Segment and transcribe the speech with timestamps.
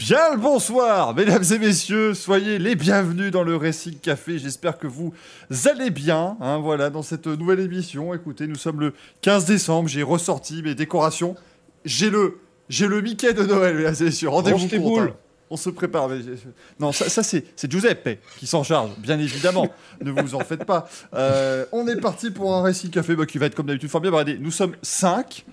[0.00, 4.38] Bien le bonsoir, mesdames et messieurs, soyez les bienvenus dans le Racing Café.
[4.38, 5.12] J'espère que vous
[5.66, 8.14] allez bien, hein, voilà, dans cette nouvelle émission.
[8.14, 11.36] Écoutez, nous sommes le 15 décembre, j'ai ressorti mes décorations.
[11.84, 12.38] J'ai le,
[12.70, 14.30] j'ai le Mickey de Noël, mesdames et messieurs.
[14.30, 15.14] Rendez-vous compte, hein.
[15.50, 16.08] On se prépare.
[16.08, 16.20] mais
[16.78, 19.68] Non, ça, ça, c'est, c'est Giuseppe qui s'en charge, bien évidemment.
[20.02, 20.88] ne vous en faites pas.
[21.12, 24.00] Euh, on est parti pour un Racing Café bah, qui va être comme d'habitude fort
[24.00, 24.10] bien.
[24.10, 25.44] Regardez, nous sommes 5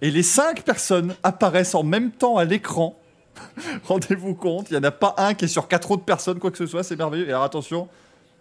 [0.00, 3.00] et les 5 personnes apparaissent en même temps à l'écran.
[3.84, 6.50] Rendez-vous compte, il n'y en a pas un qui est sur quatre autres personnes, quoi
[6.50, 7.26] que ce soit, c'est merveilleux.
[7.26, 7.88] Et alors attention,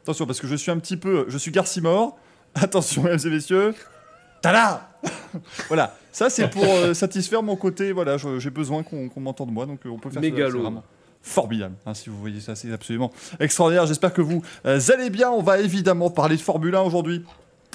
[0.03, 1.25] attention, parce que je suis un petit peu.
[1.27, 2.17] Je suis Garcimore.
[2.55, 3.75] Attention, mesdames et messieurs.
[4.41, 4.89] Tada
[5.67, 7.91] Voilà, ça c'est pour euh, satisfaire mon côté.
[7.91, 10.61] Voilà, j'ai besoin qu'on m'entende moi, donc euh, on peut faire ça, Mégalo.
[10.61, 10.83] vraiment
[11.21, 13.87] Formidable, hein, si vous voyez ça, c'est absolument extraordinaire.
[13.87, 15.31] J'espère que vous euh, allez bien.
[15.31, 17.25] On va évidemment parler de Formule 1 aujourd'hui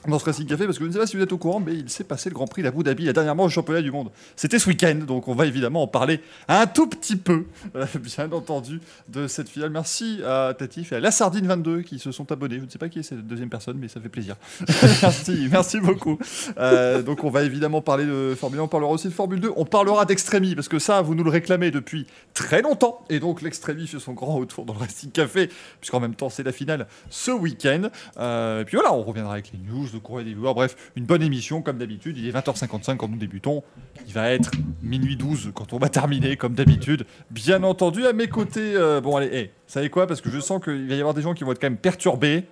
[0.06, 1.60] dans ce Racing Café parce que je ne sais pas si vous êtes au courant,
[1.60, 3.90] mais il s'est passé le Grand Prix d'Abu Dhabi, la dernière manche du championnat du
[3.90, 4.10] monde.
[4.36, 7.44] C'était ce week-end, donc on va évidemment en parler un tout petit peu,
[7.76, 9.70] euh, bien entendu, de cette finale.
[9.70, 12.58] Merci à Tatif et à La Sardine 22 qui se sont abonnés.
[12.58, 14.36] Je ne sais pas qui est cette deuxième personne, mais ça fait plaisir.
[15.02, 16.18] merci, merci beaucoup.
[16.58, 19.52] Euh, donc on va évidemment parler de Formule 1, on parlera aussi de Formule 2,
[19.56, 23.04] on parlera d'Extremi parce que ça, vous nous le réclamez depuis très longtemps.
[23.10, 26.42] Et donc l'Extremi fait son grand retour dans le Racing Café, puisqu'en même temps c'est
[26.42, 27.90] la finale ce week-end.
[28.18, 30.54] Euh, et puis voilà, on reviendra avec les news, le courrier des viewers.
[30.54, 32.16] Bref, une bonne émission comme d'habitude.
[32.18, 33.62] Il est 20h55 quand nous débutons.
[34.06, 34.50] Il va être
[34.82, 37.04] minuit 12 quand on va terminer comme d'habitude.
[37.30, 38.74] Bien entendu, à mes côtés.
[38.74, 40.06] euh, bon, allez, hey, vous savez quoi?
[40.06, 41.76] Parce que je sens qu'il va y avoir des gens qui vont être quand même
[41.78, 42.44] perturbés.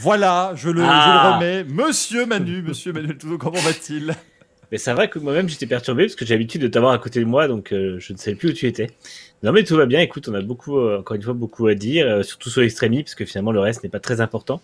[0.00, 1.38] Voilà, je le, je Ah.
[1.40, 1.64] le remets.
[1.64, 4.14] Monsieur Manu, monsieur Manuel comment va-t-il?
[4.70, 7.20] Mais c'est vrai que moi-même j'étais perturbé parce que j'ai l'habitude de t'avoir à côté
[7.20, 8.88] de moi, donc euh, je ne savais plus où tu étais.
[9.42, 11.74] Non mais tout va bien, écoute, on a beaucoup, euh, encore une fois, beaucoup à
[11.74, 14.60] dire, euh, surtout sur l'extrémie, parce que finalement le reste n'est pas très important,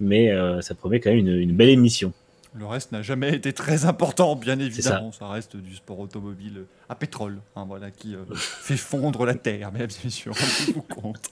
[0.00, 2.12] mais euh, ça promet quand même une, une belle émission.
[2.58, 5.12] Le reste n'a jamais été très important, bien évidemment.
[5.12, 5.28] Ça.
[5.28, 9.90] reste du sport automobile à pétrole, hein, voilà, qui euh, fait fondre la terre, mesdames
[9.90, 11.28] et messieurs, rendez-vous compte.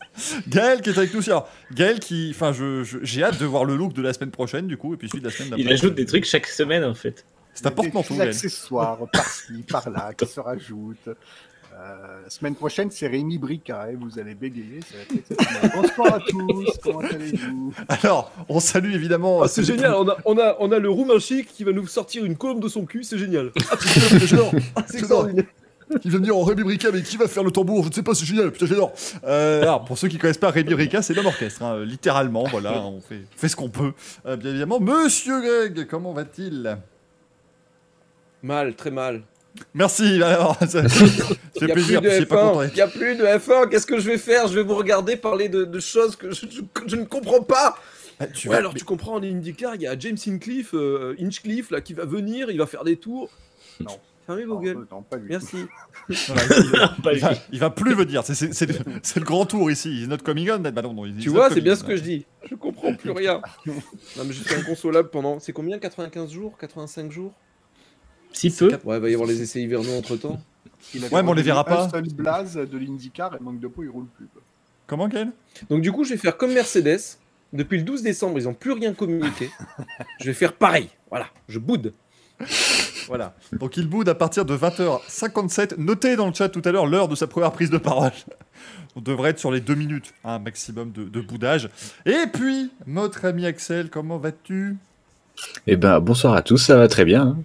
[0.49, 1.23] Gaël qui est avec nous.
[1.31, 4.33] Alors, Gaël qui, enfin, je, je- j'ai hâte de voir le look de la semaine
[4.33, 5.65] prochaine, du coup, et puis celui de la semaine d'après.
[5.65, 7.25] Il ajoute des trucs chaque semaine en fait.
[7.55, 8.29] C'est un Des porte-manteau, Gaël.
[8.29, 11.09] accessoires par-ci, par-là, qui se rajoutent.
[11.85, 15.73] Euh, la semaine prochaine, c'est Rémi Brica, et vous allez bégayer, ça va être exceptionnel.
[15.75, 17.75] Bonsoir à tous, comment allez-vous?
[17.89, 19.43] Alors, on salue évidemment.
[19.43, 21.73] Ah, c'est euh, génial, on a, on, a, on a le roux chic qui va
[21.73, 23.51] nous sortir une colombe de son cul, c'est génial.
[23.71, 23.77] Ah.
[23.77, 23.77] Ah,
[24.17, 24.55] c'est J'adore.
[24.95, 25.45] extraordinaire.
[26.05, 27.83] Il vient de dire en Rémi Brica, mais qui va faire le tambour?
[27.85, 28.93] Je ne sais pas, c'est génial, putain, j'adore.
[29.25, 31.85] Euh, alors, pour ceux qui ne connaissent pas Rémi Brica, c'est l'homme orchestre, hein, euh,
[31.85, 33.93] littéralement, voilà, on fait, on fait ce qu'on peut,
[34.25, 34.81] euh, bien évidemment.
[34.81, 36.79] Monsieur Greg, comment va-t-il?
[38.43, 39.23] Mal, très mal.
[39.75, 42.61] Merci, alors, ça, ça Il fait n'y a plaisir, plus de je suis pas content
[42.61, 42.63] F1.
[42.65, 43.69] d'être- Il n'y a plus de F1.
[43.69, 44.49] Qu'est-ce que je vais faire?
[44.49, 47.43] Je vais vous regarder parler de, de choses que je, je- que je ne comprends
[47.43, 47.77] pas.
[48.21, 50.75] Ah, tu Ouais, vas- alors mais- tu comprends, en IndyCar, il y a James Hinchcliffe,
[50.75, 53.31] euh, Hinchcliffe là, qui va venir, il va faire des tours.
[53.81, 53.97] Non.
[54.27, 54.87] Fermez vos gueules.
[54.91, 55.29] non, pas lui.
[55.29, 55.57] Merci.
[56.09, 56.17] Il,
[57.21, 57.39] va, lui.
[57.53, 58.35] il va plus venir, c'est
[59.17, 60.59] le, grand tour ici, il notre coming on.
[60.61, 62.25] Bah non, non, Tu vois, not c'est bien ce que je dis.
[62.51, 63.41] Je comprends plus rien.
[63.67, 63.75] Non,
[64.25, 65.41] mais je suis inconsolable pendant.
[65.41, 65.79] C'est combien?
[65.79, 66.57] 95 jours?
[66.59, 67.33] 85 jours?
[68.35, 68.69] Si peu.
[68.85, 70.39] Ouais, il va y avoir les essais hivernaux entre temps.
[70.95, 71.85] Ouais, mais on les verra pas.
[71.85, 74.27] Un seul blaze de l'IndyCar, et manque de peau, il roule plus.
[74.27, 74.43] quoi.
[74.87, 75.33] Comment, Gaël?
[75.71, 77.01] Donc, du coup, je vais faire comme Mercedes.
[77.55, 79.49] Depuis le 12 décembre, ils n'ont plus rien communiqué.
[80.21, 80.91] je vais faire pareil.
[81.09, 81.95] Voilà, je boude.
[83.07, 83.35] Voilà.
[83.53, 85.77] Donc il boude à partir de 20h57.
[85.79, 88.11] Notez dans le chat tout à l'heure l'heure de sa première prise de parole.
[88.97, 91.69] On devrait être sur les deux minutes, un maximum de, de boudage.
[92.07, 94.77] Et puis, notre ami Axel, comment vas-tu?
[95.67, 97.23] Eh ben, bonsoir à tous, ça va très bien.
[97.23, 97.39] hein.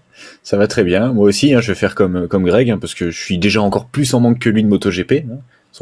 [0.44, 1.14] Ça va très bien.
[1.14, 3.62] Moi aussi, hein, je vais faire comme, comme Greg, hein, parce que je suis déjà
[3.62, 5.26] encore plus en manque que lui de MotoGP.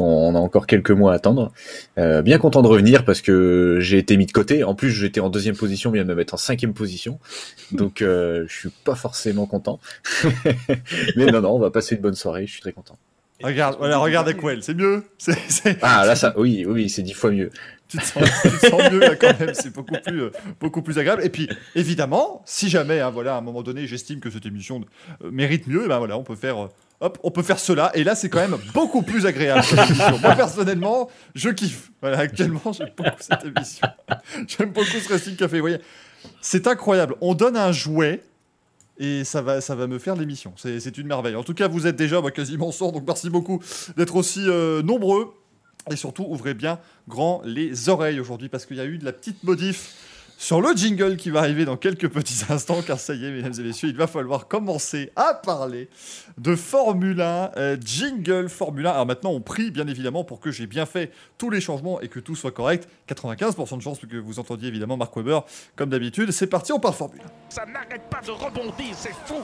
[0.00, 1.50] On a encore quelques mois à attendre.
[1.98, 4.62] Euh, bien content de revenir parce que j'ai été mis de côté.
[4.62, 7.18] En plus, j'étais en deuxième position, on vient de me mettre en cinquième position.
[7.72, 9.80] Donc, euh, je suis pas forcément content.
[11.16, 12.46] Mais non, non, on va passer une bonne soirée.
[12.46, 12.96] Je suis très content.
[13.42, 15.04] Regarde, voilà, regarde Aquel, c'est mieux.
[15.82, 17.50] Ah, là, ça, oui, oui, c'est dix fois mieux.
[17.88, 18.22] Tu, te sens,
[18.92, 21.24] mieux là, quand même, c'est beaucoup plus, euh, beaucoup plus agréable.
[21.24, 24.82] Et puis, évidemment, si jamais, hein, voilà, à un moment donné, j'estime que cette émission
[25.24, 26.64] euh, mérite mieux, et ben voilà, on peut faire.
[26.64, 26.68] euh,
[27.00, 29.64] Hop, on peut faire cela, et là c'est quand même beaucoup plus agréable.
[30.20, 31.92] Moi personnellement, je kiffe.
[32.00, 33.86] Voilà, actuellement j'aime beaucoup cette émission.
[34.48, 35.58] J'aime beaucoup ce Racing Café.
[35.58, 35.78] Vous voyez,
[36.40, 37.14] c'est incroyable.
[37.20, 38.24] On donne un jouet
[38.98, 40.54] et ça va, ça va me faire l'émission.
[40.56, 41.36] C'est une merveille.
[41.36, 43.62] En tout cas, vous êtes déjà bah, quasiment sort, donc merci beaucoup
[43.96, 44.40] d'être aussi
[44.82, 45.32] nombreux.
[45.90, 49.12] Et surtout, ouvrez bien grand les oreilles aujourd'hui parce qu'il y a eu de la
[49.12, 49.94] petite modif
[50.40, 53.52] sur le jingle qui va arriver dans quelques petits instants, car ça y est, mesdames
[53.58, 55.88] et messieurs, il va falloir commencer à parler
[56.38, 58.90] de Formule 1, euh, jingle Formule 1.
[58.92, 62.06] Alors maintenant, on prie bien évidemment pour que j'ai bien fait tous les changements et
[62.06, 62.88] que tout soit correct.
[63.08, 65.40] 95% de chance que vous entendiez évidemment Mark Webber,
[65.74, 66.30] comme d'habitude.
[66.30, 67.24] C'est parti, on parle Formule 1.
[67.48, 69.42] Ça n'arrête pas de rebondir, c'est fou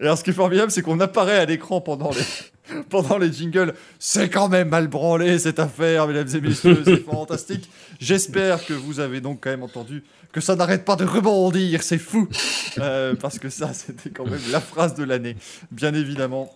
[0.00, 2.24] Et alors, ce qui est formidable, c'est qu'on apparaît à l'écran pendant les,
[2.88, 3.74] pendant les jingles.
[3.98, 7.68] C'est quand même mal branlé cette affaire, mesdames et messieurs, c'est fantastique.
[8.00, 11.98] J'espère que vous avez donc quand même entendu que ça n'arrête pas de rebondir, c'est
[11.98, 12.28] fou.
[12.78, 15.36] Euh, parce que ça, c'était quand même la phrase de l'année,
[15.70, 16.52] bien évidemment.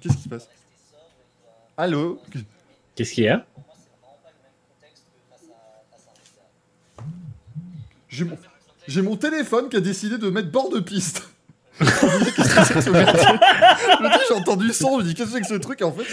[0.00, 0.48] Qu'est-ce qui se passe?
[1.76, 2.20] Allô?
[2.96, 3.46] Qu'est-ce qu'il y a?
[8.08, 8.36] J'ai mon...
[8.88, 11.31] j'ai mon téléphone qui a décidé de mettre bord de piste.
[14.28, 15.92] J'ai entendu le son, je me dis, qu'est-ce que c'est que ce truc Et en
[15.92, 16.04] fait,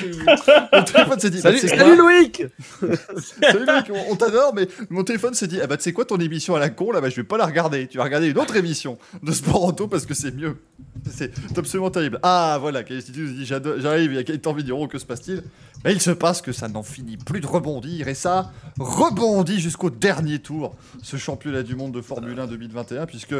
[0.73, 2.43] mon téléphone s'est dit, bah, Salut, salut Loïc
[3.41, 6.05] Salut mec, on, on t'adore, mais mon téléphone s'est dit, ah bah tu sais quoi
[6.05, 7.87] ton émission à la con là, bah je vais pas la regarder.
[7.87, 10.57] Tu vas regarder une autre émission de sport auto parce que c'est mieux.
[11.09, 12.19] C'est absolument terrible.
[12.23, 15.43] Ah voilà, Calistitus nous dit, j'arrive, il y a Gaëtan Vigneron, que se passe-t-il?
[15.83, 19.89] Bah il se passe que ça n'en finit plus de rebondir et ça rebondit jusqu'au
[19.89, 23.35] dernier tour, ce championnat du monde de Formule 1 2021, puisque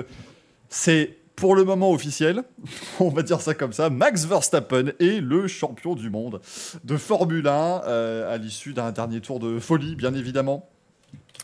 [0.70, 2.44] c'est pour le moment officiel,
[3.00, 6.42] on va dire ça comme ça, Max Verstappen est le champion du monde
[6.84, 10.70] de Formule 1 euh, à l'issue d'un dernier tour de folie, bien évidemment.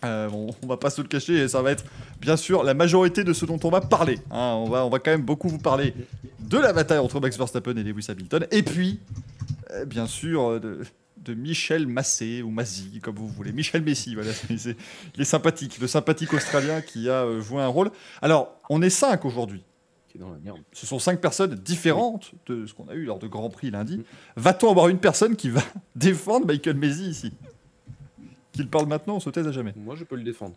[0.04, 1.86] Euh, on, on va pas se le cacher ça va être
[2.20, 4.20] bien sûr la majorité de ce dont on va parler.
[4.30, 4.54] hein.
[4.58, 5.94] on, va, on va quand même beaucoup vous parler
[6.42, 9.00] de la bataille entre Max Verstappen et Lewis Hamilton et puis
[9.72, 10.82] euh, bien sûr de,
[11.34, 13.52] Michel Massé ou Mazzi comme vous voulez.
[13.52, 17.90] Michel Messi, voilà, il est sympathique, le sympathique australien qui a joué un rôle.
[18.22, 19.64] Alors on est cinq aujourd'hui.
[20.16, 20.60] Qui est dans la merde.
[20.72, 24.02] Ce sont cinq personnes différentes de ce qu'on a eu lors de Grand Prix lundi.
[24.38, 25.60] Va-t-on avoir une personne qui va
[25.98, 27.34] défendre Michael Messi ici?
[28.54, 29.74] Qu'il parle maintenant, on se taise à jamais.
[29.76, 30.56] Moi, je peux le défendre,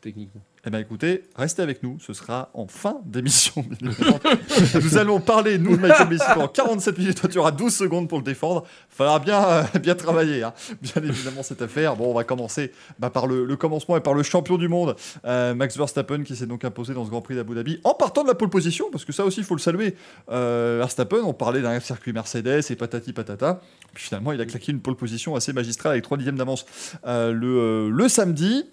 [0.00, 0.42] techniquement.
[0.66, 3.64] Eh bien écoutez, restez avec nous, ce sera en fin d'émission.
[4.74, 8.08] nous allons parler, nous, de Michael Messi pendant 47 minutes, toi tu auras 12 secondes
[8.10, 8.64] pour le défendre.
[8.92, 10.52] Il faudra bien, euh, bien travailler, hein.
[10.82, 11.96] bien évidemment, cette affaire.
[11.96, 14.96] Bon, on va commencer bah, par le, le commencement et par le champion du monde,
[15.24, 18.22] euh, Max Verstappen, qui s'est donc imposé dans ce Grand Prix d'Abu Dhabi, en partant
[18.22, 19.96] de la pole position, parce que ça aussi, il faut le saluer.
[20.30, 23.62] Euh, Verstappen, on parlait d'un circuit Mercedes et patati patata.
[23.94, 26.66] Puis finalement, il a claqué une pole position assez magistrale avec 3 dixièmes d'avance
[27.04, 28.66] le, euh, le samedi.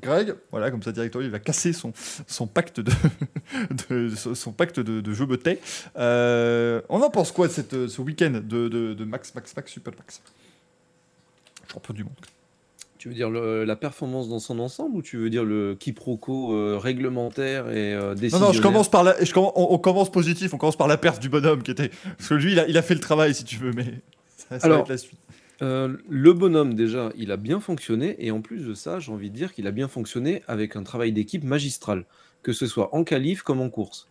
[0.00, 1.92] Greg, voilà, comme ça directement, il va casser son,
[2.26, 2.92] son pacte de,
[3.88, 5.26] de- son pacte de, de jeu.
[5.98, 9.70] Euh, on en pense quoi de cette, ce week-end de, de, de Max, Max, Max,
[9.70, 10.22] Super Max?
[11.70, 12.12] Champion du monde.
[12.98, 16.54] Tu veux dire le- la performance dans son ensemble ou tu veux dire le quiproquo
[16.54, 19.78] euh, réglementaire et euh, Non, décisionnaire non, je commence par la, je commence- on, on
[19.78, 21.90] commence positif, on commence par la perf du bonhomme qui était.
[22.16, 23.84] Parce que lui, il a, il a fait le travail, si tu veux, mais
[24.36, 25.18] ça, ça va Alors, être la suite.
[25.62, 29.30] Euh, le bonhomme, déjà, il a bien fonctionné, et en plus de ça, j'ai envie
[29.30, 32.04] de dire qu'il a bien fonctionné avec un travail d'équipe magistral,
[32.42, 34.08] que ce soit en qualif comme en course.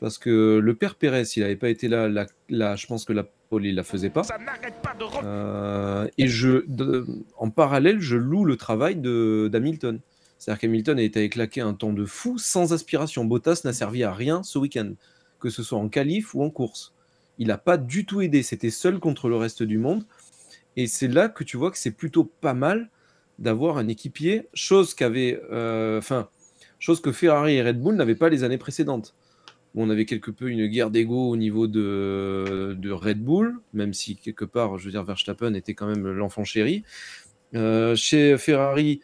[0.00, 2.08] Parce que le père Pérez, s'il n'avait pas été là,
[2.48, 4.22] la- je pense que la pole, il la faisait pas.
[5.24, 7.04] Euh, et je, de-
[7.36, 9.98] en parallèle, je loue le travail de- d'Hamilton.
[10.38, 13.24] C'est-à-dire qu'Hamilton a été claquer un temps de fou sans aspiration.
[13.24, 14.92] Bottas n'a servi à rien ce week-end,
[15.40, 16.94] que ce soit en qualif ou en course.
[17.40, 20.04] Il n'a pas du tout aidé, c'était seul contre le reste du monde.
[20.78, 22.88] Et c'est là que tu vois que c'est plutôt pas mal
[23.40, 26.28] d'avoir un équipier, chose qu'avait, euh, enfin,
[26.78, 29.16] chose que Ferrari et Red Bull n'avaient pas les années précédentes.
[29.74, 33.92] Où on avait quelque peu une guerre d'ego au niveau de, de Red Bull, même
[33.92, 36.84] si quelque part, je veux dire, Verstappen était quand même l'enfant chéri.
[37.56, 39.00] Euh, chez Ferrari,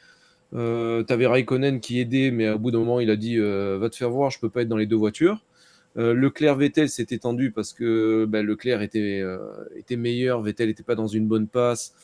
[0.55, 3.91] euh, tu avais Raikkonen qui aidait, mais au bout d'un moment, il a dit Va
[3.91, 5.44] te faire voir, je peux pas être dans les deux voitures.
[5.96, 9.38] Euh, Leclerc Vettel s'est étendu parce que ben, Leclerc était, euh,
[9.76, 11.94] était meilleur, Vettel n'était pas dans une bonne passe.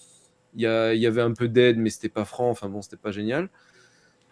[0.56, 2.50] Il y, avait un peu d'aide, mais c'était pas franc.
[2.50, 3.48] Enfin bon, c'était pas génial.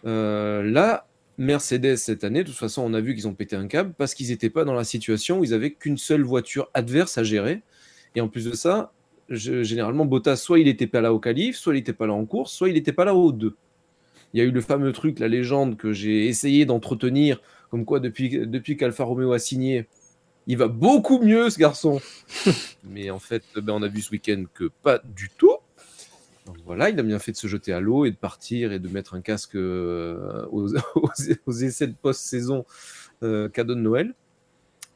[0.05, 1.07] Euh, là,
[1.39, 4.15] Mercedes cette année, de toute façon, on a vu qu'ils ont pété un câble parce
[4.15, 7.63] qu'ils n'étaient pas dans la situation où ils avaient qu'une seule voiture adverse à gérer.
[8.17, 8.93] Et en plus de ça,
[9.31, 12.25] généralement, Bottas, soit il n'était pas là au qualif, soit il n'était pas là en
[12.25, 13.55] course, soit il n'était pas là au 2.
[14.35, 18.01] Il y a eu le fameux truc, la légende que j'ai essayé d'entretenir, comme quoi
[18.01, 19.87] depuis, depuis qu'Alfa Romeo a signé,
[20.47, 22.01] il va beaucoup mieux ce garçon.
[22.85, 25.57] Mais en fait, ben, on a vu ce week-end que pas du tout.
[26.47, 28.79] Donc voilà, il a bien fait de se jeter à l'eau et de partir et
[28.79, 31.11] de mettre un casque euh, aux, aux-
[31.47, 32.65] aux essais de post-saison
[33.23, 34.15] euh, cadeau de Noël.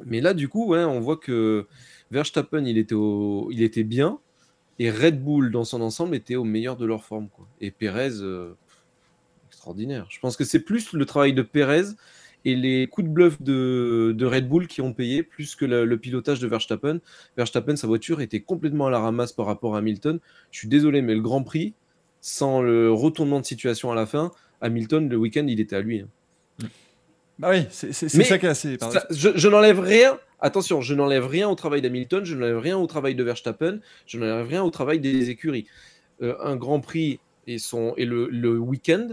[0.06, 1.66] Mais là, du coup, ouais, on voit que
[2.10, 4.18] Verstappen, il était, au- il était bien
[4.78, 7.28] et Red Bull, dans son ensemble, était au meilleur de leur forme.
[7.28, 7.46] Quoi.
[7.60, 8.56] Et Perez, euh,
[9.48, 10.06] extraordinaire.
[10.08, 11.84] Je pense que c'est plus le travail de Perez
[12.44, 15.84] et les coups de bluff de, de Red Bull qui ont payé plus que le,
[15.84, 17.00] le pilotage de Verstappen.
[17.36, 20.18] Verstappen, sa voiture était complètement à la ramasse par rapport à Hamilton.
[20.50, 21.74] Je suis désolé, mais le Grand Prix,
[22.20, 26.00] sans le retournement de situation à la fin, Hamilton, le week-end, il était à lui.
[26.00, 26.66] hein.
[27.38, 28.76] Bah oui, c'est ça qui est assez.
[28.78, 30.18] Ça, je je n'enlève rien.
[30.38, 34.18] Attention, je n'enlève rien au travail d'Hamilton, je n'enlève rien au travail de Verstappen, je
[34.18, 35.66] n'enlève rien au travail des écuries.
[36.20, 39.08] Euh, un Grand Prix et, son, et le, le week-end,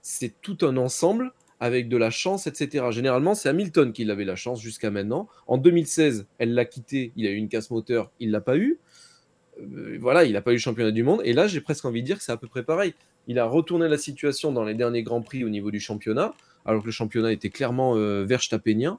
[0.00, 2.86] c'est tout un ensemble avec de la chance, etc.
[2.90, 5.28] Généralement, c'est Hamilton qui avait la chance jusqu'à maintenant.
[5.46, 8.80] En 2016, elle l'a quitté, il a eu une casse moteur, il l'a pas eu.
[9.60, 11.20] Euh, voilà, il n'a pas eu le championnat du monde.
[11.24, 12.94] Et là, j'ai presque envie de dire que c'est à peu près pareil.
[13.28, 16.34] Il a retourné la situation dans les derniers grands prix au niveau du championnat,
[16.66, 18.98] alors que le championnat était clairement euh, verstappenien.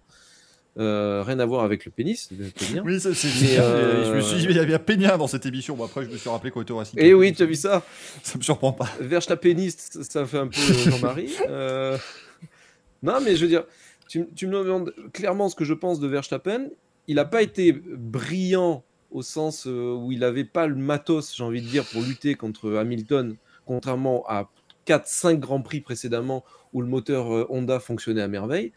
[0.79, 2.29] Euh, rien à voir avec le pénis.
[2.31, 2.81] Le pénien.
[2.85, 3.27] Oui, ça, c'est.
[3.41, 5.75] Mais, euh, Je me suis dit, mais il y avait un Pénien dans cette émission.
[5.75, 6.97] Bon, après, je me suis rappelé qu'on était au Racing.
[6.99, 7.83] Eh oui, tu as vu ça
[8.23, 8.89] Ça me surprend pas.
[8.99, 11.31] Verstappeniste, ça fait un peu Jean-Marie.
[11.47, 11.97] Euh,
[13.03, 13.65] Non, mais je veux dire,
[14.07, 16.69] tu, me demandes clairement ce que je pense de Verstappen.
[17.07, 21.43] Il n'a pas été brillant au sens euh, où il n'avait pas le matos, j'ai
[21.43, 24.49] envie de dire, pour lutter contre Hamilton, contrairement à
[24.87, 28.71] 4-5 grands prix précédemment où le moteur euh, Honda fonctionnait à merveille.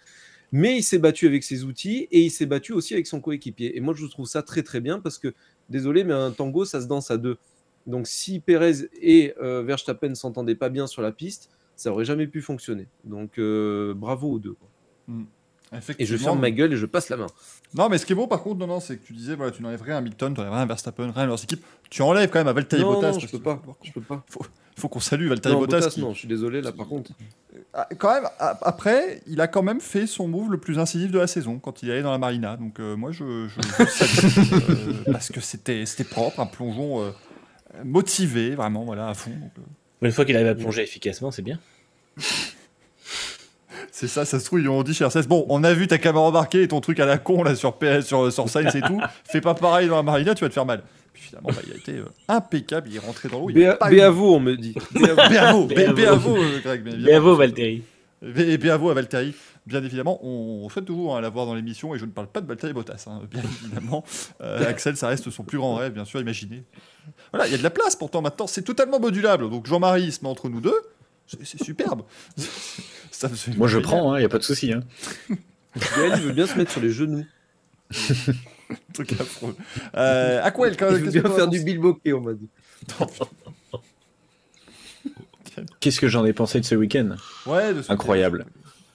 [0.52, 3.76] Mais il s'est battu avec ses outils et il s'est battu aussi avec son coéquipier.
[3.76, 5.34] Et moi, je trouve ça très très bien parce que,
[5.70, 7.38] désolé, mais un tango, ça se danse à deux.
[7.86, 12.26] Donc, si Perez et euh, Verstappen s'entendaient pas bien sur la piste, ça aurait jamais
[12.26, 12.88] pu fonctionner.
[13.04, 14.54] Donc, euh, bravo aux deux.
[14.54, 14.68] quoi.
[15.98, 17.26] Et je ferme ma gueule et je passe la main.
[17.74, 19.50] Non, mais ce qui est beau, par contre, non, non, c'est que tu disais, voilà,
[19.50, 21.64] tu n'enlèves rien à Hamilton, tu n'enlèves rien à Verstappen, rien à leurs équipes.
[21.90, 23.12] Tu enlèves quand même à Valtteri Non, Bottas.
[23.12, 23.60] non, je peux pas.
[23.64, 24.24] faut- Je peux pas.
[24.76, 25.78] Il faut qu'on salue Valtteri Non, Bottas.
[25.80, 27.10] Bottas, qui- non, je suis désolé là par contre.
[27.74, 31.18] Ah, Quand même, après, il a quand même fait son move le plus incisif de
[31.18, 32.56] la saison quand il est allé dans la marina.
[32.56, 34.70] Donc euh, moi, je, je, je salue,
[35.08, 37.10] euh, parce que c'était c'était propre, un plongeon euh,
[37.84, 39.30] motivé, vraiment, voilà, à fond.
[39.32, 39.62] Donc, euh,
[40.02, 41.58] Une fois qu'il arrive à plonger efficacement, c'est bien.
[43.90, 45.98] c'est ça, ça se trouve, ils ont dit chez RCS, bon, on a vu ta
[45.98, 48.82] caméra embarquée et ton truc à la con là sur PS, sur, sur Sainz et
[48.82, 50.82] tout, fais pas pareil dans la marina, tu vas te faire mal.
[51.12, 53.48] Puis finalement, bah, il a été euh, impeccable, il est rentré dans l'eau.
[53.48, 54.74] Béavo, on me dit.
[54.92, 56.82] Bravo, euh, Greg.
[57.04, 57.82] Bravo, Valtteri.
[58.36, 59.34] Et bravo à Valtteri,
[59.66, 60.18] bien évidemment.
[60.22, 62.72] On, on souhaite toujours hein, l'avoir dans l'émission et je ne parle pas de Valtteri
[62.72, 64.04] Bottas, hein, bien évidemment.
[64.40, 66.64] Euh, Axel, ça reste son plus grand rêve, bien sûr, imaginez.
[67.32, 69.50] Voilà, il y a de la place pourtant maintenant, c'est totalement modulable.
[69.50, 70.80] Donc Jean-Marie il se met entre nous deux,
[71.26, 72.02] c'est superbe.
[73.56, 74.72] Moi je prends, il n'y a pas de souci.
[74.72, 74.80] Hein.
[75.96, 77.24] Gaël, il veut bien se mettre sur les genoux.
[78.92, 79.56] Truc affreux.
[79.94, 82.48] Euh, Aquel, quand Il veut qu'est-ce bien faire du bilboquet, on m'a dit.
[85.80, 87.16] Qu'est-ce que j'en ai pensé de ce week-end?
[87.46, 88.46] Ouais, de ce Incroyable.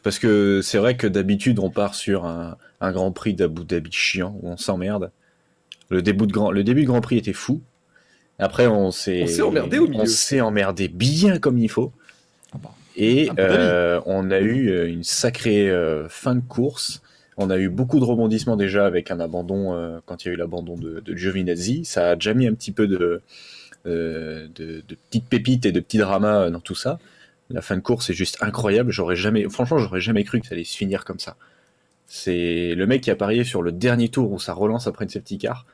[0.03, 3.91] Parce que c'est vrai que d'habitude, on part sur un, un Grand Prix d'Abu Dhabi
[3.91, 5.11] chiant, où on s'emmerde.
[5.89, 7.61] Le début, de grand, le début de Grand Prix était fou.
[8.39, 10.01] Après, on s'est On s'est emmerdé au milieu.
[10.01, 11.91] On s'est emmerdé bien comme il faut.
[12.53, 17.01] Ah bah, Et euh, on a eu euh, une sacrée euh, fin de course.
[17.37, 20.33] On a eu beaucoup de rebondissements déjà avec un abandon, euh, quand il y a
[20.33, 21.85] eu l'abandon de, de Giovinazzi.
[21.85, 23.21] Ça a déjà mis un petit peu de,
[23.85, 26.99] euh, de, de petites pépites et de petits dramas dans tout ça.
[27.53, 28.91] La fin de course est juste incroyable.
[28.91, 31.35] J'aurais jamais, franchement, j'aurais jamais cru que ça allait se finir comme ça.
[32.07, 35.09] C'est le mec qui a parié sur le dernier tour où ça relance après une
[35.09, 35.65] safety car.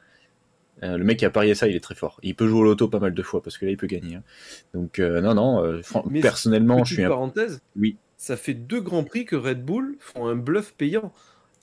[0.84, 2.20] Euh, le mec qui a parié ça, il est très fort.
[2.22, 4.16] Il peut jouer au loto pas mal de fois parce que là, il peut gagner.
[4.18, 4.24] hein.
[4.76, 5.64] Donc euh, non, non.
[5.64, 7.10] euh, Mais personnellement, je suis un...
[7.10, 7.62] parenthèse.
[7.76, 7.98] Oui.
[8.18, 11.12] Ça fait deux grands prix que Red Bull font un bluff payant.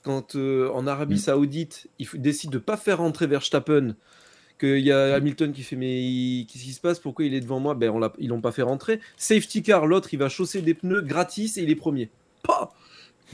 [0.03, 1.19] Quand en Arabie Mm.
[1.19, 3.95] Saoudite, ils décident de pas faire rentrer Verstappen,
[4.59, 6.99] qu'il y a Hamilton qui fait mais il- qu'est-ce qui se passe?
[6.99, 7.73] Pourquoi il est devant moi?
[7.75, 8.99] Ben on ils l'ont pas fait rentrer.
[9.17, 12.09] Safety car, l'autre il va chausser des pneus gratis et il est premier.
[12.43, 12.73] Pas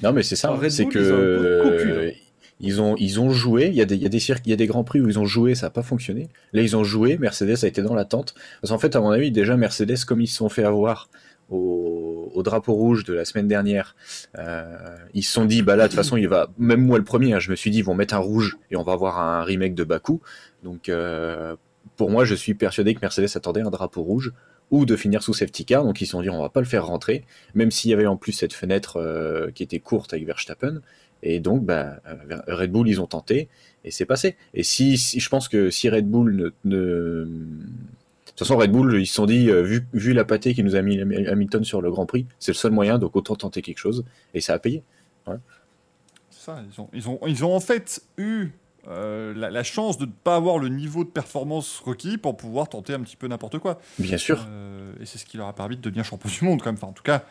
[0.01, 0.57] Non, mais c'est ça.
[0.69, 2.13] C'est que
[2.63, 3.67] ils ont ils ont joué.
[3.67, 5.01] Il y a des il y a des cirques, il y a des grands prix
[5.01, 6.29] où ils ont joué, ça n'a pas fonctionné.
[6.53, 7.17] Là, ils ont joué.
[7.17, 8.35] Mercedes a été dans l'attente.
[8.61, 11.09] Parce qu'en fait, à mon avis, déjà Mercedes, comme ils se sont fait avoir
[11.51, 13.95] au, au drapeau rouge de la semaine dernière,
[14.37, 16.49] euh, ils se sont dit bah là de toute façon il va.
[16.57, 18.75] Même moi le premier, hein, je me suis dit ils vont mettre un rouge et
[18.75, 20.21] on va avoir un remake de Baku.
[20.63, 21.55] Donc euh,
[21.97, 24.33] pour moi, je suis persuadé que Mercedes attendait un drapeau rouge
[24.69, 25.83] ou de finir sous safety car.
[25.83, 28.07] Donc ils se sont dit on va pas le faire rentrer même s'il y avait
[28.07, 30.81] en plus cette fenêtre euh, qui était courte avec Verstappen.
[31.23, 31.97] Et donc, bah,
[32.47, 33.47] Red Bull, ils ont tenté
[33.83, 34.37] et c'est passé.
[34.55, 37.27] Et si, je pense que si Red Bull ne,
[38.31, 40.75] toute façon, Red Bull, ils se sont dit, euh, vu, vu la pâtée qui nous
[40.75, 43.77] a mis Hamilton sur le Grand Prix, c'est le seul moyen, donc autant tenter quelque
[43.77, 44.03] chose.
[44.33, 44.83] Et ça a payé.
[45.25, 48.49] C'est ça, ils ont, ils ont, ils ont en fait eu
[48.87, 52.67] euh, la, la chance de ne pas avoir le niveau de performance requis pour pouvoir
[52.67, 53.79] tenter un petit peu n'importe quoi.
[53.99, 54.47] Bien sûr.
[54.49, 56.77] Euh, et c'est ce qui leur a permis de devenir champion du monde, quand même.
[56.77, 57.23] Enfin, en tout cas,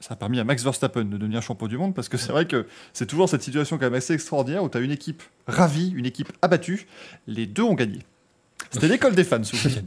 [0.00, 2.46] ça a permis à Max Verstappen de devenir champion du monde parce que c'est vrai
[2.46, 5.92] que c'est toujours cette situation quand même assez extraordinaire où tu as une équipe ravie,
[5.94, 6.86] une équipe abattue.
[7.26, 8.00] Les deux ont gagné.
[8.70, 9.40] C'était l'école des fans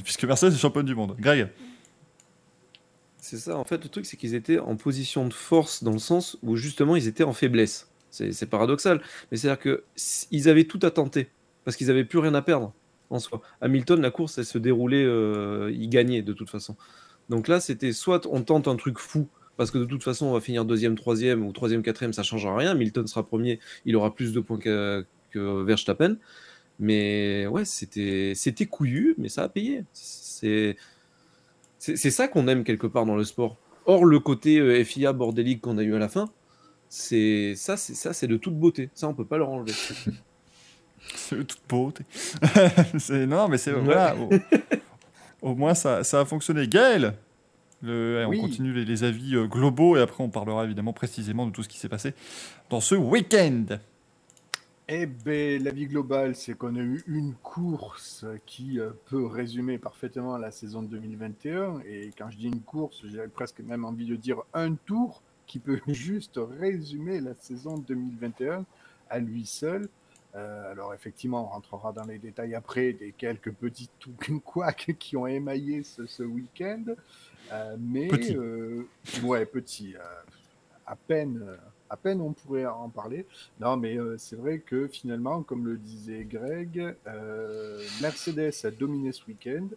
[0.03, 1.15] puisque Mercedes est championne du monde.
[1.19, 1.49] Greg
[3.17, 5.99] C'est ça, en fait, le truc, c'est qu'ils étaient en position de force dans le
[5.99, 7.89] sens où justement ils étaient en faiblesse.
[8.11, 11.29] C'est paradoxal, mais c'est-à-dire que s- ils avaient tout à tenter
[11.63, 12.73] parce qu'ils avaient plus rien à perdre
[13.11, 13.41] en soi.
[13.61, 16.75] Hamilton, la course, elle se déroulait, euh, il gagnait de toute façon.
[17.29, 20.33] Donc là, c'était soit on tente un truc fou parce que de toute façon, on
[20.33, 22.71] va finir deuxième, troisième ou troisième, quatrième, ça changera rien.
[22.71, 25.05] Hamilton sera premier, il aura plus de points que
[25.63, 26.15] Verstappen.
[26.79, 29.83] Mais ouais, c'était c'était couillu, mais ça a payé.
[29.93, 30.77] C'est
[31.77, 33.57] c'est c'est ça qu'on aime quelque part dans le sport.
[33.85, 36.29] Or, le côté euh, FIA bordélique qu'on a eu à la fin,
[36.89, 38.89] c'est ça, c'est ça, c'est de toute beauté.
[38.93, 39.73] Ça, on peut pas leur enlever.
[41.15, 42.03] C'est de toute beauté.
[42.99, 43.81] C'est- non, mais c'est Ouais.
[43.81, 44.15] voilà.
[44.15, 44.29] Au,
[45.41, 46.67] au moins, ça, ça a fonctionné.
[46.67, 47.15] Gaël,
[47.81, 48.37] le, Oui.
[48.37, 51.63] on continue les, les avis euh, globaux et après on parlera évidemment précisément de tout
[51.63, 52.13] ce qui s'est passé
[52.69, 53.63] dans ce week-end.
[54.91, 59.77] Eh ben, la vie globale, c'est qu'on a eu une course qui euh, peut résumer
[59.77, 61.81] parfaitement la saison de 2021.
[61.85, 65.59] Et quand je dis une course, j'ai presque même envie de dire un tour qui
[65.59, 68.65] peut juste résumer la saison 2021
[69.11, 69.87] à lui seul.
[70.35, 73.89] Euh, alors effectivement, on rentrera dans les détails après des quelques petits
[74.43, 76.83] couacs qui ont émaillé ce, ce week-end.
[77.51, 78.35] Euh, mais Petit.
[78.35, 78.83] euh,
[79.23, 79.93] ouais, petit.
[80.87, 81.43] à peine,
[81.89, 83.25] à peine on pourrait en parler.
[83.59, 89.11] Non, mais euh, c'est vrai que finalement, comme le disait Greg, euh, Mercedes a dominé
[89.11, 89.67] ce week-end,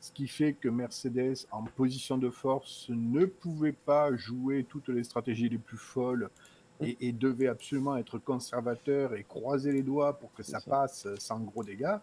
[0.00, 5.04] ce qui fait que Mercedes, en position de force, ne pouvait pas jouer toutes les
[5.04, 6.30] stratégies les plus folles
[6.80, 10.70] et, et devait absolument être conservateur et croiser les doigts pour que ça ça.
[10.70, 11.96] passe sans gros dégâts.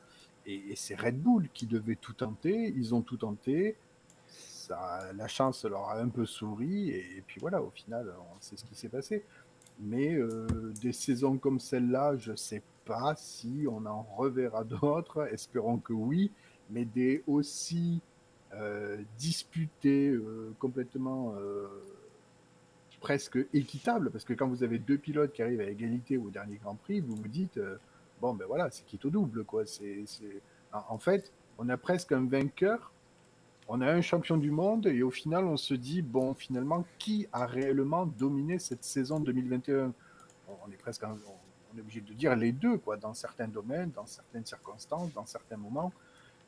[0.45, 2.73] Et, et c'est Red Bull qui devait tout tenter.
[2.75, 3.77] Ils ont tout tenté.
[4.27, 6.89] Ça, la chance leur a un peu souri.
[6.89, 9.23] Et, puis voilà, au final, on sait ce qui s'est passé.
[9.79, 10.47] Mais euh,
[10.81, 15.27] des saisons comme celle-là, je ne sais pas si on en reverra d'autres.
[15.31, 16.31] Espérons que oui.
[16.69, 18.01] Mais des aussi
[18.53, 21.35] euh, disputées, euh, complètement
[23.01, 24.09] presque équitables.
[24.09, 27.01] Parce que quand vous avez deux pilotes qui arrivent à égalité au dernier Grand Prix,
[27.01, 27.59] vous vous dites,
[28.21, 29.43] bon ben voilà, c'est quitte au double.
[29.43, 29.63] Quoi.
[30.71, 32.91] En fait, on a presque un vainqueur
[33.67, 37.27] on a un champion du monde et au final, on se dit, bon, finalement, qui
[37.33, 39.91] a réellement dominé cette saison 2021
[40.47, 44.05] On est presque, on est obligé de dire les deux, quoi, dans certains domaines, dans
[44.05, 45.91] certaines circonstances, dans certains moments.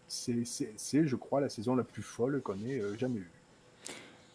[0.08, 0.46] C'est,
[1.06, 3.32] je crois, la saison la plus folle qu'on ait euh, jamais eue.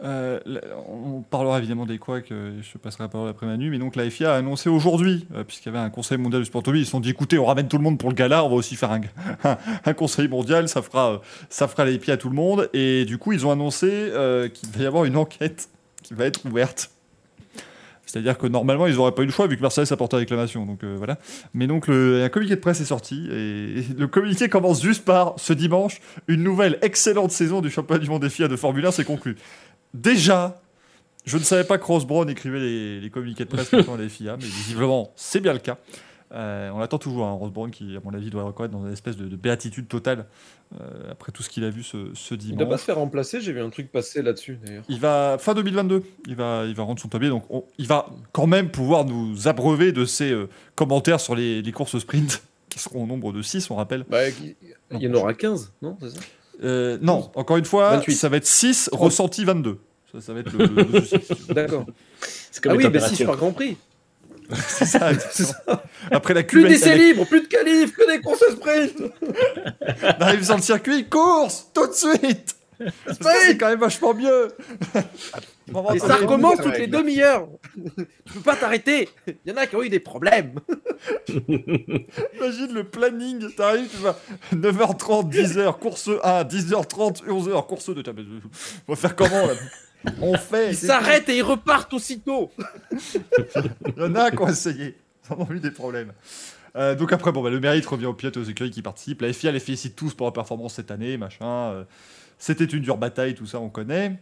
[0.02, 0.40] Euh,
[0.88, 4.08] on parlera évidemment des couacs, euh, je passerai la parole après Manu, mais donc la
[4.10, 6.86] FIA a annoncé aujourd'hui, euh, puisqu'il y avait un conseil mondial du sport automobile, ils
[6.86, 8.74] se sont dit écoutez, on ramène tout le monde pour le gala, on va aussi
[8.74, 11.18] faire un, conseil mondial, ça fera, euh,
[11.50, 14.10] ça fera les pieds à tout le monde, et du coup ils ont annoncé
[14.54, 15.68] qu'il va y avoir une enquête
[16.02, 16.90] qui va être ouverte.
[18.04, 20.66] C'est-à-dire que normalement ils n'auraient pas eu le choix vu que Mercedes a porté réclamation,
[20.66, 21.18] donc voilà.
[21.54, 25.04] Mais donc le, un communiqué de presse est sorti, et, et le communiqué commence juste
[25.04, 28.84] par ce dimanche, une nouvelle excellente saison du championnat du monde des FIA de Formule
[28.84, 29.36] 1 s'est conclue.
[29.94, 30.60] Déjà,
[31.24, 34.08] je ne savais pas que Ross Brown écrivait les, les communiqués de presse à la
[34.08, 35.78] FIA, mais visiblement, c'est bien le cas.
[36.34, 38.92] Euh, on attend toujours un Ross Brown qui, à mon avis, doit reconnaître dans une
[38.92, 40.24] espèce de, de béatitude totale
[40.80, 42.80] euh, après tout ce qu'il a vu ce, ce Il doit pas dimanche.
[42.80, 43.42] se faire remplacer.
[43.42, 44.82] J'ai vu un truc passer là-dessus d'ailleurs.
[44.88, 48.06] Il va fin 2022, il va, il va rendre son tablier, donc on- il va
[48.32, 52.78] quand même pouvoir nous abreuver de ses euh, commentaires sur les, les courses sprint qui
[52.78, 54.06] seront au nombre de 6, on rappelle.
[54.08, 54.54] Bah, il
[54.92, 56.20] il y en aura 15, non C'est ça?
[56.62, 58.14] Euh, non, encore une fois, 28.
[58.14, 59.78] ça va être 6, ressenti 22.
[60.12, 60.82] Ça, ça va être le, le-
[61.48, 61.54] le.
[61.54, 61.86] D'accord.
[62.50, 63.26] C'est comme Ah oui, bah si, températures.
[63.26, 63.76] par Grand Prix.
[64.68, 65.80] C'est ça, exactement.
[66.10, 68.92] Après la Plus d'essais libres, plus de qualifs, que des courses sprint.
[70.02, 72.56] on arrive sur le circuit, course, tout de suite
[73.20, 74.48] C'est quand même vachement mieux
[75.94, 77.48] Et ça recommence toutes les demi-heures.
[77.74, 79.08] tu peux pas t'arrêter.
[79.26, 80.54] Il y en a qui ont eu des problèmes.
[81.28, 84.18] Imagine le planning, t'arrives, tu vas
[84.54, 88.02] 9h30, 10h, course 1, 10h30, 11h, course 2.
[88.02, 88.40] Tiens, mais, euh,
[88.88, 89.54] On va faire comment là?
[90.20, 92.50] On fait Ils s'arrêtent et ils repartent aussitôt.
[92.92, 94.96] Il y en a qui ont essayé.
[95.28, 96.12] Ils en ont eu des problèmes.
[96.76, 99.22] Euh, donc après, bon, bah, le mérite revient aux pilotes et aux écuries qui participent.
[99.22, 101.44] La FIA les félicite tous pour leur performance cette année, machin.
[101.72, 101.84] Euh,
[102.44, 104.18] C'était une dure bataille, tout ça, on connaît.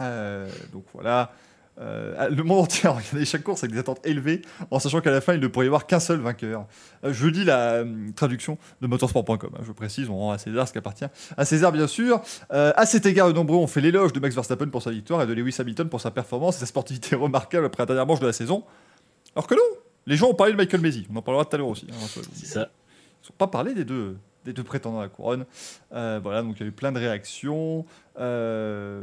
[0.00, 1.30] Euh, donc voilà.
[1.78, 5.10] Euh, le monde entier a regardé chaque course avec des attentes élevées, en sachant qu'à
[5.10, 6.64] la fin, il ne pourrait y avoir qu'un seul vainqueur.
[7.04, 7.84] Euh, je lis la euh,
[8.16, 11.04] traduction de motorsport.com, hein, je précise, on rend à César ce qui appartient
[11.36, 12.22] à César, bien sûr.
[12.48, 15.26] À cet égard, de nombreux ont fait l'éloge de Max Verstappen pour sa victoire et
[15.26, 18.26] de Lewis Hamilton pour sa performance et sa sportivité remarquable après la dernière manche de
[18.26, 18.64] la saison.
[19.36, 21.58] Alors que non, les gens ont parlé de Michael Mesi, on en parlera tout à
[21.58, 21.86] l'heure aussi.
[21.90, 22.22] hein.
[22.32, 22.70] C'est ça.
[23.22, 25.44] Ils n'ont pas parlé des deux, des deux prétendants à la couronne.
[25.92, 27.84] Euh, voilà, donc il y a eu plein de réactions.
[28.18, 29.02] Euh,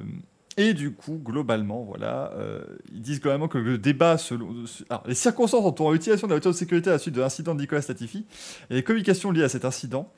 [0.57, 2.61] et du coup, globalement, voilà, euh,
[2.93, 4.65] ils disent globalement que le débat selon.
[4.89, 7.55] Alors, les circonstances entourant l'utilisation de la voiture de sécurité à la suite de l'incident
[7.55, 8.25] de Nicolas Latifi
[8.69, 10.11] et les communications liées à cet incident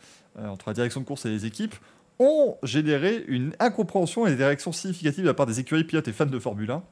[0.43, 1.75] entre la direction de course et les équipes
[2.19, 6.13] ont généré une incompréhension et des réactions significatives de la part des écuries pilotes et
[6.13, 6.83] fans de Formule 1.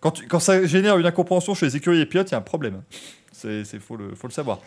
[0.00, 2.82] Quand, ça génère une incompréhension chez les écuries et pilotes, il y a un problème.
[3.32, 4.60] C'est faut le, savoir.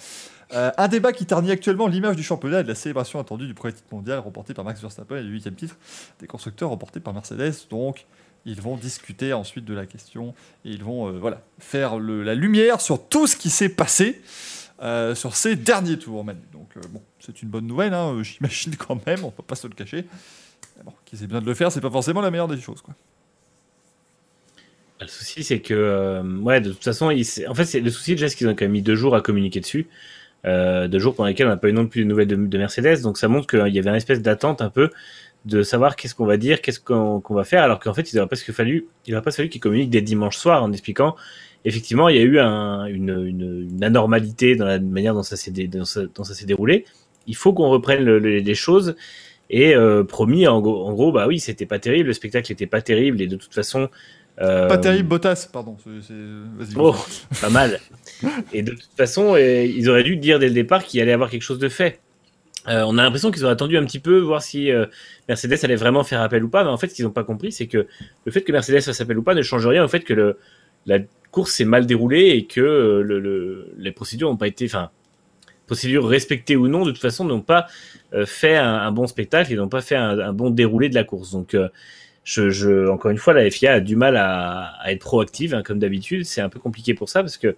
[0.54, 3.54] Euh, un débat qui ternit actuellement l'image du championnat et de la célébration attendue du
[3.54, 5.78] premier titre mondial remporté par Max Verstappen et du huitième titre
[6.20, 7.54] des constructeurs remporté par Mercedes.
[7.70, 8.06] Donc,
[8.46, 10.34] ils vont discuter ensuite de la question
[10.66, 14.22] et ils vont euh, voilà, faire la lumière sur tout ce qui s'est passé
[14.82, 16.24] euh, sur ces derniers tours.
[16.52, 19.74] Donc, bon, c'est une bonne nouvelle, hein, j'imagine quand même, on peut pas se le
[19.74, 20.08] cacher.
[20.84, 22.82] Bon, qu'ils aient bien de le faire, c'est pas forcément la meilleure des choses.
[25.02, 28.30] Le souci, c'est que, euh, ouais, de toute façon, en fait, c'est le souci déjà,
[28.30, 29.88] c'est qu'ils ont quand même mis deux jours à communiquer dessus,
[30.46, 32.58] euh, deux jours pendant lesquels on n'a pas eu non plus de nouvelles de, de
[32.58, 34.92] Mercedes, donc ça montre qu'il y avait une espèce d'attente un peu
[35.46, 38.28] de savoir qu'est-ce qu'on va dire, qu'est-ce qu'on va faire, alors qu'en fait, il aurait
[38.28, 41.16] presque fallu, il pas fallu qu'ils communiquent dès dimanche soir en expliquant,
[41.66, 45.52] effectivement, il y a eu un, une, anormalité dans la manière dont ça s'est
[46.46, 46.86] déroulé.
[47.28, 48.96] Il faut qu'on reprenne le- le- les choses.
[49.50, 53.22] Et euh, promis, en, gros- bah oui, c'était pas terrible, le spectacle était pas terrible,
[53.22, 53.90] et de toute façon.
[54.42, 55.78] Euh, Pas terrible, Bottas, pardon.
[56.76, 56.96] Oh,
[57.40, 57.80] pas mal.
[58.54, 61.42] Et de toute façon, ils auraient dû dire dès le départ qu'il allait avoir quelque
[61.44, 62.00] chose de fait.
[62.68, 64.86] Euh, on a l'impression qu'ils auraient attendu un petit peu, voir si euh,
[65.28, 66.64] Mercedes allait vraiment faire appel ou pas.
[66.64, 67.88] Mais en fait, ce qu'ils n'ont pas compris, c'est que
[68.26, 70.38] le fait que Mercedes fasse appel ou pas ne change rien au fait que le,
[70.86, 71.00] la
[71.32, 74.92] course s'est mal déroulée et que euh, le, le- les procédures n'ont pas été, enfin,
[75.66, 77.66] procédures respectées ou non, de toute façon, n'ont pas
[78.26, 81.04] fait un, un bon spectacle et n'ont pas fait un, un bon déroulé de la
[81.06, 81.32] course.
[81.32, 81.56] Donc,
[82.90, 86.26] encore une fois, la FIA a du mal à, à être proactive, hein, comme d'habitude.
[86.26, 87.56] C'est un peu compliqué pour ça parce que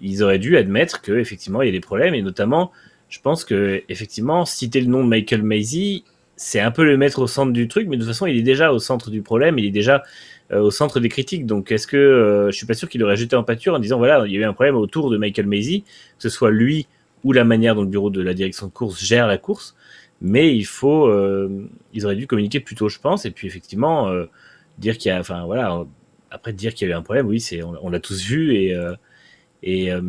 [0.00, 2.72] ils auraient dû admettre que effectivement il y a des problèmes et notamment,
[3.08, 6.04] je pense que effectivement citer le nom de Michael Maisy,
[6.36, 8.42] c'est un peu le mettre au centre du truc, mais de toute façon il est
[8.42, 10.02] déjà au centre du problème, il est déjà
[10.52, 11.46] euh, au centre des critiques.
[11.46, 13.98] Donc est-ce que euh, je suis pas sûr qu'il aurait jeté en pâture en disant
[13.98, 16.86] voilà il y a eu un problème autour de Michael Maisy, que ce soit lui
[17.24, 19.74] ou la manière dont le bureau de la direction de course gère la course,
[20.20, 24.08] mais il faut, euh, ils auraient dû communiquer plus tôt, je pense, et puis effectivement
[24.08, 24.26] euh,
[24.78, 25.84] dire qu'il y a, enfin voilà,
[26.30, 28.74] après dire qu'il y a eu un problème, oui, c'est, on, l'a tous vu et
[28.74, 28.94] euh,
[29.62, 30.00] et, euh,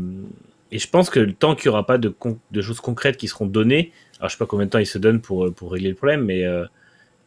[0.71, 2.13] et je pense que tant qu'il n'y aura pas de,
[2.61, 5.21] choses concrètes qui seront données, alors je sais pas combien de temps ils se donnent
[5.21, 6.65] pour, pour régler le problème, mais euh,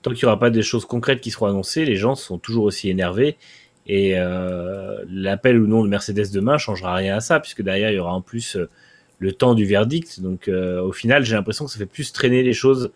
[0.02, 2.64] tant qu'il n'y aura pas des choses concrètes qui seront annoncées, les gens sont toujours
[2.64, 3.36] aussi énervés.
[3.86, 7.96] Et euh, l'appel ou non de Mercedes demain changera rien à ça, puisque derrière il
[7.96, 8.58] y aura en plus
[9.20, 10.20] le temps du verdict.
[10.20, 12.90] Donc euh, au final, j'ai l'impression que ça fait plus traîner les choses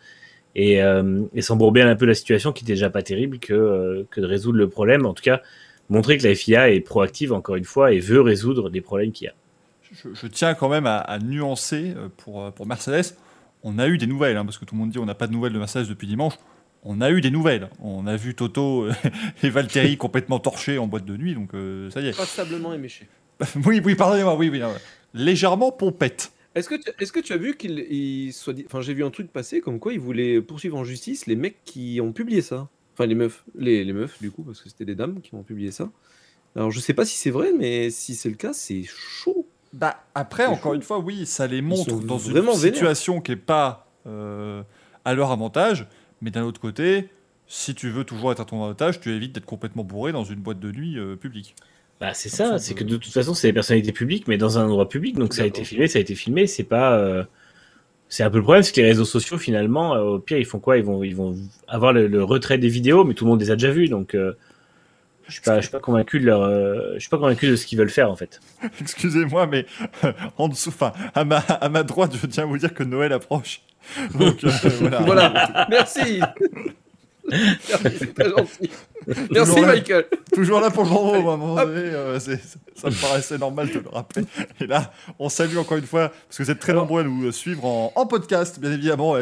[0.56, 4.04] et, euh, et s'embourber un peu la situation qui était déjà pas terrible que, euh,
[4.10, 5.06] que de résoudre le problème.
[5.06, 5.40] En tout cas,
[5.88, 9.26] montrer que la FIA est proactive encore une fois et veut résoudre les problèmes qu'il
[9.26, 9.34] y a.
[9.92, 13.14] Je, je tiens quand même à, à nuancer pour, pour Mercedes.
[13.62, 15.26] On a eu des nouvelles, hein, parce que tout le monde dit on n'a pas
[15.26, 16.34] de nouvelles de Mercedes depuis dimanche.
[16.84, 17.70] On a eu des nouvelles.
[17.80, 18.86] On a vu Toto
[19.42, 22.16] et Valtteri complètement torchés en boîte de nuit, donc euh, ça y est.
[22.16, 23.08] Passablement éméché.
[23.64, 24.60] oui, oui, pardonnez-moi, oui, oui.
[24.60, 24.80] non, ouais.
[25.14, 26.32] Légèrement pompette.
[26.54, 28.64] Est-ce que, tu- est-ce que tu as vu qu'il il soit dit...
[28.66, 31.56] Enfin, j'ai vu un truc passer comme quoi il voulait poursuivre en justice les mecs
[31.64, 32.68] qui ont publié ça.
[32.94, 33.44] Enfin, les meufs.
[33.56, 35.90] Les, les meufs, du coup, parce que c'était des dames qui ont publié ça.
[36.54, 39.46] Alors, je sais pas si c'est vrai, mais si c'est le cas, c'est chaud.
[39.72, 40.76] Bah, après, C'est encore chaud.
[40.76, 42.54] une fois, oui, ça les montre dans une vénères.
[42.54, 44.62] situation qui n'est pas euh,
[45.04, 45.88] à leur avantage.
[46.22, 47.08] Mais d'un autre côté,
[47.48, 50.38] si tu veux toujours être à ton avantage, tu évites d'être complètement bourré dans une
[50.38, 51.56] boîte de nuit euh, publique.
[52.04, 54.64] Bah, c'est Ça, c'est que de toute façon, c'est des personnalités publiques, mais dans un
[54.66, 56.98] endroit public, donc ça a été filmé, ça a été filmé, c'est pas.
[56.98, 57.24] euh,
[58.10, 60.44] C'est un peu le problème, c'est que les réseaux sociaux, finalement, euh, au pire, ils
[60.44, 60.76] font quoi?
[60.76, 61.34] Ils vont, ils vont
[61.66, 64.14] avoir le, le retrait des vidéos, mais tout le monde les a déjà vues, donc
[64.14, 64.34] euh,
[65.28, 67.56] je suis pas, je suis pas convaincu de leur, euh, je suis pas convaincu de
[67.56, 68.40] ce qu'ils veulent faire en fait.
[68.82, 69.64] Excusez-moi, mais
[70.04, 72.82] euh, en dessous, enfin, à ma, à ma droite, je tiens à vous dire que
[72.84, 73.62] Noël approche.
[74.18, 75.00] Donc euh, voilà.
[75.00, 76.20] Voilà, merci.
[77.30, 77.58] Merci,
[77.98, 78.70] c'est gentil.
[79.06, 79.72] Merci, Toujours là.
[79.74, 80.04] Michael.
[80.32, 82.30] Toujours là pour le moment, à un moment donné, euh, ça
[82.88, 84.24] me paraissait normal de le rappeler.
[84.60, 87.32] Et là, on salue encore une fois, parce que vous êtes très nombreux à nous
[87.32, 89.16] suivre en, en podcast, bien évidemment.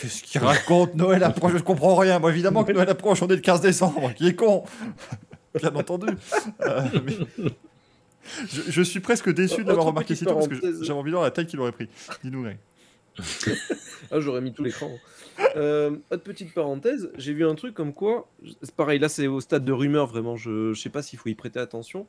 [0.00, 2.18] Qu'est-ce qu'il raconte Noël approche Je comprends rien.
[2.18, 4.12] Moi, évidemment que Noël approche, on est le 15 décembre.
[4.14, 4.64] Qui est con
[5.60, 6.08] Bien entendu.
[6.62, 7.16] Euh, mais-
[8.50, 11.14] je, je suis presque déçu de l'avoir remarqué si tôt, parce que j'avais envie de
[11.16, 11.88] voir la taille qu'il aurait pris.
[12.24, 12.58] Dis-nous, Greg.
[14.10, 14.90] Ah, j'aurais mis tout l'écran.
[15.56, 18.28] Euh, autre petite parenthèse, j'ai vu un truc comme quoi,
[18.62, 21.28] c'est pareil, là c'est au stade de rumeur vraiment, je, je sais pas s'il faut
[21.28, 22.06] y prêter attention,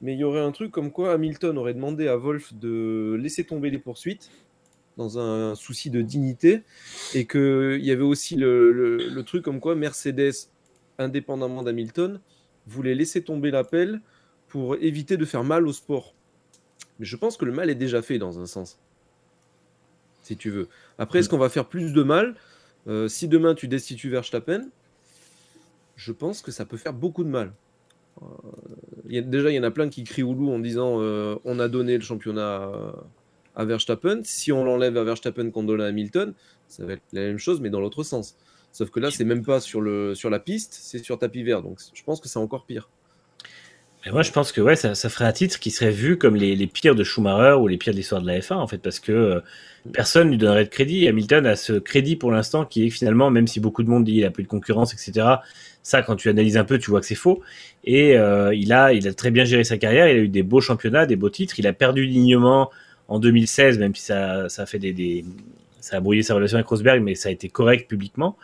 [0.00, 3.44] mais il y aurait un truc comme quoi Hamilton aurait demandé à Wolf de laisser
[3.44, 4.30] tomber les poursuites
[4.96, 6.62] dans un souci de dignité,
[7.14, 10.32] et qu'il y avait aussi le, le- le truc comme quoi Mercedes,
[10.98, 12.20] indépendamment d'Hamilton,
[12.66, 14.00] voulait laisser tomber l'appel
[14.48, 16.14] pour éviter de faire mal au sport.
[16.98, 18.80] Mais je pense que le mal est déjà fait dans un sens.
[20.22, 20.68] Si tu veux.
[20.98, 22.34] Après, est-ce qu'on va faire plus de mal
[22.88, 24.68] Euh, Si demain tu destitues Verstappen,
[25.96, 27.52] je pense que ça peut faire beaucoup de mal.
[28.22, 28.26] Euh,
[29.08, 31.00] il y a- déjà, il y en a plein qui crient au loup en disant
[31.00, 32.94] euh, on a donné le championnat à,
[33.56, 34.20] à Verstappen.
[34.24, 36.34] Si on l'enlève à Verstappen qu'on donne à Hamilton,
[36.68, 38.36] ça va être la même chose, mais dans l'autre sens.
[38.72, 41.62] Sauf que là, c'est même pas sur, le, sur la piste, c'est sur tapis vert.
[41.62, 42.90] Donc je pense que c'est encore pire.
[44.06, 46.36] Et moi, je pense que ouais, ça, ça ferait un titre qui serait vu comme
[46.36, 48.78] les, les pires de Schumacher ou les pires de l'histoire de la F1, en fait,
[48.78, 49.40] parce que euh,
[49.92, 51.08] personne lui donnerait de crédit.
[51.08, 54.14] Hamilton a ce crédit pour l'instant qui est finalement, même si beaucoup de monde dit
[54.14, 55.26] il a plus de concurrence, etc.,
[55.82, 57.42] ça, quand tu analyses un peu, tu vois que c'est faux.
[57.84, 60.42] Et euh, il, a, il a très bien géré sa carrière, il a eu des
[60.42, 62.70] beaux championnats, des beaux titres, il a perdu l'alignement
[63.08, 65.24] en 2016, même si ça, ça a fait des, des-
[65.80, 68.36] ça a brouillé sa relation avec Rosberg, mais ça a été correct publiquement.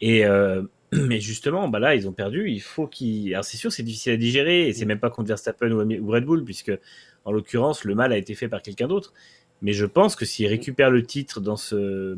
[0.00, 2.50] Et euh, Mais justement, bah là, ils ont perdu.
[2.50, 3.32] Il faut qu'ils.
[3.34, 4.68] Alors, c'est sûr, c'est difficile à digérer.
[4.68, 6.72] Et c'est même pas contre Verstappen ou, Red Bull, puisque,
[7.24, 9.12] en l'occurrence, le mal a été fait par quelqu'un d'autre.
[9.62, 12.16] Mais je pense que s'ils récupèrent le titre dans ce,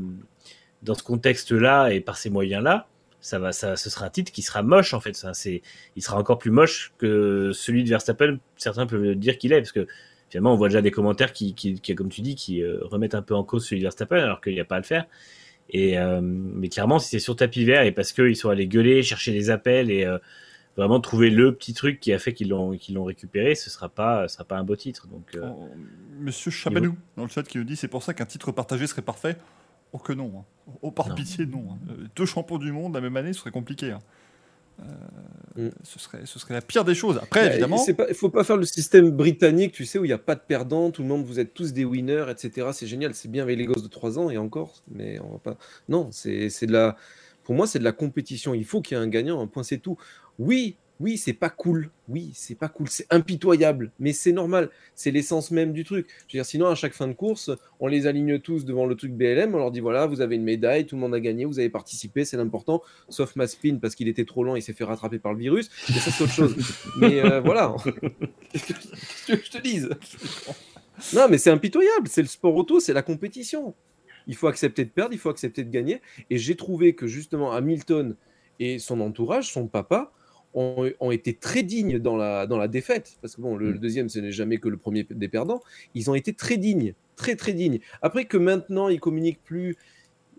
[0.82, 2.88] dans ce contexte-là et par ces moyens-là,
[3.20, 5.14] ça va, ça, ce sera un titre qui sera moche en fait.
[5.14, 5.62] Ça, c'est,
[5.96, 8.38] il sera encore plus moche que celui de Verstappen.
[8.56, 9.86] Certains peuvent dire qu'il est, parce que
[10.30, 13.14] finalement, on voit déjà des commentaires qui, qui, qui comme tu dis, qui euh, remettent
[13.14, 15.06] un peu en cause celui de Verstappen, alors qu'il n'y a pas à le faire.
[15.70, 19.02] Et euh, mais clairement, si c'est sur tapis vert et parce qu'ils sont allés gueuler,
[19.02, 20.18] chercher des appels et euh,
[20.76, 23.88] vraiment trouver le petit truc qui a fait qu'ils l'ont qu'ils l'ont récupéré, ce sera
[23.88, 25.06] pas, ce sera pas un beau titre.
[25.08, 25.70] Donc, euh, Oh,
[26.20, 29.02] Monsieur Chabanou, dans le chat, qui nous dit c'est pour ça qu'un titre partagé serait
[29.02, 29.36] parfait.
[29.94, 30.32] Oh que non.
[30.38, 30.72] hein.
[30.82, 31.14] Oh par Non.
[31.14, 31.64] pitié, non.
[31.72, 31.94] hein.
[32.16, 33.90] Deux champions du monde la même année, ce serait compliqué.
[33.92, 33.98] hein.
[34.80, 34.84] Euh,
[35.54, 35.68] Mm.
[35.82, 37.18] ce, serait, ce serait la pire des choses.
[37.22, 37.84] Après, Bah, évidemment.
[38.08, 40.40] Il faut pas faire le système britannique, tu sais, où il n'y a pas de
[40.40, 42.68] perdants, tout le monde, vous êtes tous des winners, etc.
[42.72, 45.38] C'est génial, c'est bien avec les gosses de 3 ans et encore, mais on va
[45.38, 45.58] pas.
[45.90, 46.96] Non, c'est c'est de la.
[47.44, 48.54] Pour moi, c'est de la compétition.
[48.54, 49.98] Il faut qu'il y ait un gagnant, un point, c'est tout.
[50.38, 51.90] Oui, oui, c'est pas cool.
[52.08, 52.88] Oui, c'est pas cool.
[52.88, 54.70] C'est impitoyable, mais c'est normal.
[54.94, 56.06] C'est l'essence même du truc.
[56.28, 58.94] Je veux dire, sinon, à chaque fin de course, on les aligne tous devant le
[58.94, 59.52] truc BLM.
[59.52, 61.70] On leur dit voilà, vous avez une médaille, tout le monde a gagné, vous avez
[61.70, 62.82] participé, c'est l'important.
[63.08, 65.70] Sauf Maspin parce qu'il était trop lent, il s'est fait rattraper par le virus.
[65.88, 66.56] Mais ça, c'est autre chose.
[66.96, 67.74] mais euh, voilà.
[68.52, 69.90] Qu'est-ce que je te dise?
[71.14, 72.06] Non, mais c'est impitoyable.
[72.06, 73.74] C'est le sport auto, c'est la compétition.
[74.28, 76.00] Il faut accepter de perdre, il faut accepter de gagner.
[76.30, 78.14] Et j'ai trouvé que justement Hamilton
[78.60, 80.12] et son entourage, son papa,
[80.54, 83.16] ont, ont été très dignes dans la, dans la défaite.
[83.20, 85.62] Parce que bon, le, le deuxième, ce n'est jamais que le premier des perdants.
[85.94, 87.80] Ils ont été très dignes, très très dignes.
[88.02, 89.76] Après que maintenant, ils communiquent plus,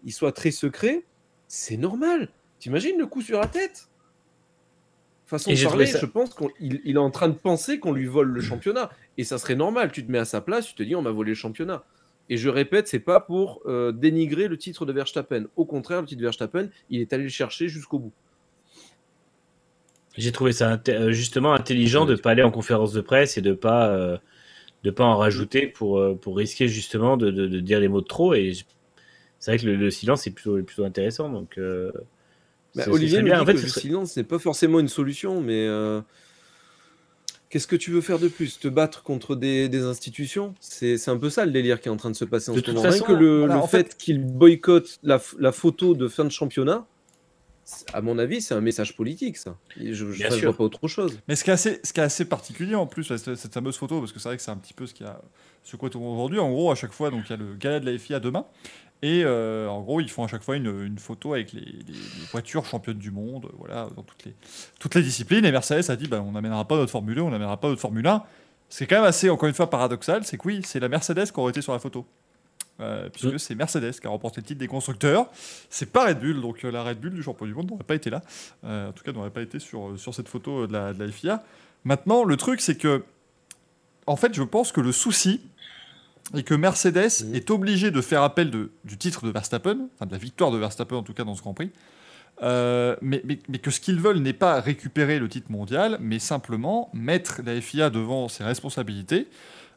[0.06, 1.04] ils soient très secrets,
[1.47, 2.30] c'est normal.
[2.60, 3.89] T'imagines le coup sur la tête?
[5.26, 7.93] Façon Et de parler, ça- je pense qu'il il est en train de penser qu'on
[7.93, 8.91] lui vole le championnat.
[9.17, 9.91] Et ça serait normal.
[9.91, 11.84] Tu te mets à sa place, tu te dis on m'a volé le championnat.
[12.30, 15.45] Et je répète, c'est pas pour euh, dénigrer le titre de Verstappen.
[15.56, 18.13] Au contraire, le titre de Verstappen, il est allé le chercher jusqu'au bout.
[20.17, 23.54] J'ai trouvé ça euh, justement intelligent de pas aller en conférence de presse et de
[23.54, 24.17] pas euh,
[24.84, 28.02] de pas en rajouter pour euh, pour risquer justement de, de, de dire les mots
[28.02, 28.54] de trop et
[29.39, 31.91] c'est vrai que le, le silence est plutôt plutôt intéressant donc euh,
[32.76, 33.41] Bah, Olivier bien.
[33.41, 35.67] En fait, que le serait- silence n'est pas forcément une solution, mais
[37.49, 38.60] qu'est-ce que tu veux faire de plus?
[38.60, 40.56] Te battre contre des, des institutions?
[40.60, 42.60] C'est un peu ça le délire qui est en train de se passer en De
[42.60, 42.82] ce toute moment.
[42.84, 45.19] Façon, que le, voilà, le en fait, qu'il boycotte la,
[45.52, 46.86] photo de fin de championnat,
[47.93, 49.56] à mon avis, c'est un message politique, ça.
[49.78, 51.19] Je ne vois pas autre chose.
[51.28, 53.78] Mais ce qui est assez, ce qui est assez particulier en plus, cette, cette fameuse
[53.78, 55.21] photo, parce que c'est vrai que c'est un petit peu ce qu'il y a
[55.63, 56.39] ce quoi aujourd'hui.
[56.39, 58.45] En gros, à chaque fois, donc il y a le gala de la FIA demain.
[59.02, 61.84] Et euh, en gros, ils font à chaque fois une, une photo avec les, les-
[61.93, 64.34] les voitures championnes du monde, voilà, dans toutes les,
[64.80, 65.43] toutes les disciplines.
[65.45, 67.82] Et Mercedes a dit, bah, on n'amènera pas notre Formule 1, on n'amènera pas notre
[67.82, 68.23] Formule 1.
[68.69, 71.39] C'est quand même assez, encore une fois, paradoxal, c'est que oui, c'est la Mercedes qui
[71.39, 72.06] aurait été sur la photo.
[72.79, 73.38] Euh, puisque Mm.
[73.38, 75.27] c'est Mercedes qui a remporté le titre des constructeurs.
[75.69, 77.93] C'est pas Red Bull, donc euh, la Red Bull du champion du monde n'aurait pas
[77.95, 78.21] été là.
[78.63, 81.12] Euh, en tout cas, n'aurait pas été sur, sur cette photo de la, de la
[81.12, 81.43] FIA.
[81.83, 83.03] Maintenant, le truc, c'est que,
[84.07, 85.41] en fait, je pense que le souci
[86.33, 87.36] est que Mercedes Mhm.
[87.36, 90.57] est obligé de faire appel de, du titre de Verstappen, enfin de la victoire de
[90.57, 91.69] Verstappen en tout cas dans ce Grand Prix,
[92.41, 96.17] euh, mais, mais- mais que ce qu'ils veulent n'est pas récupérer le titre mondial, mais
[96.19, 99.27] simplement mettre la FIA devant ses responsabilités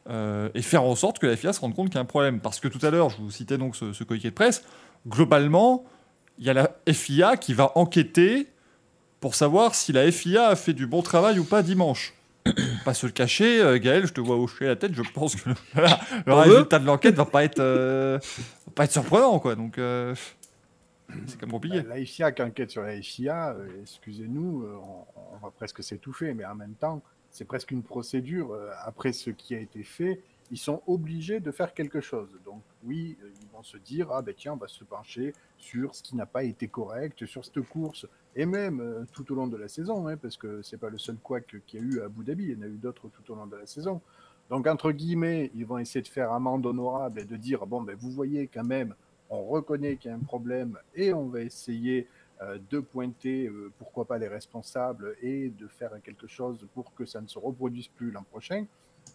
[0.09, 2.05] euh, et faire en sorte que la FIA se rende compte qu'il y a un
[2.05, 2.39] problème.
[2.39, 4.63] Parce que tout à l'heure, je vous citais donc ce, ce communiqué de presse,
[5.07, 5.85] globalement,
[6.37, 8.47] il y a la FIA qui va enquêter
[9.19, 12.13] pour savoir si la FIA a fait du bon travail ou pas dimanche.
[12.85, 15.49] pas se le cacher, euh, Gaël, je te vois hocher la tête, je pense que
[15.49, 18.19] le, voilà, le T'en résultat de l'enquête va pas être euh,
[18.67, 19.55] va pas être surprenant quoi.
[19.55, 20.15] Donc euh,
[21.25, 21.81] c'est même compliqué.
[21.81, 26.45] Bah, La FIA qui enquête sur la FIA, excusez-nous, on, on va presque s'étouffer, mais
[26.45, 27.01] en même temps,
[27.37, 28.51] c'est presque une procédure.
[28.51, 32.29] euh, après ce qui a été fait, ils sont obligés de faire quelque chose.
[32.43, 35.93] Donc oui, euh, ils vont se dire, ah ben tiens, on va se pencher sur
[35.93, 39.47] ce qui n'a pas été correct, sur cette course, et même euh, tout au long
[39.47, 42.01] de la saison, hein, parce que c'est pas le seul couac qu'il y a eu
[42.01, 44.01] à Abu Dhabi, il y en a eu d'autres tout au long de la saison.
[44.49, 47.95] Donc entre guillemets, ils vont essayer de faire amende honorable et de dire, bon ben
[47.99, 48.95] vous voyez quand même,
[49.29, 52.07] on reconnaît qu'il y a un problème et on va essayer
[52.69, 57.21] de pointer, euh, pourquoi pas, les responsables et de faire quelque chose pour que ça
[57.21, 58.65] ne se reproduise plus l'an prochain.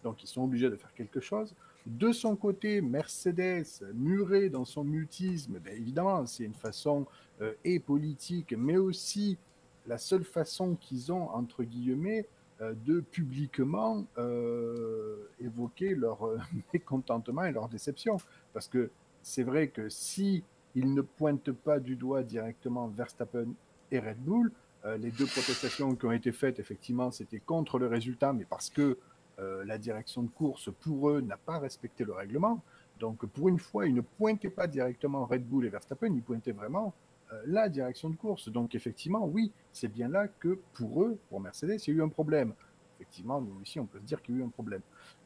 [0.03, 1.55] Donc ils sont obligés de faire quelque chose.
[1.85, 7.05] De son côté, Mercedes, muré dans son mutisme, ben, évidemment, c'est une façon
[7.41, 9.37] euh, et politique, mais aussi
[9.85, 12.27] la seule façon qu'ils ont, entre guillemets,
[12.61, 16.37] euh, de publiquement euh, évoquer leur euh,
[16.73, 18.17] mécontentement et leur déception.
[18.53, 20.43] Parce que c'est vrai que si
[20.75, 23.53] ils ne pointent pas du doigt directement Verstappen
[23.91, 24.51] et Red Bull,
[24.85, 28.69] euh, les deux protestations qui ont été faites, effectivement, c'était contre le résultat, mais parce
[28.69, 28.97] que
[29.39, 32.61] euh, la direction de course, pour eux, n'a pas respecté le règlement.
[32.99, 36.51] Donc pour une fois, ils ne pointaient pas directement Red Bull et Verstappen, ils pointaient
[36.51, 36.93] vraiment
[37.31, 38.49] euh, la direction de course.
[38.49, 42.03] Donc effectivement, oui, c'est bien là que pour eux, pour Mercedes, il y a eu
[42.03, 42.53] un problème.
[42.99, 44.81] Effectivement, nous aussi, on peut se dire qu'il y a eu un problème.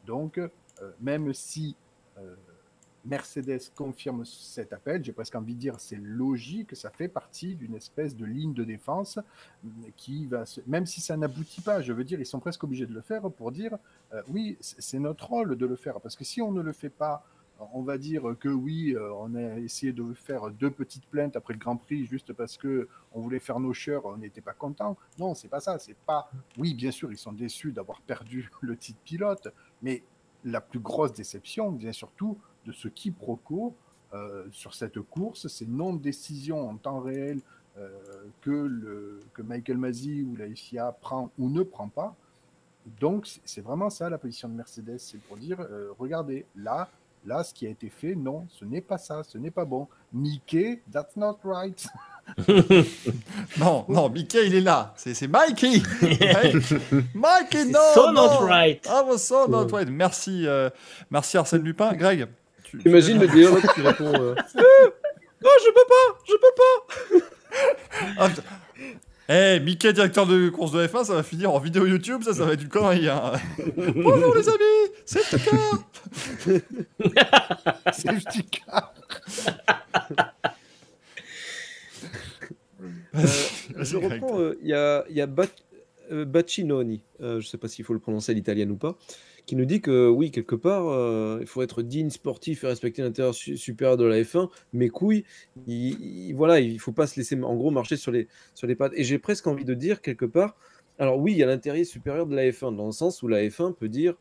[0.05, 0.39] Donc
[1.01, 1.75] même si
[3.07, 7.75] Mercedes confirme cet appel, j'ai presque envie de dire c'est logique, ça fait partie d'une
[7.75, 9.19] espèce de ligne de défense
[9.95, 10.61] qui va, se...
[10.67, 13.29] même si ça n'aboutit pas, je veux dire, ils sont presque obligés de le faire
[13.31, 13.77] pour dire
[14.27, 17.25] oui, c'est notre rôle de le faire, parce que si on ne le fait pas,
[17.73, 21.53] on va dire que oui, euh, on a essayé de faire deux petites plaintes après
[21.53, 24.97] le Grand Prix juste parce que on voulait faire nos chers, on n'était pas content.
[25.17, 25.79] Non, c'est pas ça.
[25.79, 26.29] C'est pas.
[26.57, 29.47] Oui, bien sûr, ils sont déçus d'avoir perdu le titre pilote,
[29.81, 30.03] mais
[30.43, 33.75] la plus grosse déception vient surtout de ce quiproquo
[34.13, 37.39] euh, sur cette course, ces non-décisions en temps réel
[37.77, 37.89] euh,
[38.41, 42.15] que, le, que Michael Masi ou la FIA prend ou ne prend pas.
[42.99, 45.57] Donc, c'est vraiment ça la position de Mercedes, c'est pour dire,
[45.99, 46.89] regardez, là,
[47.27, 49.87] Là, ce qui a été fait, non, ce n'est pas ça, ce n'est pas bon.
[50.13, 51.85] Mickey, that's not right.
[53.59, 54.93] non, non, Mickey, il est là.
[54.95, 55.81] C'est Mikey.
[57.13, 57.79] Mikey, non.
[57.93, 58.87] So not right.
[58.89, 59.89] Ah, was so not right.
[59.89, 60.69] Merci, euh,
[61.11, 61.93] merci Arsène Lupin.
[61.95, 62.27] Greg.
[62.69, 64.13] Tu, Imagine le DE qui répond.
[64.13, 64.35] Euh...
[64.35, 67.25] non, je peux pas, je peux pas.
[68.19, 68.29] ah,
[69.29, 72.45] eh, Mickey, directeur de course de F1, ça va finir en vidéo YouTube, ça, ça
[72.45, 73.09] va être une connerie.
[73.09, 73.33] Hein.
[73.75, 75.51] Bonjour les amis, c'est Tika.
[77.91, 78.93] c'est Tika.
[83.15, 83.27] euh,
[83.79, 85.47] je reprends, euh, il y a, y a Bat,
[86.09, 88.97] euh, Baccinoni, euh, je sais pas s'il faut le prononcer à l'italienne ou pas,
[89.47, 93.01] qui nous dit que oui, quelque part, euh, il faut être digne, sportif et respecter
[93.01, 95.23] l'intérieur su supérieur de la F1, mais couilles,
[95.67, 98.75] il, il, voilà, il faut pas se laisser en gros marcher sur les, sur les
[98.75, 98.91] pattes.
[98.95, 100.57] Et j'ai presque envie de dire quelque part,
[100.99, 103.41] alors oui, il y a l'intérêt supérieur de la F1, dans le sens où la
[103.41, 104.15] F1 peut dire,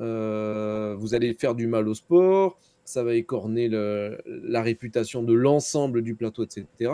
[0.00, 6.02] euh, vous allez faire du mal au sport, ça va écorner la réputation de l'ensemble
[6.02, 6.92] du plateau, etc.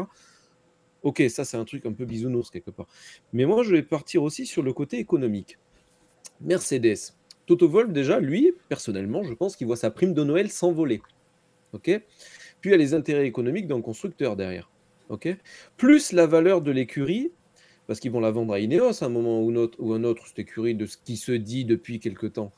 [1.02, 2.86] Ok, ça c'est un truc un peu bisounours quelque part.
[3.32, 5.58] Mais moi, je vais partir aussi sur le côté économique.
[6.40, 7.14] Mercedes,
[7.52, 11.02] Toto Wolff, déjà, lui, personnellement, je pense qu'il voit sa prime de Noël s'envoler.
[11.74, 11.84] OK?
[11.84, 12.02] Puis
[12.64, 14.70] il y a les intérêts économiques d'un constructeur derrière.
[15.10, 15.28] OK?
[15.76, 17.30] Plus la valeur de l'écurie,
[17.86, 20.26] parce qu'ils vont la vendre à Ineos à un moment ou, notre, ou un autre,
[20.26, 22.52] cette écurie, de ce qui se dit depuis quelque temps.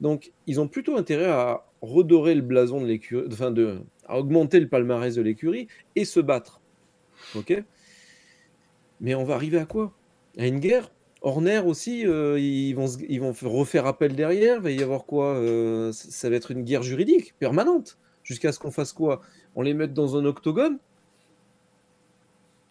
[0.00, 4.58] Donc, ils ont plutôt intérêt à redorer le blason de l'écurie, enfin, de, à augmenter
[4.58, 6.60] le palmarès de l'écurie et se battre.
[7.36, 7.54] OK?
[9.00, 9.92] Mais on va arriver à quoi?
[10.36, 10.90] À une guerre?
[11.24, 14.56] Horner aussi, euh, ils, vont, ils vont refaire appel derrière.
[14.56, 17.96] Il va y avoir quoi euh, Ça va être une guerre juridique permanente.
[18.22, 19.22] Jusqu'à ce qu'on fasse quoi?
[19.56, 20.78] On les mette dans un octogone?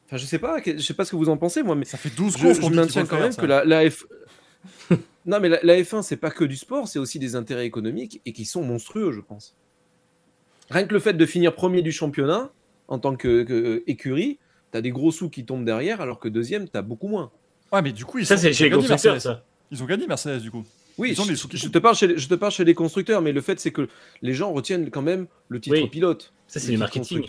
[0.06, 1.98] Enfin, je sais pas, je sais pas ce que vous en pensez, moi, mais ça
[1.98, 3.42] fait 12 je, je maintiens quand faire, même ça.
[3.42, 4.06] que la, la F.
[5.26, 8.22] non, mais la, la F1, c'est pas que du sport, c'est aussi des intérêts économiques
[8.28, 9.56] et qui sont monstrueux, je pense.
[10.70, 12.52] Rien que le fait de finir premier du championnat
[12.88, 14.42] en tant qu'écurie, que,
[14.74, 17.32] tu as des gros sous qui tombent derrière, alors que deuxième, tu as beaucoup moins.
[17.74, 19.44] Ouais, mais du coup, ils ça, c'est chez les constructeurs, ça.
[19.72, 20.64] Ils ont gagné Mercedes, du coup.
[21.00, 23.42] Oui, je, je, te parle chez les, je te parle chez les constructeurs, mais le
[23.42, 23.90] fait, c'est que
[24.22, 25.90] les gens retiennent quand même le titre oui.
[25.90, 26.32] pilote.
[26.48, 27.24] Ça, c'est du marketing.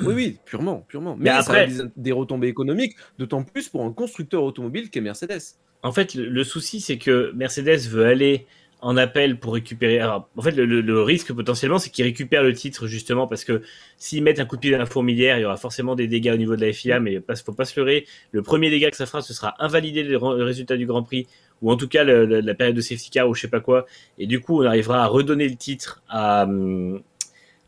[0.00, 1.16] Oui, oui, purement, purement.
[1.16, 4.90] Mais, mais après, ça a des, des retombées économiques, d'autant plus pour un constructeur automobile
[4.90, 5.40] qu'est Mercedes.
[5.82, 8.46] En fait, le, le souci, c'est que Mercedes veut aller
[8.82, 9.98] en appel pour récupérer.
[10.00, 13.44] Alors, en fait, le, le, le risque potentiellement, c'est qu'ils récupèrent le titre justement parce
[13.44, 13.62] que
[13.96, 16.32] s'ils mettent un coup de pied dans la fourmilière, il y aura forcément des dégâts
[16.32, 18.06] au niveau de la FIA, mais il faut pas se leurrer.
[18.32, 21.26] Le premier dégât que ça fera, ce sera invalider le, le résultat du Grand Prix
[21.62, 23.86] ou en tout cas le, la période de safety car ou je sais pas quoi.
[24.18, 26.46] Et du coup, on arrivera à redonner le titre à,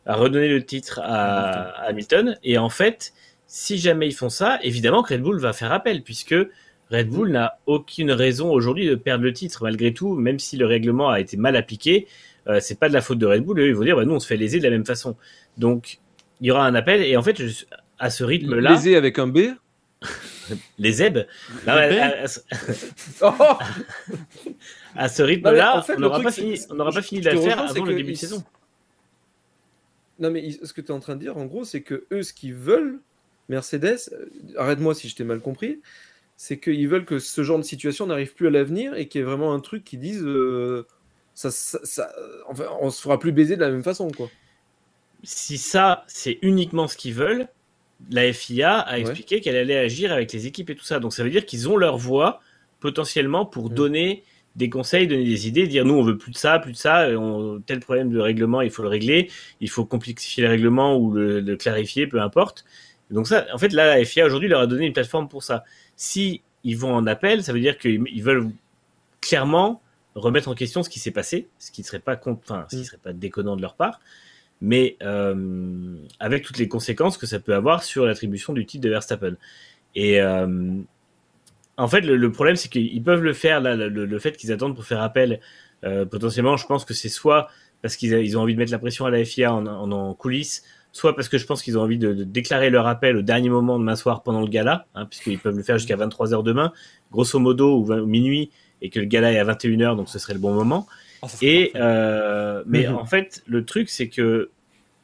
[0.07, 2.39] à redonner le titre à, à Hamilton.
[2.43, 3.13] Et en fait,
[3.47, 6.35] si jamais ils font ça, évidemment que Red Bull va faire appel puisque
[6.93, 10.67] Red Bull n'a aucune raison aujourd'hui de perdre le titre, malgré tout, même si le
[10.67, 12.07] règlement a été mal appliqué.
[12.47, 13.59] Euh, c'est pas de la faute de Red Bull.
[13.61, 15.17] Eux, ils vont dire, bah, nous, on se fait léser de la même façon.
[15.57, 15.99] Donc,
[16.41, 17.03] il y aura un appel.
[17.03, 17.65] Et en fait, je,
[17.99, 18.73] à ce rythme-là.
[18.73, 19.39] Léser avec un B?
[20.79, 21.25] Les zèbres
[21.67, 22.25] à, à,
[23.23, 23.57] oh
[24.97, 27.61] à, ce rythme-là, en fait, on n'aura pas, fini, on pas fini de la faire
[27.61, 28.45] avant le début de saison.
[30.19, 32.23] Non, mais ce que tu es en train de dire, en gros, c'est que eux,
[32.23, 32.99] ce qu'ils veulent,
[33.49, 34.27] Mercedes, euh,
[34.57, 35.81] arrête-moi si je t'ai mal compris,
[36.43, 39.23] c'est qu'ils veulent que ce genre de situation n'arrive plus à l'avenir et qu'il y
[39.23, 40.89] ait vraiment un truc qui dise euh,
[41.35, 42.11] ça, ça, ça,
[42.49, 44.29] enfin, on se fera plus baiser de la même façon quoi.
[45.23, 47.47] Si ça c'est uniquement ce qu'ils veulent,
[48.11, 50.99] la FIA a expliqué qu'elle allait agir avec les équipes et tout ça.
[50.99, 52.41] Donc ça veut dire qu'ils ont leur voix
[52.81, 53.75] potentiellement pour mmh.
[53.75, 54.25] donner
[54.57, 57.07] des conseils, donner des idées, dire nous on veut plus de ça, plus de ça,
[57.17, 61.13] on, tel problème de règlement il faut le régler, il faut complexifier le règlement ou
[61.13, 62.65] le, le clarifier, peu importe.
[63.13, 65.65] Donc ça, en fait, là, la FIA aujourd'hui leur a donné une plateforme pour ça.
[65.97, 68.51] Si ils vont en appel, ça veut dire qu'ils veulent
[69.21, 69.81] clairement
[70.15, 72.85] remettre en question ce qui s'est passé, ce qui serait pas con- enfin, ce qui
[72.85, 74.01] serait pas déconnant de leur part,
[74.61, 78.91] mais euh, avec toutes les conséquences que ça peut avoir sur l'attribution du titre de
[78.91, 79.37] Verstappen.
[79.95, 80.75] Et euh,
[81.77, 83.61] en fait, le, le problème, c'est qu'ils peuvent le faire.
[83.61, 85.41] Là, le, le fait qu'ils attendent pour faire appel,
[85.85, 87.49] euh, potentiellement, je pense que c'est soit
[87.81, 90.15] parce qu'ils ils ont envie de mettre la pression à la FIA en, en, en
[90.15, 90.63] coulisses,
[90.93, 93.49] soit parce que je pense qu'ils ont envie de, de déclarer leur appel au dernier
[93.49, 96.73] moment demain soir pendant le gala, hein, puisqu'ils peuvent le faire jusqu'à 23h demain,
[97.11, 98.51] grosso modo, ou 20 minuit,
[98.83, 100.87] et que le gala est à 21h, donc ce serait le bon moment.
[101.27, 102.97] Serait Et euh, mais Mhm.
[102.97, 104.51] en fait, le truc, c'est que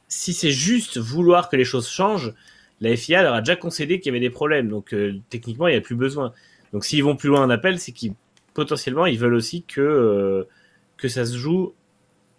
[0.08, 2.34] si c'est juste vouloir que les choses changent,
[2.80, 4.68] la FIA leur a déjà concédé qu'il y avait des problèmes.
[4.68, 6.32] Donc euh, techniquement, il n'y a plus besoin.
[6.72, 8.14] Donc s'ils vont plus loin en appel, c'est qu'ils
[8.54, 10.44] potentiellement ils veulent aussi que euh,
[10.96, 11.74] que ça se joue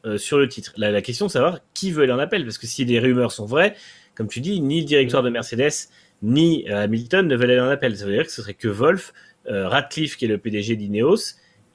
[0.06, 0.74] euh, sur le titre.
[0.78, 3.00] La, la question, c'est de savoir qui veut aller en appel, parce que si les
[3.00, 3.76] rumeurs sont vraies,
[4.16, 5.90] comme tu dis, ni le directoire de Mercedes
[6.22, 7.96] ni euh, Hamilton ne veulent aller en appel.
[7.98, 9.14] Ça veut dire que ce serait que Wolf,
[9.50, 11.16] euh, Radcliffe qui est le PDG d'Ineos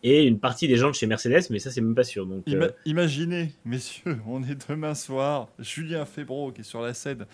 [0.02, 2.26] et une partie des gens de chez Mercedes, mais ça c'est même pas sûr.
[2.26, 6.92] Donc Ima- euh, imaginez, messieurs, on est demain soir, Julien Febro qui est sur la
[6.92, 7.24] scène,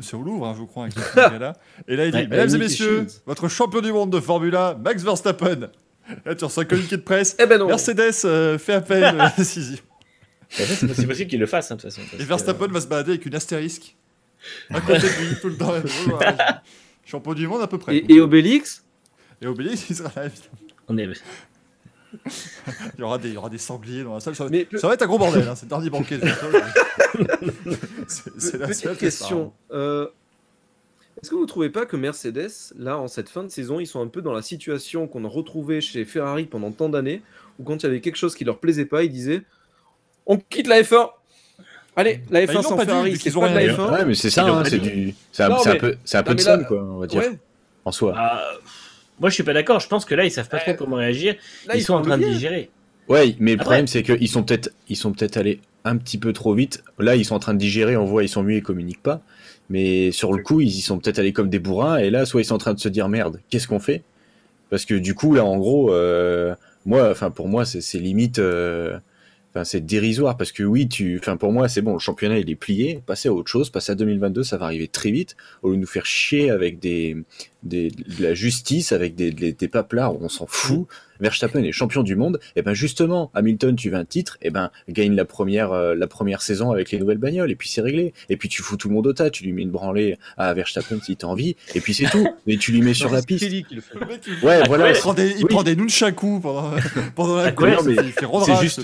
[0.00, 1.52] c'est au Louvre, hein, je crois, avec gala.
[1.86, 4.74] Et là, il dit Ouais, Mesdames et messieurs, votre champion du monde de Formule 1,
[4.76, 5.68] Max Verstappen.
[6.24, 7.36] Là, tu reçois un communiqué de presse.
[7.38, 7.66] Eh ben non.
[7.66, 9.76] Mercedes euh, fait appel à la décision.
[10.54, 12.02] C'est possible qu'ils le fassent hein, de toute façon.
[12.14, 13.96] Et que, Verstappen va se balader avec une astérisque
[14.70, 15.72] à côté de lui tout le temps.
[16.06, 16.62] Voilà,
[17.04, 17.96] Champion du monde à peu près.
[17.98, 18.84] Et, et Obélix?
[19.42, 20.56] Et Obélix, il sera là, évidemment.
[20.88, 21.08] on est...
[22.96, 24.36] Il y aura des, il y aura des sangliers dans la salle.
[24.36, 26.24] Ça, va- Mais ça va être un gros bordel, hein, c'est le dernier banquet de
[28.06, 29.52] C'est la Petite seule question.
[29.72, 30.06] euh,
[31.20, 34.00] Est-ce que vous trouvez pas que Mercedes, là, en cette fin de saison, ils sont
[34.00, 37.20] un peu dans la situation qu'on a retrouvée chez Ferrari pendant tant d'années,
[37.58, 39.42] où quand il y avait quelque chose qui leur plaisait pas, ils disaient
[40.26, 41.08] On quitte la F1
[41.96, 43.68] Allez, la Bah, F1 ils l'ont sans Ferrari, c'est pas de la dit.
[43.72, 46.30] F1 Ouais, mais c'est ça, hein, c'est du, c'est un, un peu, c'est un peu
[46.30, 47.38] non, de somme, là- quoi, on va dire, Ouais,
[47.84, 48.14] en soi.
[48.16, 48.42] Ah,
[49.20, 49.78] moi je suis pas d'accord.
[49.80, 51.36] Je pense que là ils savent pas trop comment réagir.
[51.66, 52.70] là, ils, sont en train de digérer.
[53.08, 56.18] Ouais, mais le Après- problème c'est qu'ils sont peut-être, ils sont peut-être allés un petit
[56.18, 56.82] peu trop vite.
[56.98, 59.20] Là, ils sont en train de digérer, on voit, ils sont muets, ils communiquent pas.
[59.68, 61.98] Mais sur le coup, ils y sont peut-être allés comme des bourrins.
[61.98, 64.02] Et là, soit ils sont en train de se dire merde, qu'est-ce qu'on fait?
[64.70, 66.54] Parce que du coup, là, en gros, euh,
[66.86, 68.98] moi, enfin pour moi, c'est c'est limite, euh,
[69.54, 72.50] enfin c'est dérisoire parce que oui, tu, enfin pour moi, c'est bon, le championnat il
[72.50, 73.00] est plié.
[73.06, 75.36] Passer à autre chose, passer à 2022, ça va arriver très vite.
[75.62, 77.16] Au lieu de nous faire chier avec des,
[77.62, 80.86] des de la justice, avec des, des, des paplards, on s'en fout.
[81.20, 84.72] Verstappen est champion du monde, et ben justement, Hamilton, tu veux un titre, et ben
[84.88, 88.12] gagne la première, euh, la première saison avec les nouvelles bagnoles, et puis c'est réglé.
[88.30, 90.52] Et puis tu fous tout le monde au tas, tu lui mets une branlée à
[90.54, 92.26] Verstappen si t'as envie, et puis c'est tout.
[92.48, 93.44] Mais tu lui mets sur la C'est piste.
[93.70, 93.94] Le fait.
[94.00, 94.90] Le mec, il, Ouais, Ah, voilà.
[94.90, 95.50] il prend des, il Oui.
[95.50, 96.72] prend des nunchaku pendant,
[97.14, 97.86] pendant la Ah, course.
[97.86, 98.80] ouais, mais il fait Road c'est juste-.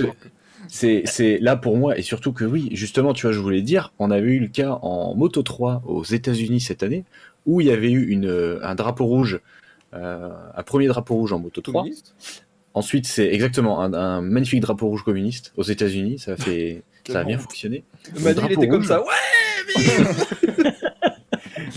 [0.72, 4.10] C'est, là pour moi, et surtout que oui, justement, tu vois, je voulais dire, on
[4.10, 7.04] avait eu le cas en Moto 3 aux États-Unis cette année,
[7.46, 9.40] où il y avait eu une, un drapeau rouge,
[9.94, 11.82] euh, un premier drapeau rouge en Moto 3.
[11.82, 12.14] Communiste.
[12.72, 16.20] Ensuite, c'est exactement un, un magnifique drapeau rouge communiste aux États-Unis.
[16.20, 17.82] Ça a fait, ça a bien fonctionné.
[18.20, 18.86] Manu, il drapeau était comme rouge.
[18.86, 19.00] ça.
[19.00, 19.06] Ouais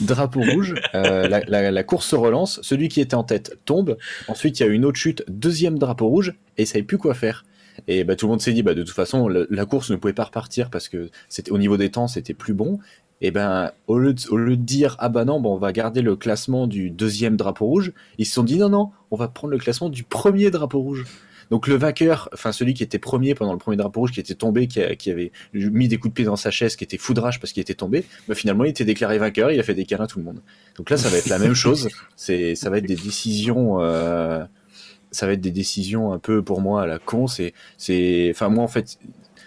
[0.01, 0.75] Drapeau rouge.
[0.95, 2.59] euh, la, la- la course se relance.
[2.61, 3.97] Celui qui était en tête tombe.
[4.27, 5.23] Ensuite, il y a une autre chute.
[5.27, 6.33] Deuxième drapeau rouge.
[6.57, 7.45] Et il savait plus quoi faire.
[7.87, 9.95] Et bah, tout le monde s'est dit, bah, de toute façon, le- la course ne
[9.97, 12.79] pouvait pas repartir parce que c'était au niveau des temps, c'était plus bon.
[13.21, 15.71] Et ben, au lieu, de, au lieu de dire, ah bah non, bon, on va
[15.71, 19.27] garder le classement du deuxième drapeau rouge, ils se sont dit, non, non, on va
[19.29, 21.05] prendre le classement du premier drapeau rouge.
[21.51, 24.33] Donc le vainqueur, enfin celui qui était premier pendant le premier drapeau rouge, qui était
[24.33, 26.97] tombé, qui, a- qui avait mis des coups de pied dans sa chaise, qui était
[26.97, 29.85] foudrage parce qu'il était tombé, bah, finalement il était déclaré vainqueur, il a fait des
[29.85, 30.41] câlins à tout le monde.
[30.77, 34.43] Donc là ça va être la même chose, c'est ça va être des décisions, euh,
[35.13, 37.27] ça va être des décisions un peu pour moi à la con.
[37.27, 38.97] C'est, c'est, enfin moi en fait,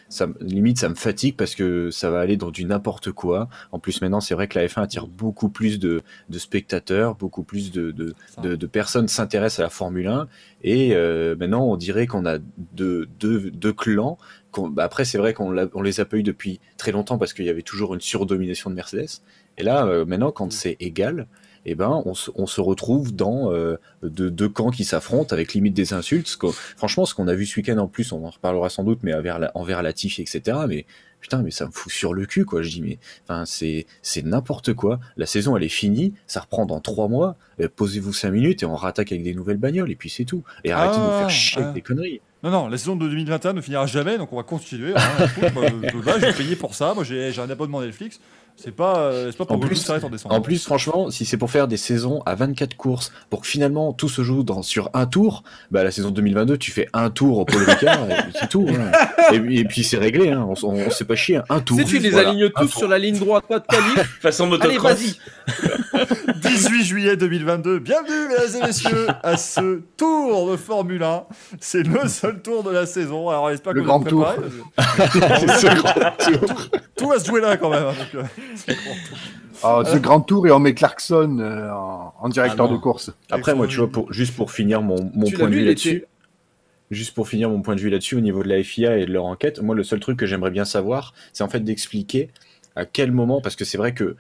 [0.09, 3.49] ça, limite ça me fatigue parce que ça va aller dans du n'importe quoi.
[3.73, 7.43] En plus maintenant c'est vrai que la F1 attire beaucoup plus de, de spectateurs, beaucoup
[7.43, 8.43] plus de, de, Ça.
[8.43, 10.29] de, de personnes s'intéressent à la Formule 1
[10.63, 12.39] et euh, maintenant on dirait qu'on a
[12.73, 14.19] deux, deux, deux clans.
[14.57, 17.45] bah, après c'est vrai qu'on on les a pas eu depuis très longtemps parce qu'il
[17.45, 19.23] y avait toujours une surdomination de Mercedes.
[19.59, 21.27] Et là euh, maintenant quand c'est égal,
[21.67, 25.75] eh ben on se, on se retrouve dans euh, deux, camps qui s'affrontent avec limite
[25.75, 26.37] des insultes.
[26.77, 29.13] Franchement ce qu'on a vu ce week-end en plus, on en reparlera sans doute, mais
[29.15, 30.59] envers, la, envers Latifi etc.
[30.69, 30.87] Mais
[31.21, 32.63] putain mais ça me fout sur le cul quoi.
[32.63, 35.01] Je dis mais enfin c'est c'est n'importe quoi.
[35.17, 37.37] La saison elle est finie, ça reprend dans trois mois.
[37.61, 40.45] Euh, Posez-vous cinq minutes et on rattaque avec des nouvelles bagnoles et puis c'est tout.
[40.65, 41.65] Et arrêtez de nous Ah, faire chier ah.
[41.65, 42.21] avec des conneries.
[42.43, 44.93] Non, non, la saison de 2021 ne finira jamais, donc on va continuer.
[44.95, 45.27] hein.
[45.55, 46.93] Moi, je- là, j'ai payé pour ça.
[46.95, 48.21] Moi, j'ai j'ai un abonnement Netflix.
[48.59, 50.35] C'est pas, euh, c'est pas pour En que plus- s'arrête en décembre.
[50.35, 53.93] En plus, franchement, si c'est pour faire des saisons à 24 courses, pour que finalement
[53.93, 57.39] tout se joue dans, sur un tour, bah la saison 2022, tu fais un tour
[57.39, 58.67] au Paul Ricard, et puis c'est tout.
[58.71, 58.93] hein.
[59.33, 60.47] Et, puis- et puis c'est réglé, hein.
[60.49, 61.77] on, s- on, s'est pas chier, un tour.
[61.81, 62.29] Si tu les Voilà.
[62.31, 64.19] alignes tous sur la ligne droite, pas de qualif.
[64.23, 64.93] Façon Allez, motocross.
[64.93, 65.17] vas-y
[66.43, 67.81] 18 juillet 2022.
[67.81, 71.25] Bienvenue, mesdames et messieurs, à ce tour de Formule 1.
[71.61, 73.29] C'est le seul tour de la saison.
[73.29, 74.27] Alors, j'espère que Le vous êtes grand tour.
[74.27, 74.49] préparés.
[76.97, 77.83] Tout va se jouer là quand même.
[77.85, 79.19] hein, donc, euh, c'est le grand tour.
[79.63, 83.13] Ah, ce grand tour et on met Clarkson euh, en, en directeur Ah de course.
[83.31, 86.05] Après, moi, tu vois, pour, juste pour finir mon, mon point de vu vue là-dessus,
[86.91, 89.13] juste pour finir mon point de vue là-dessus au niveau de la FIA et de
[89.13, 92.31] leur enquête, moi, le seul truc que j'aimerais bien savoir, c'est en fait d'expliquer
[92.77, 94.17] à quel moment, parce que c'est vrai que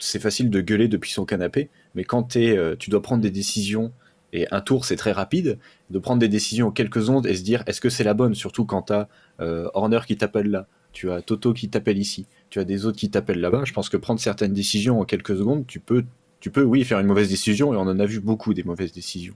[0.00, 3.30] c'est facile de gueuler depuis son canapé, mais quand t'es, euh, tu dois prendre des
[3.30, 3.92] décisions
[4.32, 5.58] et un tour c'est très rapide,
[5.90, 8.34] de prendre des décisions en quelques ondes et se dire est-ce que c'est la bonne,
[8.34, 9.06] surtout quand t'as
[9.40, 12.98] euh, Horner qui t'appelle là, tu as Toto qui t'appelle ici, tu as des autres
[12.98, 13.62] qui t'appellent là-bas.
[13.64, 16.04] Je pense que prendre certaines décisions en quelques secondes, tu peux,
[16.40, 18.92] tu peux, oui, faire une mauvaise décision et on en a vu beaucoup des mauvaises
[18.92, 19.34] décisions.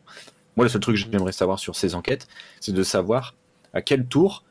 [0.57, 2.27] Moi, le seul truc que j'aimerais savoir sur ces enquêtes,
[2.61, 3.35] c'est de savoir
[3.73, 4.45] à quel tour,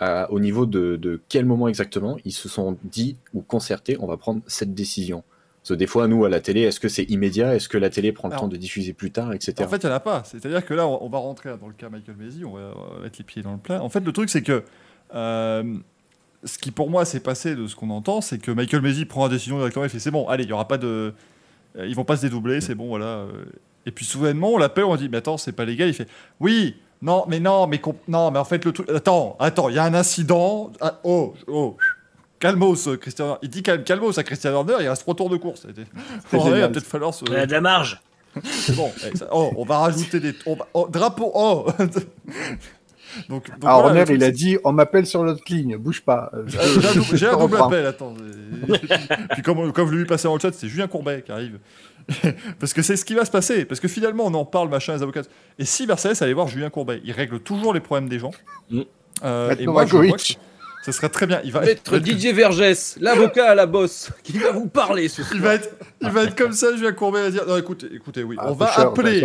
[0.00, 4.06] à- au niveau de, de quel moment exactement, ils se sont dit ou concertés, on
[4.06, 5.22] va prendre cette décision.
[5.62, 7.54] Parce que des fois, nous, à la télé, est-ce que c'est immédiat?
[7.54, 9.54] Est-ce que la télé prend le Alors, temps de diffuser plus tard, etc.
[9.60, 10.22] En fait, il n'y en a pas.
[10.24, 13.24] C'est-à-dire que là, on va rentrer dans le cas Michael va on va mettre les
[13.24, 13.82] pieds dans le plat.
[13.82, 14.62] En fait, le truc, c'est que
[15.14, 15.74] euh,
[16.44, 19.24] ce qui, pour moi, s'est passé de ce qu'on entend, c'est que Michael Maisie prend
[19.24, 21.14] la décision directement, il fait c'est bon, allez, il n'y aura pas de.
[21.78, 23.06] euh, Ils vont pas se dédoubler, c'est bon, voilà.
[23.06, 23.44] euh.
[23.86, 25.88] Et puis, soudainement, on l'appelle, on dit mais attends, c'est pas légal.
[25.88, 26.08] Il fait
[26.40, 28.88] oui, non, mais non, mais non, mais en fait, le truc.
[28.90, 30.72] Attends, attends, il y a un incident.
[30.80, 31.76] Ah, oh, oh.
[32.40, 33.26] Calmos, euh, Christian.
[33.26, 33.38] Horner.
[33.42, 35.66] Il dit calme, calmos à Christian Horner, il reste trois tours de course.
[36.32, 37.24] Il va peut-être falloir se.
[37.30, 38.00] A de la marge.
[38.42, 38.90] C'est bon.
[39.04, 40.34] eh, oh, on va rajouter des.
[40.46, 41.30] on va- oh, drapeau.
[41.34, 41.66] Oh
[43.28, 46.30] Donc, donc Ah, voilà, Horner, il a dit on m'appelle sur l'autre ligne, bouge pas.
[46.34, 46.44] Euh,
[47.12, 48.14] J'ai un double- appel, attends.
[48.68, 48.78] Et-
[49.34, 51.58] Puis comme, comme je l'ai vu passer dans le chat, c'est Julien Courbet qui arrive.
[52.60, 53.64] Parce que c'est ce qui va se passer.
[53.64, 55.22] Parce que finalement, on en parle, machin, les avocats.
[55.58, 58.32] Et si Mercedes allait voir Julien Courbet, il règle toujours les problèmes des gens.
[58.70, 58.80] Mm.
[59.24, 60.18] Euh, et moi, je que
[60.84, 61.40] ce serait très bien.
[61.44, 65.22] Il va, va être- Didier Vergès, l'avocat à la bosse, qui va vous parler ce
[65.22, 65.40] il soir.
[65.40, 65.70] va être,
[66.02, 68.52] il va être comme ça, Julien Courbet va dire Non, écoutez, écoutez, oui, Ah, on
[68.52, 69.24] va appeler.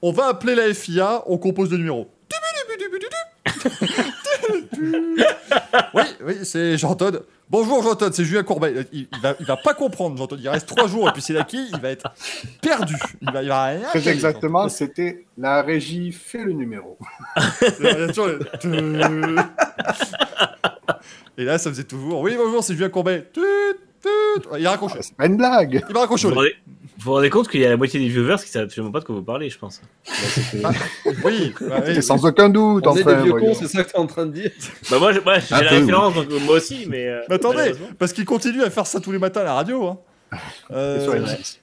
[0.00, 2.08] On va appeler la FIA, on compose le numéro.
[5.94, 7.24] oui, oui, c'est Jean-Todd.
[7.48, 8.86] Bonjour Jean-Todd, c'est Julien Courbet.
[8.92, 10.40] Il, il va, il va pas comprendre, Jean-Todd.
[10.42, 12.12] Il reste trois jours et puis c'est là qui Il va être
[12.60, 12.96] perdu.
[13.20, 13.80] Il va, il va rien.
[13.90, 16.98] Très exactement, c'était la régie fait le numéro.
[21.38, 22.20] Et là, ça faisait toujours.
[22.20, 23.26] Oui, bonjour, c'est Julien Courbet.
[24.58, 24.98] Il a raccroché.
[25.00, 25.84] C'est pas une blague.
[25.88, 26.28] Il va raccrocher.
[27.04, 29.00] Vous vous rendez, compte qu'il y a la moitié des viewers qui savent absolument pas
[29.00, 29.80] de quoi vous parlez, je pense.
[30.54, 30.62] Oui,
[31.04, 31.54] bah, oui,
[31.86, 32.02] C'est oui.
[32.02, 32.86] sans aucun doute.
[32.86, 33.46] On est enfin, des vieux voyons.
[33.52, 34.50] cons, c'est ça que t'es en train de dire
[34.90, 37.08] Bah moi, j'ai Un la référence, donc moi aussi, mais.
[37.08, 39.86] euh, Mais attendez, parce qu'il continue à faire ça tous les matins à la radio.
[39.86, 39.98] Hein.
[40.70, 41.58] Euh, C'est sur M6.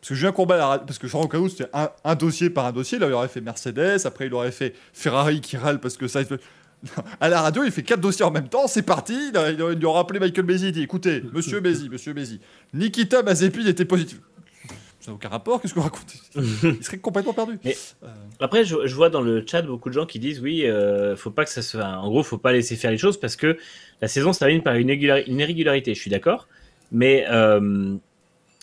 [0.00, 2.48] Parce que Julien Courbet, à la radio- parce que Jean Canou, c'était un, un dossier
[2.50, 2.98] par un dossier.
[2.98, 6.20] Là, il aurait fait Mercedes, après, il aurait fait Ferrari qui râle parce que ça.
[6.20, 6.40] il fait-
[7.20, 9.30] À la radio, il fait quatre dossiers en même temps, c'est parti.
[9.32, 12.12] Il, a- il, a- il aura appelé Michael Bézi, il dit écoutez, monsieur Bézi, monsieur
[12.12, 12.40] Bézi,
[12.72, 14.18] Nikita Mazepin était positif.
[15.08, 16.18] Ça n'a aucun rapport, qu'est-ce que vous racontez
[16.78, 17.58] Il serait complètement perdu.
[17.64, 18.08] Mais- Euh,
[18.40, 21.30] Après, je, je vois dans le chat beaucoup de gens qui disent oui, euh, faut
[21.30, 21.78] pas que ça se.
[21.78, 23.56] En gros, faut pas laisser faire les choses parce que
[24.02, 25.94] la saison se termine par une, irrégulari- une irrégularité.
[25.94, 26.46] Je suis d'accord,
[26.92, 27.94] mais euh,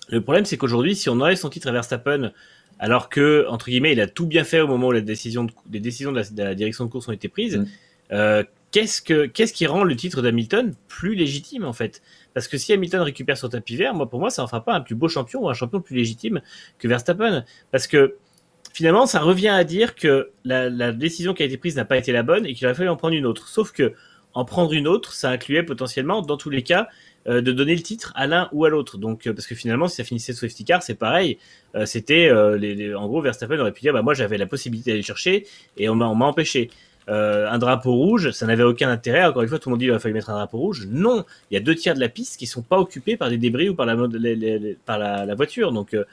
[0.10, 2.32] le problème c'est qu'aujourd'hui, si on enlève son titre à Verstappen,
[2.78, 5.52] alors que entre guillemets, il a tout bien fait au moment où la décision de,
[5.72, 7.58] les décisions de la, de la direction de course ont été prises.
[7.58, 7.66] Mm.
[8.12, 12.02] euh, qu'est-ce que qu'est-ce qui rend le titre d'Hamilton plus légitime en fait?
[12.36, 14.76] Parce que si Hamilton récupère son tapis vert, moi pour moi, ça en fera pas
[14.76, 16.42] un plus beau champion ou un champion plus légitime
[16.78, 18.18] que Verstappen, parce que
[18.74, 22.12] finalement, ça revient à dire que la, décision qui a été prise n'a pas été
[22.12, 23.48] la bonne et qu'il aurait fallu en prendre une autre.
[23.48, 23.94] Sauf que
[24.34, 26.90] en prendre une autre, ça incluait potentiellement, dans tous les cas,
[27.28, 28.98] euh, de donner le titre à l'un ou à l'autre.
[28.98, 31.38] Donc, euh, parce que finalement, si ça finissait safety car, c'est pareil.
[31.74, 35.04] Euh, C'était, les, en gros, Verstappen aurait pu dire, bah moi, j'avais la possibilité d'aller
[35.04, 36.70] chercher et on m'a empêché.
[37.08, 39.26] Euh, un drapeau rouge, ça n'avait aucun intérêt.
[39.26, 40.88] Encore une fois, tout le monde dit qu'il fallu mettre un drapeau rouge.
[40.90, 43.38] Non, il y a deux tiers de la piste qui sont pas occupés par des
[43.38, 45.72] débris ou par la, voiture.
[45.72, 46.04] Donc, euh,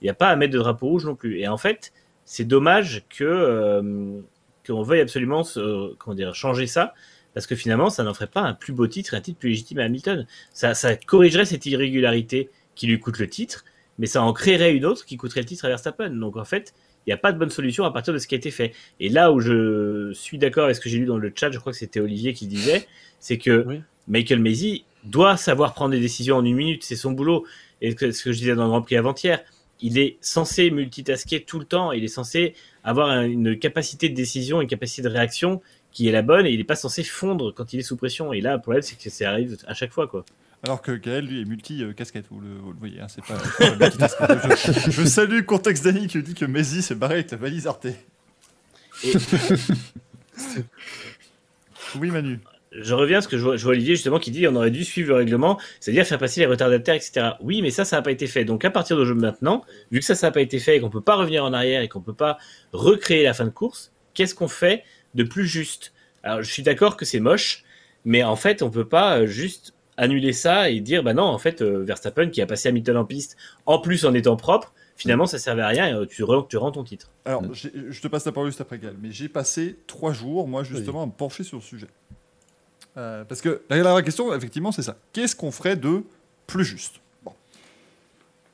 [0.00, 1.38] il n'y a pas à mettre de drapeau rouge non plus.
[1.38, 1.92] Et en fait,
[2.24, 4.20] c'est dommage que euh,
[4.66, 5.42] qu'on veuille absolument
[6.32, 6.94] changer ça,
[7.34, 9.78] parce que finalement, ça n'en ferait pas un plus beau titre, un titre plus légitime
[9.78, 10.26] à Hamilton.
[10.52, 13.64] Ça, ça corrigerait cette irrégularité qui lui coûte le titre,
[13.98, 16.10] mais ça en créerait une autre qui coûterait le titre à Verstappen.
[16.10, 16.74] Donc en fait,
[17.08, 18.72] n'y a pas de bonne solution à partir de ce qui a été fait.
[19.00, 21.58] Et là où je suis d'accord avec ce que j'ai lu dans le chat, je
[21.58, 22.86] crois que c'était Olivier qui le disait,
[23.20, 23.80] c'est que Oui.
[24.06, 27.44] Michael Maisie doit savoir prendre des décisions en une minute, c'est son boulot.
[27.80, 29.40] Et ce que je disais dans le Grand Prix avant-hier,
[29.80, 34.14] il est censé multitasker tout le temps, il est censé avoir un- une capacité de
[34.14, 37.54] décision, une capacité de réaction qui est la bonne, et il n'est pas censé fondre
[37.54, 38.32] quand il est sous pression.
[38.32, 40.24] Et là, le problème, c'est que ça arrive à chaque fois, quoi.
[40.64, 43.34] Alors que Gaël, lui, est multi-casquette, vous, le, vous le voyez, hein, c'est pas,
[43.78, 43.90] pas
[44.56, 47.86] je, je salue Contexte Dany qui dit que Messi s'est barré avec la valise Arte.
[47.86, 47.94] Et-
[51.98, 52.40] Oui, Manu.
[52.72, 54.70] je reviens à ce que je vois, je vois Olivier justement qui dit on aurait
[54.70, 57.30] dû suivre le règlement, c'est-à-dire faire passer les retardataires, etc.
[57.40, 58.44] Oui, mais ça, ça n'a pas été fait.
[58.44, 60.80] Donc à partir de jeu maintenant, vu que ça, ça n'a pas été fait et
[60.80, 62.38] qu'on peut pas revenir en arrière et qu'on peut pas
[62.72, 64.84] recréer la fin de course, qu'est-ce qu'on fait
[65.14, 65.92] de plus juste?
[66.22, 67.64] Alors je suis d'accord que c'est moche,
[68.04, 71.38] mais en fait, on peut pas euh, juste annuler ça et dire bah non, en
[71.38, 73.36] fait, euh, Verstappen qui a passé Hamilton en piste,
[73.66, 76.56] en plus en étant propre, finalement, ça servait à rien et euh, tu, re- tu
[76.56, 77.10] rends ton titre.
[77.26, 77.52] Alors, Mm.
[77.54, 81.02] je te passe la parole juste après, Gal, mais j'ai passé trois jours, moi, justement,
[81.02, 81.88] à me pencher sur le sujet.
[82.96, 84.96] Euh, parce que la, vraie question, effectivement, c'est ça.
[85.12, 86.02] Qu'est-ce qu'on ferait de
[86.46, 86.96] plus juste?
[87.24, 87.32] Bon.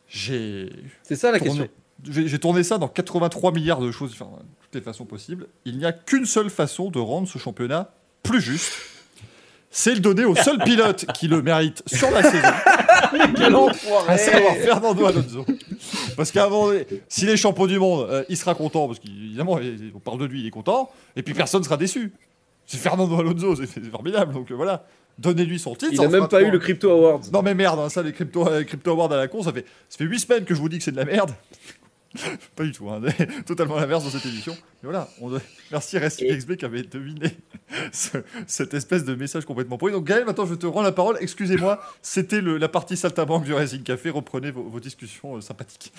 [0.09, 0.71] J'ai
[1.03, 1.69] C'est ça la tourné,
[2.03, 2.27] question.
[2.27, 4.31] j'ai- tourné ça dans 83 milliards de choses, enfin,
[4.63, 5.47] toutes les façons possibles.
[5.65, 7.93] Il n'y a qu'une seule façon de rendre ce championnat
[8.23, 8.73] plus juste.
[9.77, 12.47] C'est le donner au seul pilote qui le mérite sur la saison.
[14.09, 15.45] à savoir Fernando Alonso.
[16.17, 16.71] Parce qu'avant,
[17.09, 19.59] s'il est champion du monde, euh, il sera content, parce qu'évidemment,
[19.93, 22.13] on parle de lui, il est content, et puis personne ne sera déçu.
[22.67, 24.87] C'est Fernando Alonso, c'est formidable, donc euh, voilà.
[25.19, 25.91] Donnez-lui son titre.
[25.91, 27.23] Il ça a en même pas eu le Crypto Awards.
[27.33, 29.67] Non mais merde, hein, ça, les crypto, les crypto awards à la con, ça fait,
[29.89, 31.33] ça fait 8 semaines que je vous dis que c'est de la merde.
[32.57, 33.01] pas du tout, hein,
[33.47, 34.53] totalement l'inverse dans cette émission.
[34.83, 35.41] Mais voilà, on doit-
[35.73, 37.37] merci RestXB qui avait deviné
[37.93, 39.93] ce- cette espèce de message complètement pourri.
[39.93, 41.17] Donc Gaël, maintenant je te rends la parole.
[41.21, 44.11] Excusez-moi, c'était le- la partie saltabanque du Racing Café.
[44.11, 45.93] Reprenez vos, vos discussions euh, sympathiques.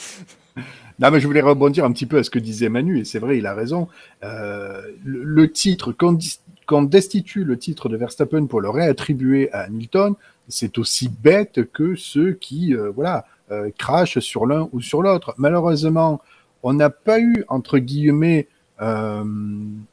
[0.99, 3.20] Non, mais je voulais rebondir un petit peu à ce que disait Manu, et c'est
[3.20, 3.88] vrai, il a raison.
[4.24, 9.51] Euh, le, le titre, qu'on dis- qu'on destitue le titre de Verstappen pour le réattribuer
[9.51, 10.16] à Hamilton,
[10.47, 15.34] c'est aussi bête que ceux qui, euh, voilà, euh, crachent sur l'un ou sur l'autre.
[15.38, 16.22] Malheureusement,
[16.64, 18.48] on n'a pas eu, entre guillemets,
[18.82, 19.24] euh,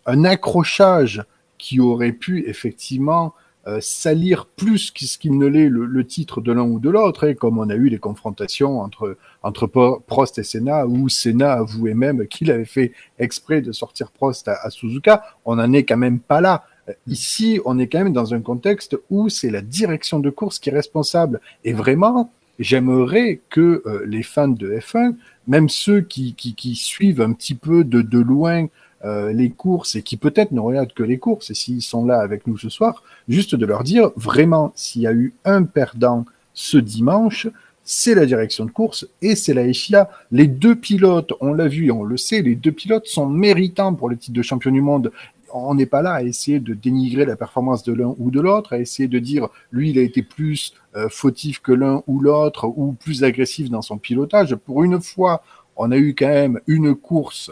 [0.06, 1.22] un accrochage
[1.58, 3.34] qui aurait pu effectivement
[3.68, 6.90] euh, salir plus que ce qu'il ne l'est le, le titre de l'un ou de
[6.90, 11.52] l'autre, et comme on a eu des confrontations entre entre Prost et Senna, où Senna
[11.52, 15.84] avouait même qu'il avait fait exprès de sortir Prost à, à Suzuka, on n'en est
[15.84, 16.64] quand même pas là.
[16.88, 20.58] Euh, Ici, on est quand même dans un contexte où c'est la direction de course
[20.58, 21.40] qui est responsable.
[21.62, 22.32] Et vraiment,
[22.62, 25.14] j'aimerais que euh, les fans de F1,
[25.46, 26.34] même ceux qui,
[26.76, 28.66] suivent un petit peu de, de loin
[29.04, 32.20] euh, les courses et qui peut-être ne regardent que les courses, et s'ils sont là
[32.20, 36.24] avec nous ce soir, juste de leur dire vraiment, s'il y a eu un perdant
[36.54, 37.48] ce dimanche,
[37.84, 40.08] c'est la direction de course et c'est la FIA.
[40.30, 43.94] Les deux pilotes, on l'a vu et on le sait, les deux pilotes sont méritants
[43.94, 45.10] pour le titre de champion du monde.
[45.52, 48.72] On n'est pas là à essayer de dénigrer la performance de l'un ou de l'autre,
[48.72, 52.66] à essayer de dire lui il a été plus euh, fautif que l'un ou l'autre
[52.66, 54.54] ou plus agressif dans son pilotage.
[54.56, 55.42] Pour une fois,
[55.76, 57.50] on a eu quand même une course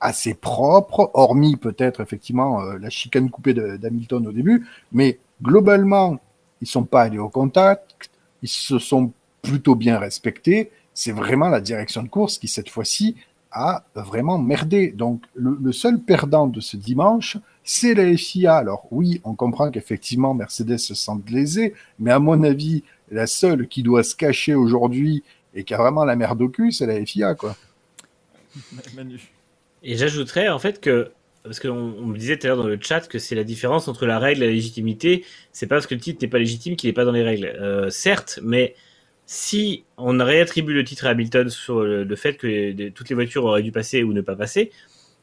[0.00, 6.18] assez propre, hormis peut-être effectivement euh, la chicane coupée d'Hamilton au début, mais globalement,
[6.60, 8.10] ils sont pas allés au contact,
[8.42, 9.12] ils se sont
[9.42, 10.70] plutôt bien respectés.
[10.94, 13.16] C'est vraiment la direction de course qui cette fois-ci
[13.52, 14.88] a vraiment merdé.
[14.90, 18.56] Donc le, le seul perdant de ce dimanche, c'est la FIA.
[18.56, 23.68] Alors oui, on comprend qu'effectivement Mercedes se sent lésée, mais à mon avis, la seule
[23.68, 25.22] qui doit se cacher aujourd'hui
[25.54, 27.56] et qui a vraiment la merde au cul, c'est la FIA, quoi.
[28.94, 29.20] Manu.
[29.82, 32.78] Et j'ajouterais en fait que, parce qu'on on me disait tout à l'heure dans le
[32.80, 35.94] chat que c'est la différence entre la règle et la légitimité, c'est pas parce que
[35.94, 37.46] le titre n'est pas légitime qu'il n'est pas dans les règles.
[37.46, 38.74] Euh, certes, mais
[39.32, 43.62] si on réattribue le titre à Hamilton sur le, fait que toutes les voitures auraient
[43.62, 44.72] dû passer ou ne pas passer,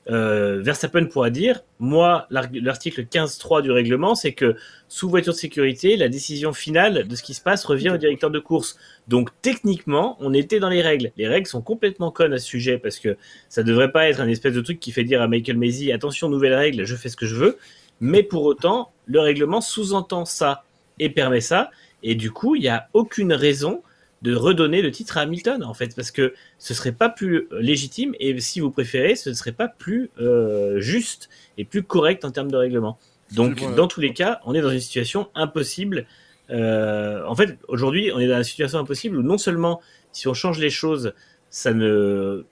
[0.09, 4.55] euh, Verstappen pourra dire, moi, l'ar- l'article 15.3 du règlement, c'est que
[4.87, 8.31] sous voiture de sécurité, la décision finale de ce qui se passe revient au directeur
[8.31, 8.77] de course.
[9.09, 11.11] Donc techniquement, on était dans les règles.
[11.17, 13.17] Les règles sont complètement connes à ce sujet parce que
[13.49, 16.29] ça devrait pas être un espèce de truc qui fait dire à Michael Maisy attention
[16.29, 17.57] nouvelle règle, je fais ce que je veux.
[17.99, 20.63] Mais pour autant, le règlement sous-entend ça
[20.97, 21.71] et permet ça.
[22.03, 23.83] Et du coup, il n'y a aucune raison
[24.21, 28.15] de redonner le titre à Hamilton en fait parce que ce serait pas plus légitime
[28.19, 32.31] et si vous préférez, ce ne serait pas plus euh, juste et plus correct en
[32.31, 32.97] termes de règlement.
[33.33, 36.05] Donc, dans tous les cas, on est dans une situation impossible.
[36.49, 39.81] Euh, en fait, aujourd'hui, on est dans une situation impossible où non seulement
[40.13, 41.13] si on change les choses,
[41.49, 42.45] ça ne,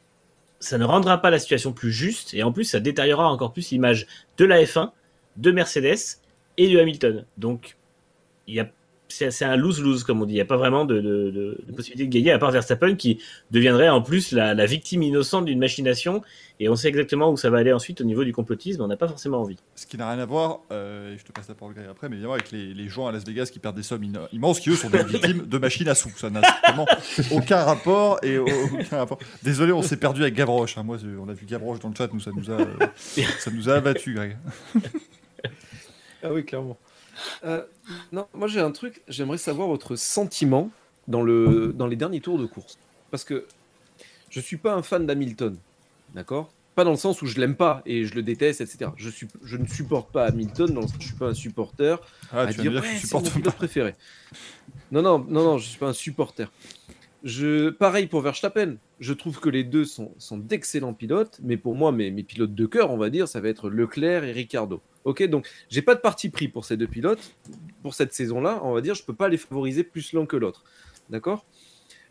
[0.59, 3.71] ça ne rendra pas la situation plus juste, et en plus, ça détériorera encore plus
[3.71, 4.05] l'image
[4.37, 4.91] de la F1,
[5.37, 6.19] de Mercedes
[6.57, 7.25] et de Hamilton.
[7.37, 7.77] Donc,
[8.47, 8.69] il y a,
[9.07, 10.33] c'est, c'est un lose-lose, comme on dit.
[10.33, 12.95] Il n'y a pas vraiment de, de, de- de possibilité de gagner, à part Verstappen
[12.95, 13.19] qui
[13.51, 16.21] deviendrait en plus la, la victime innocente d'une machination,
[16.59, 18.97] et on sait exactement où ça va aller ensuite au niveau du complotisme, on n'a
[18.97, 19.57] pas forcément envie.
[19.75, 22.07] Ce qui n'a rien à voir, euh, et je te passe la parole Greg, après,
[22.09, 24.69] mais évidemment avec les, les gens à Las Vegas qui perdent des sommes immenses, qui
[24.69, 26.09] eux sont des victimes de machines à sous.
[26.15, 26.85] Ça n'a strictement
[27.31, 29.19] aucun rapport et aucun rapport.
[29.43, 30.77] Désolé, on s'est perdu avec Gavroche.
[30.77, 30.83] hein.
[30.83, 32.65] Moi, on a vu Gavroche dans le chat, nous ça nous a, euh,
[33.39, 34.37] ça nous a abattu, Greg.
[36.23, 36.77] Ah oui, clairement.
[37.43, 37.63] Euh,
[38.11, 40.71] non, moi j'ai un truc, j'aimerais savoir votre sentiment
[41.07, 42.77] dans, le, dans les derniers tours de course.
[43.11, 43.45] Parce que
[44.29, 45.57] je suis pas un fan d'Hamilton,
[46.13, 46.51] d'accord?
[46.75, 48.91] Pas dans le sens où je l'aime pas et je le déteste, etc.
[48.97, 51.33] Je, suis, je ne supporte pas Hamilton, dans le sens où je suis pas un
[51.33, 52.01] supporter
[52.33, 53.95] Ah, à tu dire dire que ouais, c'est mon pilote préféré.
[54.91, 56.51] Non, non, non, non, je suis pas un supporter.
[57.79, 58.77] Pareil pour Verstappen.
[58.99, 62.65] Je trouve que les deux sont, d'excellents pilotes, mais pour moi, mes, mes pilotes de
[62.67, 64.81] cœur, on va dire, ça va être Leclerc et Ricardo.
[65.05, 67.35] Ok, donc j'ai pas de parti pris pour ces deux pilotes.
[67.81, 70.63] Pour cette saison-là, on va dire, je peux pas les favoriser plus l'un que l'autre.
[71.09, 71.45] D'accord?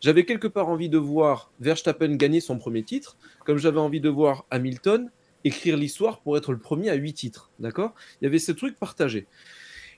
[0.01, 4.09] J'avais quelque part envie de voir Verstappen gagner son premier titre, comme j'avais envie de
[4.09, 5.09] voir Hamilton
[5.45, 7.51] écrire l'histoire pour être le premier à huit titres.
[7.59, 7.93] D'accord?
[8.19, 9.27] Il y avait ce truc partagé.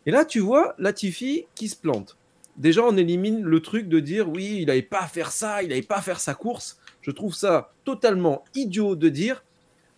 [0.06, 2.18] Et là, tu vois Latifi qui se plante.
[2.58, 5.70] Déjà, on élimine le truc de dire oui, il n'avait pas à faire ça, il
[5.70, 6.80] n'avait pas à faire sa course.
[7.02, 9.44] Je trouve ça totalement idiot de dire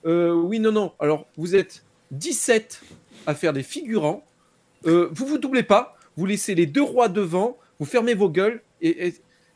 [0.05, 0.93] euh, oui, non, non.
[0.99, 2.81] Alors, vous êtes 17
[3.27, 4.23] à faire des figurants.
[4.85, 5.97] Euh, vous vous doublez pas.
[6.15, 7.57] Vous laissez les deux rois devant.
[7.79, 8.61] Vous fermez vos gueules.
[8.81, 9.13] Et, et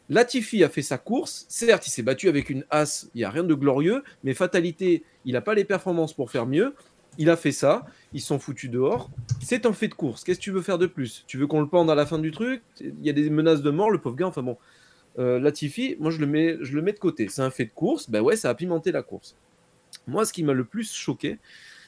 [0.09, 1.45] Latifi a fait sa course.
[1.47, 3.07] Certes, il s'est battu avec une as.
[3.13, 4.03] Il n'y a rien de glorieux.
[4.23, 6.75] Mais fatalité, il n'a pas les performances pour faire mieux.
[7.17, 7.85] Il a fait ça.
[8.13, 9.09] Ils sont foutus dehors.
[9.41, 10.23] C'est un fait de course.
[10.23, 11.23] Qu'est-ce que tu veux faire de plus?
[11.27, 12.61] Tu veux qu'on le pende à la fin du truc?
[12.81, 14.27] Il y a des menaces de mort, le pauvre gars.
[14.27, 14.57] Enfin bon.
[15.19, 17.27] Euh, Latifi, moi je le mets, je le mets de côté.
[17.29, 18.09] C'est un fait de course.
[18.09, 19.35] Ben ouais, ça a pimenté la course.
[20.07, 21.37] Moi, ce qui m'a le plus choqué,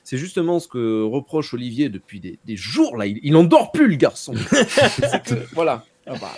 [0.04, 2.98] c'est justement ce que reproche Olivier depuis des, des jours.
[2.98, 4.34] Là, il, il en dort plus, le garçon.
[4.70, 5.84] C'est que- voilà.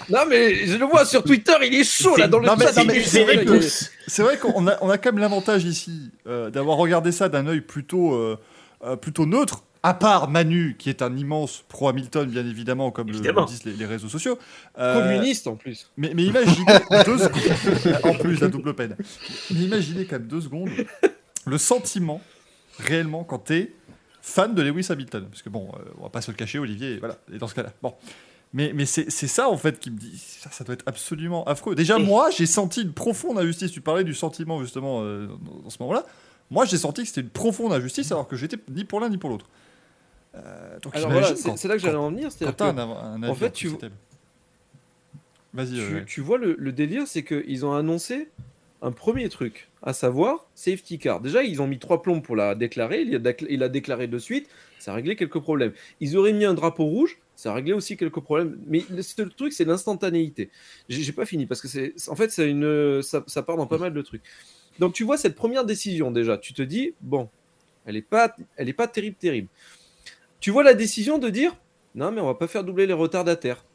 [0.09, 2.67] Non, mais je le vois sur Twitter, il est chaud là dans le Non, mais-
[2.67, 2.71] chat.
[3.03, 3.43] c'est vrai
[4.07, 7.59] C'est qu'on a, on a quand même l'avantage ici euh, d'avoir regardé ça d'un œil
[7.59, 8.37] plutôt, euh,
[8.83, 13.15] euh, plutôt neutre, à part Manu, qui est un immense pro-Hamilton, bien évidemment, comme le-
[13.15, 13.41] Évidemment.
[13.41, 14.37] le disent les, les réseaux sociaux.
[14.77, 15.89] Euh, communiste en plus.
[15.97, 16.65] Mais, mais imaginez
[17.05, 18.95] deux secondes, en plus la double peine.
[19.51, 20.69] Mais imaginez quand même deux secondes
[21.45, 22.21] le sentiment
[22.79, 23.73] réellement quand t'es
[24.21, 26.97] fan de Lewis Hamilton, parce que bon, euh, on va pas se le cacher, Olivier,
[26.97, 27.93] voilà, et dans ce cas-là, bon.
[28.53, 31.43] Mais, mais c'est c'est ça en fait qui me dit, ça, ça doit être absolument
[31.45, 31.75] affreux.
[31.75, 33.71] Déjà moi, j'ai senti une profonde injustice.
[33.71, 36.05] Tu parlais du sentiment justement euh, dans, dans ce moment-là.
[36.49, 39.17] Moi, j'ai senti que c'était une profonde injustice, alors que j'étais ni pour l'un ni
[39.17, 39.47] pour l'autre.
[40.35, 42.25] Euh, donc Alors voilà, c'est là que j'allais en venir.
[42.25, 43.89] quand C'est-à-dire t'as que un, un avis en fait, tu- c'était-
[45.53, 45.73] Vas-y.
[45.75, 48.29] tu, euh, tu vois le, le délire, c'est qu'ils ont annoncé
[48.81, 51.19] un premier truc, à savoir safety car.
[51.19, 53.01] Déjà, ils ont mis trois plombs pour la déclarer.
[53.01, 54.47] Il a, décl- il a déclaré de suite.
[54.77, 55.73] Ça a réglé quelques problèmes.
[55.99, 57.17] Ils auraient mis un drapeau rouge.
[57.35, 58.57] Ça a réglé aussi quelques problèmes.
[58.67, 60.51] Mais le seul truc, c'est l'instantanéité.
[60.89, 63.77] J'ai pas fini parce que c'est, en fait, c'est une, ça, ça part dans pas
[63.79, 64.21] mal de trucs.
[64.79, 66.37] Donc, tu vois cette première décision déjà.
[66.37, 67.29] Tu te dis, bon,
[67.85, 69.47] elle est pas, est pas terrible, terrible.
[70.39, 71.55] Tu vois la décision de dire,
[71.95, 73.65] non, mais on va pas faire doubler les retardataires.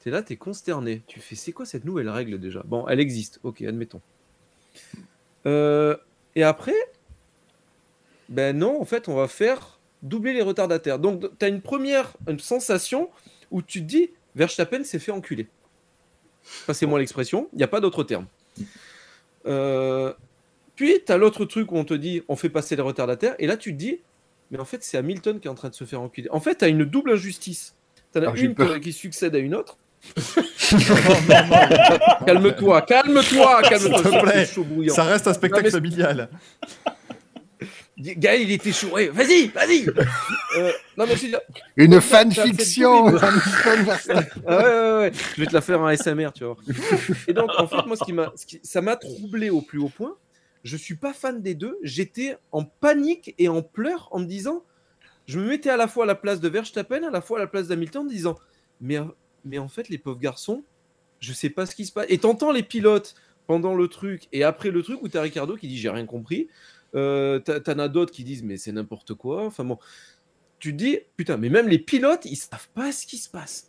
[0.00, 1.02] T'es là, t'es consterné.
[1.06, 2.62] Tu fais, c'est quoi cette nouvelle règle déjà?
[2.66, 4.02] Bon, elle existe, ok, admettons.
[5.46, 5.96] Euh,
[6.34, 6.74] et après,
[8.28, 10.98] ben non, en fait, on va faire doubler les retardataires.
[10.98, 13.08] Donc, t'as une première une sensation
[13.50, 15.48] où tu te dis, Verstappen s'est fait enculer.
[16.66, 18.26] Passez-moi l'expression, il n'y a pas d'autre terme.
[19.46, 20.12] Euh,
[20.76, 23.56] puis, t'as l'autre truc où on te dit, on fait passer les retardataires, et là,
[23.56, 24.00] tu te dis,
[24.50, 26.28] mais en fait, c'est Hamilton qui est en train de se faire enculer.
[26.30, 27.74] En fait, t'as une double injustice.
[28.12, 28.78] T'en as Ah, une peur.
[28.80, 29.76] qui succède à une autre.
[32.26, 34.88] calme-toi, calme-toi, calme-toi.
[34.90, 36.28] Ça reste un spectacle familial.
[37.98, 38.88] Gaël, il était chaud.
[38.88, 39.86] Ouais, vas-y, vas-y.
[40.56, 41.40] Euh, non, mais je veux dire,
[41.76, 43.12] Une fanfiction ouais,
[44.46, 45.12] ouais, ouais.
[45.34, 46.56] Je vais te la faire en SMR, tu vois.
[47.26, 49.80] Et donc, en fait, moi, ce qui m'a, ce qui- ça m'a troublé au plus
[49.80, 50.16] haut point.
[50.62, 51.76] Je suis pas fan des deux.
[51.82, 54.62] J'étais en panique et en pleurs en me disant,
[55.26, 57.40] je me mettais à la fois à la place de Verstappen, à la fois à
[57.40, 58.38] la place d'Hamilton, en disant,
[58.80, 59.00] mais,
[59.44, 60.62] mais en fait, les pauvres garçons,
[61.18, 62.06] je sais pas ce qui se passe.
[62.08, 63.16] Et t'entends les pilotes
[63.48, 66.46] pendant le truc et après le truc où t'as Ricardo qui dit, j'ai rien compris.
[66.94, 69.44] Euh, T'en as d'autres qui disent, mais c'est n'importe quoi.
[69.46, 69.78] Enfin bon,
[70.60, 73.68] tu te dis, putain, mais même les pilotes, ils savent pas ce qui se passe.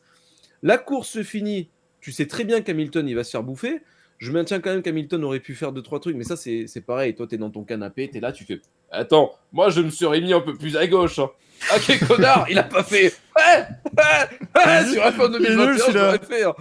[0.64, 1.70] La course se finit.
[2.02, 3.82] Tu sais très bien qu'Hamilton, il va se faire bouffer.
[4.20, 7.16] Je maintiens quand même qu'Hamilton aurait pu faire deux, trois trucs, mais ça, c'est pareil.
[7.16, 8.62] Toi, t'es dans ton canapé, t'es là, tu fais
[8.92, 11.20] Attends, moi, je me serais mis un peu plus à gauche.
[11.20, 11.30] hein.
[11.72, 13.14] Ah, quel connard, il a pas fait.
[13.36, 13.66] Ouais,
[13.98, 15.92] ouais, ouais, sur est nul, 2021, celui-là.
[15.92, 16.44] j'aurais fait.
[16.46, 16.56] hein.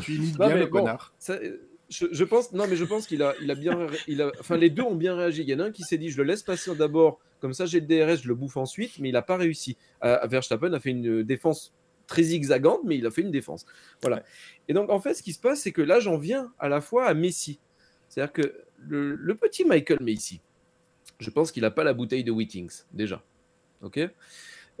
[0.00, 0.78] Tu imites bien mais le bon.
[0.80, 1.12] connard.
[1.18, 4.20] Ça, euh, je, je pense, non, mais je pense qu'il a, il a bien, il
[4.22, 5.42] a, enfin, les deux ont bien réagi.
[5.42, 7.66] Il y en a un qui s'est dit, je le laisse passer d'abord, comme ça
[7.66, 9.76] j'ai le DRS, je le bouffe ensuite, mais il n'a pas réussi.
[10.04, 11.74] Euh, Verstappen a fait une défense
[12.06, 13.64] très zigzagante, mais il a fait une défense.
[14.02, 14.22] Voilà.
[14.68, 16.80] Et donc, en fait, ce qui se passe, c'est que là, j'en viens à la
[16.80, 17.60] fois à Messi.
[18.08, 20.40] C'est-à-dire que le, le petit Michael Messi,
[21.20, 23.22] je pense qu'il n'a pas la bouteille de Whitings, déjà.
[23.82, 24.00] Ok?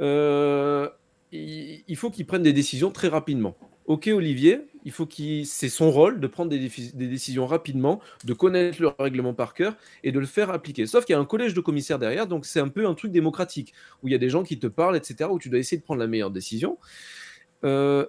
[0.00, 0.88] Euh,
[1.32, 3.56] il, il faut qu'il prenne des décisions très rapidement.
[3.88, 8.82] Ok, Olivier, il faut qu'il, c'est son rôle de prendre des, décisions rapidement, de connaître
[8.82, 10.86] le règlement par cœur et de le faire appliquer.
[10.86, 13.12] Sauf qu'il y a un collège de commissaires derrière, donc c'est un peu un truc
[13.12, 13.72] démocratique
[14.02, 15.82] où il y a des gens qui te parlent, etc., où tu dois essayer de
[15.82, 16.76] prendre la meilleure décision.
[17.64, 18.04] Euh,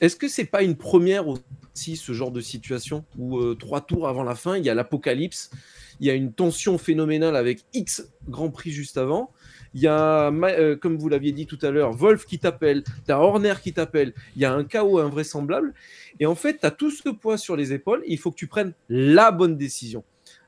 [0.00, 4.08] est-ce que c'est pas une première aussi ce genre de situation où euh, trois tours
[4.08, 5.52] avant la fin, il y a l'apocalypse,
[6.00, 9.30] il y a une tension phénoménale avec X Grand Prix juste avant.
[9.74, 13.18] Il y a, euh, comme vous l'aviez dit tout à l'heure, Wolf qui t'appelle, t'as
[13.18, 15.74] Horner qui t'appelle, il y a un chaos invraisemblable.
[16.18, 18.36] Et en fait, tu as tout ce poids sur les épaules et il faut que
[18.36, 20.02] tu prennes la bonne décision.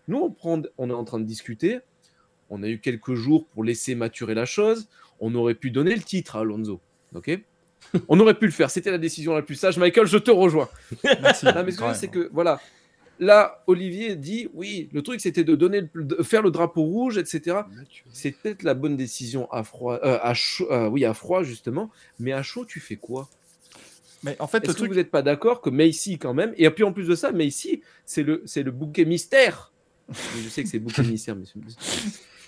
[0.09, 1.81] Nous, on, prend, on est en train de discuter.
[2.51, 4.89] On a eu quelques jours pour laisser maturer la chose.
[5.21, 6.81] On aurait pu donner le titre à Alonso.
[7.15, 7.41] ok?
[8.09, 8.71] On aurait pu le faire.
[8.71, 9.79] C'était la décision la plus sage.
[9.79, 10.69] Michael, je te rejoins.
[11.05, 11.47] Merci.
[11.47, 12.61] Non, mais c'est que voilà.
[13.25, 17.19] Là, Olivier dit oui, le truc c'était de donner, le- de faire le drapeau rouge,
[17.19, 17.59] etc.
[18.13, 21.89] C'est peut-être la bonne décision à froid, euh, à chaud, euh, oui, à froid justement.
[22.19, 23.29] Mais à chaud, tu fais quoi?
[24.25, 24.91] Mais en fait, le Est-ce que truc.
[24.91, 27.83] vous n'êtes pas d'accord que Macy quand même Et puis en plus de ça, Macy,
[28.05, 29.73] c'est le, c'est le bouquet mystère.
[30.43, 31.45] Je sais que c'est le bouquet mystère, mais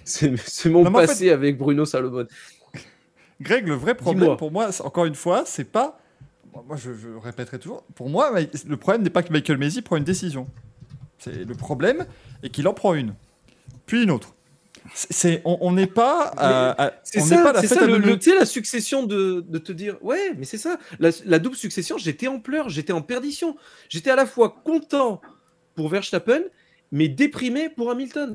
[0.04, 0.28] c'est-
[0.68, 2.26] mon Non, mais en passé avec Bruno Salomon.
[3.40, 6.00] Greg, le vrai problème pour moi, encore une fois, c'est pas.
[6.66, 7.82] Moi, je, je répéterai toujours.
[7.94, 8.32] Pour moi,
[8.68, 10.46] le problème n'est pas que Michael Maisy prend une décision.
[11.18, 12.06] C'est le problème
[12.42, 13.14] est qu'il en prend une,
[13.86, 14.34] puis une autre.
[14.94, 16.32] C'est- on n'est pas.
[16.36, 19.58] à- C'est pas ça, la c'est ça le, le- tu sais, la succession de, de
[19.58, 23.00] te dire ouais, mais c'est ça, la, la double succession, j'étais en pleurs, j'étais en
[23.00, 23.56] perdition.
[23.88, 25.22] J'étais à la fois content
[25.74, 26.42] pour Verstappen,
[26.92, 28.34] mais déprimé pour Hamilton.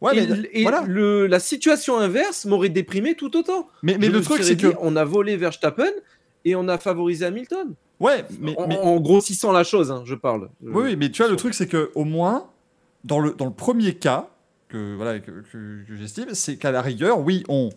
[0.00, 0.82] Ouais, et mais, et voilà.
[0.82, 3.68] le- la situation inverse m'aurait déprimé tout autant.
[3.84, 4.74] mais, mais le truc, c'est que.
[4.80, 5.92] on a volé Verstappen
[6.44, 7.74] et on a favorisé Hamilton.
[8.00, 10.50] Ouais, mais, en, mais- en grossissant la chose, hein, je parle.
[10.62, 12.48] Oui, oui, mais tu vois, le truc, c'est que au moins,
[13.04, 14.28] dans le, dans le premier cas,
[14.68, 17.70] que, voilà, que, que- que j'estime, c'est qu'à la rigueur, oui, on,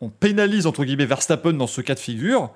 [0.00, 2.50] on pénalise, entre guillemets, Verstappen dans ce cas de figure,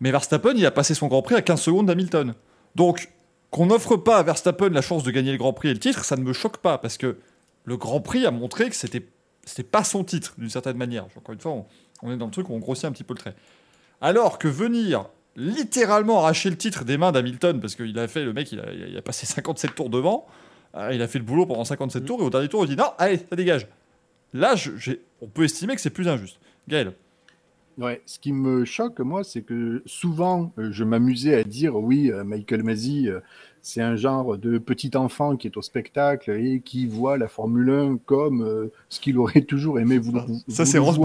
[0.00, 2.34] mais Verstappen, il a passé son Grand Prix à 15 secondes d'Hamilton.
[2.74, 3.10] Donc,
[3.50, 6.04] qu'on n'offre pas à Verstappen la chance de gagner le Grand Prix et le titre,
[6.04, 7.16] ça ne me choque pas, parce que
[7.64, 9.06] le Grand Prix a montré que c'était
[9.44, 11.06] c'était pas son titre, d'une certaine manière.
[11.16, 11.66] Encore une fois, on,
[12.02, 13.34] on est dans le truc où on grossit un petit peu le trait.
[14.00, 18.32] Alors que venir littéralement arracher le titre des mains d'Hamilton, parce qu'il a fait, le
[18.32, 20.26] mec, il a, il a passé 57 tours devant,
[20.76, 22.76] euh, il a fait le boulot pendant 57 tours, et au dernier tour, il dit
[22.76, 23.66] non, allez, ça dégage.
[24.32, 26.38] Là, je- j'ai- on peut estimer que c'est plus injuste.
[26.68, 26.92] Gaël.
[27.78, 32.10] Ouais, ce qui me choque, moi, c'est que souvent, euh, je m'amusais à dire oui,
[32.12, 33.20] euh, Michael Masi, euh,
[33.62, 37.70] c'est un genre de petit enfant qui est au spectacle et qui voit la Formule
[37.70, 40.26] 1 comme euh, ce qu'il aurait toujours aimé vouloir.
[40.48, 40.98] Ça, c'est voulu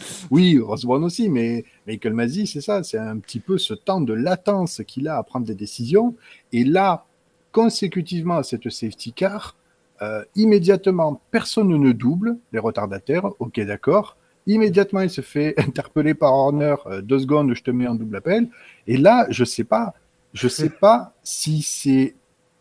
[0.30, 4.00] Oui, Ross Brown aussi, mais Michael Masi, c'est ça, c'est un petit peu ce temps
[4.00, 6.14] de latence qu'il a à prendre des décisions.
[6.52, 7.06] Et là,
[7.52, 9.56] consécutivement à cette safety car,
[10.02, 14.16] euh, immédiatement, personne ne double les retardataires, ok d'accord.
[14.46, 18.16] Immédiatement, il se fait interpeller par Horner, euh, deux secondes, je te mets en double
[18.16, 18.48] appel.
[18.86, 19.94] Et là, je sais pas,
[20.32, 22.14] je sais pas si c'est,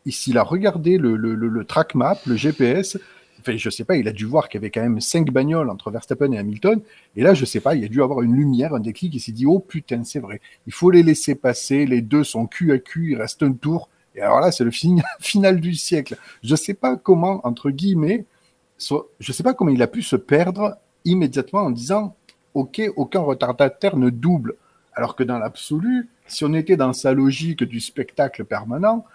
[0.06, 2.98] s'il a regardé le, le, le, le track map, le GPS,
[3.40, 5.70] enfin, je sais pas, il a dû voir qu'il y avait quand même cinq bagnoles
[5.70, 6.82] entre Verstappen et Hamilton.
[7.16, 9.32] Et là, je sais pas, il a dû avoir une lumière, un déclic, il s'est
[9.32, 12.78] dit, oh putain, c'est vrai, il faut les laisser passer, les deux sont cul à
[12.80, 13.90] cul, il reste un tour.
[14.16, 16.18] Et alors là, c'est le fin- final du siècle.
[16.44, 18.26] Je sais pas comment, entre guillemets,
[19.20, 22.16] je sais pas comment il a pu se perdre immédiatement en disant,
[22.54, 24.56] ok, aucun retardataire ne double.
[24.94, 29.06] Alors que dans l'absolu, si on était dans sa logique du spectacle permanent,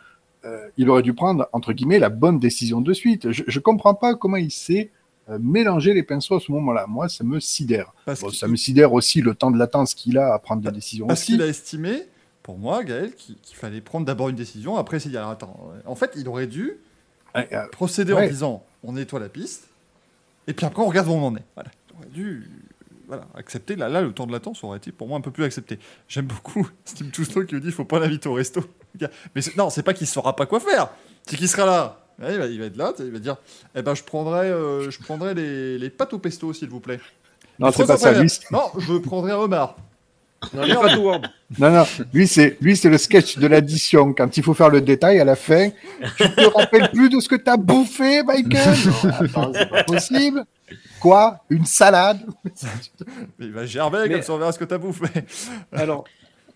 [0.44, 3.30] euh, il aurait dû prendre, entre guillemets, la bonne décision de suite.
[3.32, 4.90] Je ne comprends pas comment il s'est
[5.30, 6.86] euh, mélangé les pinceaux à ce moment-là.
[6.86, 7.92] Moi, ça me sidère.
[8.06, 11.06] Bon, ça me sidère aussi le temps de latence qu'il a à prendre des décisions
[11.06, 12.02] Parce qu'il a estimé,
[12.42, 15.70] pour moi, Gaël, qu'il fallait prendre d'abord une décision, après s'il dit alors, attends.
[15.74, 16.74] euh, En fait, il aurait dû
[17.34, 19.66] Ouais, euh, procéder en disant on nettoie la piste,
[20.46, 21.42] et puis après on regarde où on en est.
[21.56, 21.70] Voilà.
[21.90, 22.48] Il aurait dû
[23.08, 23.74] voilà, accepter.
[23.74, 25.80] Là, là, le temps de latence aurait été pour moi un peu plus accepté.
[26.06, 28.62] J'aime beaucoup Steve Tousto qui me dit il faut pas l'inviter au resto.
[29.34, 30.88] Mais non, c'est pas qu'il saura pas quoi faire,
[31.26, 32.00] c'est qu'il sera là.
[32.22, 33.36] Ouais, il, va, il va être là, il va dire
[33.74, 37.00] eh ben, je prendrai, euh, je prendrai les, les pâtes au pesto, s'il vous plaît.
[37.58, 38.12] non, c'est pas ça.
[38.12, 39.76] Lui, Non, je prendrai un homard.
[40.52, 41.22] Non, Awards.
[41.58, 44.12] non, non, lui, c'est, lui, c'est le sketch de l'addition.
[44.12, 45.70] Quand il faut faire le détail à la fin,
[46.18, 48.74] tu te rappelles plus de ce que t'as bouffé, Michael?
[49.02, 50.44] Non, Attends, c'est pas possible.
[51.00, 51.40] Quoi?
[51.48, 52.20] Une salade?
[53.40, 55.06] Il va gerber Mais- comme ça on verra ce que t'as bouffé.
[55.72, 56.04] Alors,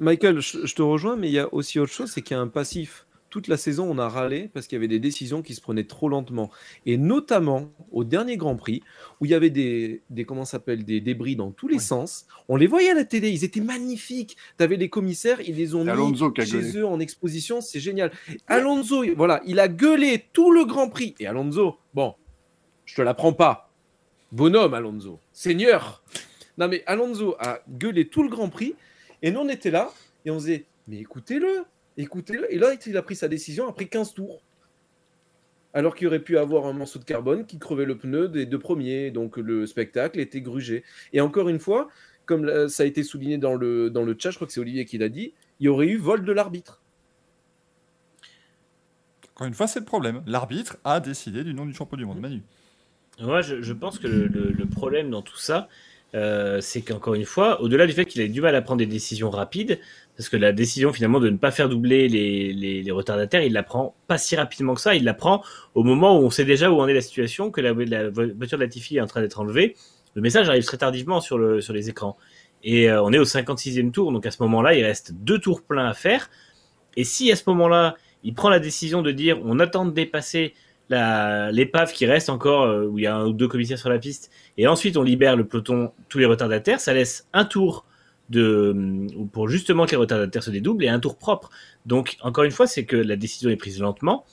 [0.00, 2.38] Michael, je, je te rejoins, mais il y a aussi autre chose, c'est qu'il y
[2.38, 3.04] a un passif.
[3.30, 5.84] Toute la saison, on a râlé parce qu'il y avait des décisions qui se prenaient
[5.84, 6.50] trop lentement.
[6.86, 8.82] Et notamment au dernier Grand Prix,
[9.20, 12.26] où il y avait des, des comment s'appelle, des débris dans tous les sens.
[12.48, 14.38] On les voyait à la télé, ils étaient magnifiques.
[14.56, 16.78] Tu avais les commissaires, ils les ont mis Alonso qui chez gueulé.
[16.78, 18.12] eux en exposition, c'est génial.
[18.46, 21.14] Alonso, voilà, il a gueulé tout le Grand Prix.
[21.20, 22.14] Et Alonso, bon,
[22.86, 23.70] je te la prends pas.
[24.32, 25.20] Bonhomme, Alonso.
[25.34, 26.02] Seigneur.
[26.56, 28.74] Non, mais Alonso a gueulé tout le Grand Prix.
[29.22, 29.90] Et nous, on était là
[30.24, 31.64] et on faisait, mais écoutez-le,
[31.96, 32.52] écoutez-le.
[32.52, 34.42] Et là, il a pris sa décision après 15 tours.
[35.74, 38.58] Alors qu'il aurait pu avoir un morceau de carbone qui crevait le pneu des deux
[38.58, 39.10] premiers.
[39.10, 40.82] Donc le spectacle était grugé.
[41.12, 41.88] Et encore une fois,
[42.26, 44.84] comme ça a été souligné dans le, dans le chat, je crois que c'est Olivier
[44.84, 46.82] qui l'a dit, il y aurait eu vol de l'arbitre.
[49.34, 50.22] Encore une fois, c'est le problème.
[50.26, 52.20] L'arbitre a décidé du nom du champion du monde.
[52.20, 52.42] Manu.
[53.20, 55.68] Moi, je, je pense que le, le- le problème dans tout ça,
[56.14, 58.86] euh, c'est qu'encore une fois, au-delà du fait qu'il a du mal à prendre des
[58.86, 59.78] décisions rapides,
[60.16, 63.62] parce que la décision finalement de ne pas faire doubler les, les, retardataires, il la
[63.62, 65.42] prend pas si rapidement que ça, il la prend
[65.74, 68.64] au moment où on sait déjà où en est la situation, que la, voiture de
[68.64, 69.76] Latifi est en train d'être enlevée.
[70.14, 72.16] Le message arrive très tardivement sur, le, sur les écrans.
[72.64, 75.62] Et euh, on est au 56e tour, donc à ce moment-là, il reste deux tours
[75.62, 76.30] pleins à faire.
[76.96, 77.94] Et si à ce moment-là,
[78.24, 80.54] il prend la décision de dire on attend de dépasser
[80.90, 83.98] l'épave qui reste encore, euh, où il y a un ou deux commissaires sur la
[83.98, 87.86] piste, et ensuite on libère le peloton, tous les retardataires, ça laisse un tour
[89.32, 91.48] pour justement que les retardataires se dédoublent et un tour propre.
[91.86, 94.26] Donc encore une fois, c'est que la décision est prise lentement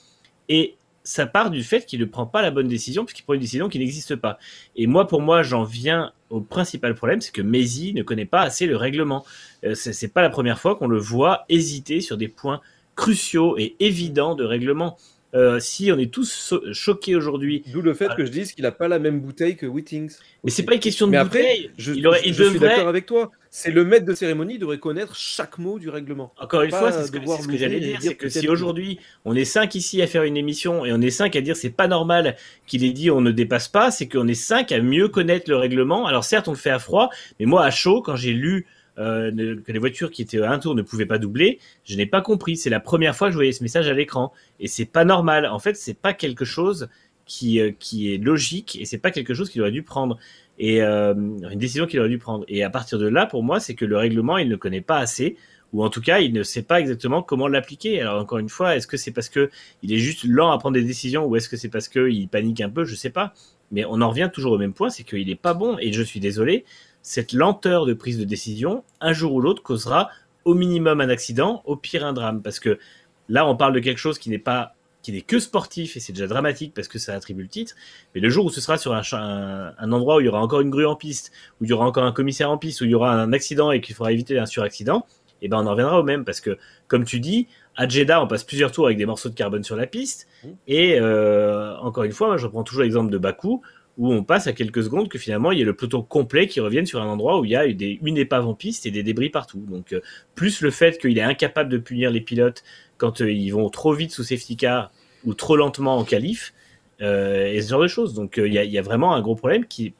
[0.50, 3.40] et ça part du fait qu'il ne prend pas la bonne décision puisqu'il prend une
[3.40, 4.38] décision qui n'existe pas.
[4.74, 8.42] Et moi, pour moi, j'en viens au principal problème, c'est que Mézi ne connaît pas
[8.42, 9.24] assez le règlement.
[9.64, 12.60] Euh, c'est pas la première fois qu'on le voit hésiter sur des points
[12.96, 14.96] cruciaux et évidents de règlement.
[15.36, 18.72] Euh, si on est tous choqués aujourd'hui, D'où le fait que je dise qu'il n'a
[18.72, 20.12] pas la même bouteille que Whittings.
[20.42, 21.70] mais c'est pas une question de Mais après, bouteille.
[21.76, 23.30] Je, il aurait, je- il je suis d'accord avec toi.
[23.50, 26.32] C'est le maître de cérémonie qui devrait connaître chaque mot du règlement.
[26.40, 29.34] Encore une fois, c'est ce que, ce que j'allais dire, c'est que si aujourd'hui on
[29.34, 31.88] est cinq ici à faire une émission et on est cinq à dire c'est pas
[31.88, 35.50] normal qu'il ait dit on ne dépasse pas, c'est qu'on est cinq à mieux connaître
[35.50, 36.06] le règlement.
[36.06, 37.10] Alors certes on le fait à froid,
[37.40, 38.66] mais moi à chaud quand j'ai lu
[38.98, 42.06] euh, que les voitures qui étaient à un tour ne pouvaient pas doubler, je n'ai
[42.06, 42.56] pas compris.
[42.56, 45.46] C'est la première fois que je voyais ce message à l'écran et c'est pas normal.
[45.46, 46.88] En fait c'est pas quelque chose
[47.26, 50.18] qui euh, qui est logique et c'est pas quelque chose qu'il aurait dû prendre
[50.58, 52.44] et euh, une décision qu'il aurait dû prendre.
[52.48, 54.98] Et à partir de là, pour moi, c'est que le règlement, il ne connaît pas
[54.98, 55.36] assez,
[55.72, 58.00] ou en tout cas, il ne sait pas exactement comment l'appliquer.
[58.00, 59.50] Alors encore une fois, est-ce que c'est parce que
[59.82, 62.60] il est juste lent à prendre des décisions, ou est-ce que c'est parce qu'il panique
[62.60, 62.84] un peu?
[62.84, 63.34] Je sais pas.
[63.72, 65.76] Mais on en revient toujours au même point, c'est qu'il est pas bon.
[65.80, 66.64] Et je suis désolé,
[67.06, 70.10] cette lenteur de prise de décision, un jour ou l'autre, causera
[70.44, 72.80] au minimum un accident, au pire un drame, parce que
[73.28, 76.12] là, on parle de quelque chose qui n'est pas qui n'est que sportif et c'est
[76.12, 77.76] déjà dramatique parce que ça attribue le titre.
[78.12, 80.28] Mais le jour où ce sera sur un, cha- un, un endroit où il y
[80.28, 81.30] aura encore une grue en piste,
[81.60, 83.70] où il y aura encore un commissaire en piste, où il y aura un accident
[83.70, 85.06] et qu'il faudra éviter un suraccident,
[85.42, 87.46] et ben on en reviendra au même parce que, comme tu dis,
[87.76, 90.26] à Jeddah, on passe plusieurs tours avec des morceaux de carbone sur la piste.
[90.42, 90.48] Mmh.
[90.66, 93.62] Et euh, encore une fois, moi, je reprends toujours l'exemple de Bakou,
[93.96, 96.60] où on passe à quelques secondes que finalement il y a le peloton complet qui
[96.60, 98.90] revienne sur un endroit où il y a eu des, une épave en piste et
[98.90, 99.60] des débris partout.
[99.60, 100.00] Donc euh,
[100.34, 102.62] plus le fait qu'il est incapable de punir les pilotes
[102.98, 104.90] quand euh, ils vont trop vite sous safety car
[105.24, 106.52] ou trop lentement en qualif
[107.00, 108.14] euh, et ce genre de choses.
[108.14, 109.94] Donc euh, il y, a, il y a vraiment un gros problème qui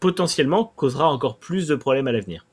[0.00, 2.46] potentiellement causera encore plus de problèmes à l'avenir.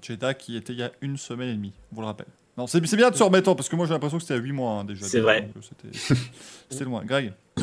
[0.00, 2.26] Jeddah qui était il y a une semaine et demie, on vous le rappelle.
[2.56, 4.42] Non, c'est bien de se remettre en, parce que moi j'ai l'impression que c'était à
[4.42, 5.04] 8 mois hein, déjà.
[5.04, 5.48] C'est vrai.
[6.68, 7.02] C'était loin.
[7.04, 7.32] Greg?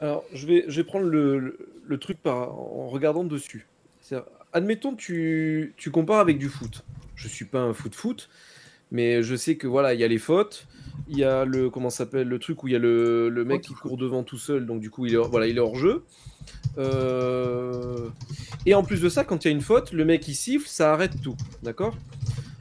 [0.00, 3.66] Alors, je vais, je vais prendre le, le- truc par, en regardant dessus.
[4.52, 6.84] Admettons, tu, tu compares avec du foot.
[7.14, 8.28] Je suis pas un foot-foot,
[8.90, 10.66] mais je sais que voilà, il y a les fautes,
[11.08, 13.62] il y a le comment s'appelle le truc où il y a le, le mec
[13.62, 16.04] qui court devant tout seul, donc du coup il est voilà, il est hors jeu.
[16.78, 18.08] Euh,
[18.66, 20.68] Et en plus de ça, quand il y a une faute, le mec il siffle,
[20.68, 21.96] ça arrête tout, d'accord?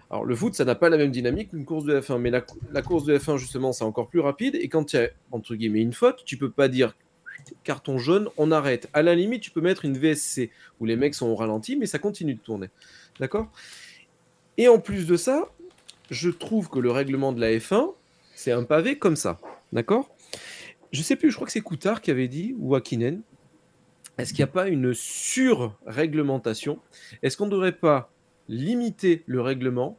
[0.10, 2.46] Alors le foot, ça n'a pas la même dynamique qu'une course de F1, mais la,
[2.72, 4.56] la course de F1 justement, c'est encore plus rapide.
[4.56, 6.96] Et quand il y a entre guillemets une faute, tu peux pas dire
[7.64, 8.90] carton jaune, on arrête.
[8.94, 11.86] À la limite, tu peux mettre une VSC où les mecs sont au ralenti, mais
[11.86, 12.70] ça continue de tourner.
[13.20, 13.52] D'accord?
[14.58, 15.50] Et en plus de ça,
[16.10, 17.94] je trouve que le règlement de la F1,
[18.34, 19.40] c'est un pavé comme ça.
[19.74, 20.16] D'accord?
[20.92, 23.22] Je sais plus, je crois que c'est Coutard qui avait dit, ou Akinen.
[24.18, 26.80] Est-ce qu'il n'y a pas une sur-réglementation?
[27.22, 28.12] Est-ce qu'on ne devrait pas
[28.48, 29.98] limiter le règlement,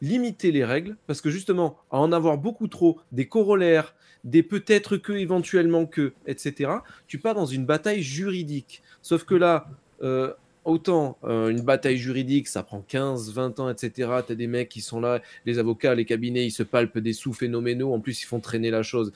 [0.00, 0.96] limiter les règles?
[1.08, 3.96] Parce que justement, à en avoir beaucoup trop, des corollaires,
[4.26, 6.70] des peut-être que, éventuellement que, etc.,
[7.06, 8.82] tu pars dans une bataille juridique.
[9.00, 9.68] Sauf que là,
[10.02, 10.32] euh,
[10.64, 14.10] autant euh, une bataille juridique, ça prend 15, 20 ans, etc.
[14.26, 17.12] Tu as des mecs qui sont là, les avocats, les cabinets, ils se palpent des
[17.12, 19.12] sous phénoménaux, en plus ils font traîner la chose.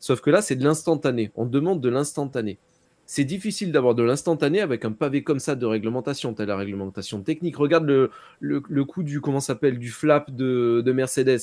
[0.00, 1.30] Sauf que là, c'est de l'instantané.
[1.36, 2.58] On demande de l'instantané.
[3.06, 6.34] C'est difficile d'avoir de l'instantané avec un pavé comme ça de réglementation.
[6.34, 7.56] Tu as la réglementation technique.
[7.56, 11.40] Regarde le, le, coup du, comment s'appelle, du flap de, de Mercedes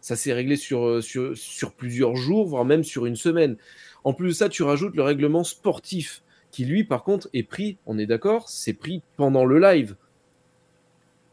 [0.00, 3.56] ça s'est réglé sur, sur, sur plusieurs jours, voire même sur une semaine.
[4.04, 7.76] En plus de ça, tu rajoutes le règlement sportif, qui lui, par contre, est pris,
[7.86, 9.96] on est d'accord, c'est pris pendant le live.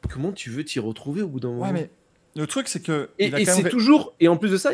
[0.09, 1.89] Comment tu veux t'y retrouver au bout d'un moment Ouais, mais
[2.36, 3.09] le truc, c'est que.
[3.18, 4.72] Et, c'est toujours, et en plus de ça,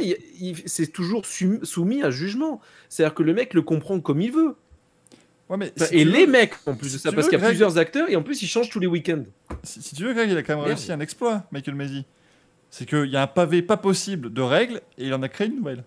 [0.66, 2.60] c'est toujours soumis à jugement.
[2.89, 4.56] C'est-à-dire que le mec le comprend comme il veut.
[5.50, 7.36] Ouais, mais Enfin, si et les veux- mecs, en plus de ça, parce qu'il y
[7.36, 9.24] a Greg- plusieurs acteurs, et en plus, ils changent tous les week-ends.
[9.64, 10.70] Si, si tu veux, Greg, il a quand même Merde.
[10.78, 12.06] réussi un exploit, Michael Masi.
[12.72, 15.48] C'est qu'il y a un pavé pas possible de règles et il en a créé
[15.48, 15.84] une nouvelle.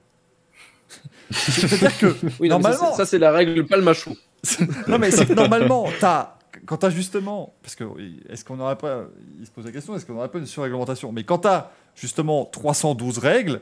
[1.30, 2.06] C'est-à-dire que
[2.38, 4.12] Oui, non, Normalement- c'est- ça, c'est la règle palmacho.
[4.88, 7.84] non mais c'est que normalement, t'as quand tu as justement, parce que
[8.28, 9.04] est-ce qu'on n'aurait pas,
[9.40, 11.12] il se pose la question, est-ce qu'on n'aurait pas une surréglementation?
[11.12, 13.60] Mais quand tu as justement 312 règles,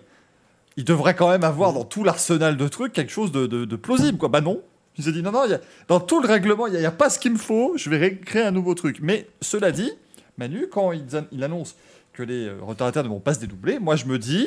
[0.76, 3.76] il devrait quand même avoir dans tout l'arsenal de trucs quelque chose de, de- de
[3.76, 4.28] plausible, quoi.
[4.28, 4.60] Bah non.
[4.98, 6.90] Il s'est dit non, non, il y a- dans tout le règlement, il n'y a,
[6.90, 8.98] pas ce qu'il me faut, je vais ré- créer un nouveau truc.
[9.00, 9.90] Mais cela dit,
[10.36, 11.76] Manu, quand il, an- il annonce
[12.12, 14.46] que les euh, retardataires ne vont pas se dédoubler, moi je me dis,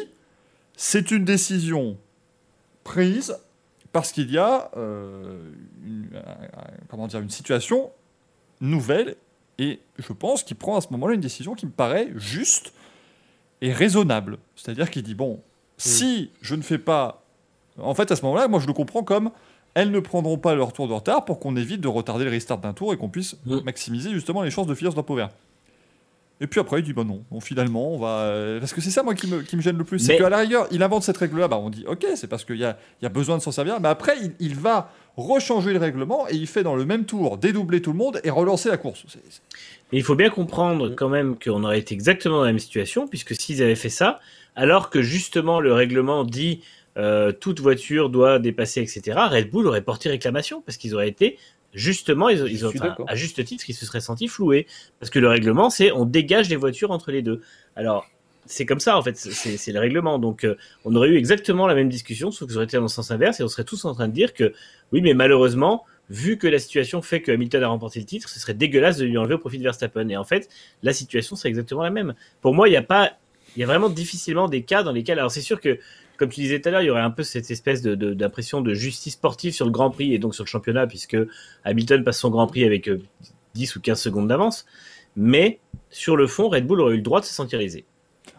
[0.76, 1.98] c'est une décision
[2.84, 3.38] prise
[3.92, 5.38] parce qu'il y a euh,
[5.86, 7.92] une, un- un- comment dire, une situation
[8.62, 9.16] nouvelle
[9.58, 12.74] et je pense qu'il prend à ce moment-là une décision qui me paraît juste
[13.62, 14.38] et raisonnable.
[14.56, 15.42] C'est-à-dire qu'il dit, bon,
[15.78, 17.24] si je ne fais pas...
[17.78, 19.32] En fait, à ce moment-là, moi je le comprends comme
[19.74, 22.60] elles ne prendront pas leur tour de retard pour qu'on évite de retarder le restart
[22.60, 25.30] d'un tour et qu'on puisse maximiser justement les chances de finir ce drapeau vert.
[26.42, 28.20] Et puis après, il dit bah non, bon, finalement, on va.
[28.24, 30.00] euh, Parce que c'est ça, moi, qui me, qui me gêne le plus.
[30.00, 32.58] C'est qu'à la rigueur, il invente cette règle-là, bah, on dit ok, c'est parce qu'il
[32.58, 35.72] y a, il y a besoin de s'en servir, mais après, il, il va rechanger
[35.72, 38.68] le règlement et il fait dans le même tour dédoubler tout le monde et relancer
[38.68, 39.06] la course.
[39.94, 43.08] Mais il faut bien comprendre quand même qu'on aurait été exactement dans la même situation,
[43.08, 44.20] puisque s'ils avaient fait ça,
[44.58, 46.62] alors que justement le règlement dit
[46.98, 51.38] euh, toute voiture doit dépasser, etc., Red Bull aurait porté réclamation, parce qu'ils auraient été
[51.76, 54.66] justement, ils, ont, enfin, à juste titre, ils se seraient sentis floués,
[55.00, 57.42] parce que le règlement, c'est on dégage les voitures entre les deux.
[57.76, 58.08] Alors,
[58.48, 60.18] c'est comme ça en fait, c'est c'est le règlement.
[60.18, 60.56] Donc, euh,
[60.86, 63.12] on aurait eu exactement la même discussion, sauf que ça aurait été dans le sens
[63.12, 64.54] inverse, et on serait tous en train de dire que
[64.92, 68.40] oui, mais malheureusement, vu que la situation fait que Hamilton a remporté le titre, ce
[68.40, 70.08] serait dégueulasse de lui enlever au profit de Verstappen.
[70.10, 70.50] Et en fait,
[70.84, 72.14] la situation serait exactement la même.
[72.42, 73.14] Pour moi, il n'y a pas,
[73.56, 75.80] il y a vraiment difficilement des cas dans lesquels, alors c'est sûr que,
[76.18, 78.14] comme tu disais tout à l'heure, il y aurait un peu cette espèce de, de-
[78.14, 81.18] d'impression de justice sportive sur le Grand Prix et donc sur le championnat, puisque
[81.64, 83.02] Hamilton passe son Grand Prix avec euh,
[83.56, 84.66] 10 ou 15 secondes d'avance.
[85.16, 85.60] Mais
[85.90, 87.86] sur le fond, Red Bull aurait eu le droit de se sentir lésé.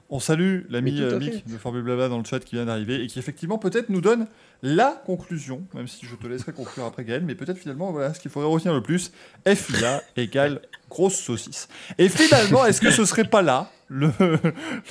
[0.08, 1.18] On salue l'ami euh.
[1.18, 4.00] Mick de Formule Blabla dans le chat qui vient d'arriver et qui effectivement peut-être nous
[4.00, 4.28] donne
[4.62, 8.20] la conclusion, même si je te laisserai conclure après Gaël, mais peut-être finalement voilà ce
[8.20, 9.10] qu'il faudrait retenir le plus,
[9.46, 11.68] FIA égale grosse saucisse.
[11.99, 14.11] Et finalement, est-ce que ce serait pas là le,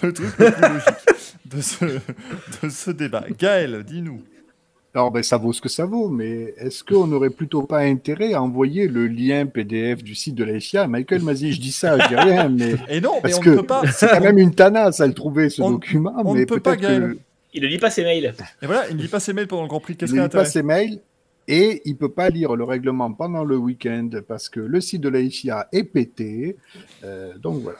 [0.04, 1.86] le truc le plus logique de ce,
[2.66, 3.26] de ce débat?
[3.38, 4.22] Gaël, dis-nous.
[4.94, 8.34] Alors, ben, ça vaut ce que ça vaut, mais est-ce qu'on n'aurait plutôt pas intérêt
[8.34, 11.74] à envoyer le lien PDF du site de la FIA Michael m'a dit, je dis
[11.74, 13.82] ça, je dis rien, mais Et non, mais Parce on que ne peut pas.
[13.92, 16.14] c'est quand même une tanasse à le trouver, ce On- document.
[16.24, 17.16] on ne peut pas, Gaël.
[17.16, 17.18] que
[17.54, 18.34] Il ne lit pas ses mails.
[18.62, 19.98] Et voilà, il ne lit pas ses mails pendant le Grand Prix.
[19.98, 21.00] Qu'est-ce il qu'il y a lit pas ses mails
[21.48, 25.10] et il peut pas lire le règlement pendant le week-end parce que le site de
[25.10, 26.58] la FIA est pété.
[27.04, 27.78] Euh, donc voilà.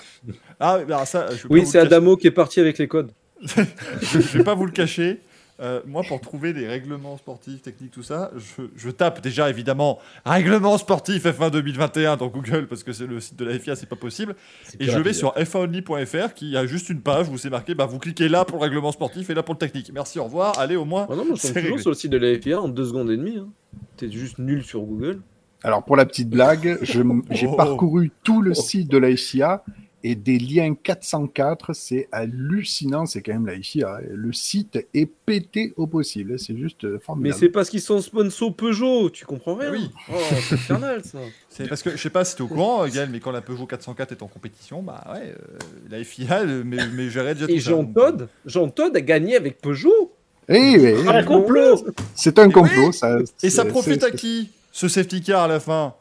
[0.60, 1.80] Ah, ça, je Oui, c'est.
[1.80, 3.12] Adamo qui est parti avec les codes.
[3.42, 5.22] je ne vais pas vous le cacher.
[5.62, 10.00] Euh, moi, pour trouver des règlements sportifs, techniques, tout ça, je, je tape déjà évidemment
[10.26, 13.88] règlement sportif F1 2021 dans Google parce que c'est le site de la FIA, c'est
[13.88, 14.36] pas possible.
[14.82, 18.00] Et je vais sur f1only.fr qui a juste une page où c'est marqué bah, vous
[18.00, 19.92] cliquez là pour le règlement sportif et là pour le technique.
[19.94, 20.60] Merci, au revoir.
[20.60, 21.08] Allez, au moins.
[21.10, 23.18] Ah non, moi je toujours sur le site de la FIA en deux secondes et
[23.18, 23.38] demie.
[23.38, 23.48] Hein.
[23.96, 25.22] T'es juste nul sur Google.
[25.64, 27.02] Alors pour la petite blague, j'ai
[27.48, 27.56] Oh.
[27.56, 29.64] parcouru tout le site de la FIA
[30.08, 33.08] et des liens 404, c'est hallucinant.
[33.08, 34.02] C'est quand même la FIA.
[34.08, 36.38] Le site est pété au possible.
[36.38, 37.40] C'est juste euh, Mais formidable.
[37.40, 39.72] c'est parce qu'ils sont sponsors Peugeot, tu comprends rien.
[39.72, 39.90] Oui.
[40.14, 40.14] Oh,
[40.48, 41.18] c'est infernal ça.
[41.50, 43.42] C'est parce que je sais pas si tu es au courant, Gaël, mais quand la
[43.42, 45.58] Peugeot 404 est en compétition, bah ouais, euh,
[45.90, 47.72] la FIA, mais, mais gérait déjà Et ça.
[47.72, 50.12] Jean Donc, Jean Todd a gagné avec Peugeot.
[50.48, 51.84] Eh oui, Un complot
[52.14, 52.90] c'est un Mais complot.
[52.90, 52.94] oui.
[52.94, 55.96] ça, Et ça profite à qui Ce safety car à la fin?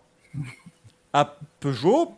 [1.14, 2.12] À Peugeot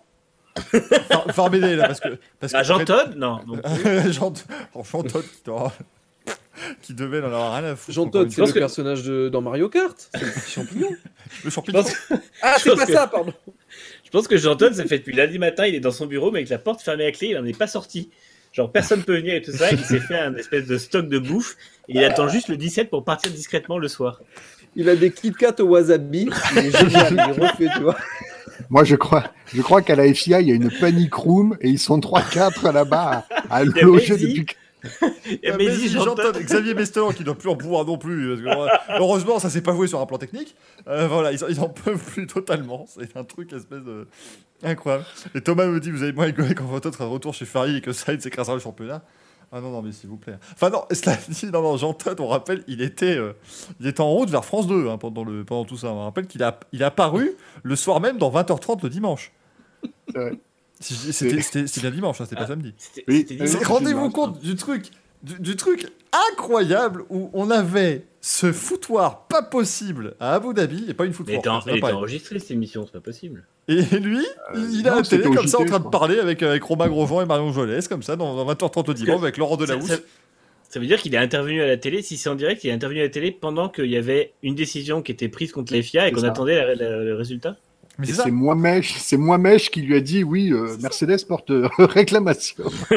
[1.32, 2.18] Farmédé, là, parce que.
[2.40, 3.40] Parce Ah, que- Jean Todd Non.
[3.46, 3.60] non.
[4.10, 4.32] Jean,
[4.74, 5.24] oh, Jean Todt
[6.82, 7.94] qui, devait n'en avoir rien à foutre.
[7.94, 10.08] Jean Todd, c'est le que- personnage de, dans Mario Kart.
[10.14, 10.88] C'est le petit champignon.
[11.44, 11.82] Le champignon.
[11.82, 13.32] Je pense, Ah, Je c'est pas que- ça, pardon.
[14.04, 16.30] je pense que Jean Todd, ça fait depuis lundi matin, il est dans son bureau,
[16.30, 18.10] mais avec la porte fermée à clé, il en est pas sorti.
[18.52, 19.70] Genre, personne peut venir et tout ça.
[19.70, 21.56] Il s'est fait un espèce de stock de bouffe
[21.88, 24.20] et il attend juste le 17 pour partir discrètement le soir.
[24.76, 26.30] Il a des Kit Kat au wasabi.
[26.52, 27.96] Il est génial, il refait, tu vois.
[28.70, 31.68] Moi, je crois, je crois qu'à la FIA, il y a une panic room et
[31.68, 34.46] ils sont 3-4 là-bas à, à y a loger depuis.
[35.88, 38.28] Jean Todt- Todt, Xavier Mestelan qui doit plus en pouvoir non plus.
[38.28, 38.62] parce que,
[38.94, 40.54] euh, heureusement, ça s'est pas joué sur un plan technique.
[40.86, 42.86] Euh, voilà, ils, en- ils en peuvent plus totalement.
[42.88, 44.06] C'est un truc espèce de.
[44.62, 45.04] Incroyable.
[45.34, 47.80] Et Thomas me dit Vous avez moins rigolé quand votre autre retour chez Ferrari et
[47.80, 49.02] que Sainz écrasera le championnat
[49.52, 50.36] Ah non, non, mais s'il vous plaît.
[50.52, 53.32] Enfin, non, cela dit, non, non, Jean Todt, on rappelle, il était, euh,
[53.80, 55.88] il était en route vers France 2 hein, pendant, le, pendant tout ça.
[55.88, 59.32] On rappelle qu'il a, il a apparu le soir même dans 20h30 le dimanche.
[60.78, 62.74] C'était c'était- c'était bien dimanche, hein, c'était pas samedi.
[62.76, 63.26] C'était- Oui.
[63.64, 64.90] Rendez-vous compte du truc,
[65.22, 65.86] du, du truc
[66.32, 71.16] incroyable où on avait ce foutoir pas possible à Abu Dhabi et pas une Mais
[71.16, 71.34] foutoir.
[71.34, 73.44] elle était, en- elle était enregistrée cette émission, c'est pas possible.
[73.68, 74.18] Et lui,
[74.54, 76.88] Euh, il a non, la télé comme ça en train de parler avec, avec Romain
[76.88, 79.86] Grosjean et Marion Jolès, comme ça, dans, dans 20h30 au dimanche, avec Laurent Delahousse.
[79.88, 79.96] ça-
[80.68, 82.02] ça veut dire qu'il est intervenu à la télé.
[82.02, 84.54] Si c'est en direct, il est intervenu à la télé pendant qu'il y avait une
[84.56, 87.56] décision qui était prise contre la FIA et qu'on attendait la- la- le résultat.
[87.98, 88.24] Mais c'est ça.
[88.24, 91.66] c'est moi Mèche, c'est moi Mèche qui lui a dit oui, euh, Mercedes porte euh,
[91.78, 92.64] réclamation.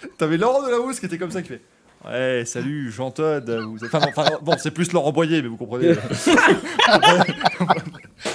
[0.18, 1.60] T'avais Laurent Delahousse qui était comme ça qui fait.
[2.04, 3.50] Ouais, salut, Jean Todt.
[3.50, 5.94] vous êtes- Enfin, bon, enfin, bon, c'est plus Laurent Boyer, mais vous comprenez.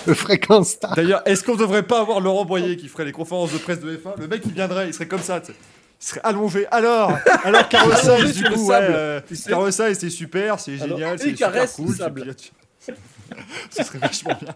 [0.07, 0.95] Le fréquence star.
[0.95, 3.95] D'ailleurs, est-ce qu'on devrait pas avoir Laurent Boyer qui ferait les conférences de presse de
[3.95, 5.40] F1 Le mec, il viendrait, il serait comme ça.
[5.40, 5.57] tu sais.
[6.02, 6.68] Il serait allongé.
[6.72, 11.95] Alors, alors Allongé du coup, ouais, euh, c'est super, c'est génial, c'est super cool.
[13.72, 14.53] Ce serait vachement bien.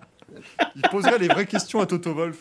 [0.75, 2.37] Il poserait les vraies questions à Toto Wolf.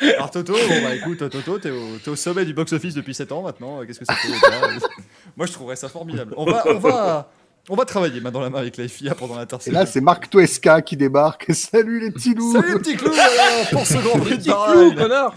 [0.00, 3.32] Alors Toto, bon bah écoute, Toto, t'es au, t'es au sommet du box-office depuis 7
[3.32, 3.84] ans maintenant.
[3.84, 4.78] Qu'est-ce que ça fait là
[5.36, 6.34] Moi, je trouverais ça formidable.
[6.36, 7.30] On va, on va,
[7.68, 9.76] on va travailler main dans la main avec la FIA pendant Et l'intersaison.
[9.76, 11.46] là, c'est Marc Toesca qui débarque.
[11.52, 12.52] Salut les petits loups.
[12.52, 14.94] Salut les petits clous voilà, pour ce grand prix de Petit clou, Bahreïn.
[14.94, 15.34] connard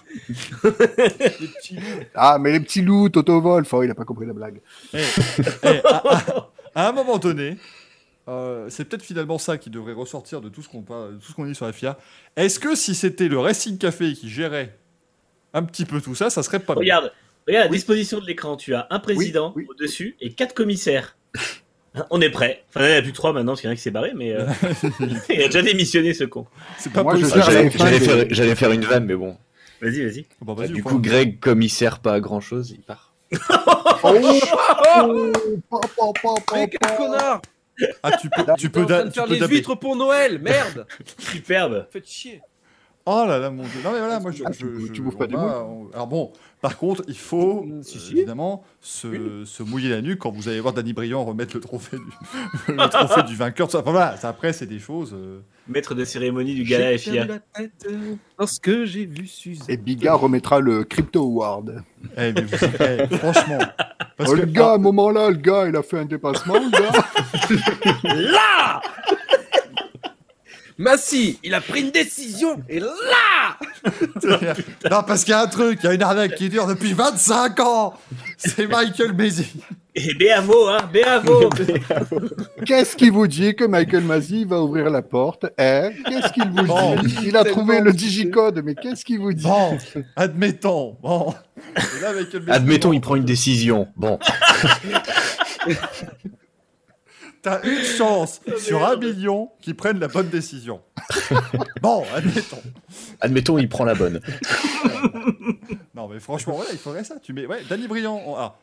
[2.15, 3.73] Ah, mais les petits loups, Toto Wolf.
[3.73, 4.61] Oh, il a pas compris la blague.
[4.93, 4.99] Eh,
[5.63, 7.57] eh, à, à- à un moment donné,
[8.27, 11.73] euh, c'est peut-être finalement ça qui devrait ressortir de tout ce qu'on dit sur la
[11.73, 11.97] FIA.
[12.35, 14.77] Est-ce que si c'était le Racing Café qui gérait
[15.53, 17.13] un petit peu tout ça, ça serait pas bien Regarde,
[17.47, 19.65] regarde, à disposition de l'écran, tu as un président oui.
[19.69, 21.17] au-dessus et quatre commissaires.
[21.93, 22.63] Hein, On est prêt.
[22.69, 23.81] Enfin, il n'y en a plus que trois maintenant, parce qu'il y en a qui
[23.81, 24.45] s'est barré, mais euh,
[25.29, 26.45] il a déjà démissionné ce con.
[26.77, 27.41] C'est pas Moi, je possible.
[27.43, 29.35] Ah, J'allais faire, une vanne, mais bon.
[29.81, 30.25] Vas-y, vas-y.
[30.41, 31.37] Bon, Bah, du coup, Greg,
[31.67, 33.13] sert pas à grand chose, il part.
[34.03, 34.13] Oh,
[36.51, 37.41] quel pa.
[38.03, 39.55] Ah, tu peux, tu peux, da- tu faire peux les daber.
[39.55, 40.85] huîtres pour Noël, merde
[41.17, 41.87] Superbe.
[41.91, 42.41] Faites chier
[43.07, 43.79] Oh là là, mon dieu.
[43.83, 46.05] Non mais voilà, moi je, Ah, je- tu je- tu bouffes pas va- on- Alors
[46.05, 48.11] bon, par contre, il faut Mm, si, euh, si.
[48.17, 51.97] évidemment se, se mouiller la nuque quand vous allez voir Danny Briand remettre le trophée
[51.97, 52.03] du,
[52.73, 53.65] le trophée du vainqueur.
[53.67, 55.13] Enfin, voilà, ça, après c'est des choses.
[55.15, 57.25] euh, Maître de cérémonie du gala FIA.
[57.25, 59.65] la tête euh, lorsque j'ai vu Suzanne.
[59.69, 61.83] Et Biga remettra le Crypto Award.
[62.17, 63.59] Eh, mais vous, eh, franchement.
[64.17, 66.05] Parce oh, que, le gars, à un moment là, le gars, il a fait un
[66.05, 66.91] dépassement, le gars.
[70.77, 72.89] Massy, il a pris une décision et là
[74.89, 76.93] non, parce qu'il y a un truc, il y a une arnaque qui dure depuis
[76.93, 77.93] 25 ans.
[78.37, 79.47] C'est Michael Maisy.
[79.95, 81.49] Et Béavo, hein, Béavo.
[82.65, 85.89] Qu'est-ce qui vous dit que Michael Masi va ouvrir la porte hein?
[86.07, 86.95] Qu'est-ce qu'il vous Bon.
[87.01, 87.15] dit?
[87.25, 89.43] Il a trouvé le digicode, mais qu'est-ce qu'il vous dit?
[89.43, 89.77] Bon,
[90.15, 90.97] admettons.
[91.01, 91.33] Bon.
[91.75, 93.87] Et là, Michael Maisy, Admettons, il prend une décision.
[93.95, 94.17] Bon,
[97.41, 100.81] T'as une chance sur un million qu'ils prennent la bonne décision.
[101.81, 102.61] bon, admettons.
[103.19, 104.21] admettons, il prend la bonne.
[105.95, 107.15] Non, mais franchement, voilà, il faudrait ça.
[107.21, 108.21] Tu mets, ouais, Danny Briand.
[108.25, 108.55] on- ah,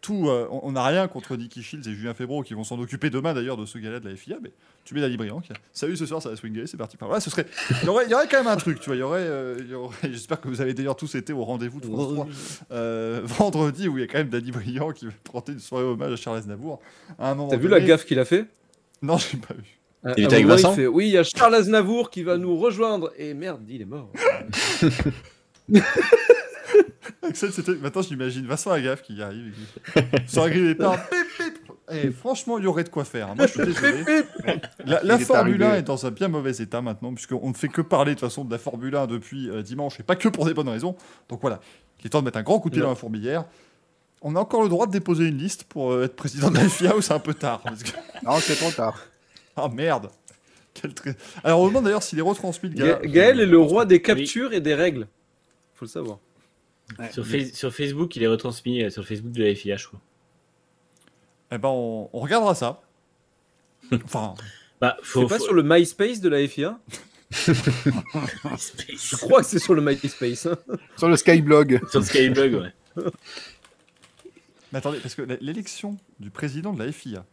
[0.00, 3.10] tout, euh, on n'a rien contre Nicky Shields et Julien Febro qui vont s'en occuper
[3.10, 4.36] demain d'ailleurs de ce gala de la FIA.
[4.40, 4.52] Mais
[4.84, 5.40] tu mets Danny Briand.
[5.40, 6.96] Qui a, Salut, ce soir ça va swinguer, c'est parti.
[6.96, 7.46] Enfin, voilà, ce serait.
[7.82, 8.96] Il y aurait, il y aurait quand même un truc, tu vois.
[8.96, 11.44] Il y aurait, euh, il y aurait- J'espère que vous avez d'ailleurs tous été au
[11.44, 12.28] rendez-vous de France 3
[12.70, 15.84] euh, vendredi où il y a quand même Danny Briand qui va porter une soirée
[15.84, 16.80] hommage à Charles Aznavour.
[17.18, 18.46] À un moment T'as vu la gaffe qu'il a fait?
[19.02, 19.78] Non, j'ai pas vu.
[20.04, 22.56] À- Il un avec Vincent fait, Oui, il y a Charles Aznavour qui va nous
[22.56, 23.12] rejoindre.
[23.18, 24.10] Et merde, il est mort.
[27.22, 27.74] Axel, c'était.
[27.74, 29.54] Maintenant, j'imagine Vincent Agave qui y arrive.
[30.26, 31.72] Sur la grille pip.
[31.90, 33.28] Et franchement, il y aurait de quoi faire.
[33.30, 33.34] hein.
[33.36, 34.04] Moi, je suis désolé.
[34.84, 35.78] La, Formule 1 arrivé.
[35.78, 38.44] est dans un bien mauvais état maintenant, puisqu'on ne fait que parler de toute façon
[38.44, 40.96] de la Formule 1 depuis euh, dimanche, et pas que pour des bonnes raisons.
[41.28, 41.60] Donc voilà,
[42.00, 43.44] il est temps de mettre un grand coup de pied dans la fourmilière.
[44.20, 46.68] On a encore le droit de déposer une liste pour euh, être président de la
[46.68, 47.90] FIA ou c'est un peu tard parce que-
[48.24, 48.98] Non, c'est trop tard.
[49.56, 50.10] Ah merde
[50.74, 50.92] Quel
[51.42, 52.98] Alors, on demande d'ailleurs s'il est retransmis le gars.
[53.00, 55.06] Ga- Gaël est le roi des captures et des règles.
[55.74, 56.18] Faut le savoir.
[57.12, 59.86] Sur, Face- sur Facebook, il est retransmis euh, sur le Facebook de la FIA, je
[59.88, 60.00] crois.
[61.52, 62.82] Eh ben, on, on regardera ça.
[64.04, 64.34] Enfin,
[64.80, 65.26] Bah, C'est faut.
[65.26, 66.78] pas faut- sur le MySpace de la FIA
[67.30, 70.46] Je crois que c'est sur le MySpace.
[70.46, 70.56] hein.
[70.96, 71.80] Sur le Skyblog.
[71.90, 73.04] Sur le Skyblog, ouais.
[74.72, 77.24] mais attendez, parce que l'élection du président de la FIA.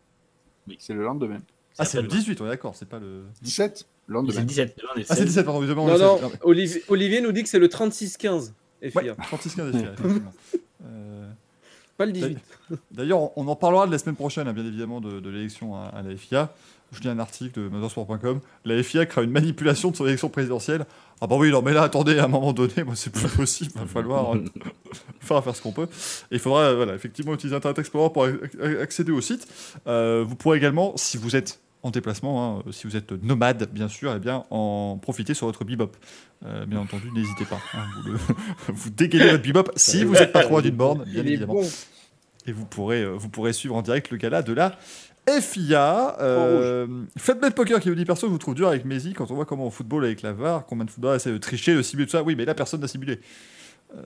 [0.80, 1.41] C'est le lendemain.
[1.77, 3.23] Ah, c'est le après 18, on est d'accord, c'est pas le.
[3.41, 4.40] 17 Le C'est lendemain.
[4.40, 4.82] le 17.
[4.95, 5.26] on est Ah, c'est 16.
[5.27, 5.88] 17, pardon, évidemment.
[5.88, 6.30] Non, le non, 16.
[6.32, 8.53] mais- Olivier, Olivier nous dit que c'est le 36-15
[8.91, 9.02] FIA.
[9.14, 10.34] Ouais, 36 15 FIA, effectivement.
[10.88, 11.28] Euh,
[11.98, 12.38] Pas le 18.
[12.91, 15.86] D'ailleurs, on en parlera de la semaine prochaine, hein, bien évidemment, de, de l'élection à,
[15.88, 16.53] à la FIA.
[16.91, 18.40] Je lis un article de motorsport.com.
[18.66, 20.86] La FIA craint une manipulation de son élection présidentielle.
[21.22, 23.72] Ah bah oui, non, mais là, attendez, à un moment donné, moi, c'est plus possible.
[23.76, 24.44] Il va falloir euh,
[25.22, 25.88] faire, faire ce qu'on peut.
[26.30, 29.48] Et il faudra, euh, voilà, effectivement, utiliser Internet Explorer pour ac- accéder au site.
[29.88, 33.88] Euh, vous pourrez également, si vous êtes en déplacement, hein, si vous êtes nomade, bien
[33.88, 35.95] sûr, eh bien, en profiter sur votre bebop.
[36.45, 37.60] Euh, bien entendu, n'hésitez pas.
[37.76, 38.20] hein, vous, le-
[38.74, 41.53] vous dégainez votre bebop si vous n'êtes pas trop loin d'une borne, bien évidemment.
[41.53, 41.68] bon.
[42.48, 44.78] Et vous pourrez, euh, vous pourrez suivre en direct le gala de la
[45.41, 46.18] FIA.
[46.22, 46.88] Euh,
[47.18, 49.45] Flatbed Poker qui vous dit perso, je vous trouve dur avec Messi quand on voit
[49.45, 52.12] comment au football avec la VAR, combien de footballeurs essaient de tricher, de simuler tout
[52.14, 52.24] ça.
[52.24, 53.20] Oui, mais là, personne n'a simulé.
[53.95, 54.02] Euh,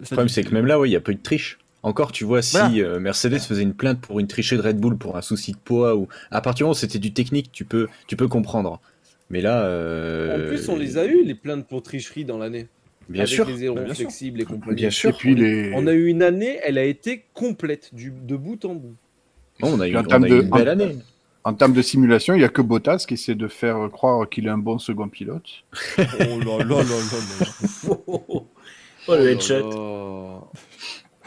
[0.00, 1.58] Le problème, c'est que même là, ouais, il n'y a pas eu de triche.
[1.82, 2.74] Encore, tu vois, si Voilà.
[2.76, 5.56] euh, Mercedes faisait une plainte pour une trichée de Red Bull pour un souci de
[5.56, 8.80] poids ou à partir du moment où c'était du technique, tu peux, tu peux comprendre.
[9.30, 12.66] Mais là, euh, En plus, on les a eu, les plaintes pour tricherie dans l'année.
[13.08, 13.96] Bien avec sûr, les ailerons bien sûr.
[13.96, 14.74] flexibles et compagnie.
[14.76, 15.10] bien sûr.
[15.10, 15.72] Et puis les.
[15.74, 18.94] On a eu une année, elle a été complète, du, de bout en bout.
[19.62, 20.96] Non, on a eu, Puis en on termes a eu de- une belle en- année.
[21.42, 24.46] En termes de simulation, il n'y a que Bottas qui essaie de faire croire qu'il
[24.46, 25.48] est un bon second pilote.
[25.98, 26.84] Oh là là là là
[27.40, 27.96] là.
[29.08, 30.44] Oh, le headshot.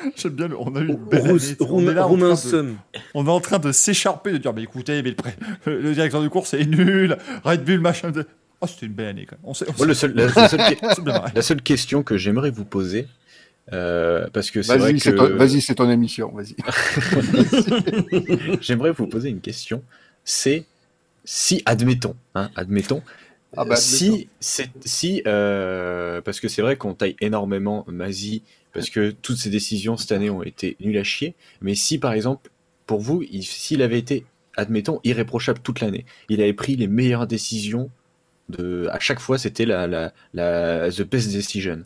[0.15, 1.39] J'aime bien, le- on a eu une belle année.
[1.61, 2.77] On est là en Roumain train de- Sum.
[3.13, 5.15] on est en train de s'écharper, de dire, mais écoutez, mais
[5.65, 8.11] le, directeur de course est nul, Red Bull, machin.
[8.11, 8.25] De...
[8.61, 9.41] Oh, c'était une belle année, quand même.
[9.45, 9.53] On on
[9.93, 10.47] seul- la, la
[11.41, 13.07] seule, la question que j'aimerais vous poser,
[13.71, 16.31] euh, parce que c'est vrai Vas-y, c'est que ton, vas-y, c'est ton émission.
[16.33, 16.55] Vas-y.
[18.61, 19.83] j'aimerais vous poser une question,
[20.23, 20.65] c'est
[21.25, 23.01] si, admettons, hein, admettons,
[23.55, 28.41] Ah bah, si, c'est- si euh, parce que c'est vrai qu'on taille énormément Mazi,
[28.73, 32.13] parce que toutes ces décisions cette année ont été nulles à chier, mais si par
[32.13, 32.49] exemple,
[32.87, 34.25] pour vous, il- s'il avait été,
[34.57, 37.89] admettons, irréprochable toute l'année, il avait pris les meilleures décisions,
[38.49, 41.85] de, à chaque fois c'était la, la, la the best decision.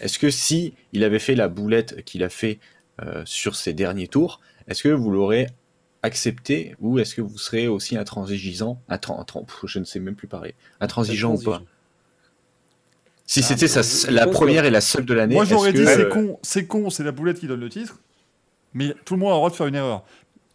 [0.00, 2.58] Est-ce que si il avait fait la boulette qu'il a fait
[3.02, 5.46] euh, sur ces derniers tours, est-ce que vous l'aurez
[6.02, 9.24] accepté ou est-ce que vous serez aussi intransigeant, intran-
[9.64, 11.62] je ne sais même plus parler, intransigeant ou pas?
[13.26, 15.86] Si Ah, c'était la première que- et la seule de l'année, Moi, j'aurais dit, que,
[15.86, 17.98] c'est euh, con, c'est con, c'est la boulette qui donne le titre,
[18.72, 20.04] mais tout le monde a le droit de faire une erreur.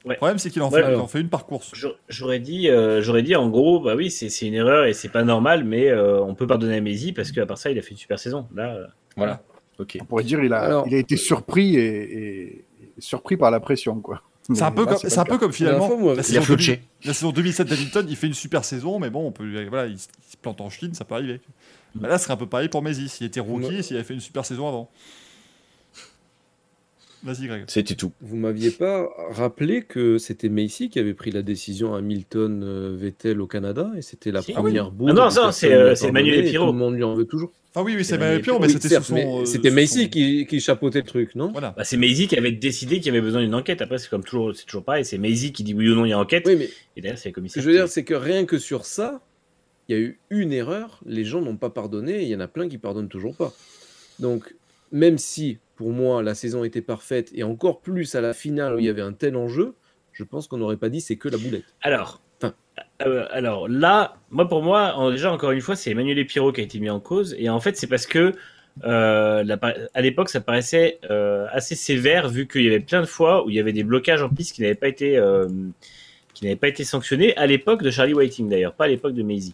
[0.05, 0.13] Ouais.
[0.13, 1.71] Le problème, c'est qu'il en, Ouais, fait, en une par course.
[2.09, 5.23] J'aurais- dit, euh, j'aurais dit en gros, bah oui, c'est une erreur et c'est pas
[5.23, 7.91] normal, mais euh, on peut pardonner à Messi parce qu'à part ça, il a fait
[7.91, 8.47] une super saison.
[8.55, 8.87] Là, euh,
[9.17, 9.43] Voilà.
[9.77, 9.97] Ok.
[10.01, 12.65] On pourrait dire il a, Alors- il a été surpris et,
[12.99, 14.21] surpris par la pression, quoi.
[14.53, 15.87] C'est un peu là, comme, c'est un peu comme finalement.
[15.87, 16.71] fois, moi, la, saison floché.
[16.77, 19.85] 2000 la saison 2007 d'Hamilton, il fait une super saison, mais bon, on peut, voilà,
[19.87, 21.41] il, se- il se plante en Chine, ça peut arriver.
[21.95, 24.05] Bah là, ce serait un peu pareil pour Messi, s'il était rookie et s'il avait
[24.05, 24.89] fait une super saison avant.
[27.23, 27.65] Vas-y, Greg.
[27.67, 28.13] C'était tout.
[28.21, 33.39] Vous m'aviez pas rappelé que c'était Macy qui avait pris la décision Hamilton euh, Vettel
[33.41, 34.53] au Canada et c'était la Si.
[34.53, 35.11] première boule.
[35.11, 36.65] Ah non, personne c'est, euh, a c'est pardonné Manuel et Pirot.
[36.65, 37.51] Tout le monde lui en veut toujours.
[37.75, 39.15] Ah oui, oui, c'est C'est Manuel Manuel Piron, mais Oui, c'était son.
[39.41, 41.51] euh, C'était son- qui, qui chapeautait le truc, non?
[41.51, 41.75] Voilà.
[41.77, 43.83] bah, c'est Messi qui avait décidé qu'il y avait besoin d'une enquête.
[43.83, 45.05] Après, c'est comme toujours, c'est toujours pareil.
[45.05, 46.45] C'est Messi qui dit oui ou non, il y a enquête.
[46.47, 47.61] Oui, mais Et derrière, c'est ce commissaire.
[47.61, 49.21] que je veux dire, c'est que rien que sur ça,
[49.87, 52.39] il y a eu une erreur, les gens n'ont pas pardonné, et il y en
[52.39, 53.53] a plein qui pardonnent toujours pas.
[54.19, 54.55] Donc,
[54.91, 58.79] même si pour moi la saison était parfaite, et encore plus à la finale où
[58.79, 59.73] il y avait un tel enjeu,
[60.13, 61.63] je pense qu'on n'aurait pas dit c'est que la boulette.
[61.81, 62.53] Alors, Enfin.
[63.05, 66.61] euh, alors là, moi pour moi, en- déjà encore une fois, c'est Emmanuel Epiro qui
[66.61, 68.33] a été mis en cause, et en fait c'est parce que
[68.85, 69.59] euh, la
[69.93, 73.49] à l'époque ça paraissait euh, assez sévère vu qu'il y avait plein de fois où
[73.49, 75.47] il y avait des blocages en piste qui n'avaient pas été euh,
[76.33, 79.23] qui n'avaient pas été sanctionnés à l'époque de Charlie Whiting d'ailleurs, pas à l'époque de
[79.23, 79.53] Maisie.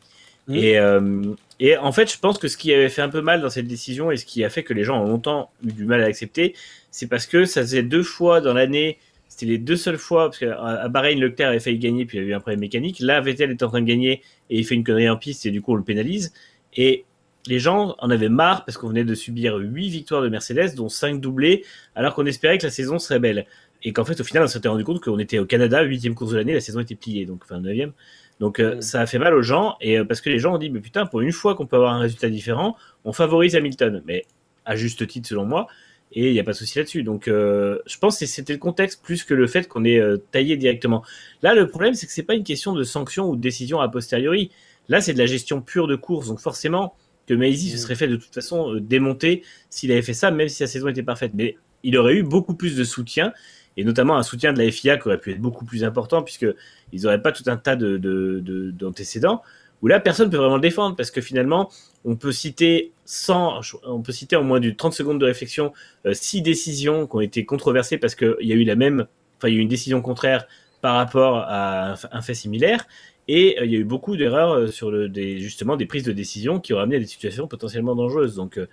[0.49, 1.23] Et, euh,
[1.59, 3.67] et en fait, je pense que ce qui avait fait un peu mal dans cette
[3.67, 6.07] décision et ce qui a fait que les gens ont longtemps eu du mal à
[6.07, 6.55] l'accepter,
[6.89, 8.97] c'est parce que ça faisait deux fois dans l'année
[9.37, 12.23] c'était les deux seules fois, parce qu'à à Bahreïn, Leclerc avait failli gagner, puis il
[12.23, 12.99] y a eu un problème mécanique.
[12.99, 15.51] Là, Vettel était en train de gagner et il fait une connerie en piste et
[15.51, 16.33] du coup, on le pénalise.
[16.75, 17.05] Et
[17.45, 20.89] les gens en avaient marre parce qu'on venait de subir huit victoires de Mercedes, dont
[20.89, 21.63] cinq doublés,
[21.95, 23.45] alors qu'on espérait que la saison serait belle.
[23.83, 26.31] Et qu'en fait, au final, on s'était rendu compte qu'on était au Canada, huitième course
[26.31, 27.91] de l'année, la saison était pliée, donc enfin neuvième.
[28.39, 28.81] Donc euh, Mm.
[28.81, 30.79] ça a fait mal aux gens, et euh, parce que les gens ont dit, mais
[30.79, 34.03] putain, pour une fois qu'on peut avoir un résultat différent, on favorise Hamilton.
[34.05, 34.25] Mais
[34.65, 35.67] à juste titre, selon moi
[36.13, 37.03] et il n'y a pas de souci là-dessus.
[37.03, 40.01] Donc, euh, je pense que c'était le contexte plus que le fait qu'on ait
[40.31, 41.03] taillé directement.
[41.41, 43.89] Là, le problème, c'est que c'est pas une question de sanction ou de décision a
[43.89, 44.49] posteriori.
[44.87, 46.29] Là, c'est de la gestion pure de course.
[46.29, 46.95] Donc, forcément,
[47.27, 47.79] que Maisie se Mm.
[47.79, 51.03] serait fait de toute façon démonter s'il avait fait ça, même si la saison était
[51.03, 51.31] parfaite.
[51.35, 53.33] Mais il aurait eu beaucoup plus de soutien,
[53.75, 56.47] et notamment un soutien de la FIA qui aurait pu être beaucoup plus important, puisque
[56.93, 59.41] ils n'auraient pas tout un tas de, de, de- d'antécédents.
[59.83, 61.69] Où là, personne peut vraiment le défendre, parce que finalement,
[62.03, 65.71] on peut citer 100, on peut citer en moins de 30 secondes de réflexion
[66.05, 69.05] euh, six décisions qui ont été controversées parce qu'il y a eu la même,
[69.37, 70.47] enfin il y a eu une décision contraire
[70.81, 72.87] par rapport à un, fait similaire,
[73.27, 76.11] et euh, il y a eu beaucoup d'erreurs euh, sur des, justement des prises de
[76.11, 78.35] décision qui ont amené à des situations potentiellement dangereuses.
[78.35, 78.67] Donc euh,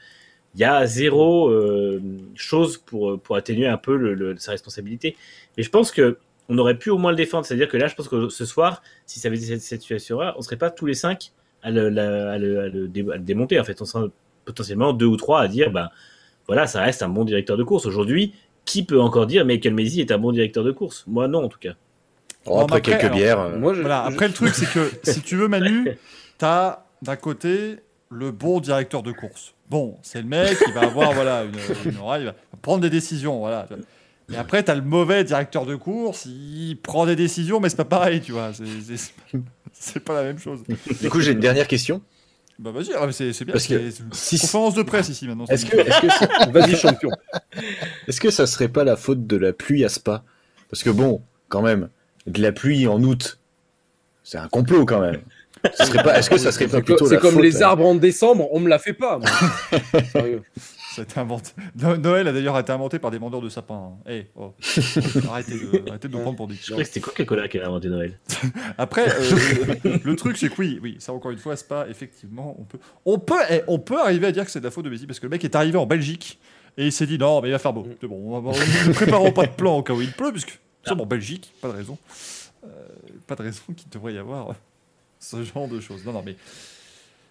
[0.54, 1.52] il y a zéro
[2.36, 5.16] chose pour, pour atténuer un peu sa responsabilité.
[5.56, 6.18] Et je pense que
[6.48, 7.46] on aurait pu au moins le défendre.
[7.46, 10.34] C'est-à-dire que là, je pense que ce soir, si ça avait été cette, cette situation-là,
[10.38, 13.16] on serait pas tous les cinq à le, la- à le- à le dé- à
[13.16, 13.58] le démonter.
[13.58, 14.08] En fait, on serait
[14.44, 15.88] potentiellement deux ou trois à dire, ben
[16.46, 17.86] voilà, ça reste un bon directeur de course.
[17.86, 18.34] Aujourd'hui,
[18.66, 21.04] qui peut encore dire Michael Maisie est un bon directeur de course?
[21.06, 21.74] Moi, non, en tout cas.
[22.46, 23.40] Non, après après, quelques alors, bières.
[23.40, 25.96] euh, Moi, je, Voilà, je- après, le truc, c'est que si tu veux, Manu,
[26.36, 27.76] t'as d'un côté
[28.10, 29.54] le bon directeur de course.
[29.70, 32.90] Bon, c'est le mec, il va avoir voilà, une, une oreille, il va prendre des
[32.90, 33.38] décisions.
[33.38, 33.66] Voilà.
[34.32, 37.84] Et après, t'as le mauvais directeur de course, il prend des décisions, mais c'est pas
[37.84, 38.52] pareil, tu vois.
[38.54, 39.12] C'est- C'est
[39.72, 40.60] c'est pas la même chose.
[41.02, 42.00] Du coup, j'ai une dernière question.
[42.58, 43.52] Bah vas-y, ah, c'est c'est bien.
[43.52, 45.44] Parce que c'est- si- Conférence de presse ici maintenant.
[45.46, 47.10] Est-ce que, est-ce que, ça- Vas-y, champion.
[48.06, 50.22] est-ce que ça serait pas la faute de la pluie à Spa?
[50.70, 51.88] Parce que bon, quand même,
[52.26, 53.38] de la pluie en août,
[54.22, 55.20] c'est un complot quand même.
[55.78, 57.84] Ce serait pas- Est-ce que ça serait pas plutôt c'est la comme faute, les arbres
[57.86, 59.18] en décembre, on me la fait pas.
[59.18, 59.28] moi.
[60.12, 60.42] Sérieux.
[60.94, 61.50] Ça a été inventé.
[61.76, 63.92] No- Noël a d'ailleurs été inventé par des vendeurs de sapins.
[63.96, 64.02] hein.
[64.08, 64.52] Eh, oh.
[65.28, 66.54] arrêtez, de, arrêtez de nous prendre pour des.
[66.54, 68.18] Je c'était Coca-Cola qui avait inventé Noël.
[68.78, 72.56] Après, euh, le truc, c'est que oui, oui, ça encore une fois, c'est pas effectivement.
[72.58, 74.84] On peut, on peut, eh, on peut arriver à dire que c'est de la faute
[74.84, 76.38] de Messi parce que le mec est arrivé en Belgique
[76.76, 77.86] et il s'est dit non, mais il va faire beau.
[78.00, 80.60] C'est bon, on va- ne préparons pas de plan au cas où il pleut, puisque
[80.84, 81.98] nous sommes en Belgique, pas de raison,
[82.64, 82.68] Euh,
[83.26, 84.54] pas de raison qu'il devrait y avoir
[85.20, 86.04] ce genre de choses.
[86.04, 86.36] Non, non, mais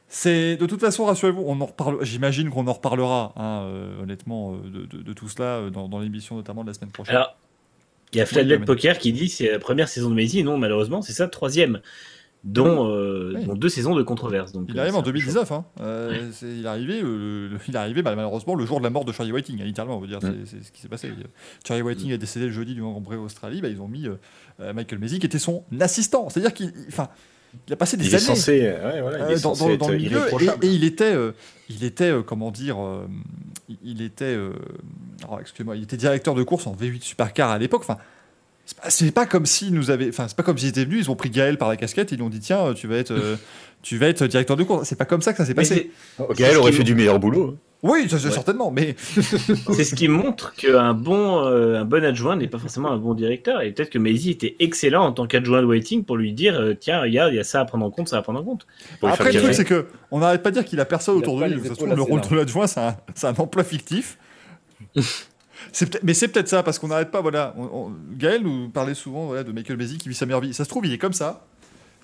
[0.08, 2.04] c'est de toute façon, rassurez-vous, on en reparle.
[2.04, 5.88] J'imagine qu'on en reparlera, hein, euh, honnêtement, euh, de, de- de tout cela euh, dans,
[5.90, 7.16] dans l'émission notamment de la semaine prochaine.
[7.16, 7.36] Alors,
[8.14, 10.44] il y a Flatlet mais- Poker qui dit c'est la première saison de Messi.
[10.44, 11.82] Non, malheureusement, c'est sa troisième,
[12.44, 13.46] dont, euh, Oui.
[13.46, 14.52] dont deux saisons de controverse.
[14.52, 15.52] Donc, Il arrive en un peu 2019.
[15.52, 15.66] Hein.
[15.82, 19.06] Euh, il est arrivé, le- il est arrivé bah, malheureusement le jour de la mort
[19.06, 19.98] de Charlie Whiting, hein, littéralement.
[19.98, 21.10] On veut dire, c'est, ce qui s'est passé.
[21.66, 23.62] Charlie Whiting est décédé le jeudi du Grand Prix Australie.
[23.62, 24.06] Bah, ils ont mis
[24.60, 26.30] Michael Messi qui était son assistant.
[26.30, 27.33] C'est-à-dire qu'il, il- enfin, il
[27.72, 29.86] a passé des Il est années censé, ouais, voilà, il euh, est dans, censé dans-
[29.88, 30.20] dans le milieu
[30.62, 31.32] et, et il était, euh,
[31.70, 33.08] il était, euh, comment dire, euh,
[33.70, 34.52] il- il était, euh,
[35.40, 37.82] excusez-moi, il était directeur de course en V8 Supercar à l'époque.
[37.84, 37.98] Enfin,
[38.88, 41.16] c'est pas, comme si nous avait, enfin, c'est pas comme s'ils étaient venus, ils ont
[41.16, 43.12] pris Gaël par la casquette et ils lui ont dit tiens, euh, tu vas être,
[43.12, 43.36] euh,
[43.82, 44.88] tu vas être directeur de course.
[44.88, 45.92] C'est pas comme ça que ça s'est passé.
[46.36, 47.56] Gaël aurait fait du meilleur boulot.
[47.56, 47.58] hein.
[47.84, 48.32] Oui, ça, c'est Ouais.
[48.34, 52.90] certainement, mais C'est ce qui montre qu'un bon, euh, un bon adjoint n'est pas forcément
[52.92, 53.62] un bon directeur.
[53.62, 56.74] Et peut-être que Messi était excellent en tant qu'adjoint de Waiting pour lui dire euh,
[56.74, 58.66] tiens, regarde, il y a ça à prendre en compte, ça à prendre en compte.
[59.02, 61.18] Pour après le truc c'est que on n'arrête pas de dire qu'il a personne Il
[61.18, 61.96] a autour de lui.
[61.96, 64.18] le rôle de l'adjoint, c'est un, emploi fictif.
[66.04, 67.54] Mais c'est peut-être ça, parce qu'on n'arrête pas, voilà.
[67.58, 70.54] on- on- Gaël nous parlait souvent voilà, de Michael Messi qui vit sa meilleure vie.
[70.54, 71.46] Ça se trouve, il est comme ça.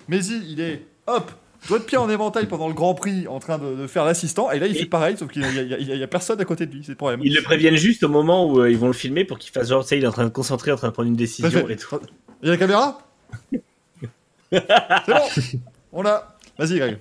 [0.08, 1.30] Messi, il est, hop,
[1.68, 4.50] doigt de pied en éventail pendant le Grand Prix en train de, de faire l'assistant.
[4.50, 6.92] Et là, il fait pareil, sauf qu'il n'y a, personne à côté de lui, c'est
[6.92, 7.20] le problème.
[7.22, 9.68] Ils le préviennent juste au moment où euh, ils vont le filmer pour qu'il fasse
[9.68, 11.50] genre, tu sais, il est en train de concentrer, en train de prendre une décision
[11.50, 11.74] Parfait.
[11.74, 11.98] et tout.
[12.42, 12.98] Il y a la caméra?
[13.52, 13.62] C'est
[15.06, 15.60] bon
[15.92, 16.36] On l'a.
[16.58, 16.98] Vas-y, Greg.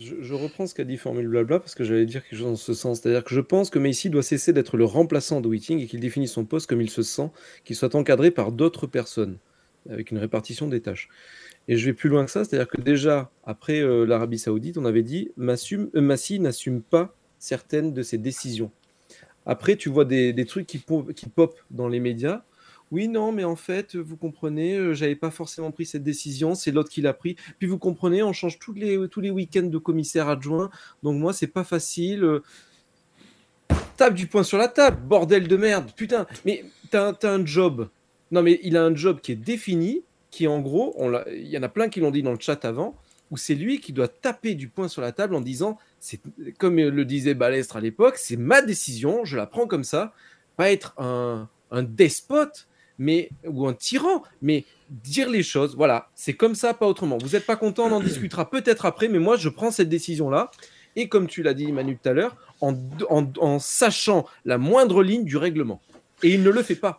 [0.00, 2.56] Je, je reprends ce qu'a dit Formule Blabla parce que j'allais dire quelque chose dans
[2.56, 3.00] ce sens.
[3.00, 6.00] C'est-à-dire que je pense que Messi doit cesser d'être le remplaçant de Whiting et qu'il
[6.00, 7.30] définisse son poste comme il se sent,
[7.64, 9.36] qu'il soit encadré par d'autres personnes,
[9.90, 11.08] avec une répartition des tâches.
[11.68, 14.84] Et je vais plus loin que ça, c'est-à-dire que déjà, après euh, l'Arabie Saoudite, on
[14.86, 18.70] avait dit euh, Massi n'assume pas certaines de ses décisions.
[19.44, 22.42] Après, tu vois des, trucs qui, po- qui pop dans les médias.
[22.90, 26.70] Oui, non, mais en fait, vous comprenez, euh, j'avais pas forcément pris cette décision, c'est
[26.70, 27.36] l'autre qui l'a pris.
[27.58, 30.70] Puis vous comprenez, on change tous les, tous week-ends de commissaire adjoint,
[31.02, 32.24] donc moi, c'est pas facile.
[32.24, 32.42] euh.
[33.98, 37.88] Tape du poing sur la table, bordel de merde, putain, mais t'as t'as un job.
[38.30, 40.96] Non, mais il a un job qui est défini, qui en gros,
[41.30, 42.96] il y en a plein qui l'ont dit dans le chat avant,
[43.30, 46.20] où c'est lui qui doit taper du poing sur la table en disant, c'est
[46.58, 50.12] comme le disait Balestre à l'époque, c'est ma décision, je la prends comme ça,
[50.56, 51.48] pas être un,
[51.82, 52.68] despote,
[52.98, 57.18] mais ou un tyran, mais dire les choses, voilà, c'est comme ça, pas autrement.
[57.18, 60.50] Vous n'êtes pas content, on en discutera peut-être après, mais moi je prends cette décision-là.
[60.96, 65.36] Et comme tu l'as dit Manu tout à l'heure, en sachant la moindre ligne du
[65.36, 65.80] règlement.
[66.22, 66.98] Et il ne le fait pas.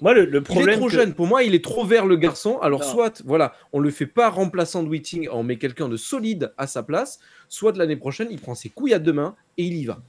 [0.00, 0.78] Moi, le, le Il est problème.
[0.78, 1.14] trop que- jeune.
[1.14, 2.58] Pour moi, il est trop vert le garçon.
[2.60, 2.86] Alors, Non.
[2.86, 6.66] soit, voilà, on le fait pas remplaçant de Whiting, on met quelqu'un de solide à
[6.66, 9.74] sa place, soit de l'année prochaine, il prend ses couilles à deux mains et il
[9.76, 10.00] y va.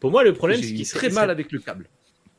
[0.00, 1.86] Pour moi, le problème, c'est qu'il serait mal avec le câble.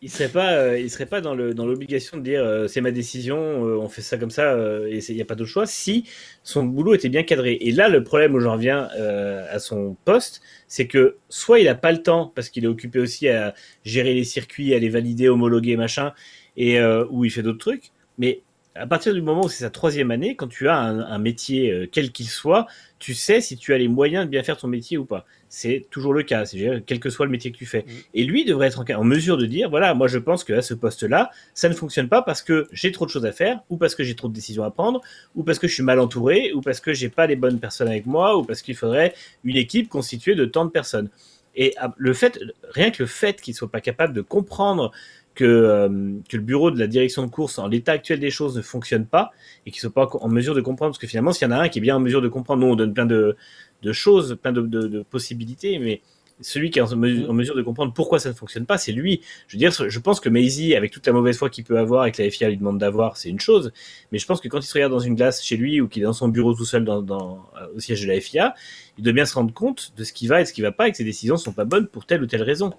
[0.02, 2.82] il serait pas, euh, il serait pas dans le dans l'obligation de dire euh, c'est
[2.82, 5.50] ma décision, euh, on fait ça comme ça euh, et il n'y a pas d'autre
[5.50, 5.66] choix.
[5.66, 6.04] Si
[6.44, 7.54] son boulot était bien cadré.
[7.62, 11.68] Et là, le problème où j'en reviens euh, à son poste, c'est que soit il
[11.68, 14.90] a pas le temps parce qu'il est occupé aussi à gérer les circuits, à les
[14.90, 16.14] valider, homologuer, machin,
[16.58, 17.92] et euh, où il fait d'autres trucs.
[18.18, 18.42] Mais
[18.76, 21.72] à partir du moment où c'est sa troisième année, quand tu as un, un métier
[21.72, 22.68] euh, quel qu'il soit,
[23.00, 25.26] tu sais si tu as les moyens de bien faire ton métier ou pas.
[25.48, 27.86] C'est toujours le cas, c'est quel que soit le métier que tu fais.
[28.14, 30.62] Et lui devrait être en, en mesure de dire, voilà, moi je pense que à
[30.62, 33.78] ce poste-là, ça ne fonctionne pas parce que j'ai trop de choses à faire, ou
[33.78, 35.02] parce que j'ai trop de décisions à prendre,
[35.36, 37.88] ou parce que je suis mal entouré, ou parce que j'ai pas les bonnes personnes
[37.88, 39.14] avec moi, ou parce qu'il faudrait
[39.46, 41.10] une équipe constituée de tant de personnes.
[41.56, 42.40] Et ah, le fait,
[42.72, 44.92] rien que le fait qu'il soit pas capable de comprendre
[45.36, 48.56] que, euh, que le bureau de la direction de course, en l'état actuel des choses,
[48.58, 49.32] ne fonctionne pas,
[49.66, 51.60] et qu'il soit pas en mesure de comprendre, parce que finalement, s'il y en a
[51.60, 53.36] un qui est bien en mesure de comprendre, nous on donne plein de,
[53.84, 56.02] de choses, plein de, de, de possibilités, mais
[56.42, 58.92] celui qui est en mesure, en mesure de comprendre pourquoi ça ne fonctionne pas, c'est
[58.92, 59.22] lui.
[59.48, 62.06] Je veux dire, je pense que Maisie, avec toute la mauvaise foi qu'il peut avoir
[62.06, 63.72] et que la FIA lui demande d'avoir, c'est une chose.
[64.12, 66.02] Mais je pense que quand il se regarde dans une glace chez lui ou qu'il
[66.02, 68.54] est dans son bureau tout seul dans, dans, au siège de la FIA,
[68.98, 70.72] il doit bien se rendre compte de ce qui va et de ce qui va
[70.72, 72.74] pas et que ses décisions sont pas bonnes pour telle ou telle raison.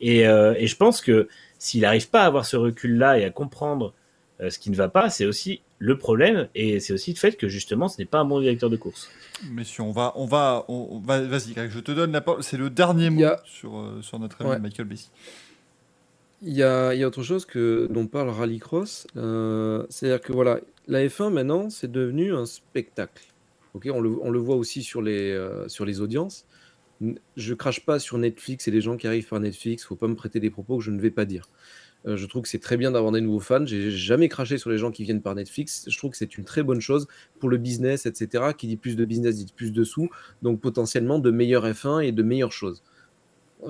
[0.00, 1.28] Et, euh, et je pense que
[1.58, 3.92] s'il n'arrive pas à avoir ce recul-là et à comprendre
[4.40, 7.36] euh, ce qui ne va pas, c'est aussi le problème et c'est aussi le fait
[7.36, 9.10] que justement ce n'est pas un bon directeur de course.
[9.50, 12.42] Messieurs, on va, on va, on, on va vas-y, je te donne la parole.
[12.42, 14.58] C'est le dernier mot a- sur, euh, sur notre ami Ouais.
[14.58, 15.10] Michael Bessie.
[16.42, 19.06] Il y a, il y a autre chose que, dont parle Rallycross.
[19.16, 23.24] euh, C'est-à-dire que voilà, la F1 maintenant, c'est devenu un spectacle.
[23.74, 26.44] Ok, on, le, on le voit aussi sur les, euh, sur les audiences.
[27.36, 29.84] Je crache pas sur Netflix et les gens qui arrivent par Netflix.
[29.84, 31.48] Faut pas me prêter des propos que je ne vais pas dire.
[32.06, 33.66] Euh, je trouve que c'est très bien d'avoir des nouveaux fans.
[33.66, 35.84] J'ai jamais craché sur les gens qui viennent par Netflix.
[35.88, 37.06] Je trouve que c'est une très bonne chose
[37.38, 38.52] pour le business, etc.
[38.56, 40.08] Qui dit plus de business dit plus de sous,
[40.42, 42.82] donc potentiellement de meilleurs F1 et de meilleures choses.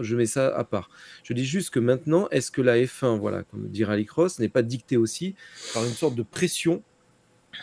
[0.00, 0.90] Je mets ça à part.
[1.24, 4.62] Je dis juste que maintenant, est-ce que la F1, voilà, comme dit Rallycross, n'est pas
[4.62, 5.34] dictée aussi
[5.72, 6.82] par une sorte de pression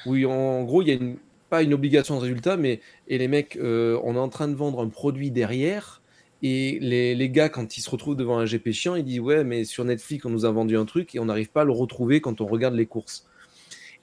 [0.06, 1.18] en, en gros, il y a une,
[1.62, 4.82] une obligation de résultat, mais et les mecs, euh, on est en train de vendre
[4.82, 6.02] un produit derrière.
[6.44, 9.44] Et les, les gars, quand ils se retrouvent devant un GP chiant, ils disent Ouais,
[9.44, 11.72] mais sur Netflix, on nous a vendu un truc et on n'arrive pas à le
[11.72, 13.26] retrouver quand on regarde les courses.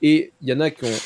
[0.03, 0.99] Et il y en a qui ont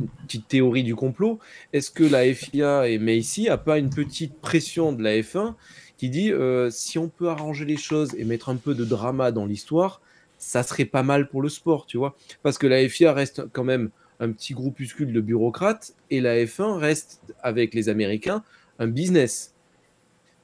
[0.00, 1.38] une petite théorie du complot.
[1.72, 5.54] Est-ce que la FIA et Macy a pas une petite pression de la F1
[5.96, 9.32] qui dit euh, si on peut arranger les choses et mettre un peu de drama
[9.32, 10.00] dans l'histoire,
[10.38, 13.64] ça serait pas mal pour le sport, tu vois Parce que la FIA reste quand
[13.64, 13.90] même
[14.22, 18.44] un petit groupuscule de bureaucrates et la F1 reste avec les Américains
[18.78, 19.52] un business.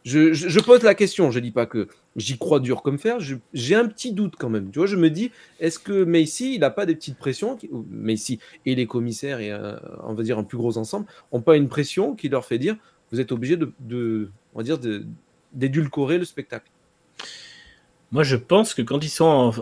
[0.05, 1.87] Je, pose la question, je dis pas que
[2.17, 3.19] j'y crois dur comme fer,
[3.53, 4.71] j'ai un petit doute quand même.
[4.71, 5.31] Tu vois, je me dis,
[5.61, 7.59] est-ce que Macy, il n'a pas des petites pressions
[7.91, 11.57] Macy et les commissaires et euh, on va dire un plus gros ensemble, ont pas
[11.57, 12.77] une pression qui leur fait dire,
[13.13, 14.63] vous êtes obligé de, de- on
[15.53, 16.71] d'édulcorer le spectacle?
[18.11, 19.53] Moi, je pense que quand ils sont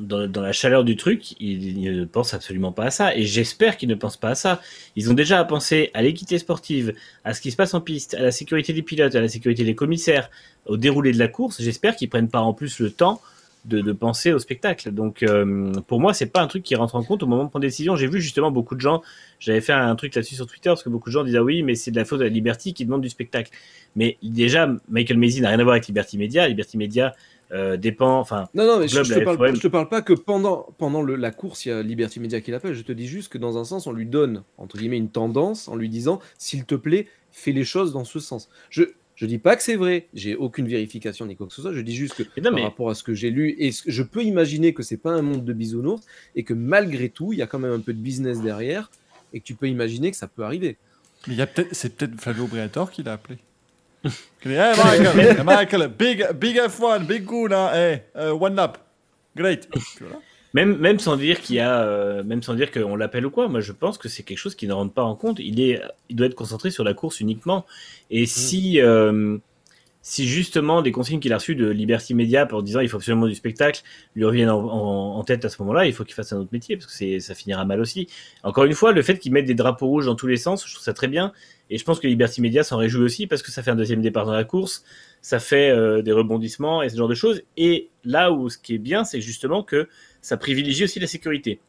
[0.00, 3.16] dans, la chaleur du truc, ils, ne pensent absolument pas à ça.
[3.16, 4.60] Et j'espère qu'ils ne pensent pas à ça.
[4.94, 6.94] Ils ont déjà à penser à l'équité sportive,
[7.24, 9.64] à ce qui se passe en piste, à la sécurité des pilotes, à la sécurité
[9.64, 10.28] des commissaires,
[10.66, 11.62] au déroulé de la course.
[11.62, 13.22] J'espère qu'ils prennent pas en plus le temps
[13.64, 14.90] de, penser au spectacle.
[14.90, 17.48] Donc, euh, pour moi, c'est pas un truc qui rentre en compte au moment de
[17.48, 17.96] prendre des décisions.
[17.96, 19.02] J'ai vu justement beaucoup de gens.
[19.38, 21.62] J'avais fait un truc là-dessus sur Twitter parce que beaucoup de gens disaient ah oui,
[21.62, 23.50] mais c'est de la faute la Liberty qui demande du spectacle.
[23.96, 26.48] Mais déjà, Michael Macy n'a rien à voir avec Liberty Media.
[26.48, 27.14] Liberty Media
[27.52, 29.54] euh, dépend, enfin, Non, non, mais je, je te parle, FOM.
[29.56, 32.40] je te parle pas que pendant, pendant le- la course, il y a Liberty Media
[32.40, 32.74] qui l'appelle.
[32.74, 35.68] Je te dis juste que dans un sens, on lui donne, entre guillemets, une tendance
[35.68, 38.48] en lui disant, s'il te plaît, fais les choses dans ce sens.
[38.70, 38.84] Je
[39.14, 41.80] je dis pas que c'est vrai, j'ai aucune vérification ni quoi que ce soit, je
[41.82, 43.82] dis juste que Mais non, par mais- rapport à ce que j'ai lu, et ce-
[43.88, 46.02] je peux imaginer que c'est pas un monde de bisounours,
[46.34, 48.90] et que malgré tout, il y a quand même un peu de business derrière,
[49.34, 50.76] et que tu peux imaginer que ça peut arriver.
[51.28, 53.38] Mais il y a peut-être, c'est peut-être Flavio Briatore qui l'a appelé.
[54.44, 58.78] Hey Michael, Michael, big, big F1, big hein, hey, uh, one lap,
[59.36, 59.68] great.
[60.54, 63.48] Même, même sans dire qu'il y a, euh, même sans dire qu'on l'appelle ou quoi,
[63.48, 65.38] moi je pense que c'est quelque chose qui ne rentre pas en compte.
[65.38, 65.80] Il est,
[66.10, 67.64] il doit être concentré sur la course uniquement.
[68.10, 69.38] Et si, euh,
[70.02, 73.28] si justement des consignes qu'il a reçues de Liberty Media pour disant il faut absolument
[73.28, 73.82] du spectacle
[74.16, 76.86] lui reviennent en, tête à ce moment-là, il faut qu'il fasse un autre métier parce
[76.92, 78.08] que ça finira mal aussi.
[78.42, 80.74] Encore une fois, le fait qu'ils mettent des drapeaux rouges dans tous les sens, je
[80.74, 81.32] trouve ça très bien.
[81.70, 84.02] Et je pense que Liberty Media s'en réjouit aussi parce que ça fait un deuxième
[84.02, 84.84] départ dans la course,
[85.20, 87.42] ça fait euh, des rebondissements et ce genre de choses.
[87.56, 89.88] Et là où ce qui est bien, c'est justement que
[90.20, 91.60] ça privilégie aussi la sécurité.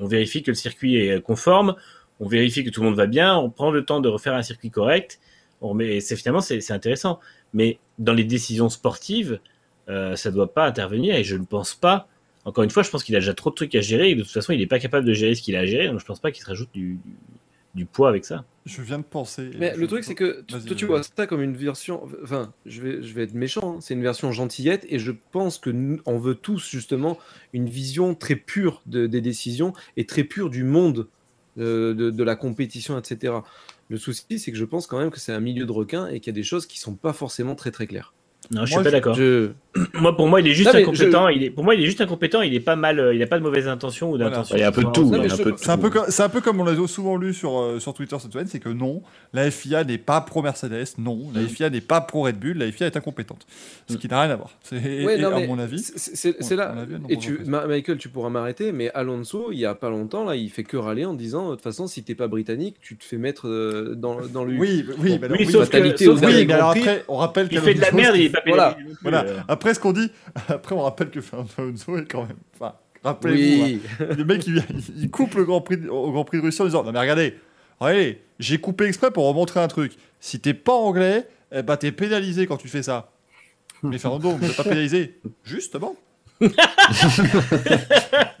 [0.00, 1.76] On vérifie que le circuit est conforme,
[2.18, 4.42] on vérifie que tout le monde va bien, on prend le temps de refaire un
[4.42, 5.20] circuit correct.
[5.60, 7.18] On et c'est finalement c'est intéressant.
[7.54, 9.40] Mais dans les décisions sportives,
[9.88, 12.08] euh, ça doit pas intervenir et je ne pense pas.
[12.44, 14.22] Encore une fois, je pense qu'il a déjà trop de trucs à gérer et de
[14.22, 15.88] toute façon, il n'est pas capable de gérer ce qu'il a à gérer.
[15.88, 17.12] Donc je pense pas qu'il se rajoute du, du,
[17.74, 18.44] du poids avec ça.
[18.66, 19.50] Je viens de penser.
[19.58, 22.06] Mais le truc, c'est que toi, tu vois ça comme une version.
[22.22, 25.58] Enfin, je vais, je vais être méchant, hein, c'est une version gentillette, et je pense
[25.58, 27.18] que nous, on veut tous, justement,
[27.54, 31.08] une vision très pure de- des décisions et très pure du monde
[31.58, 33.34] euh, de, de la compétition, etc.
[33.88, 36.20] Le souci, c'est que je pense quand même que c'est un milieu de requins et
[36.20, 38.12] qu'il y a des choses qui sont pas forcément très très claires.
[38.50, 39.14] Non, je Moi, suis pas d'accord.
[39.14, 39.52] Je...
[39.94, 41.28] Moi, pour moi, il est juste Non, incompétent.
[41.28, 42.40] Il est, pour moi, il est juste incompétent.
[42.42, 42.98] Il est pas mal.
[42.98, 44.30] euh, Il a pas de mauvaise intention ou Voilà.
[44.30, 44.56] d'intention.
[44.56, 45.12] Il y a un peu de tout.
[45.12, 45.82] Je- de C'est un, tout.
[45.82, 48.32] peu comme, c'est un peu comme on l'a souvent lu sur, euh, sur Twitter cette
[48.32, 49.02] semaine, c'est que non,
[49.34, 51.42] la FIA n'est pas pro Mercedes, non, la.
[51.46, 53.46] FIA n'est pas pro Red Bull, la FIA est incompétente.
[53.88, 54.50] Ce qui n'a rien à voir.
[54.62, 56.74] C'est, Ouais, et non, à mon avis, c'est- c'est c'est on- là.
[57.10, 60.48] Et tu, Michael, tu pourras m'arrêter, mais Alonso, il y a pas longtemps, là, il
[60.50, 63.18] fait que râler en disant de toute façon, si t'es pas britannique, tu te fais
[63.18, 64.56] mettre euh, dans, dans le.
[64.58, 67.48] oui, oui, alors, Oui, oui, sauf que, au sauf oui, mais alors après, on rappelle
[67.50, 68.16] il fait de la merde.
[68.16, 68.40] Il est pas
[69.02, 69.24] Voilà.
[69.58, 70.08] Après, ce qu'on dit,
[70.48, 72.36] après, on rappelle que Fernando Alonso est quand même.
[72.54, 73.80] Enfin, rappelez-vous, Oui.
[74.00, 74.62] hein, le mec, il,
[74.96, 77.34] il coupe le Grand Prix, au Grand Prix de Russie en disant Non, mais regardez,
[77.80, 79.94] regardez, j'ai coupé exprès pour remontrer un truc.
[80.20, 83.10] Si t'es pas anglais, eh ben, t'es pénalisé quand tu fais ça.
[83.82, 85.18] Mais Fernando, vous n'êtes pas pénalisé.
[85.44, 85.96] Justement.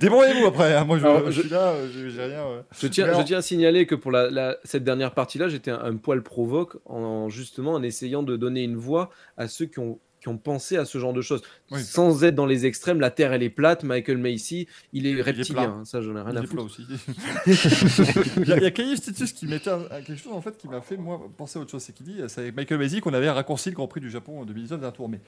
[0.00, 0.74] Débrouillez-vous après.
[0.74, 0.84] hein.
[0.84, 2.44] Moi, je, Alors, je je- suis là, euh, j'ai rien.
[2.80, 5.80] Je tiens, je tiens à signaler que pour la, la- cette dernière partie-là, j'étais un,
[5.82, 9.98] un poil provoque en justement en essayant de donner une voix à ceux qui ont,
[10.28, 11.42] qui ont pensé à ce genre de choses.
[11.70, 11.82] Oui.
[11.82, 15.78] Sans être dans les extrêmes, la Terre elle est plate, Michael Macy, il est reptilien.
[15.80, 16.64] hein, ça, j'en ai rien Il à foutre.
[16.64, 16.86] aussi.
[17.46, 20.80] il y a, a Titus qui mettait un- un- quelque chose en fait qui m'a
[20.80, 21.82] fait moi penser à autre chose.
[21.82, 24.40] C'est qu'il dit, c'est avec Michael Macy qu'on avait raccourci le Grand Prix du Japon
[24.40, 25.08] en 2019 d'un tour.
[25.08, 25.20] Mais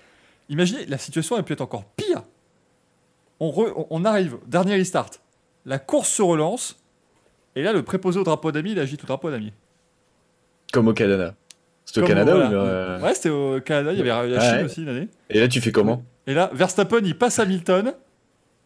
[0.48, 2.22] imaginez, la situation a pu être encore pire.
[3.40, 5.10] on, re- on- on arrive, dernier restart.
[5.66, 6.76] La course se relance.
[7.56, 9.52] Et là, le préposé au drapeau d'amis, il agite au drapeau d'amis.
[10.72, 11.34] Comme au Canada.
[11.92, 12.50] C'est au Canada voilà.
[12.50, 14.64] ou euh, Ouais, c'était au Canada, il y avait la Ah Chine ouais.
[14.64, 15.08] aussi une année.
[15.28, 17.92] Et là, tu fais comment Et là, Verstappen, il passe Hamilton,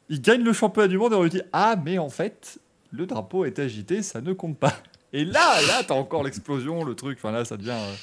[0.08, 2.58] il gagne le championnat du monde et on lui dit Ah, mais en fait,
[2.90, 4.74] le drapeau est agité, ça ne compte pas.
[5.12, 7.94] Et là, là, t'as encore l'explosion, le truc, enfin là, ça devient, euh,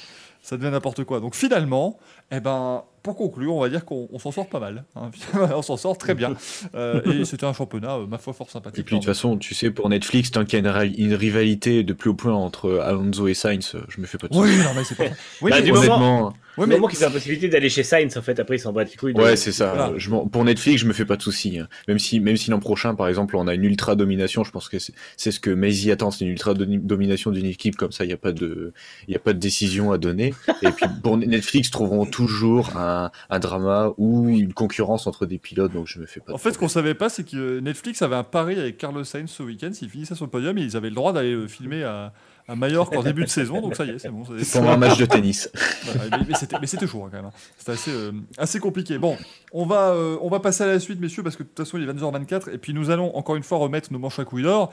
[0.42, 1.20] ça devient n'importe quoi.
[1.20, 1.98] Donc finalement,
[2.34, 4.84] eh ben, pour conclure, on va dire qu'on on s'en sort pas mal.
[4.96, 5.10] hein.
[5.54, 6.34] on s'en sort très bien.
[6.74, 8.78] Euh, et c'était un championnat, euh, ma foi, fort sympathique.
[8.78, 10.94] Et puis de toute façon, tu sais, pour Netflix, tant qu'il y a une, ri-
[10.96, 14.28] une rivalité de plus haut point entre Alonso et Sainz, euh, je me fais pas
[14.28, 15.04] de Oui, non, mais c'est pas.
[15.42, 18.22] Oui, Bah, mais, du Honnêtement, oui, moment qu'ils ont la possibilité d'aller chez Sainz, en
[18.22, 19.12] fait, après ils s'en battent les couilles.
[19.14, 19.74] ouais, c'est ça.
[19.74, 19.92] Voilà.
[19.98, 21.58] Je m'en- pour Netflix, je me fais pas de soucis.
[21.58, 21.68] hein.
[21.88, 24.68] Même si, même si l'an prochain, par exemple, on a une ultra domination, je pense
[24.68, 28.04] que c'est ce que Maisie attend, c'est une ultra domination d'une équipe comme ça.
[28.04, 28.72] Il y a pas de,
[29.08, 30.32] il y a pas de décision à donner.
[30.62, 35.72] Et puis pour Netflix, trouveront toujours un, un drama ou une concurrence entre des pilotes.
[35.72, 36.32] Donc je me fais pas.
[36.32, 39.30] En fait, ce qu'on savait pas, c'est que Netflix avait un pari avec Carlos Sainz
[39.30, 39.70] ce week-end.
[39.72, 42.12] S'il finissait sur le podium, ils avaient le droit d'aller le filmer à,
[42.48, 43.60] à Majorque en début de saison.
[43.60, 44.24] Donc ça y est, c'est bon.
[44.38, 45.50] c'est- pendant un match de tennis.
[45.84, 46.26] Voilà, mais,
[46.60, 47.26] mais c'était, chaud hein, quand même.
[47.26, 47.30] hein.
[47.58, 48.98] C'était assez, euh, assez compliqué.
[48.98, 49.16] Bon,
[49.52, 51.78] on va, euh, on va passer à la suite, messieurs, parce que de toute façon,
[51.78, 52.50] il est 22h24.
[52.52, 54.72] Et puis nous allons encore une fois remettre nos manches à couilles d'or.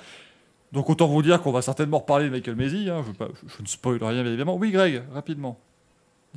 [0.72, 2.90] Donc autant vous dire qu'on va certainement reparler de Michael Maisie.
[2.90, 3.04] hein.
[3.08, 4.56] Je, pas- je- je ne spoil rien, bien évidemment.
[4.56, 5.60] Oui, Greg, rapidement.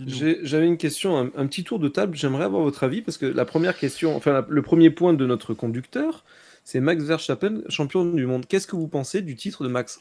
[0.06, 2.16] J'avais une question, un, un petit tour de table.
[2.16, 5.26] J'aimerais avoir votre avis parce que la première question, enfin la- le premier point de
[5.26, 6.24] notre conducteur,
[6.64, 8.46] c'est Max Verstappen, champion du monde.
[8.48, 10.00] Qu'est-ce que vous pensez du titre de Max?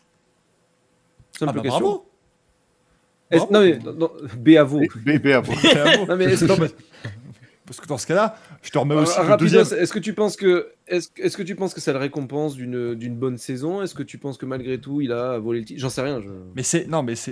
[1.36, 1.80] Ah Simple bah, question.
[1.80, 2.08] bravo.
[3.52, 4.82] Non mais non, non, Béavo.
[6.08, 6.52] Non mais est-ce que,
[7.66, 9.80] parce que dans ce cas-là, je te remets aussi le rapidos, deuxième.
[9.82, 13.16] est-ce que tu penses que est-ce que tu penses que ça le récompense d'une d'une
[13.16, 13.82] bonne saison?
[13.82, 16.20] Est-ce que tu penses que malgré tout il a volé le titre J'en sais rien.
[16.22, 17.32] Je, Mais c'est non, mais c'est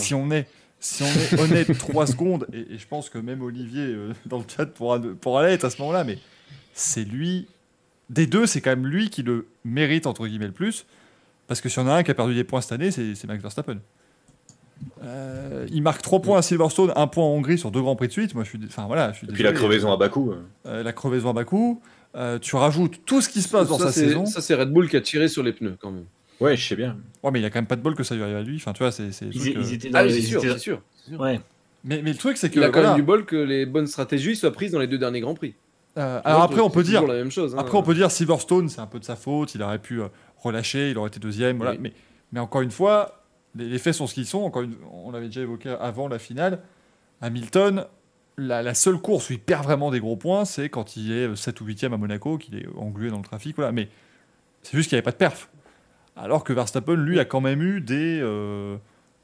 [0.00, 0.46] si on est
[0.80, 4.38] si on est honnête 3 secondes et, et je pense que même Olivier euh, dans
[4.38, 6.18] le chat pourra pourra l'être à ce moment-là mais
[6.74, 7.46] c'est lui
[8.08, 10.86] des deux c'est quand même lui qui le mérite entre guillemets le plus
[11.46, 13.42] parce que si on a un qui a perdu des points cette année c'est Max
[13.42, 13.78] Verstappen
[15.02, 18.06] Euh, il marque 3 points à Silverstone, 1 point en Hongrie sur deux grands prix
[18.08, 18.34] de suite.
[18.34, 20.30] Moi, je suis, enfin voilà, je suis Et puis la crevaison à Bakou.
[20.32, 20.42] euh.
[20.64, 21.82] Euh, la crevaison à Bakou.
[22.16, 24.24] Euh, tu rajoutes tout ce qui se passe dans ça, sa saison.
[24.24, 26.06] Ça c'est Red Bull qui a tiré sur les pneus quand même.
[26.40, 26.96] Ouais, je sais bien.
[27.22, 28.56] Ouais, mais il a quand même pas de bol que ça lui arrive à lui.
[28.56, 29.08] Enfin, tu vois, c'est.
[29.22, 30.82] Ils, euh, ils étaient dans Ah oui, ils c'est sûr, étaient- c'est sûr.
[31.18, 31.40] Ouais.
[31.84, 32.56] mais, mais le truc, c'est que.
[32.58, 34.86] Il a quand voilà, même du bol que les bonnes stratégies soient prises dans les
[34.86, 35.54] deux derniers grands prix.
[35.98, 37.00] euh, alors après, on peut c'est dire.
[37.00, 37.54] toujours la même chose.
[37.54, 37.58] hein.
[37.58, 39.54] Après, on peut dire Silverstone, c'est un peu de sa faute.
[39.54, 40.08] Il aurait pu euh,
[40.38, 41.56] relâcher, il aurait été deuxième.
[41.58, 41.72] Voilà.
[41.72, 41.78] Oui.
[41.80, 41.92] Mais,
[42.32, 43.22] mais encore une fois,
[43.54, 44.38] les, les faits sont ce qu'ils sont.
[44.42, 46.60] Encore une, on l'avait déjà évoqué avant la finale.
[47.20, 47.84] Hamilton,
[48.38, 51.36] la, la seule course où il perd vraiment des gros points, c'est quand il est
[51.36, 53.56] 7 ou 8e à Monaco, qu'il est englué dans le trafic.
[53.56, 53.72] Voilà.
[53.72, 53.88] Mais
[54.62, 55.50] c'est juste qu'il n'y avait pas de perf.
[56.22, 58.76] Alors que Verstappen, lui, a quand même eu des, euh,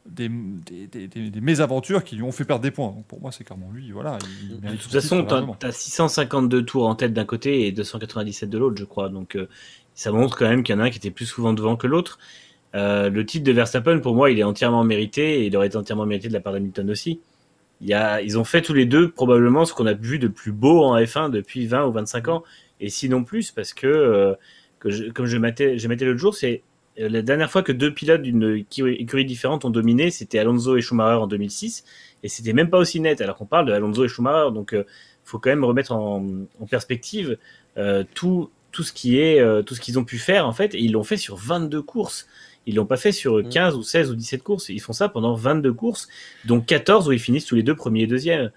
[0.07, 2.89] des, des, des- des- mésaventures qui lui ont fait perdre des points.
[2.89, 3.91] Donc pour moi, c'est clairement lui.
[3.91, 5.57] Voilà, il De toute façon, largement.
[5.63, 9.09] as 652 tours en tête d'un côté et 297 de l'autre, je crois.
[9.09, 9.49] Donc, euh,
[9.95, 11.87] ça montre quand même qu'il y en a un qui était plus souvent devant que
[11.87, 12.19] l'autre.
[12.75, 15.77] Euh, le titre de Verstappen, pour moi, il est entièrement mérité et il aurait été
[15.77, 17.21] entièrement mérité de la part d'Hamilton aussi.
[17.81, 20.29] Il y a, ils ont fait tous les deux probablement ce qu'on a vu de
[20.29, 22.43] plus beau en F1 depuis 20 ou 25 ans,
[22.81, 24.35] et sinon plus, parce que, euh,
[24.79, 26.63] que je- comme je m'étais j'ai l'autre jour, c'est
[26.99, 31.17] la dernière fois que deux pilotes d'une écurie différente ont dominé, c'était Alonso et Schumacher
[31.17, 31.85] en 2006,
[32.23, 34.85] et c'était même pas aussi net, alors qu'on parle de Alonso et Schumacher, donc euh,
[35.25, 36.25] faut quand même remettre en,
[36.61, 37.39] en perspective
[37.77, 40.75] euh, tout, tout ce qui est euh, tout ce qu'ils ont pu faire en fait,
[40.75, 42.27] et ils l'ont fait sur 22 courses.
[42.67, 43.49] Ils l'ont pas fait sur Mm.
[43.49, 44.69] 15 ou 16 ou 17 courses.
[44.69, 46.09] Ils font ça pendant 22 courses,
[46.45, 48.51] dont 14 où ils finissent tous les deux premiers et deuxièmes.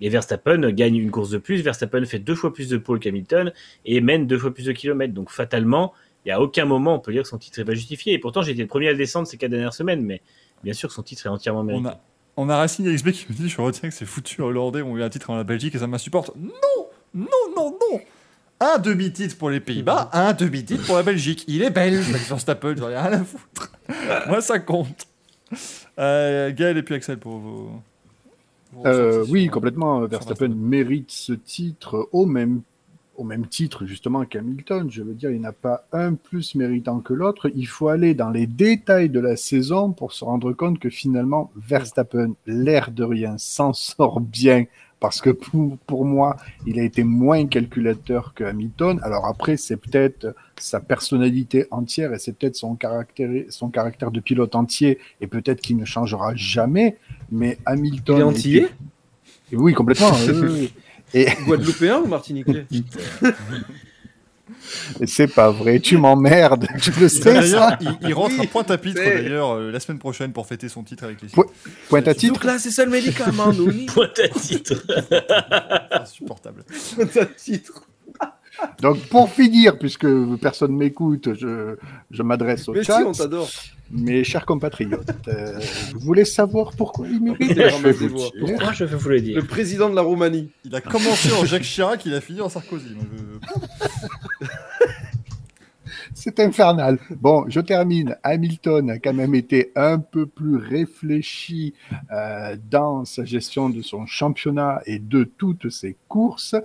[0.00, 1.62] Et Verstappen gagne une course de plus.
[1.62, 3.52] Verstappen fait deux fois plus de pole qu'Hamilton
[3.84, 5.14] et mène deux fois plus de kilomètres.
[5.14, 5.92] Donc fatalement,
[6.24, 8.12] il y a aucun moment on peut dire que son titre est pas justifié.
[8.14, 10.22] Et pourtant, j'ai été le premier à le descendre ces quatre dernières semaines, mais
[10.62, 11.86] bien sûr que son titre est entièrement mérité.
[11.86, 12.00] On a,
[12.36, 15.02] on a Racing XB qui me dit Je retiens que ces foutus Hollandais ont eu
[15.02, 16.32] un titre en la Belgique et ça m'insupporte.
[16.36, 16.50] Non
[17.14, 17.26] Non,
[17.56, 18.00] non, non
[18.60, 21.44] Un demi-titre pour les Pays-Bas, un demi-titre pour la Belgique.
[21.46, 23.70] Il est belge, Max Verstappen, j'en ai rien à foutre.
[24.28, 25.06] Moi, ça compte.
[25.98, 27.70] Euh, Gaël et puis Axel pour vos.
[28.72, 30.00] vos Euh, oui, complètement.
[30.06, 30.54] Verstappen Verstappen.
[30.56, 32.62] mérite ce titre au même,
[33.16, 34.90] au même titre justement qu'Hamilton.
[34.90, 37.50] Je veux dire, il n'y en a pas un plus méritant que l'autre.
[37.54, 41.50] Il faut aller dans les détails de la saison pour se rendre compte que finalement,
[41.56, 44.64] Verstappen, l'air de rien, s'en sort bien.
[45.00, 46.36] Parce que pour, pour moi,
[46.66, 48.98] il a été moins calculateur que Hamilton.
[49.02, 54.20] Alors après, c'est peut-être sa personnalité entière et c'est peut-être son caractère, son caractère de
[54.20, 56.96] pilote entier et peut-être qu'il ne changera jamais.
[57.30, 58.32] Mais Hamilton.
[58.44, 58.72] Il est était-
[59.52, 60.10] et Oui, complètement.
[60.26, 60.72] oui, oui.
[61.14, 62.66] Et, Guadeloupéen ou martiniquais
[65.06, 67.78] c'est pas vrai, tu m'emmerdes, tu le sais, ça.
[67.80, 70.82] il, il rentre à Oui, Pointe-à-Pitre c'est- d'ailleurs euh, la semaine prochaine pour fêter son
[70.82, 71.46] titre avec les Ouais.
[71.88, 72.34] Pointe à titre.
[72.34, 73.86] Donc là, c'est ça le médicament, Nouni.
[73.86, 74.74] Pointe à titre.
[75.92, 76.64] Insupportable.
[76.94, 77.84] Pointe à titre.
[78.80, 80.06] Donc, pour finir, puisque
[80.40, 81.76] personne m'écoute, je,
[82.10, 83.02] je m'adresse au Mais si, chat.
[83.04, 83.50] on t'adore.
[83.96, 85.60] Mes chers compatriotes, euh,
[85.92, 88.28] vous voulez savoir pourquoi il mérite Je vais ramasser voix.
[88.40, 90.50] Pourquoi je vais vous le dire Le président de la Roumanie.
[90.64, 92.96] Il a commencé en Jacques Chirac, il a fini en Sarkozy.
[96.26, 96.98] C'est infernal.
[97.20, 98.16] Bon, je termine.
[98.22, 101.74] Hamilton a quand même été un peu plus réfléchi
[102.12, 106.56] euh, dans sa gestion de son championnat et de toutes ses courses.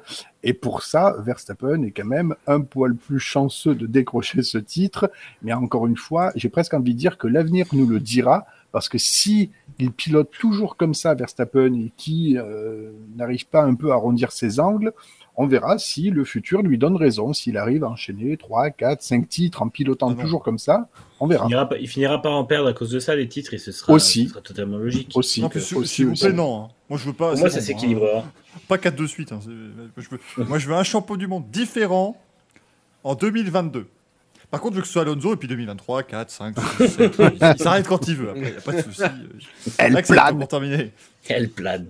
[0.43, 5.11] Et pour ça, Verstappen est quand même un poil plus chanceux de décrocher ce titre.
[5.41, 8.45] Mais encore une fois, j'ai presque envie de dire que l'avenir nous le dira.
[8.71, 13.75] Parce que si il pilote toujours comme ça, Verstappen, et qui euh, n'arrive pas un
[13.75, 14.93] peu à arrondir ses angles,
[15.41, 19.29] on verra si le futur lui donne raison, s'il arrive à enchaîner 3, 4, 5
[19.29, 20.89] titres en pilotant Ah toujours comme ça,
[21.21, 21.45] on il verra.
[21.45, 23.71] finira, pas, il finira par en perdre à cause de ça, les titres, et ce
[23.71, 24.25] sera, Aussi.
[24.25, 25.11] ce sera totalement logique.
[25.15, 26.23] Aussi, Non, aussi, s'il vous aussi.
[26.25, 26.65] plaît, non.
[26.65, 26.67] hein.
[26.89, 27.35] Moi, je veux pas.
[27.35, 27.59] Moi, ça bon, hein.
[27.61, 28.25] s'équilibrera.
[28.67, 29.31] Pas 4 de suite.
[29.31, 29.39] hein.
[29.41, 32.21] C'est- je veux- Moi, je veux un champion du monde différent
[33.05, 33.87] en 2022.
[34.51, 37.15] Par contre, je veux que ce soit Alonso et puis 2023, 4, 5, 6, 7.
[37.19, 38.29] Il s'arrête quand il veut.
[38.31, 39.01] Après, il n'y a pas de souci.
[39.77, 40.37] Elle plane.
[40.39, 40.91] pour terminer.
[41.29, 41.85] Elle plane.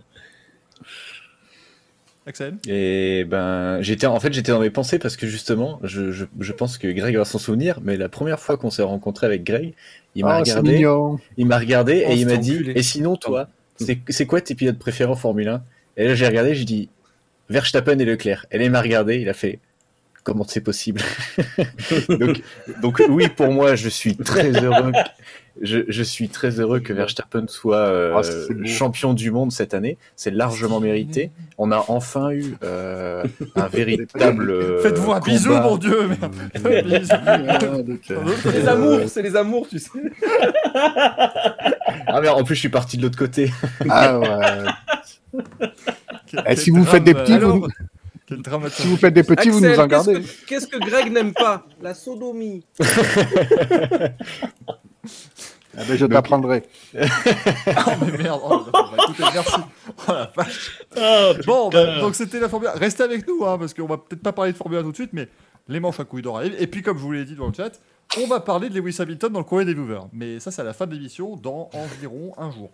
[2.29, 6.25] Axel Et ben, j'étais en fait j'étais dans mes pensées parce que justement, je, je,
[6.39, 9.43] je pense que Greg va s'en souvenir, mais la première fois qu'on s'est rencontré avec
[9.43, 9.73] Greg,
[10.15, 10.85] il m'a Oh, regardé,
[11.37, 12.73] il m'a regardé Oh, et il m'a dit enculé.
[12.75, 15.63] "Et sinon toi, c'est c'est quoi tes pilotes préférés en Formule 1
[15.97, 16.89] Et là j'ai regardé, j'ai dit
[17.49, 18.45] Verstappen et Leclerc.
[18.51, 19.59] Et là il m'a regardé, il a fait
[20.23, 21.01] comment c'est possible?
[22.09, 22.41] Donc,
[22.81, 24.91] donc oui, pour moi, je suis très heureux.
[25.61, 29.97] Je, je suis très heureux que Verstappen soit euh, Ah, champion du monde cette année.
[30.15, 31.31] C'est largement mérité.
[31.57, 33.23] On a enfin eu euh,
[33.55, 34.49] un véritable.
[34.51, 36.35] euh, Faites-vous un bisou, mon Dieu merde.
[38.03, 39.89] C'est les amours, c'est les amours, tu sais.
[42.07, 43.51] Ah mais en plus, je suis parti de l'autre côté.
[43.89, 44.27] Ah ouais.
[46.27, 47.67] Quel- Eh, si vous faites des petits, alors, vous,
[48.69, 50.21] si vous faites des petits, vous nous en qu'est-ce gardez.
[50.21, 51.65] que- Qu'est-ce que Greg n'aime pas?
[51.81, 52.63] La sodomie.
[55.77, 56.63] Ah ben, je t'apprendrai.
[56.95, 58.41] Oh, mais merde.
[58.43, 59.53] Oh, bah, écoutez, merci.
[60.07, 60.79] Oh la vache.
[60.97, 62.71] Oh, Bon, bah, donc c'était la Formule 1.
[62.79, 64.95] Restez avec nous, hein, parce qu'on va peut-être pas parler de Formule 1 tout de
[64.95, 65.27] suite, mais
[65.67, 66.55] les manches à couilles d'or arrivent.
[66.59, 67.79] Et puis, comme je vous l'ai dit dans le chat,
[68.17, 70.07] on va parler de Lewis Hamilton dans le courrier des viewers.
[70.11, 72.71] Mais ça, c'est à la fin de l'émission, dans environ un jour.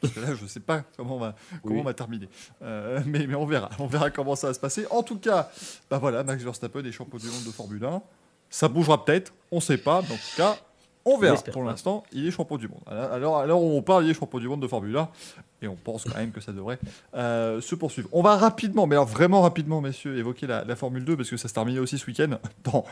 [0.00, 1.80] Parce que là, je sais pas comment on va, comment Oui.
[1.82, 2.28] on va terminer.
[2.62, 3.68] Euh, mais, mais on verra.
[3.78, 4.86] On verra comment ça va se passer.
[4.90, 5.50] En tout cas,
[5.90, 8.02] bah voilà, Max Verstappen est champion du monde de Formule 1.
[8.50, 10.00] Ça bougera peut-être, on sait pas.
[10.02, 10.56] Mais en tout cas,
[11.04, 11.36] on verra.
[11.52, 12.80] Pour l'instant, il est champion du monde.
[12.86, 15.08] Alors, alors on parle, il est champion du monde de Formule 1.
[15.62, 16.78] Et on pense quand même que ça devrait
[17.14, 18.08] euh, se poursuivre.
[18.12, 21.36] On va rapidement, mais alors vraiment rapidement, messieurs, évoquer la, la Formule 2 parce que
[21.36, 22.30] ça se terminait aussi ce week-end
[22.64, 22.84] dans,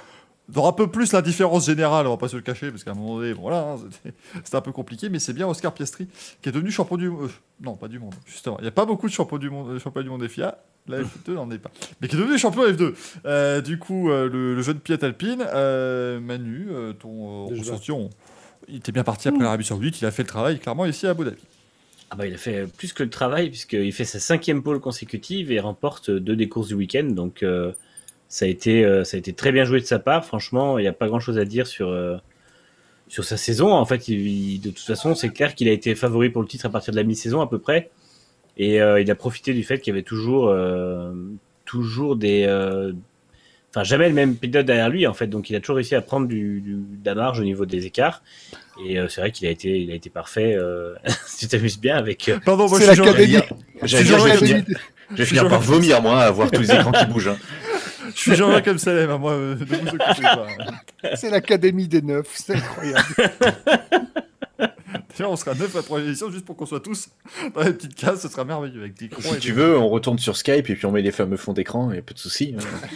[0.48, 2.94] dans un peu plus l'indifférence générale, on va pas se le cacher parce qu'à un
[2.94, 6.08] moment donné, bon, voilà, hein, c'était- un peu compliqué, mais c'est bien Oscar Piastri
[6.42, 7.30] qui est devenu champion du monde.
[7.60, 8.56] non, pas du monde, justement.
[8.58, 10.56] Il n'y a pas beaucoup de champions du monde, euh, champions du monde FIA.
[10.88, 11.70] La F2 n'en est pas.
[12.00, 12.94] Mais qui est devenu champion F2.
[13.26, 17.72] Euh, du coup, euh, le, le jeune Piat Alpine, euh, Manu, euh, ton euh, Déjà.
[17.72, 18.10] ressenti, on-
[18.68, 21.10] il était bien parti après l'Arabie Saoudite, il a fait le travail clairement ici à
[21.10, 21.36] Abu Dhabi.
[22.10, 25.52] Ah bah, il a fait plus que le travail, puisqu'il fait sa cinquième pole consécutive
[25.52, 27.04] et remporte deux des courses du week-end.
[27.04, 27.72] Donc, euh,
[28.28, 30.24] ça, a été, euh, ça a été très bien joué de sa part.
[30.24, 32.16] Franchement, il n'y a pas grand-chose à dire sur, euh,
[33.06, 33.72] sur sa saison.
[33.72, 36.48] En fait, il- il- de toute façon, c'est clair qu'il a été favori pour le
[36.48, 37.90] titre à partir de la mi-saison à peu près.
[38.62, 41.12] Et euh, il a profité du fait qu'il y avait toujours, euh,
[41.64, 42.44] toujours des...
[42.46, 42.92] euh,
[43.72, 45.28] Enfin, jamais le même pilote derrière lui, en fait.
[45.28, 47.86] Donc, il a toujours réussi à prendre du, du, de la marge au niveau des
[47.86, 48.20] écarts.
[48.84, 50.56] Et euh, c'est vrai qu'il a été, il a été parfait.
[50.56, 50.94] Euh...
[51.38, 52.28] tu t'amuses bien avec...
[52.28, 53.14] euh, Pardon, moi je suis genre- genre
[53.84, 54.64] je vais finir-
[55.12, 57.28] je vais finir par vomir, moi, à voir tous les écrans qui bougent.
[57.28, 57.36] hein.
[58.12, 60.46] Je suis Jean-Jacques Amsalem, hein, moi, euh, ne vous occupez pas.
[61.14, 62.26] C'est l'académie des neufs.
[62.34, 63.04] C'est incroyable.
[65.18, 67.08] D'ailleurs, on sera neuf à la prochaine édition juste pour qu'on soit tous
[67.54, 69.88] dans les petites cases, ce sera merveilleux avec des Si et tu des- veux, on
[69.88, 72.54] retourne sur Skype et puis on met les fameux fonds d'écran et peu de soucis.
[72.58, 72.88] hein.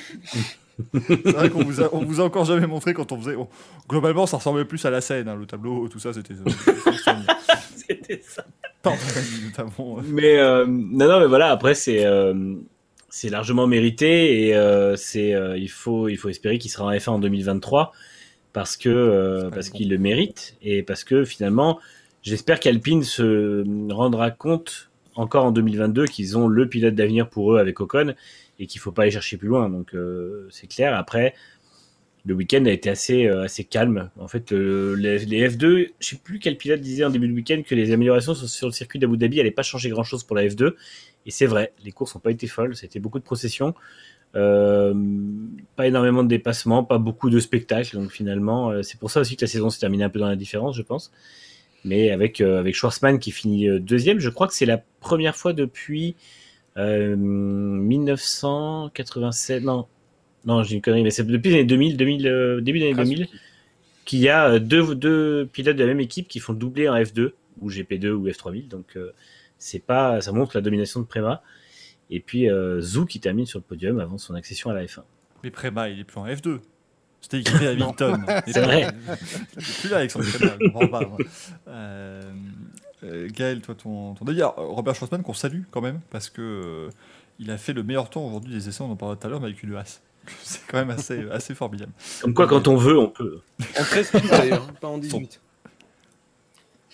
[0.93, 3.37] C'est vrai qu'on vous, a, on vous a encore jamais montré quand on faisait.
[3.37, 3.49] on-
[3.89, 6.35] Globalement, ça ressemblait plus à la scène, hein, le tableau, tout ça, c'était.
[7.77, 8.45] C'était ça.
[8.83, 8.99] Pardon,
[9.45, 9.99] notamment.
[9.99, 11.51] euh, Mais euh, non, non, mais voilà.
[11.51, 12.55] Après, c'est euh,
[13.11, 16.93] c'est largement mérité et euh, c'est euh, il faut il faut espérer qu'il sera en
[16.93, 17.93] F1 en 2023
[18.55, 21.79] parce que euh, parce qu'il le mérite et parce que finalement,
[22.23, 23.63] j'espère qu'Alpine se
[23.93, 28.15] rendra compte encore en 2022 qu'ils ont le pilote d'avenir pour eux avec Ocon
[28.59, 29.69] et qu'il faut pas aller chercher plus loin.
[29.69, 30.97] Donc euh, c'est clair.
[30.97, 31.35] Après.
[32.27, 34.09] Le week-end a été assez, euh, assez calme.
[34.19, 37.35] En fait, euh, les, les F2, je sais plus quel pilote disait en début de
[37.35, 40.35] week-end que les améliorations sur, sur le circuit d'Abu Dhabi n'allaient pas changer grand-chose pour
[40.35, 40.73] la F2.
[41.27, 42.77] Et c'est vrai, les courses n'ont pas été folles.
[42.77, 43.75] C'était beaucoup de processions,
[44.35, 47.97] pas énormément de dépassements, pas beaucoup de spectacles.
[47.97, 50.29] Donc finalement, euh, c'est pour ça aussi que la saison s'est terminée un peu dans
[50.29, 51.11] la différence, je pense.
[51.85, 55.37] Mais avec euh, avec Schwarzman qui finit euh, deuxième, je crois que c'est la première
[55.37, 56.17] fois depuis
[56.77, 59.63] euh, 1987.
[59.63, 59.87] Non,
[60.45, 62.95] non, j'ai une connerie, mais c'est depuis les années 2000, 2000 euh, début des années
[62.95, 63.29] 2000,
[64.05, 66.89] qu'il y a euh, deux, deux pilotes de la même équipe qui font le doublé
[66.89, 68.69] en F2, ou GP2 ou F3000.
[68.69, 69.13] Donc, euh,
[69.59, 71.43] c'est pas, ça montre la domination de Prema.
[72.15, 75.03] Et puis, euh, Zou qui termine sur le podium avant son accession à la F1.
[75.43, 76.61] Mais Préma, il est plus en F2.
[77.21, 78.25] C'était écrit à Hamilton.
[78.47, 78.87] Il C'est est- vrai.
[79.57, 80.53] Il est plus là, Alexandre Préma.
[80.61, 81.19] je comprends pas, moi.
[81.69, 82.21] Euh,
[83.03, 86.91] euh, Gaël, toi, ton, ton D'ailleurs, Robert Schwarzman, qu'on salue quand même, parce que euh,
[87.39, 89.41] il a fait le meilleur temps aujourd'hui des essais, on en parlait tout à l'heure,
[89.41, 90.01] mais avec une as.
[90.43, 91.93] C'est quand même assez, assez formidable.
[92.23, 93.41] Comme quoi, quand on veut, on peut.
[93.79, 95.41] En 13 tours d'ailleurs, pas en 18.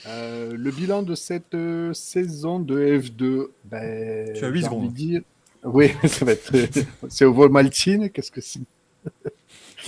[0.06, 4.80] Euh, le bilan de cette euh, saison de F2, ben, Tu as huit j'ai envie
[4.80, 4.88] secondes.
[4.88, 5.22] de dire-
[5.64, 6.52] Oui, ça va être.
[7.08, 8.60] c'est au vol Maltine, qu'est-ce que c'est?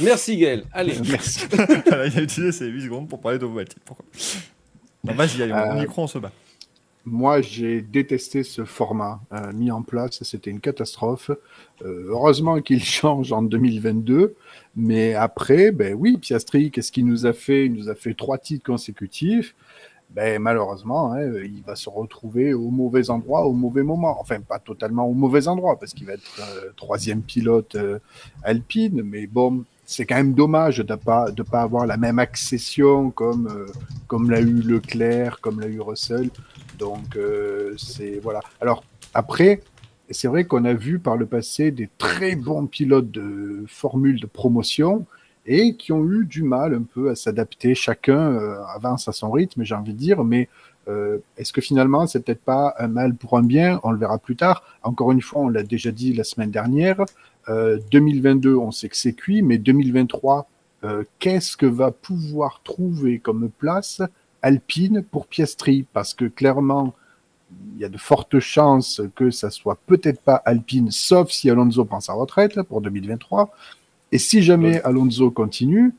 [0.00, 0.64] Merci Gaël.
[0.72, 0.94] Allez.
[1.08, 1.46] Merci.
[1.52, 3.76] Il a utilisé ses 8 secondes pour parler d'Ovoati.
[3.84, 4.04] Pourquoi?
[5.04, 6.32] Non, vas-y, allez, on y Euh, croit, on se bat.
[7.04, 10.22] Moi, j'ai détesté ce format euh, mis en place.
[10.22, 11.30] C'était une catastrophe.
[11.84, 14.34] Euh, heureusement qu'il change en 2022.
[14.76, 17.66] Mais après, ben oui, Piastri, qu'est-ce qu'il nous a fait?
[17.66, 19.54] Il nous a fait trois titres consécutifs.
[20.14, 24.20] Ben, malheureusement, hein, il va se retrouver au mauvais endroit, au mauvais moment.
[24.20, 27.98] Enfin, pas totalement au mauvais endroit, parce qu'il va être euh, troisième pilote euh,
[28.42, 29.02] alpine.
[29.02, 33.10] Mais bon, c'est quand même dommage de ne pas, de pas avoir la même accession
[33.10, 33.66] comme, euh,
[34.06, 36.30] comme l'a eu Leclerc, comme l'a eu Russell.
[36.78, 38.40] Donc, euh, c'est voilà.
[38.60, 38.84] Alors,
[39.14, 39.60] après,
[40.10, 44.26] c'est vrai qu'on a vu par le passé des très bons pilotes de formule de
[44.26, 45.06] promotion
[45.46, 47.74] et qui ont eu du mal un peu à s'adapter.
[47.74, 50.48] Chacun euh, avance à son rythme, j'ai envie de dire, mais
[50.88, 53.80] euh, est-ce que finalement, c'est peut-être pas un mal pour un bien?
[53.84, 54.62] On le verra plus tard.
[54.82, 57.04] Encore une fois, on l'a déjà dit la semaine dernière.
[57.48, 60.48] Euh, 2022, on sait que c'est cuit, mais 2023,
[60.84, 64.02] euh, qu'est-ce que va pouvoir trouver comme place
[64.42, 65.86] Alpine pour Piastri?
[65.92, 66.94] Parce que clairement,
[67.74, 71.84] il y a de fortes chances que ça soit peut-être pas Alpine, sauf si Alonso
[71.84, 73.52] prend sa retraite pour 2023.
[74.12, 75.92] Et si jamais Alonso continue,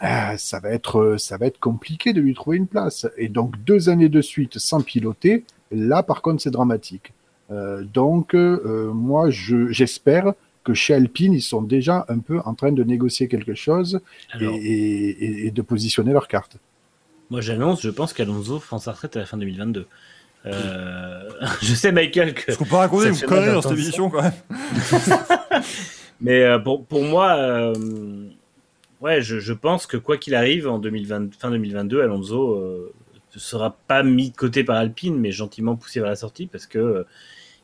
[0.00, 3.06] ah, ça va être ça va être compliqué de lui trouver une place.
[3.16, 7.12] Et donc deux années de suite sans piloter, là par contre c'est dramatique.
[7.50, 10.32] Euh, donc euh, moi je j'espère
[10.64, 14.00] que chez Alpine ils sont déjà un peu en train de négocier quelque chose
[14.32, 16.56] et, Alors, et- et de positionner leurs cartes.
[17.30, 19.86] moi, j'annonce, je pense qu'Alonso prend sa retraite à la fin 2022.
[20.46, 21.28] Euh,
[21.62, 24.32] je sais, Michael, que Je peux pas raconter une connerie dans cette émission, quand même.
[26.20, 27.74] Mais euh, pour, pour moi, euh,
[29.00, 32.92] ouais, je, je pense que quoi qu'il arrive, en 2020, fin 2022, Alonso euh,
[33.34, 36.66] ne sera pas mis de côté par Alpine, mais gentiment poussé vers la sortie parce
[36.66, 37.06] que euh,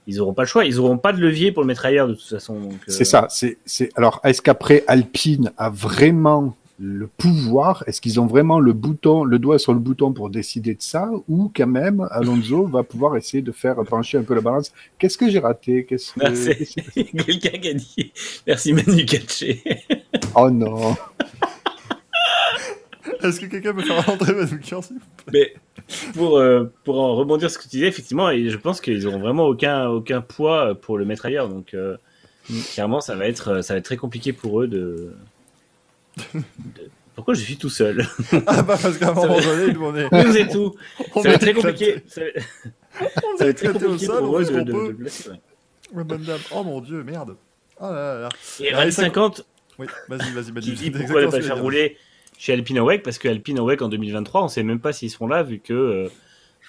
[0.07, 0.65] ils n'auront pas le choix.
[0.65, 2.71] Ils n'auront pas de levier pour le mettre ailleurs de toute façon.
[2.87, 3.27] C'est ça.
[3.31, 3.91] C'est, c'est...
[3.97, 9.39] Alors, est-ce qu'après Alpine a vraiment le pouvoir Est-ce qu'ils ont vraiment le bouton, le
[9.39, 13.43] doigt sur le bouton pour décider de ça Ou quand même, Alonso va pouvoir essayer
[13.43, 14.73] de faire pencher un peu la balance?
[14.99, 15.85] Qu'est-ce que j'ai raté?
[15.85, 16.21] Qu'est-ce que...
[17.25, 18.13] Quelqu'un qui a dit
[18.47, 19.63] merci Manu Katché.
[20.35, 20.97] Oh non
[23.23, 25.03] Est-ce que quelqu'un peut faire rentrer Manoukian, s'il vous
[25.33, 25.55] Mais
[26.15, 29.07] pour, euh, pour en rebondir sur ce que tu disais, effectivement, et je pense qu'ils
[29.07, 31.49] auront vraiment aucun, aucun poids pour le mettre ailleurs.
[31.49, 31.97] Donc, euh,
[32.73, 35.13] clairement, ça va, être, ça va être très compliqué pour eux de.
[37.15, 38.07] Pourquoi je suis tout seul
[38.47, 40.11] Ah bah parce qu'à un moment donné, nous on est...
[40.25, 40.75] Nous et tout.
[41.15, 42.03] Ça va être très compliqué.
[42.07, 42.21] Ça
[43.39, 45.31] va, être très compliqué pour eux de, de- placer.
[46.53, 47.37] Oh mon dieu, merde.
[47.79, 48.29] Ah là là là.
[48.61, 49.45] Et Rally 50,
[49.79, 50.91] Oui, vas-y, vas-y, vas-y.
[50.93, 51.97] pourquoi ne pas faire rouler
[52.39, 55.27] chez Alpine Awake Parce que Alpine Awake en 2023, on sait même pas s'ils seront
[55.27, 56.09] là, vu que euh,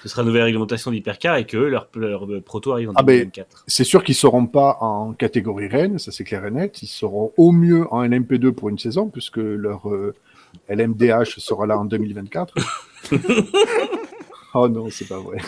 [0.02, 3.20] ce sera une nouvelle réglementation d'hypercar et que leur, leur proto arrive en Ah ben,
[3.20, 3.64] 2024.
[3.68, 6.82] C'est sûr qu'ils seront pas en catégorie reine, ça c'est clair et net.
[6.82, 10.14] Ils seront au mieux en LMP2 pour une saison, puisque leur euh,
[10.70, 12.54] LMDH sera là en 2024.
[14.56, 15.38] oh non, c'est pas vrai.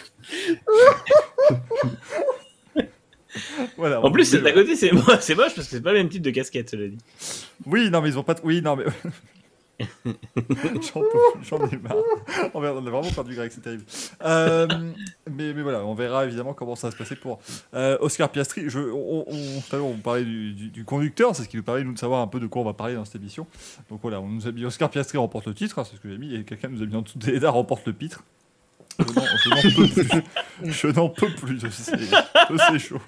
[3.78, 6.10] Voilà, En plus, d'un côté, c'est mo- c'est moche parce que c'est pas le même
[6.10, 7.00] type de casquette, cela dit.
[7.66, 8.36] Oui, non, mais ils ont pas.
[8.44, 8.84] Oui, non, mais.
[11.44, 11.96] j'en ai marre.
[12.54, 13.84] On, verra- on a vraiment perdu Greg, c'est terrible.
[14.24, 14.68] Euh,
[15.32, 17.40] mais, voilà, on verra évidemment comment ça va se passer pour
[17.74, 18.70] euh, Oscar Piastri.
[18.70, 21.98] Je, on, on, on parlait du, du- du conducteur, c'est ce qui nous permet de
[21.98, 23.48] savoir un peu de quoi on va parler dans cette émission.
[23.90, 26.10] Donc voilà, on nous a mis Oscar Piastri remporte le titre, hein, c'est ce que
[26.10, 27.94] j'ai mis, et quelqu'un nous a mis en dessous Déda remporte le
[29.00, 30.72] n'en- je n'en peux plus.
[30.72, 33.00] Je n'en peux plus de ces, de ces choses.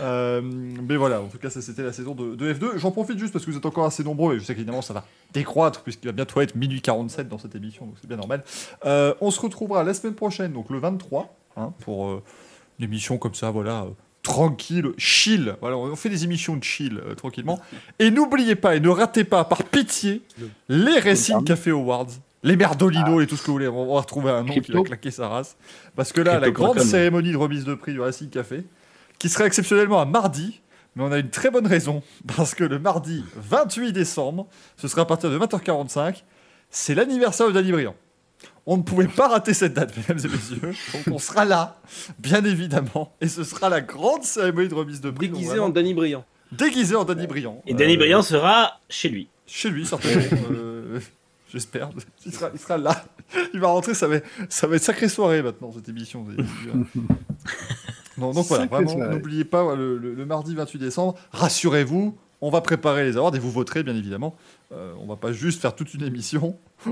[0.00, 2.78] Euh, mais voilà, en tout cas, ça c'était la saison de, de F2.
[2.78, 4.94] J'en profite juste parce que vous êtes encore assez nombreux et je sais qu'évidemment ça
[4.94, 8.44] va décroître puisqu'il va bientôt être minuit 47 dans cette émission, donc c'est bien normal.
[8.84, 12.22] Euh, on se retrouvera la semaine prochaine, donc le 23, hein, pour euh,
[12.78, 13.86] une émission comme ça, voilà.
[14.22, 15.54] Tranquille, chill.
[15.60, 17.60] Voilà, on fait des émissions de chill tranquillement.
[18.00, 20.22] Et n'oubliez pas et ne ratez pas, par pitié,
[20.68, 22.08] les Racing Café Awards,
[22.42, 23.68] les Merdolino et tout ce que vous voulez.
[23.68, 25.56] On va retrouver un nom qui va claquer sa race.
[25.94, 28.64] Parce que là, la grande cérémonie de remise de prix du Racing Café,
[29.18, 30.60] qui sera exceptionnellement à mardi,
[30.94, 32.02] mais on a une très bonne raison,
[32.36, 36.22] parce que le mardi 28 décembre, ce sera à partir de 20h45,
[36.70, 37.94] c'est l'anniversaire de Danny Briand.
[38.66, 40.74] On ne pouvait pas rater cette date, mesdames et messieurs.
[40.92, 41.80] Donc on sera là,
[42.18, 45.28] bien évidemment, et ce sera la grande cérémonie de remise de prix.
[45.28, 46.24] Déguisé vraiment, en Danny Briand.
[46.52, 47.62] déguisé en Danny Briand.
[47.66, 49.28] Et Danny Euh, Briand sera chez lui.
[49.46, 50.22] Chez lui, certainement.
[50.50, 50.98] euh,
[51.52, 51.90] J'espère.
[52.26, 53.04] Il sera, il sera là.
[53.54, 54.16] Il va rentrer, ça va,
[54.48, 56.22] ça va être sacrée soirée maintenant, cette émission.
[56.24, 57.02] vous avez vu, hein.
[58.18, 62.60] Non, donc voilà, vraiment, n'oubliez pas le, le- le mardi 28 décembre, rassurez-vous, on va
[62.60, 64.34] préparer les awards et vous voterez bien évidemment.
[64.72, 66.56] Euh, on va pas juste faire toute une émission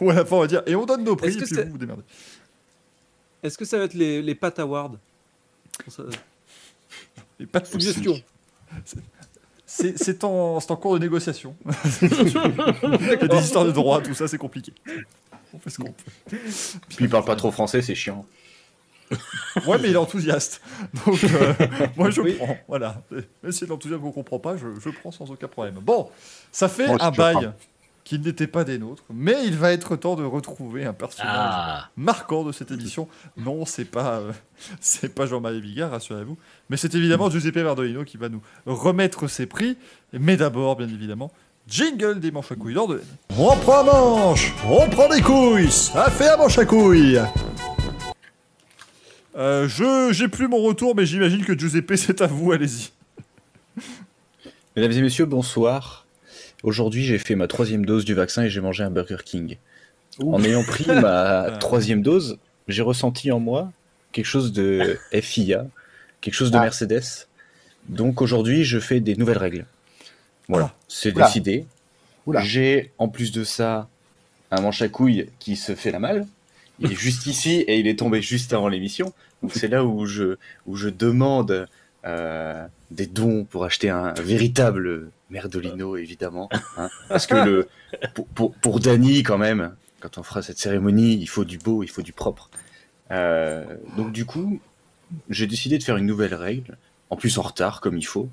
[0.00, 1.46] où à la fin on va dire et on donne nos prix Est-ce et que
[1.54, 2.02] puis vous vous démerdez.
[3.42, 4.92] Est-ce que ça va être les, les Pat Awards
[7.38, 8.20] Et pas de Suggestion.
[9.66, 11.54] C'est en, c'est en cours de négociation.
[12.02, 12.08] Il
[13.06, 14.72] y a des histoires de droit, tout ça, c'est compliqué.
[15.54, 16.36] On fait ce qu'on peut.
[16.88, 18.26] Puis il parle pas trop français, c'est chiant.
[19.66, 20.60] Ouais, mais il est enthousiaste.
[21.06, 21.52] Donc, euh,
[21.96, 22.34] moi, je Oui.
[22.38, 22.56] prends.
[22.68, 23.02] Voilà.
[23.42, 25.74] Même si l'enthousiasme qu'on comprend pas, je, je prends sans aucun problème.
[25.82, 26.08] Bon,
[26.52, 27.52] ça fait Moi un bail prends.
[28.04, 31.88] qui n'était pas des nôtres, mais il va être temps de retrouver un personnage Ah.
[31.96, 33.08] marquant de cette émission.
[33.36, 34.32] Non, c'est pas, euh,
[34.80, 36.38] c'est pas Jean-Marie Bigard, rassurez-vous,
[36.68, 39.76] mais c'est évidemment Giuseppe Verdolino qui va nous remettre ses prix.
[40.12, 41.32] Mais d'abord, bien évidemment,
[41.68, 43.04] jingle des manches à couilles d'or de laine.
[43.36, 47.20] On prend un manche, on prend des couilles, ça fait un manche à couilles.
[49.36, 52.52] Euh, je, j'ai plus mon retour, mais j'imagine que Giuseppe, c'est à vous.
[52.52, 52.90] Allez-y.
[54.76, 56.06] Mesdames et messieurs, bonsoir.
[56.62, 59.56] Aujourd'hui, j'ai fait ma troisième dose du vaccin et j'ai mangé un Burger King.
[60.22, 62.38] En ayant pris ma troisième dose,
[62.68, 63.72] j'ai ressenti en moi
[64.12, 65.66] quelque chose de FIA,
[66.20, 66.62] quelque chose de Ah.
[66.62, 67.26] Mercedes.
[67.88, 69.64] Donc aujourd'hui, je fais des nouvelles règles.
[70.48, 71.26] Voilà, c'est Oula.
[71.26, 71.64] décidé.
[72.42, 73.88] J'ai en plus de ça
[74.50, 76.26] un manche à couilles qui se fait la malle.
[76.80, 79.12] Il est juste ici et il est tombé juste avant l'émission.
[79.42, 80.36] Donc c'est là où je,
[80.66, 81.68] où je demande
[82.06, 86.48] euh, des dons pour acheter un véritable merdolino, évidemment.
[86.76, 86.88] hein.
[87.08, 87.68] Parce que le,
[88.34, 88.80] pour, pour,
[89.24, 92.50] quand même, quand on fera cette cérémonie, il faut du beau, il faut du propre.
[93.10, 93.64] Euh,
[93.96, 94.60] donc du coup,
[95.28, 96.76] j'ai décidé de faire une nouvelle règle,
[97.10, 98.28] en plus en retard, comme il faut.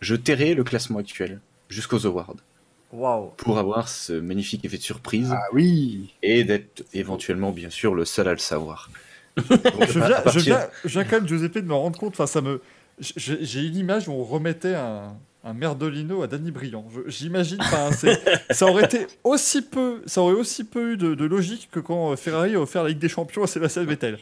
[0.00, 2.36] Je tairai le classement actuel jusqu'aux awards
[3.36, 6.14] Pour avoir ce magnifique effet de surprise Ah oui.
[6.22, 8.90] et d'être éventuellement, bien sûr, le seul à le savoir.
[9.38, 12.14] Je viens, partir- je, viens, je viens quand même, Giuseppe, de me rendre compte.
[12.14, 12.62] Enfin, ça me.
[12.98, 15.12] J'ai une image où on remettait un,
[15.44, 16.86] un merdolino à Danny Briand.
[17.06, 17.58] J'imagine.
[18.50, 20.00] Ça aurait été aussi peu.
[20.06, 22.88] Ça aurait aussi peu eu de, de logique que quand euh, Ferrari a offert la
[22.88, 24.16] Ligue des Champions à Sébastien Vettel.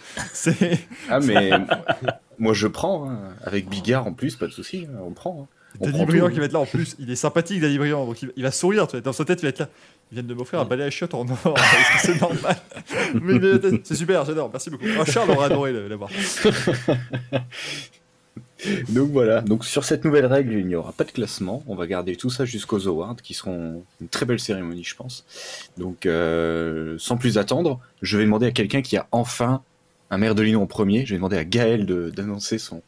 [1.09, 1.51] Ah mais
[2.41, 3.21] moi je prends, hein.
[3.45, 5.43] avec Bigard en plus, pas de souci, hein, on prend.
[5.43, 5.49] hein.
[5.81, 6.95] On Danny Briand qui va être là en plus.
[6.99, 8.07] Il est sympathique, Danny Briand.
[8.07, 8.87] Donc il, il va sourire.
[8.87, 9.01] tu vois.
[9.01, 9.69] Dans sa tête, il va être là.
[10.13, 11.59] Ils viennent de m'offrir un balai à chiottes en or.
[12.03, 12.57] C'est normal
[13.15, 14.51] Mais, mais c'est super, j'adore.
[14.53, 14.85] Merci beaucoup.
[15.01, 16.11] Oh, Charles aurait adoré l'avoir.
[18.89, 21.63] Donc voilà, donc sur cette nouvelle règle, il n'y aura pas de classement.
[21.67, 25.27] On va garder tout ça jusqu'aux awards, qui seront une très belle cérémonie, je pense.
[25.77, 29.63] Donc euh, sans plus attendre, je vais demander à quelqu'un qui a enfin
[30.11, 31.05] un merdolino en premier.
[31.05, 32.81] Je vais demander à Gaël de- d'annoncer son,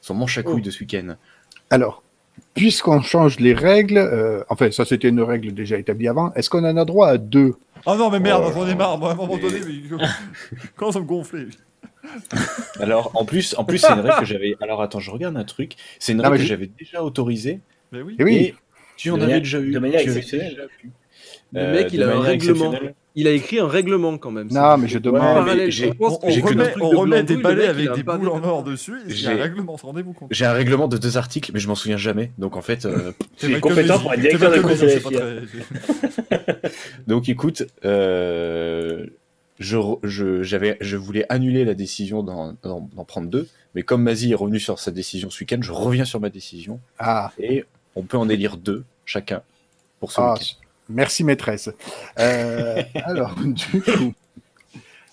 [0.00, 1.16] son manche à couilles de ce week-end.
[1.68, 2.02] Alors,
[2.54, 6.64] puisqu'on change les règles, euh, enfin, ça c'était une règle déjà établie avant, est-ce qu'on
[6.64, 7.54] en a droit à deux
[7.86, 8.98] Oh non, mais merde, Oh j'en ai marre.
[8.98, 10.06] Moi, à un moment donné, mais...
[10.76, 11.46] comment ça me gonfler
[12.80, 14.56] Alors en plus, en plus c'est une règle que j'avais.
[14.60, 15.74] Alors attends, je regarde un truc.
[15.98, 17.60] C'est une règle que j'avais déjà autorisée.
[17.92, 18.16] Mais oui.
[18.18, 18.36] Eh oui.
[18.36, 18.54] Et
[18.96, 19.72] tu en avais déjà eu.
[19.72, 20.68] de manière exceptionnelle.
[21.52, 22.74] Le Euh, mec, il de a un règlement.
[23.18, 24.46] Il a écrit un règlement quand même.
[24.52, 25.44] Non, mais je demande.
[25.44, 28.94] Ouais, mais On, remet, on des balais avec des boules en or dessus.
[29.08, 30.28] J'ai- un règlement, rendez-vous compte.
[30.30, 32.30] J'ai un règlement de deux articles, mais je m'en souviens jamais.
[32.38, 33.10] Donc en fait, euh,
[33.42, 36.70] es compétent pour être directeur de course très-
[37.08, 39.06] donc écoute, euh,
[39.58, 42.54] je, je, j'avais, je voulais annuler la décision d'en,
[43.04, 46.20] prendre deux, mais comme Mazi est revenu sur sa décision ce week-end, je reviens sur
[46.20, 47.64] ma décision Ah, et
[47.96, 49.42] on peut en élire deux chacun
[49.98, 50.57] pour ce ah, week-end.
[50.88, 51.70] Merci maîtresse.
[52.18, 54.14] Euh, alors, du coup,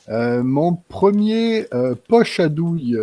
[0.10, 2.97] euh, mon premier euh, poche à douille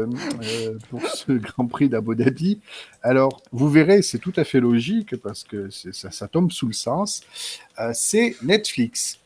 [0.90, 2.60] pour ce Grand Prix d'Abu Dhabi.
[3.02, 6.72] Alors, vous verrez, c'est tout à fait logique parce que ça, ça tombe sous le
[6.72, 7.22] sens.
[7.92, 9.18] C'est Netflix.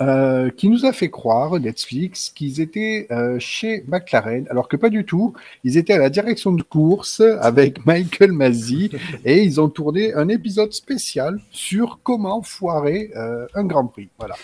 [0.00, 4.90] Euh, qui nous a fait croire, Netflix, qu'ils étaient euh, chez McLaren, alors que pas
[4.90, 5.32] du tout.
[5.64, 8.92] Ils étaient à la direction de course avec Michael Masi
[9.24, 14.08] et ils ont tourné un épisode spécial sur comment foirer euh, un Grand Prix.
[14.18, 14.36] Voilà.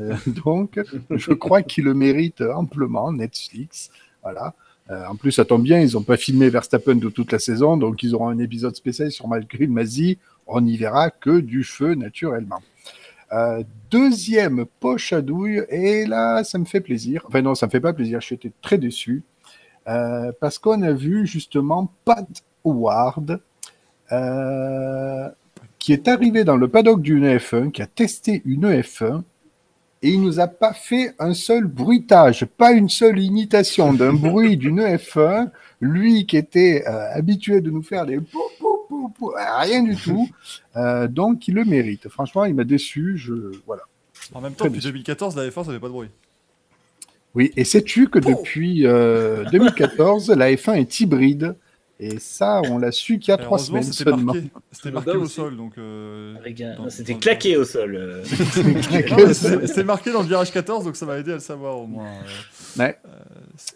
[0.00, 0.80] Euh, donc,
[1.10, 3.90] je crois qu'ils le méritent amplement, Netflix.
[4.22, 4.54] Voilà.
[4.90, 7.76] Euh, en plus, ça tombe bien, ils n'ont pas filmé Verstappen de toute la saison,
[7.76, 10.18] donc ils auront un épisode spécial sur Michael Masi.
[10.46, 12.60] On n'y verra que du feu naturellement.
[13.32, 17.24] Euh, deuxième poche à douille, et là, ça me fait plaisir.
[17.26, 19.22] Enfin non, ça me fait pas plaisir, j'étais très déçu.
[19.88, 22.26] Euh, parce qu'on a vu justement Pat
[22.64, 23.40] Howard,
[24.12, 25.28] euh,
[25.78, 29.22] qui est arrivé dans le paddock d'une F1, qui a testé une F1,
[30.02, 34.56] et il nous a pas fait un seul bruitage, pas une seule imitation d'un bruit
[34.56, 35.50] d'une F1.
[35.80, 38.20] Lui qui était habitué de nous faire des
[39.02, 40.28] pou, pou, rien du tout,
[40.76, 42.08] Euh, donc il le mérite.
[42.08, 43.18] Franchement, il m'a déçu.
[43.18, 43.34] Je
[43.66, 43.82] voilà.
[44.34, 44.90] En même temps, depuis bien.
[44.90, 46.08] 2014, la F1, ça fait pas de bruit.
[47.34, 51.56] Oui, et sais-tu que depuis euh, 2014, la F1 est hybride?
[52.00, 54.32] Et ça, on l'a su qu'il y a trois semaines c'était seulement.
[54.34, 55.74] marqué, c'était marqué au sol, donc.
[55.78, 57.94] euh, un- C'était claqué au sol.
[57.94, 58.24] euh.
[59.66, 62.06] C'est marqué dans le virage 14, donc ça m'a aidé à le savoir au moins.
[62.06, 62.98] euh, Ouais.
[63.06, 63.08] euh,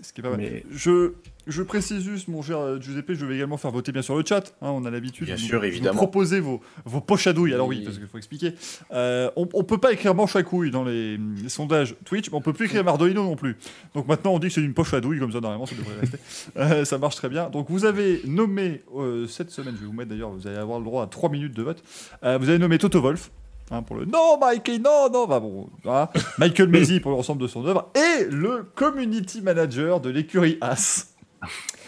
[0.03, 0.39] ce qui est pas mal.
[0.41, 1.13] Mais- Je,
[1.47, 4.25] je précise juste, mon cher euh, Giuseppe, je vais également faire voter bien sûr le
[4.27, 4.53] chat.
[4.63, 5.27] hein, on a l'habitude.
[5.27, 5.97] Bien Vous- sûr, vous évidemment.
[5.97, 7.55] Proposez vos, vos poches à douille.
[7.55, 7.85] Alors oui, Oui.
[7.85, 8.55] parce qu'il faut expliquer.
[8.93, 12.37] Euh, on, on peut pas écrire manche à couille dans les, les sondages Twitch, mais
[12.37, 13.57] on peut plus écrire Mardolino non plus.
[13.95, 16.01] Donc maintenant, on dit que c'est une poche à douille, comme ça, normalement, ça devrait
[16.01, 16.19] rester.
[16.57, 17.49] Euh, ça marche très bien.
[17.51, 20.79] Donc vous avez nommé euh, cette semaine, je vais vous mettre d'ailleurs, vous allez avoir
[20.79, 21.83] le droit à 3 minutes de vote.
[22.23, 23.31] Vous avez nommé Toto Wolf.
[23.71, 25.69] hein, pour le non, Mikey, non, non, bah bon.
[26.39, 31.09] Michael Maisy pour l'ensemble de son œuvre et le community manager de l'écurie As.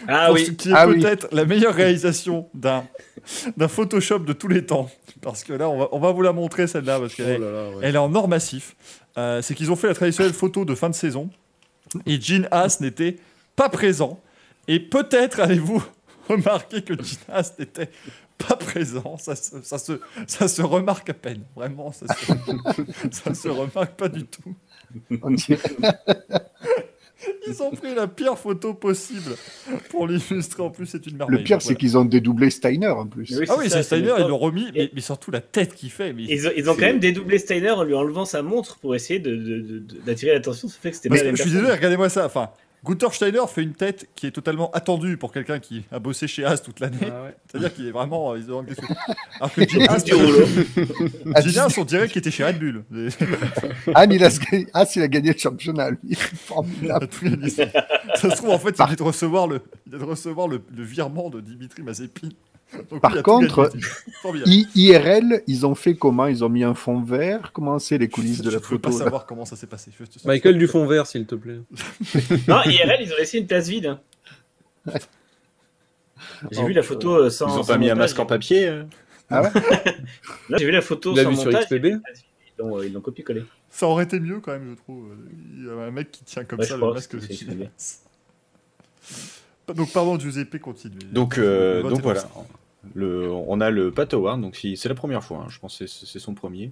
[0.07, 0.47] Ah Pour oui.
[0.47, 1.01] ce qui est Ah oui.
[1.01, 2.85] peut-être la meilleure réalisation d'un
[3.57, 4.89] d'un Photoshop de tous les temps.
[5.21, 7.41] Parce que là, on va, on va vous la montrer celle-là, parce qu'elle est, Oh
[7.43, 7.77] là là, ouais.
[7.83, 8.77] elle est en or massif.
[9.19, 11.29] Euh, c'est qu'ils ont fait la traditionnelle photo de fin de saison.
[12.07, 13.17] Et Gene Haas n'était
[13.57, 14.21] pas présent.
[14.69, 15.83] Et peut-être avez-vous
[16.29, 17.91] remarqué que Gene Haas n'était
[18.39, 19.17] pas présent.
[19.19, 21.43] Ça se, ça, se, ça se remarque à peine.
[21.57, 22.33] Vraiment, ça se,
[23.11, 24.55] ça se remarque pas du tout.
[27.47, 29.33] Ils ont pris la pire photo possible
[29.91, 30.63] pour l'illustrer.
[30.63, 31.39] En plus, c'est une merveille.
[31.39, 31.79] Le pire, c'est voilà.
[31.79, 33.37] qu'ils ont dédoublé Steiner en plus.
[33.39, 35.91] Oui, Ah oui, c'est Steiner, le ils l'ont remis, mais, mais surtout la tête qu'il
[35.91, 36.13] fait.
[36.13, 38.95] Mais Ils ont, ils ont quand même dédoublé Steiner en lui enlevant sa montre pour
[38.95, 41.71] essayer de- de- de- de- d'attirer l'attention sur le fait que c'était je suis désolé,
[41.73, 42.27] regardez-moi ça.
[42.27, 42.51] Enfin,
[42.85, 46.45] Gunther Steiner fait une tête qui est totalement attendue pour quelqu'un qui a bossé chez
[46.45, 46.97] As toute l'année.
[47.03, 47.37] Ah ouais.
[47.51, 48.33] C'est-à-dire qu'il est vraiment.
[48.33, 48.81] euh, Ils ont déçu.
[49.41, 49.87] Alors que Gene.
[49.89, 49.95] Ah,
[51.41, 52.85] Haas, on dirait qu'il était chez Red Bull.
[53.95, 54.29] Anne, il a,
[54.75, 55.99] ah, il a gagné le championnat, lui.
[56.09, 57.05] Il Formidable.
[57.05, 57.51] a tout gagné.
[57.51, 57.65] Ça
[58.15, 60.63] ça se trouve, en fait, il vient de recevoir le, il vient de recevoir le,
[60.75, 62.29] le virement de Dimitri Mazepin.
[63.01, 63.71] Par contre.
[64.47, 66.27] I- IRL, ils ont fait comment?
[66.27, 67.51] Ils ont mis un fond vert?
[67.53, 69.05] Comment c'est les coulisses de Je la ne veux pas photo là?
[69.05, 69.91] savoir comment ça s'est passé.
[69.99, 71.61] Je te- Michael Dufond vert, s'il te plaît.
[72.49, 73.87] Non, IRL, ils ont laissé une place vide.
[73.87, 74.01] hein.
[76.51, 77.47] J'ai Oh, vu la photo euh, sans.
[77.47, 78.85] Ils ont sans pas mis un masque en papier euh
[79.31, 79.51] Ah ouais?
[80.49, 81.65] Là, j'ai vu la photo sans vu sur montage.
[81.65, 81.99] XPB Ils
[82.59, 83.45] l'ont, euh, ils l'ont copié-collé.
[83.71, 85.15] Ça aurait été mieux quand même, je trouve.
[85.57, 87.17] Il y a un mec qui tient comme Ouais, ça je le masque
[89.75, 90.95] Donc, pardon, Giuseppe, continue.
[91.13, 92.25] Donc, euh, donc voilà.
[92.95, 95.79] Le, on a le Pat Howard, donc si- c'est la première fois, hein, je pense
[95.79, 96.71] que c'est c'est son premier.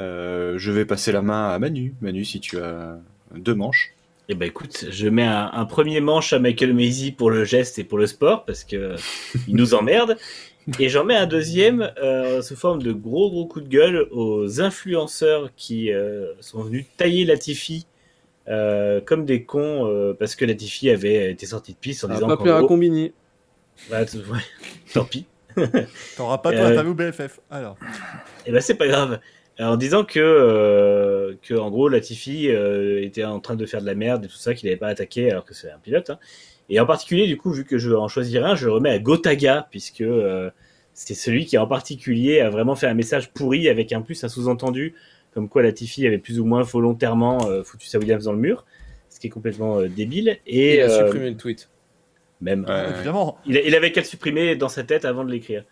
[0.00, 1.94] Euh, je vais passer la main à Manu.
[2.00, 2.98] Manu, si tu as
[3.34, 3.92] deux manches.
[4.28, 7.78] Eh ben écoute, je mets un, un premier manche à Michael Maisy pour le geste
[7.78, 8.94] et pour le sport parce que
[9.48, 10.16] il nous emmerde.
[10.78, 14.60] Et j'en mets un deuxième euh, sous forme de gros gros coup de gueule aux
[14.60, 17.84] influenceurs qui euh, sont venus tailler Latifi
[18.48, 22.14] euh, comme des cons euh, parce que Latifi avait été sorti de piste en Ah,
[22.14, 23.12] disant pas qu'en plaire à gros- combiner.
[23.90, 24.38] Bah, ouais,
[24.94, 25.26] tant pis.
[26.16, 27.40] T'auras pas ton Euh, interview BFF.
[27.50, 27.76] Alors,
[28.46, 29.20] Et ben c'est pas grave.
[29.58, 33.86] En disant que, euh, que en gros Latifi euh, était en train de faire de
[33.86, 36.10] la merde et tout ça, qu'il n'avait pas attaqué alors que c'est un pilote.
[36.10, 36.18] hein.
[36.70, 38.90] Et en particulier, du coup, vu que je vais en choisir un, je le remets
[38.90, 40.50] à Gotaga, puisque euh,
[40.94, 44.28] c'est celui qui en particulier a vraiment fait un message pourri avec un plus un
[44.28, 44.94] sous-entendu,
[45.34, 48.64] comme quoi Latifi avait plus ou moins volontairement euh, foutu sa Williams dans le mur,
[49.08, 50.38] ce qui est complètement euh, débile.
[50.46, 51.68] Et il a euh, supprimé le tweet.
[52.40, 53.38] même, Ouais, évidemment.
[53.46, 55.64] il, il avait qu'à le supprimer dans sa tête avant de l'écrire.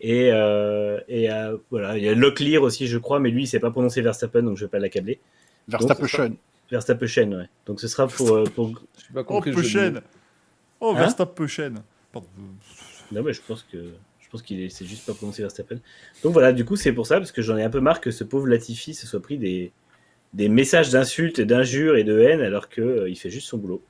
[0.00, 3.46] Et, euh, et euh, voilà, il y a Locklear aussi, je crois, mais lui, il
[3.46, 5.20] s'est pas prononcé Verstappen, donc je vais pas l'accabler.
[5.68, 6.36] Verstappen.
[6.70, 7.48] Verstappen, ouais.
[7.64, 8.30] Donc ce sera pour.
[8.34, 8.72] euh, pour...
[9.14, 10.00] Pas Oh, le jeu de.
[10.80, 11.46] Oh, Hein Verstappen
[12.12, 12.28] Pardon.
[13.12, 13.78] Non, mais je pense que.
[14.36, 15.76] Pense qu'il juste pas prononcé Verstappen.
[16.22, 18.10] Donc voilà, du coup, c'est pour ça, parce que j'en ai un peu marre que
[18.10, 19.72] ce pauvre Latifi se soit pris des,
[20.34, 23.82] des messages d'insultes, d'injures et de haine, alors qu'il fait juste son boulot.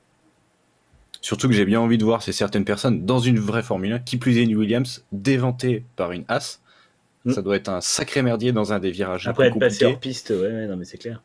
[1.19, 3.99] Surtout que j'ai bien envie de voir ces certaines personnes dans une vraie Formule 1,
[3.99, 6.61] qui plus est une Williams, déventée par une As.
[7.25, 7.33] Mm.
[7.33, 10.29] Ça doit être un sacré merdier dans un des virages Après être passé hors piste,
[10.29, 11.21] ouais, ouais, non, mais c'est clair.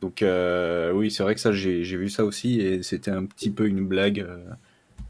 [0.00, 3.50] Donc euh, oui, c'est vrai que ça, j'ai vu ça aussi, et c'était un petit
[3.50, 4.20] peu une blague.
[4.20, 4.38] euh.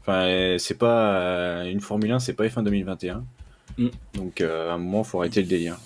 [0.03, 3.23] Enfin, euh, c'est pas euh, une Formule 1, c'est pas F1 2021.
[3.77, 3.87] Mm.
[4.15, 5.77] Donc euh, à un moment, faut arrêter le délire.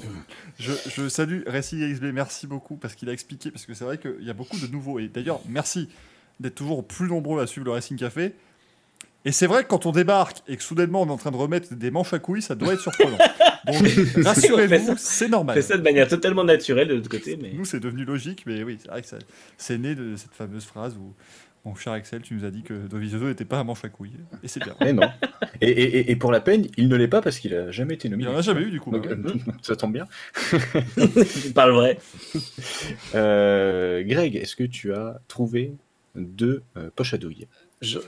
[0.60, 3.98] Je, je salue Racing XB, merci beaucoup parce qu'il a expliqué, parce que c'est vrai
[3.98, 5.00] qu'il y a beaucoup de nouveaux.
[5.00, 5.88] Et d'ailleurs, merci
[6.40, 8.34] d'être toujours plus nombreux à suivre le Racing Café.
[9.26, 11.36] Et c'est vrai que quand on débarque et que soudainement on est en train de
[11.38, 13.18] remettre des manches à couilles, ça doit être surprenant.
[13.68, 13.84] Donc,
[14.24, 15.56] rassurez-vous, c'est On normal.
[15.56, 18.64] fait ça de manière totalement naturelle de l'autre côté, mais Nous, c'est devenu logique, mais
[18.64, 19.18] oui, c'est vrai que ça-
[19.58, 21.14] c'est né de cette fameuse phrase où,
[21.68, 24.18] mon cher Axel, tu nous as dit que Dovizioso n'était pas un manche à couilles.
[24.44, 24.76] Et c'est bien.
[24.86, 25.08] Eh non.
[25.62, 27.96] Et, et- et- et pour la peine, il ne l'est pas parce qu'il a jamais
[27.96, 28.30] été Il nominé.
[28.30, 28.92] n'y en a jamais eu, du coup.
[28.92, 29.12] Donc, ouais.
[29.12, 30.06] euh, ça tombe bien.
[31.44, 32.00] tu parles vrai.
[33.16, 35.74] Euh, Greg, est-ce que tu as trouvé
[36.16, 37.48] deux euh, poches à douille?
[37.82, 38.00] Je-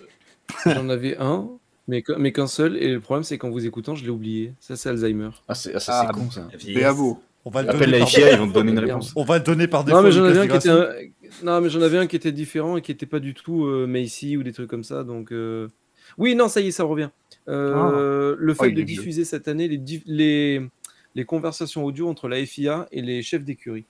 [0.66, 1.48] J'en avais un,
[1.88, 2.76] mais qu'un mais qu'un seul.
[2.78, 4.54] Et le problème, c'est qu'en vous écoutant, je l'ai oublié.
[4.60, 5.30] Ça, c'est Alzheimer.
[5.48, 6.48] Ah, c'est ah, ça, Ah, c'est con ça.
[6.74, 7.22] Bravo.
[7.46, 8.10] On va le Appelle donner la par...
[8.10, 9.14] FIA, ils vont te donner une réponse.
[9.16, 9.98] On va le donner par défaut.
[9.98, 12.16] Non mais, j'en avais un qui était Di un- non, mais j'en avais un qui
[12.16, 15.04] était différent et qui était pas du tout euh, Macy ou des trucs comme ça.
[15.04, 15.68] Donc, euh,
[16.18, 17.10] oui, non, ça y est, ça revient.
[17.48, 19.68] Euh, Le fait Oh, de diffuser cette année
[20.06, 20.62] les,
[21.16, 23.86] les conversations audio entre la FIA et les chefs d'écurie.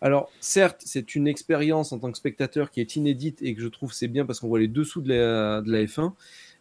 [0.00, 3.66] Alors, certes, c'est une expérience en tant que spectateur qui est inédite et que je
[3.68, 6.12] trouve c'est bien parce qu'on voit les dessous de la, de la F1.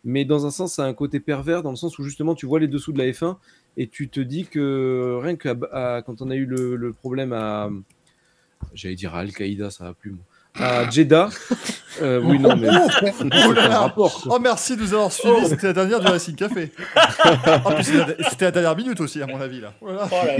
[0.03, 2.45] Mais dans un sens, ça a un côté pervers dans le sens où justement tu
[2.45, 3.35] vois les dessous de la F1
[3.77, 6.93] et tu te dis que rien que à- à- quand on a eu le, le
[6.93, 7.69] problème à.
[8.73, 10.11] J'allais dire à Al-Qaïda, ça va plus.
[10.11, 10.19] Moi.
[10.59, 11.29] À Jeddah.
[12.01, 12.67] euh, oui, non, mais.
[12.69, 13.79] Oh là c'est un là.
[13.81, 14.21] rapport.
[14.23, 14.35] quoi.
[14.35, 15.47] Oh, merci de nous avoir suivis.
[15.49, 16.71] C'était la dernière du Racing Café.
[17.63, 17.83] En plus,
[18.29, 19.61] c'était la- dernière minute aussi, à mon avis.
[19.61, 19.73] Là.
[19.79, 20.07] Voilà.
[20.37, 20.39] Il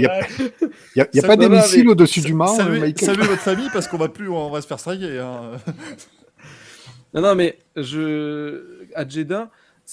[0.96, 3.68] n'y a, y a pas des missiles mais- au-dessus du mât, Saluez, saluez votre famille
[3.72, 5.20] parce qu'on va plus, on va se faire striker.
[5.20, 5.52] hein.
[7.14, 8.62] Non, non, mais je...
[8.94, 9.50] à Jeddah,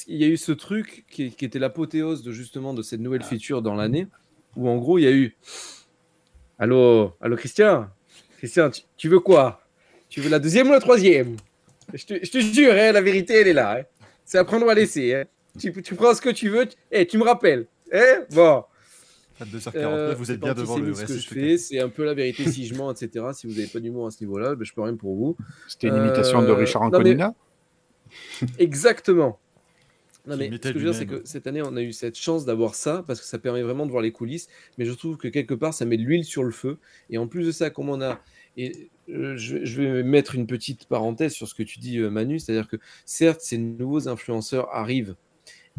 [0.07, 3.23] il y a eu ce truc qui, qui était l'apothéose de justement de cette nouvelle
[3.23, 4.07] feature dans l'année,
[4.55, 5.35] où en gros il y a eu.
[6.59, 7.87] Allô, allô, Christian?
[8.37, 9.61] Christian, tu, tu veux quoi?
[10.09, 11.35] Tu veux la deuxième ou la troisième?
[11.93, 13.79] Je te, je te jure, hein, la vérité elle est là.
[13.79, 13.83] hein.
[14.25, 15.13] C'est à prendre ou à laisser.
[15.13, 15.23] hein.
[15.59, 16.65] Tu, tu prends ce que tu veux.
[16.67, 17.67] tu- Eh, tu me rappelles.
[17.93, 18.63] Hein bon.
[19.39, 21.33] À 2h49, Euh, vous c'est êtes bien devant le antisémite ce que je raciste.
[21.33, 23.25] fais, c'est un peu la vérité si je mens, etc.
[23.33, 25.35] Si vous n'avez pas d'humour à ce niveau-là, ben, je peux rien pour vous.
[25.67, 27.33] C'était une imitation de Euh, Richard non, mais- Anconina?
[28.59, 29.39] Exactement.
[30.27, 32.17] Non, mais ce que je veux dire, c'est que cette année, on a eu cette
[32.17, 34.47] chance d'avoir ça parce que ça permet vraiment de voir les coulisses.
[34.77, 36.79] Mais je trouve que quelque part, ça met de l'huile sur le feu.
[37.09, 38.19] Et en plus de ça, comme on a.
[38.57, 42.09] Et euh, je, je vais mettre une petite parenthèse sur ce que tu dis, euh,
[42.09, 42.39] Manu.
[42.39, 45.15] C'est-à-dire que certes, ces nouveaux influenceurs arrivent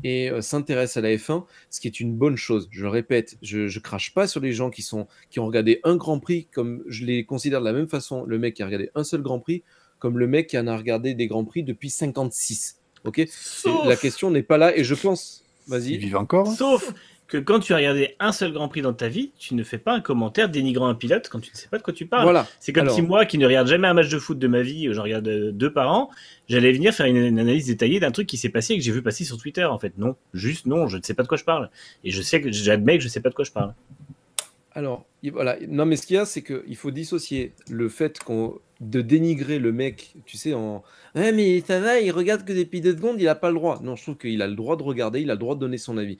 [0.04, 2.68] et euh, s'intéressent à la F1, ce qui est une bonne chose.
[2.70, 5.80] Je le répète, je, ne crache pas sur les gens qui, sont, qui ont regardé
[5.84, 8.66] un Grand Prix comme je les considère de la même façon, le mec qui a
[8.66, 9.62] regardé un seul Grand Prix,
[9.98, 12.80] comme le mec qui en a regardé des Grands Prix depuis 56.
[13.06, 15.42] Ok Sauf, La question n'est pas là et je pense.
[15.68, 15.96] Ils Vas-y.
[15.96, 16.92] vivent encore hein sauf
[17.28, 19.78] que quand tu as regardé un seul Grand Prix dans ta vie, tu ne fais
[19.78, 22.22] pas un commentaire dénigrant un pilote quand tu ne sais pas de quoi tu parles.
[22.22, 22.46] Voilà.
[22.60, 24.62] C'est comme Alors- si moi, qui ne regarde jamais un match de foot de ma
[24.62, 26.08] vie, j'en regarde euh, deux par an,
[26.48, 28.92] j'allais venir faire une, une analyse détaillée d'un truc qui s'est passé et que j'ai
[28.92, 29.64] vu passer sur Twitter.
[29.64, 31.68] En fait, non, juste non, je ne sais pas de quoi je parle.
[32.04, 33.74] Et je sais que j'admets que je ne sais pas de quoi je parle.
[34.72, 35.56] Alors, il- voilà.
[35.68, 39.58] Non, mais ce qu'il y a, c'est qu'il faut dissocier le fait qu'on de dénigrer
[39.58, 40.82] le mec, tu sais, en
[41.14, 43.80] ouais, mais ça va, il regarde que des de secondes, il a pas le droit.
[43.82, 45.78] Non, je trouve qu'il a le droit de regarder, il a le droit de donner
[45.78, 46.18] son avis.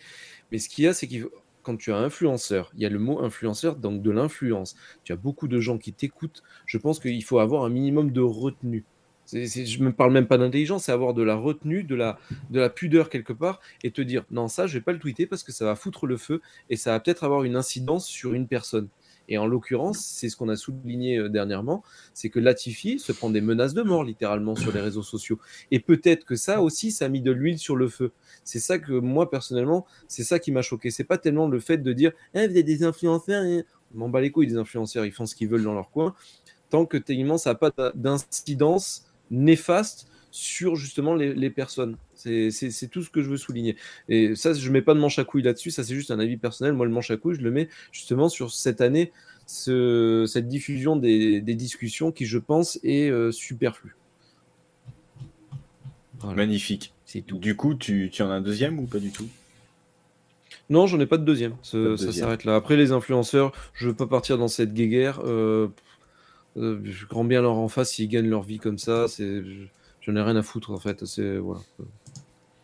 [0.51, 1.27] Mais ce qu'il y a, c'est qu'il
[1.67, 4.77] quand tu as influenceur, il y a le mot influenceur, donc de l'influence.
[5.03, 6.45] Tu as beaucoup de gens qui t'écoutent.
[6.65, 8.85] Je pense qu'il faut avoir un minimum de retenue.
[9.33, 12.21] Je ne parle même pas d'intelligence, c'est avoir de la retenue, de la,
[12.51, 15.27] de la pudeur quelque part, et te dire non, ça, je vais pas le tweeter
[15.27, 18.33] parce que ça va foutre le feu et ça va peut-être avoir une incidence sur
[18.33, 18.89] une personne.
[19.29, 21.83] Et en l'occurrence, c'est ce qu'on a souligné euh, dernièrement,
[22.15, 25.39] c'est que Latifi se prend des menaces de mort littéralement sur les réseaux sociaux.
[25.71, 28.13] Et peut-être que ça aussi, ça a mis de l'huile sur le feu.
[28.45, 30.91] C'est ça que moi personnellement, c'est ça qui m'a choqué.
[30.91, 33.45] C'est pas tellement le fait de dire, Eh, vous êtes des influenceurs,
[33.95, 36.15] on m'en bat les couilles des influenceurs, ils font ce qu'ils veulent dans leur coin,
[36.71, 41.97] tant que techniquement ça n'a pas d'incidence néfaste sur justement les, les personnes.
[42.15, 43.77] C'est c'est- c'est tout ce que je veux souligner.
[44.09, 46.37] Et ça, je mets pas de manche à couilles là-dessus, ça c'est juste un avis
[46.37, 46.75] personnel.
[46.75, 49.13] Moi, le manche à couilles, je le mets justement sur cette année,
[49.47, 53.97] ce- cette diffusion des, des discussions qui, je pense, est euh, superflue.
[56.21, 56.93] Voilà, Magnifique.
[57.05, 57.39] c'est tout.
[57.39, 59.29] Du coup, tu, tu en as un deuxième ou pas du tout?
[60.69, 61.55] Non, j'en ai pas de deuxième.
[61.63, 62.57] Ce- Pas de ça s'arrête là.
[62.57, 65.21] Après, les influenceurs, je veux pas partir dans cette guéguerre.
[65.25, 65.69] Euh,
[66.57, 69.07] euh, grand bien leur en face s'ils gagnent leur vie comme ça.
[69.09, 69.67] C'est, je-
[70.07, 71.05] j'en ai rien à foutre en fait.
[71.05, 71.61] C'est voilà.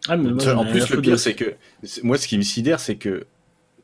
[0.09, 1.55] Ah, mais moi, En plus, le pire, de- c'est que
[2.03, 3.25] moi, ce qui me sidère, c'est que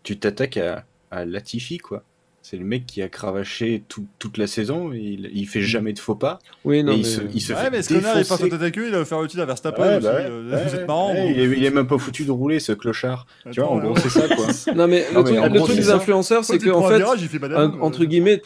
[0.03, 2.03] tu t'attaques à, à Latifi, quoi.
[2.43, 5.99] C'est le mec qui a cravaché tout- toute la saison, il, il fait jamais de
[5.99, 8.17] faux pas, Oui, non, et il mais- se, il se Ouais, fait mais ce connard,
[8.17, 10.07] il est pas queue, il va faire le titre à Verstappen Ouais, aussi.
[10.07, 11.13] bah ouais, euh, ouais, Vous êtes ouais, marrant.
[11.13, 11.31] ouais, vous.
[11.31, 13.27] il, est, il est même pas foutu de rouler, ce clochard.
[13.53, 14.47] tu vois, en gros, c'est ça, quoi.
[14.75, 15.97] Non, mais Non, le mais truc, en le gros, truc c'est des ça.
[15.97, 18.43] influenceurs, c'est Quand il que en prend un fait, virage, fait madame, un- entre guillemets,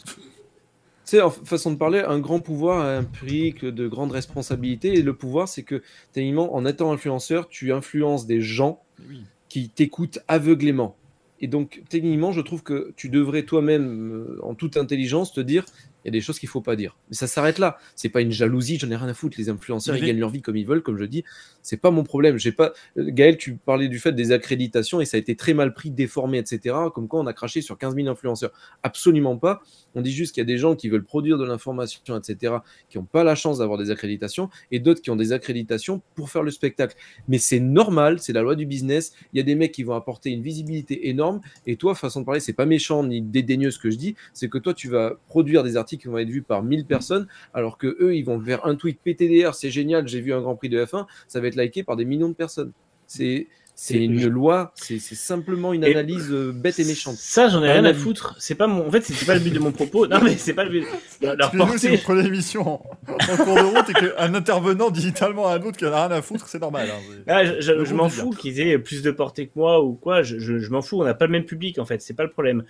[1.16, 4.94] sais, en façon de parler, un grand pouvoir implique de grandes responsabilités.
[4.98, 5.82] Et le pouvoir, c'est que,
[6.12, 9.22] techniquement, en étant influenceur, tu influences des gens Oui.
[9.48, 10.96] qui t'écoutent aveuglément.
[11.40, 15.64] Et donc, techniquement, je trouve que tu devrais toi-même, euh, en toute intelligence, te dire
[16.04, 16.96] Il y a des choses qu'il faut pas dire.
[17.08, 17.78] Mais ça s'arrête là.
[17.94, 19.36] C'est pas une jalousie, j'en ai rien à foutre.
[19.38, 21.24] Les influenceurs, ils gagnent leur vie comme ils veulent, comme je dis.
[21.62, 22.38] C'est pas mon problème.
[22.38, 22.72] J'ai pas.
[22.96, 26.38] Gaël, tu parlais du fait des accréditations et ça a été très mal pris, déformé,
[26.38, 26.76] etc.
[26.94, 28.52] Comme quoi on a craché sur 15 000 influenceurs.
[28.82, 29.62] Absolument pas.
[29.94, 32.54] On dit juste qu'il y a des gens qui veulent produire de l'information, etc.,
[32.88, 36.30] qui n'ont pas la chance d'avoir des accréditations et d'autres qui ont des accréditations pour
[36.30, 36.96] faire le spectacle.
[37.28, 39.12] Mais c'est normal, c'est la loi du business.
[39.32, 42.24] Il y a des mecs qui vont apporter une visibilité énorme et toi, façon de
[42.24, 45.14] parler, c'est pas méchant ni dédaigneux ce que je dis, c'est que toi, tu vas
[45.28, 48.40] produire des articles qui vont être vus par 1000 personnes alors que eux, ils vont
[48.40, 51.46] faire un tweet PTDR, c'est génial, j'ai vu un Grand Prix de F1, ça va
[51.48, 52.72] être liké par des millions de personnes.
[53.06, 57.16] C'est c'est une loi, c'est c'est simplement une analyse euh, bête et méchante.
[57.16, 58.36] Ça, j'en ai rien à foutre.
[58.38, 58.86] C'est pas mon.
[58.86, 60.06] En fait, c'était pas le but de mon propos.
[60.06, 60.86] Non, mais c'est pas le but.
[61.22, 61.88] Leur si porter.
[61.96, 65.62] vous prenez l'émission en, en cours de route et qu'un intervenant dit tellement à un
[65.62, 66.88] autre qu'il en a rien à foutre, c'est normal.
[66.90, 70.22] hein, c'est- Ah, je m'en fous qu'ils aient plus de portée que moi ou quoi.
[70.22, 71.00] Je, je- je m'en fous.
[71.00, 72.02] On n'a pas le même public en fait.
[72.02, 72.64] C'est pas le problème.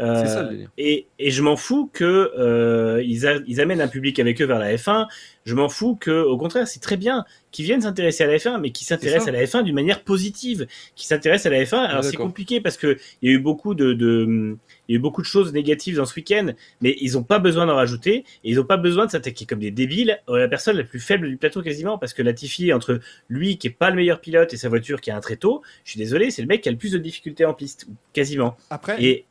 [0.00, 4.18] Euh, ça, et, et je m'en fous que euh, ils, a- ils amènent un public
[4.18, 5.06] avec eux vers la F1.
[5.44, 8.60] Je m'en fous que, au contraire, c'est très bien qu'ils viennent s'intéresser à la F1,
[8.60, 11.76] mais qu'ils s'intéressent à la F1 d'une manière positive, qu'ils s'intéressent à la F1.
[11.76, 14.56] Alors c'est compliqué parce que il y a eu beaucoup de, de
[14.88, 17.38] il y a eu beaucoup de choses négatives dans ce week-end, mais ils n'ont pas
[17.38, 20.48] besoin d'en rajouter et ils n'ont pas besoin de s'attaquer comme des débiles à la
[20.48, 23.90] personne la plus faible du plateau quasiment parce que Latifi entre lui qui est pas
[23.90, 26.48] le meilleur pilote et sa voiture qui a un tréteau, je suis désolé, c'est le
[26.48, 28.56] mec qui a le plus de difficultés en piste quasiment.
[28.68, 29.24] Après, Et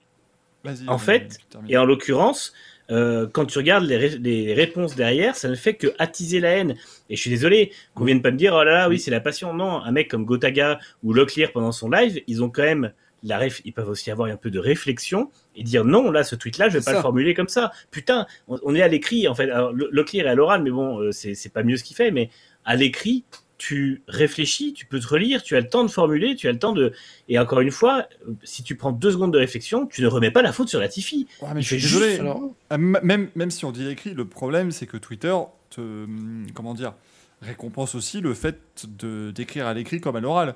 [0.88, 1.38] en fait,
[1.69, 2.53] et en l'occurrence,
[2.91, 6.49] euh, quand tu regardes les, ré- les réponses derrière, ça ne fait que attiser la
[6.49, 6.76] haine.
[7.10, 9.19] Et je suis désolé qu'on vienne pas me dire, oh là là, oui, c'est la
[9.22, 9.53] passion.
[9.53, 12.91] Non, un mec comme Gotaga ou Locklear pendant son live, ils ont quand même
[13.22, 16.36] la réf- ils peuvent aussi avoir un peu de réflexion et dire non, là, ce
[16.36, 16.98] tweet-là, je vais pas ça.
[16.98, 17.72] le formuler comme ça.
[17.91, 19.49] Putain, on, on est à l'écrit, en fait.
[19.52, 22.11] Alors, Lo- Locklear est à l'oral, mais bon, euh, c'est pas mieux ce qu'il fait,
[22.11, 22.30] mais
[22.65, 23.23] à l'écrit,
[23.60, 26.57] tu réfléchis, tu peux te relire, tu as le temps de formuler, tu as le
[26.57, 26.94] temps de.
[27.27, 30.31] Et encore une fois, euh, si tu prends deux secondes de réflexion, tu ne remets
[30.31, 30.80] pas la faute sur.
[30.80, 30.88] Ouais,
[31.53, 32.07] mais il je suis désolé.
[32.10, 32.41] juste- Alors,
[32.72, 35.36] m- Même, même si on dit écrit, le problème c'est que Twitter
[35.69, 36.94] te, hum, comment dire,
[37.41, 38.57] récompense aussi le fait
[38.88, 40.56] de d'écrire à l'écrit comme à l'oral.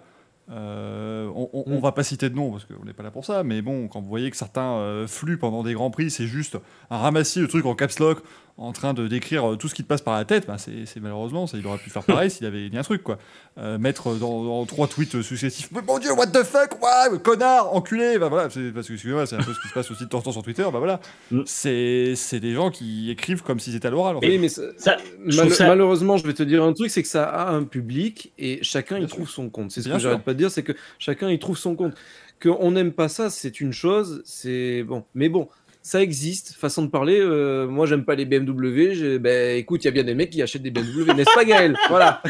[0.52, 1.82] Euh, on, on- on Mm.
[1.82, 4.02] va pas citer de nom parce qu'on n'est pas là pour ça, mais bon, quand
[4.02, 6.58] vous voyez que certains euh, flux pendant des grands prix, c'est juste
[6.90, 8.20] un ramassis de trucs en caps lock
[8.56, 11.00] en train de décrire euh, tout ce qui te passe par la tête, bah, c'est
[11.02, 13.18] malheureusement, ça, il aurait pu faire pareil s'il avait dit un truc quoi.
[13.58, 17.74] Euh, mettre dans, dans trois tweets successifs, mais mon dieu, what the fuck, ouais, connard,
[17.76, 20.04] enculé, bah voilà, c'est parce que excusez-moi, c'est un peu ce qui se passe aussi
[20.04, 21.00] de temps en temps sur Twitter, bah voilà,
[21.32, 21.42] Mm.
[21.46, 24.18] c'est des gens qui écrivent comme s'ils étaient à l'oral.
[24.18, 24.28] en fait.
[24.28, 26.90] oui, mais ça- Ça, je Mal- trouve ça- Malheureusement, je vais te dire un truc,
[26.92, 29.72] c'est que ça a un public et chacun y trouve son compte.
[29.72, 31.94] C'est ce que j'arrête pas de dire, c'est que chacun y trouve son compte.
[32.42, 35.06] Qu'on n'aime pas ça, c'est une chose, c'est bon.
[35.16, 35.48] Mais bon,
[35.86, 37.20] ça existe, façon de parler.
[37.20, 39.18] euh, moi, j'aime pas les BMW.
[39.20, 41.76] Ben, écoute, il y a bien des mecs qui achètent des BMW, n'est-ce pas, Gaël?
[41.90, 42.22] Voilà.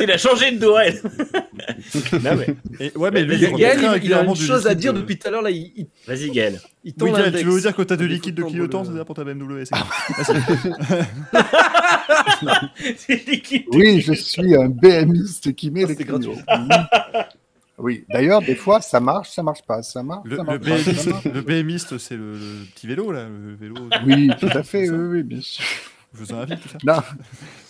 [0.00, 2.46] il a changé de non, mais,
[2.80, 4.94] Et, ouais, mais lui, Gaël, il, il, il a une du chose à dire euh.
[5.00, 5.42] depuis tout à l'heure.
[5.42, 6.58] Là, il, il, vas-y, Gaël.
[6.84, 8.96] il Oui, Gaël, tu veux dire que t'as de Des liquide de kiloton, de- c'est
[8.96, 9.74] ça pour ta BMW c'est-
[12.96, 13.64] C'est liquide.
[13.72, 16.36] Oui, je suis un BMiste qui met les c'est crayons.
[17.82, 19.82] Oui, d'ailleurs, des fois, ça marche, ça marche pas.
[19.82, 20.92] Ça marche, Le, ça le marche pas.
[20.94, 21.24] ça marche.
[21.24, 23.74] Le BMiste, c'est le, le petit vélo, là, le vélo.
[24.06, 25.64] Oui, tout à fait, oui, oui, bien sûr.
[26.14, 26.78] Je vous invite, tout ça.
[26.84, 27.00] Non,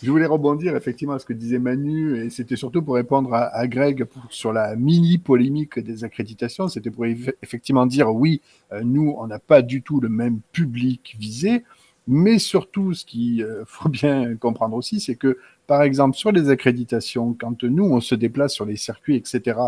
[0.02, 3.44] je voulais rebondir effectivement à ce que disait Manu, et c'était surtout pour répondre à,
[3.56, 6.66] à Greg pour- sur la mini polémique des accréditations.
[6.68, 8.40] C'était pour eff- effectivement dire oui,
[8.72, 11.62] euh, nous, on n'a pas du tout le même public visé,
[12.09, 15.39] mais surtout, ce qu'il euh, faut bien comprendre aussi, c'est que
[15.72, 19.58] par exemple, sur les accréditations, quand nous, on se déplace sur les circuits, etc.,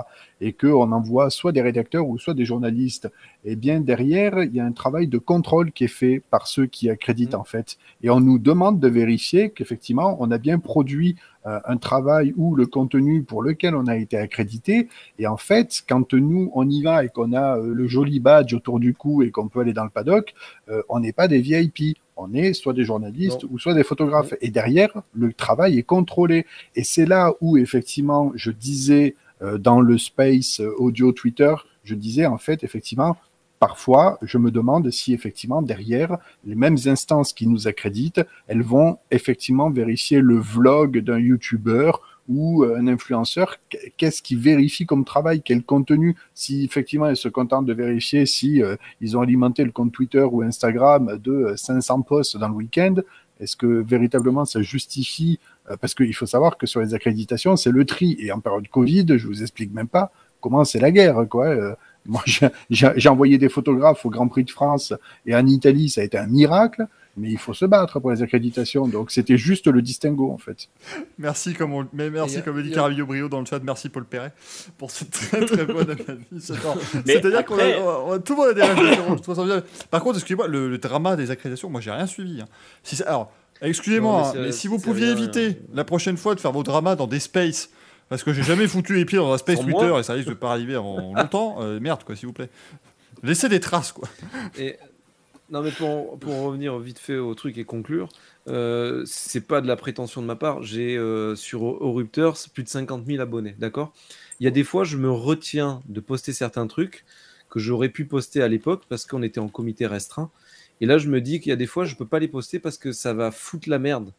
[0.43, 3.10] et qu'on envoie soit des rédacteurs ou soit des journalistes,
[3.47, 6.66] eh bien, derrière, il y a un travail de contrôle qui est fait par ceux
[6.66, 7.78] qui accréditent, en fait.
[8.02, 11.16] Et on nous demande de vérifier qu'effectivement, on a bien produit
[11.47, 14.89] euh, un travail ou le contenu pour lequel on a été accrédité.
[15.18, 18.52] Et en fait, quand nous, on y va et qu'on a euh, le joli badge
[18.52, 20.35] autour du cou et qu'on peut aller dans le paddock,
[20.68, 21.97] euh, on n'est pas des VIP.
[22.16, 24.35] On est soit des journalistes ou soit des photographes.
[24.41, 26.47] Et derrière, le travail est contrôlé.
[26.77, 31.95] Et c'est là où, effectivement, je disais euh, dans le space euh, audio Twitter, je
[31.95, 33.16] disais en fait, effectivement,
[33.59, 38.99] parfois, je me demande si effectivement derrière les mêmes instances qui nous accréditent, elles vont
[39.11, 41.93] effectivement vérifier le vlog d'un YouTuber
[42.29, 43.57] ou euh, un influenceur.
[43.69, 46.17] Qu- Qu'est-ce qu'ils vérifient comme travail, quel contenu?
[46.35, 50.23] Si effectivement ils se contentent de vérifier si euh, ils ont alimenté le compte Twitter
[50.23, 52.95] ou Instagram de euh, 500 posts dans le week-end,
[53.41, 55.39] est-ce que véritablement ça justifie
[55.71, 58.17] euh, Parce qu'il faut savoir que sur les accréditations, c'est le tri.
[58.21, 61.47] Et en période Covid, je vous explique même pas comment c'est la guerre, quoi.
[61.49, 61.75] Euh,
[62.06, 62.22] Moi,
[62.70, 64.93] j'ai- envoyé des photographes au Grand Prix de France
[65.26, 66.86] et en Italie, ça a été un miracle.
[67.16, 68.89] Mais il faut se battre pour les accréditations.
[68.89, 70.68] Donc, c'était juste le distinguo, en fait.
[71.16, 73.60] Merci, comme, on- mais merci, comme dit Carabillo Brio dans le chat.
[73.62, 74.32] Merci, Paul Perret,
[74.78, 76.52] pour cette très très bonne analyse.
[77.06, 79.62] C'est-à-dire qu'on a, tout le monde a des réflexions.
[79.93, 82.40] Par contre, excusez-moi, le, le drama des accréditations, moi, j'ai rien suivi.
[82.40, 82.47] hein.
[82.82, 83.31] Si alors,
[83.62, 85.55] excusez-moi, mais hein, mais si vous pouviez éviter rien.
[85.72, 87.70] la prochaine fois de faire vos dramas dans des spaces,
[88.15, 90.12] parce que j'ai jamais foutu les pieds dans un space Sans Twitter moi et ça
[90.12, 92.49] risque de pas arriver avant longtemps, euh, merde, quoi, s'il vous plaît.
[93.24, 94.09] Laissez des traces, quoi.
[94.57, 94.77] Et
[95.51, 98.09] non, mais pour, pour en revenir vite fait au truc et conclure,
[98.47, 100.62] euh, c'est pas de la prétention de ma part.
[100.62, 103.93] J'ai euh, sur Orupteurs plus de 50 000 abonnés, d'accord?
[104.39, 107.05] Il y a des fois, je me retiens de poster certains trucs
[107.51, 110.31] que j'aurais pu poster à l'époque parce qu'on était en comité restreint.
[110.81, 112.61] Et là, je me dis qu'il y a des fois, je peux pas les poster
[112.61, 114.12] parce que ça va foutre la merde.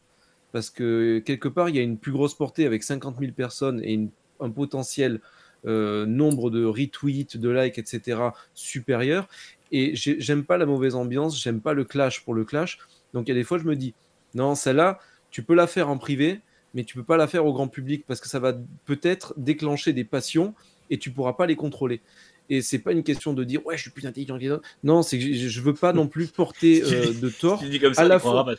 [0.52, 3.80] Parce que quelque part, il y a une plus grosse portée avec 50 000 personnes
[3.84, 4.10] et une-
[4.40, 5.20] un potentiel
[5.66, 8.20] euh, nombre de retweets, de likes, etc.
[8.54, 9.26] supérieur.
[9.72, 12.78] Et j'ai- j'aime pas la mauvaise ambiance, j'aime pas le clash pour le clash.
[13.14, 13.92] Donc il y a des fois, je me dis,
[14.34, 15.00] non, celle-là,
[15.30, 16.40] tu peux la faire en privé,
[16.74, 18.52] mais tu peux pas la faire au grand public parce que ça va
[18.84, 20.54] peut-être déclencher des passions
[20.90, 22.00] et tu pourras pas les contrôler.
[22.48, 24.68] Et c'est pas une question de dire, ouais, je suis plus intelligent que les autres.
[24.84, 27.60] Non, c'est que je je veux pas non plus porter euh, de tort.
[27.60, 28.54] Tu dis comme ça, à la fois- pas.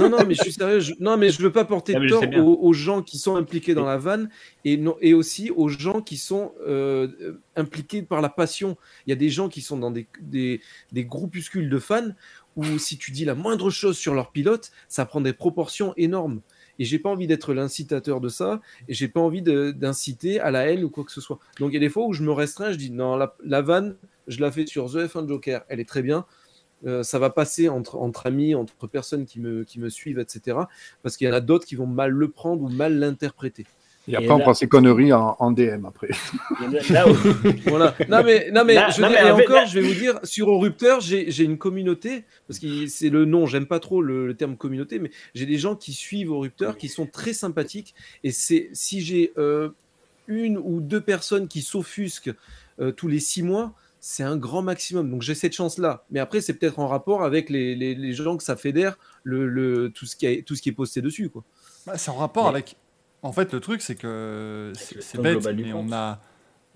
[0.00, 0.80] Non, non, mais je suis sérieux.
[0.80, 3.74] je- Non, mais je veux pas porter Non, tort aux, aux gens qui sont impliqués
[3.74, 4.28] dans la vanne
[4.64, 7.08] et, non, et aussi aux gens qui sont euh,
[7.56, 8.76] impliqués par la passion.
[9.06, 10.60] Il y a des gens qui sont dans des, des,
[10.92, 12.08] des groupuscules de fans
[12.56, 16.40] où si tu dis la moindre chose sur leur pilote, ça prend des proportions énormes.
[16.80, 20.70] Et j'ai pas envie d'être l'incitateur de ça, et j'ai pas envie d'inciter à la
[20.70, 21.38] haine ou quoi que ce soit.
[21.58, 23.62] Donc il y a des fois où je me restreins, je dis non, la, la
[23.62, 23.96] vanne,
[24.28, 26.24] je la fais sur The F1 Joker, elle est très bien.
[26.86, 30.58] Euh, ça va passer entre, entre amis, entre personnes qui me, qui me suivent, etc.
[31.02, 33.66] Parce qu'il y en a d'autres qui vont mal le prendre ou mal l'interpréter.
[34.06, 36.08] Et Et après, là- on prend ces conneries en, en DM après.
[36.90, 37.14] Là où,
[37.66, 37.94] Voilà.
[38.08, 39.86] Non mais, non mais, Là- je non, veux mais dire, et encore, là- je vais
[39.86, 43.80] vous dire, sur Orupteur, j'ai j'ai une communauté, parce que c'est le nom, j'aime pas
[43.80, 47.32] trop le, le terme communauté, mais j'ai des gens qui suivent Orupteur, qui sont très
[47.34, 47.94] sympathiques,
[48.24, 49.70] et c'est si j'ai euh,
[50.26, 52.30] une ou deux personnes qui s'offusquent
[52.80, 55.10] euh, tous les six mois, c'est un grand maximum.
[55.10, 56.04] Donc j'ai cette chance-là.
[56.10, 59.48] Mais après, c'est peut-être en rapport avec les, les, les gens que ça fédère, le,
[59.48, 61.28] le, tout, ce qui est, tout ce qui est posté dessus.
[61.30, 61.44] Quoi.
[61.86, 62.76] Bah, c'est en rapport Mais- avec.
[63.22, 66.20] En fait, le truc, c'est que c'est bête, mais on a,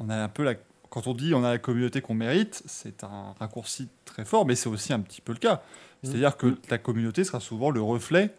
[0.00, 0.54] on a un peu la.
[0.90, 4.56] Quand on dit on a la communauté qu'on mérite, c'est un raccourci très fort, mais
[4.56, 5.62] c'est aussi un petit peu le cas.
[6.02, 8.34] C'est-à-dire que ta communauté sera souvent le reflet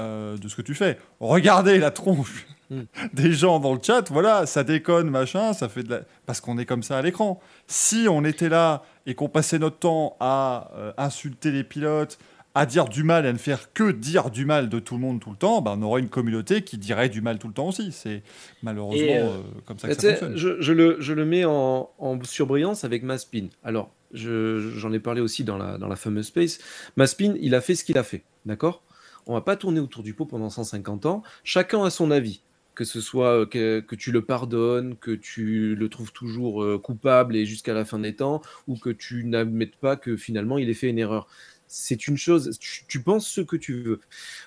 [0.00, 0.98] euh, de ce que tu fais.
[1.20, 2.82] Regardez la tronche Mm.
[3.14, 6.02] des gens dans le chat, voilà, ça déconne, machin, ça fait de la.
[6.24, 7.40] Parce qu'on est comme ça à l'écran.
[7.66, 12.16] Si on était là et qu'on passait notre temps à euh, insulter les pilotes,
[12.54, 15.00] à dire du mal et à ne faire que dire du mal de tout le
[15.00, 17.54] monde tout le temps, ben, on aurait une communauté qui dirait du mal tout le
[17.54, 17.90] temps aussi.
[17.90, 18.22] C'est
[18.62, 20.36] malheureusement euh, comme ça que ça fonctionne.
[20.36, 23.48] je, je le, je le mets en, en surbrillance avec Maspin.
[23.64, 26.58] Alors, je- j'en ai parlé aussi dans la, dans la fameuse space.
[26.96, 28.84] Maspin, il a fait ce qu'il a fait, d'accord?
[29.30, 31.22] On va pas tourner autour du pot pendant 150 ans.
[31.44, 32.42] Chacun a son avis.
[32.74, 37.36] Que ce soit euh, que, tu le pardonnes, que tu le trouves toujours euh, coupable
[37.36, 40.74] et jusqu'à la fin des temps, ou que tu n'admettes pas que finalement il ait
[40.74, 41.28] fait une erreur.
[41.68, 44.00] C'est une chose, tu, penses ce que tu veux.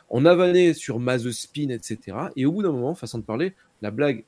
[0.10, 2.18] On a vanné sur Maze Spin, etc.
[2.36, 4.26] Et au bout d'un moment, façon de parler, la blague,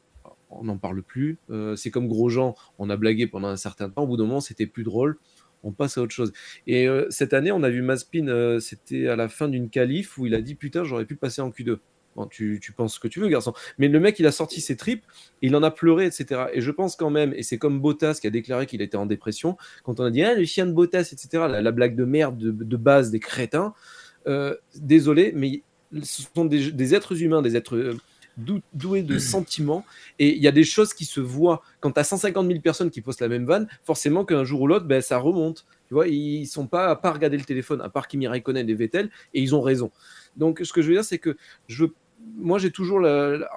[0.52, 1.38] on n'en parle plus.
[1.49, 4.03] Euh, c'est comme Grosjean, on a blagué pendant un certain temps.
[4.03, 5.18] Au bout d'un moment, c'était plus drôle.
[5.65, 6.31] On passe à autre chose.
[6.67, 10.17] Et euh, cette année, on a vu Maspin, euh, c'était à la fin d'une qualif
[10.17, 11.79] où il a dit Putain, j'aurais pu passer en Q2.
[12.15, 13.53] Bon, tu, tu penses ce que tu veux, garçon.
[13.77, 15.03] Mais le mec, il a sorti ses tripes,
[15.41, 16.45] il en a pleuré, etc.
[16.53, 19.05] Et je pense quand même, et c'est comme Bottas qui a déclaré qu'il était en
[19.05, 22.05] dépression, quand on a dit ah, le chien de Bottas, etc., la, la blague de
[22.05, 23.73] merde de, base des crétins,
[24.27, 25.63] euh, désolé, mais
[26.03, 27.97] ce sont des êtres humains, des êtres
[28.38, 29.86] dou- doués de sentiments,
[30.20, 31.62] et il y a des choses qui se voient.
[31.80, 34.68] Quand tu as 150 000 personnes qui postent la même vanne, forcément qu'un jour ou
[34.68, 35.66] l'autre, ben, ça remonte.
[35.88, 38.74] Tu vois, ils sont pas à pas regarder le téléphone, à part Kimi Raikkonen et
[38.74, 39.91] Vettel, et ils ont raison.
[40.36, 41.38] Donc, ce que je veux dire, c'est que
[41.68, 41.86] je
[42.38, 43.06] moi, j'ai toujours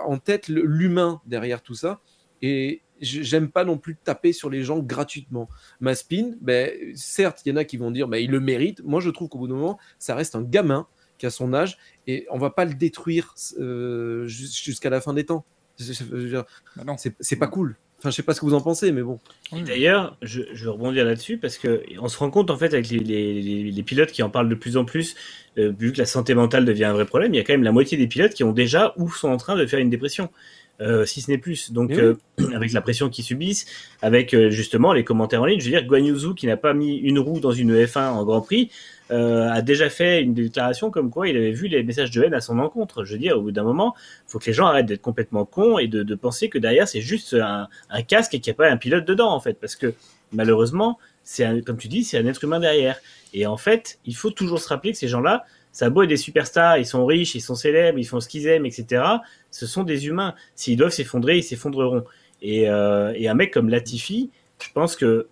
[0.05, 2.01] en tête l'humain derrière tout ça.
[2.43, 5.49] Et j'aime pas non plus taper sur les gens gratuitement.
[5.81, 8.83] Maspin, ben, certes, il y en a qui vont dire ben, il le mérite.
[8.85, 10.87] Moi, je trouve qu'au bout d'un moment, ça reste un gamin
[11.19, 11.77] qui a son âge
[12.07, 15.45] et on va pas le détruire euh, jus- jusqu'à la fin des temps.
[16.77, 16.85] Bah.
[17.21, 17.77] C'est pas cool.
[17.99, 19.19] Enfin, je sais pas ce que vous en pensez, mais bon.
[19.65, 22.89] D'ailleurs, je, je veux rebondir là-dessus parce que on se rend compte en fait avec
[22.91, 25.17] les, les- les- les pilotes qui en parlent de plus en plus,
[25.59, 27.65] euh, vu que la santé mentale devient un vrai problème, il y a quand même
[27.65, 30.31] la moitié des pilotes qui ont déjà ou sont en train de faire une dépression,
[30.81, 31.73] euh, si ce n'est plus.
[31.73, 32.15] Donc euh,
[32.55, 33.67] avec la pression qu'ils subissent,
[34.01, 36.99] avec euh, justement les commentaires en ligne, je veux dire Guan qui n'a pas mis
[36.99, 38.71] une roue dans une F1 en Grand Prix,
[39.11, 42.35] euh, a déjà fait une déclaration comme quoi il avait vu les messages de haine
[42.35, 43.05] à son encontre.
[43.05, 43.95] Je veux dire, au bout d'un moment,
[44.27, 47.01] faut que les gens arrêtent d'être complètement cons et de, de penser que derrière c'est
[47.01, 49.77] juste un, un casque et qu'il n'y a pas un pilote dedans en fait, parce
[49.77, 49.95] que
[50.33, 52.99] malheureusement, c'est comme tu dis, c'est un être humain derrière.
[53.35, 56.09] Et en fait, il faut toujours se rappeler que ces gens-là, ça a beau être
[56.09, 59.05] des superstars, ils sont riches, ils sont célèbres, ils font ce qu'ils aiment, etc.
[59.51, 60.35] Ce sont des humains.
[60.55, 62.05] S'ils doivent s'effondrer, ils s'effondreront.
[62.41, 64.31] Et, euh, et un mec comme Latifi,
[64.63, 65.29] je pense que,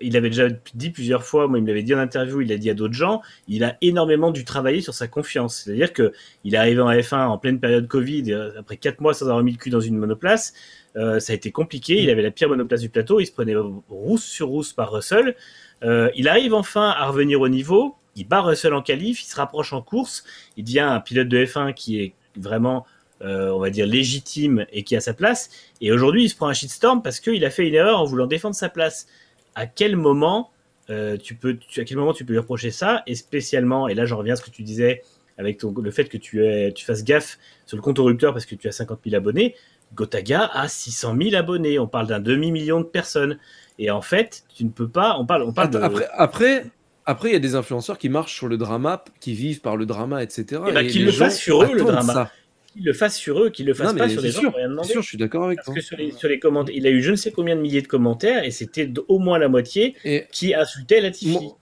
[0.00, 2.56] il avait déjà dit plusieurs fois, moi il me l'avait dit en interview, il l'a
[2.56, 5.62] dit à d'autres gens, il a énormément dû travailler sur sa confiance.
[5.64, 6.12] C'est-à-dire que
[6.44, 9.42] il est arrivé en F1 en pleine période Covid, euh, après quatre mois sans avoir
[9.42, 10.52] mis le cul dans une monoplace.
[10.96, 12.02] Euh, ça a été compliqué.
[12.02, 13.20] Il avait la pire monoplace du plateau.
[13.20, 13.54] Il se prenait
[13.88, 15.36] rousse sur rousse par Russell.
[15.82, 17.96] Euh, il arrive enfin à revenir au niveau.
[18.16, 19.22] Il bat Russell en qualif.
[19.22, 20.24] Il se rapproche en course.
[20.56, 22.84] Il devient un pilote de F1 qui est vraiment,
[23.20, 25.50] on va dire, légitime et qui a sa place.
[25.80, 28.26] Et aujourd'hui, il se prend un shitstorm parce qu'il a fait une erreur en voulant
[28.26, 29.06] défendre sa place.
[29.54, 30.50] À quel moment
[30.90, 33.94] euh, tu peux, tu- à quel moment tu peux lui reprocher ça Et spécialement, et
[33.94, 35.02] là, j'en reviens à ce que tu disais
[35.38, 38.32] avec ton- le fait que tu, aies- tu fasses gaffe sur le compte au rupteur
[38.32, 39.54] parce que tu as 50 000 abonnés.
[39.94, 41.78] Gotaga a 600 000 abonnés.
[41.78, 43.38] On parle d'un demi-million de personnes.
[43.78, 45.16] Et en fait, tu ne peux pas.
[45.18, 45.78] On parle, on parle de.
[45.78, 46.64] Après, après,
[47.06, 49.86] après, il y a des influenceurs qui marchent sur le drama, qui vivent par le
[49.86, 50.62] drama, etc.
[50.68, 52.12] Et qu'ils les le gens fassent sur eux, le drama.
[52.12, 52.32] ça.
[52.72, 54.54] Qu'ils le fassent sur eux, qu'ils le fassent Non, pas sur les c'est gens sûr,
[54.54, 55.74] rien sûr, je suis d'accord avec Parce toi.
[55.74, 57.82] que sur les, sur les commentaires, il a eu je ne sais combien de milliers
[57.82, 61.32] de commentaires et c'était au moins la moitié Et qui insultait Latifi.
[61.32, 61.58] Moi-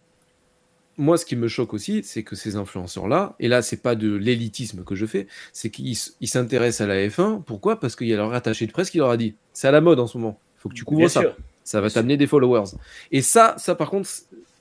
[0.97, 4.15] moi, ce qui me choque aussi, c'est que ces influenceurs-là, et là, c'est pas de
[4.15, 7.43] l'élitisme que je fais, c'est qu'ils s'intéressent à la F1.
[7.43, 7.81] Pourquoi?
[7.81, 9.81] Parce qu'il y a leur attaché de presse qui leur a dit c'est à la
[9.81, 10.39] mode en ce moment.
[10.59, 11.21] Il faut que tu couvres Bien ça.
[11.21, 11.37] sûr.
[11.65, 12.73] Ça va t'amener des followers.
[13.13, 14.11] Et ça, ça par contre,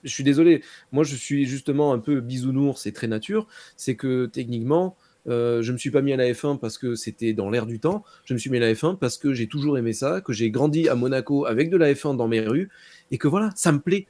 [0.05, 0.63] je suis désolé.
[0.93, 3.45] Moi, je suis justement un peu bisounours et très nature.
[3.75, 4.95] C'est que techniquement,
[5.29, 7.79] euh, je me suis pas mis à la F1 parce que c'était dans l'air du
[7.79, 8.03] temps.
[8.25, 10.49] Je me suis mis à la F1 parce que j'ai toujours aimé ça, que j'ai
[10.51, 12.69] grandi à Monaco avec de la F1 dans mes rues
[13.11, 14.07] et que voilà, ça me plaît.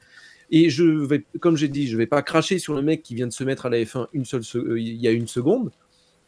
[0.50, 3.26] Et je vais, comme j'ai dit, je vais pas cracher sur le mec qui vient
[3.28, 5.70] de se mettre à la F1 une seule, se- euh, il y a une seconde.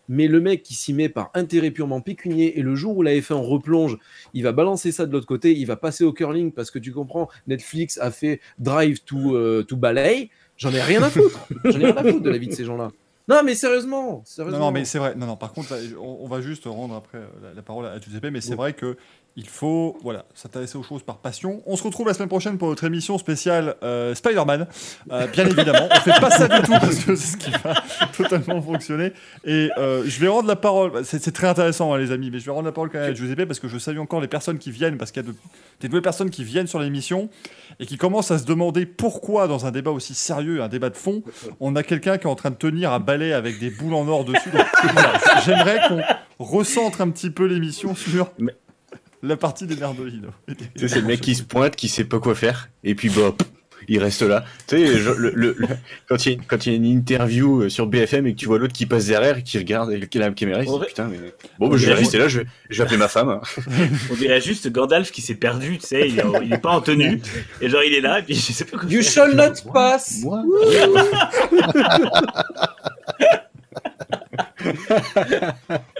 [0.08, 3.12] Mais le mec qui s'y met par intérêt purement pécunier et le jour où la
[3.14, 3.96] F1 replonge,
[4.34, 6.92] il va balancer ça de l'autre côté, il va passer au curling parce que tu
[6.92, 10.28] comprends, Netflix a fait Drive to, euh, Ballet.
[10.56, 11.46] J'en ai rien à foutre.
[11.64, 12.90] J'en ai rien à foutre de la vie de ces gens-là.
[13.28, 14.58] Non, mais sérieusement, Non, sérieusement.
[14.58, 15.14] non, mais c'est vrai.
[15.14, 17.86] Non, non, par contre, là, on, on va juste rendre après euh, la, la parole
[17.86, 18.96] à Giuseppe, mais c'est vrai que
[19.36, 21.62] il faut voilà, s'intéresser aux choses par passion.
[21.66, 24.66] On se retrouve la semaine prochaine pour notre émission spéciale euh, Spider-Man.
[25.10, 27.74] Euh, bien évidemment, on fait pas ça du tout parce que c'est ce qui va
[28.16, 29.12] totalement fonctionner.
[29.44, 30.90] Et euh, je vais rendre la parole.
[30.90, 33.10] bah, C'est très intéressant, hein, les amis, mais je vais rendre la parole quand même
[33.10, 35.30] à Giuseppe parce que je salue encore les personnes qui viennent, parce qu'il y a
[35.32, 35.36] de-
[35.80, 37.30] des nouvelles personnes qui viennent sur l'émission
[37.80, 40.96] et qui commencent à se demander pourquoi, dans un débat aussi sérieux, un débat de
[40.96, 41.22] fond,
[41.58, 44.06] on a quelqu'un qui est en train de tenir un balai avec des boules en
[44.08, 44.50] or dessus.
[44.92, 45.12] Voilà,
[45.46, 46.02] J'aimerais qu'on
[46.44, 48.52] recentre un petit peu l'émission sur Mais-
[49.22, 49.76] la partie des
[50.76, 53.34] sais, c'est le mec qui se pointe, qui sait pas quoi faire, et puis bah,
[53.88, 54.44] il reste là.
[54.68, 55.68] Tu sais, je- le- le- le-
[56.08, 58.32] quand il y, a une- quand il y a une interview euh, sur BFM et
[58.34, 60.62] que tu vois l'autre qui passe derrière et qui regarde et qui a la caméra,
[60.62, 61.18] il se dit putain, mais
[61.58, 63.40] bon, bah, je vais rester là, je vais, je vais appeler ma femme.
[64.10, 66.80] On dirait juste Gandalf qui s'est perdu, tu sais, il est, il est pas en
[66.80, 67.20] tenue.
[67.60, 69.12] Et genre, il est là, et puis je sais pas quoi You faire.
[69.12, 70.20] shall not pass.
[70.22, 70.42] Moi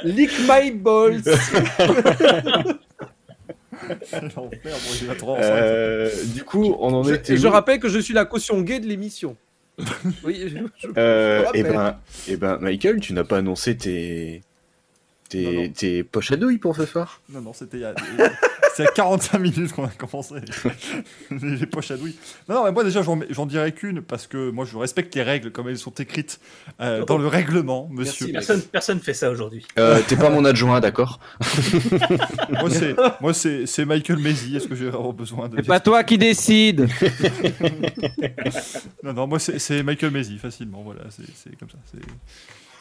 [0.05, 1.23] Lick my balls.
[1.27, 1.41] L'enfer,
[1.83, 3.72] bon, il va trop
[5.39, 7.37] Euh, du coup, on en Je, était.
[7.37, 9.37] je où rappelle que je suis la caution gay de l'émission.
[10.25, 11.73] oui, je- Euh, et rappelle.
[11.73, 11.99] ben,
[12.29, 14.43] et ben, Michael, tu n'as pas annoncé tes,
[15.29, 15.69] tes, Non, non.
[15.71, 17.21] tes poches à douille pour ce soir?
[17.31, 17.95] Non, non, c'était il y a,
[18.75, 20.35] c'est à 45 minutes qu'on a commencé.
[21.31, 22.17] les, les poches à douille.
[22.49, 25.51] Non, non, mais moi déjà, j'en, dirais qu'une parce que moi, je respecte les règles
[25.51, 26.41] comme elles sont écrites
[26.81, 28.27] euh, dans le règlement, monsieur.
[28.33, 28.33] Merci.
[28.33, 29.67] Personne, personne fait ça aujourd'hui.
[29.79, 31.21] euh, T'es pas mon adjoint, d'accord?
[32.51, 34.57] Moi, c'est, moi, c'est, c'est Michael Mézi.
[34.57, 36.89] Est-ce que j'ai vraiment besoin de C'est pas toi qui décide.
[39.03, 40.83] Non, non, moi, c'est, c'est Michael Mézi, facilement.
[40.83, 41.79] Voilà, c'est, c'est comme ça.
[41.91, 42.01] C'est...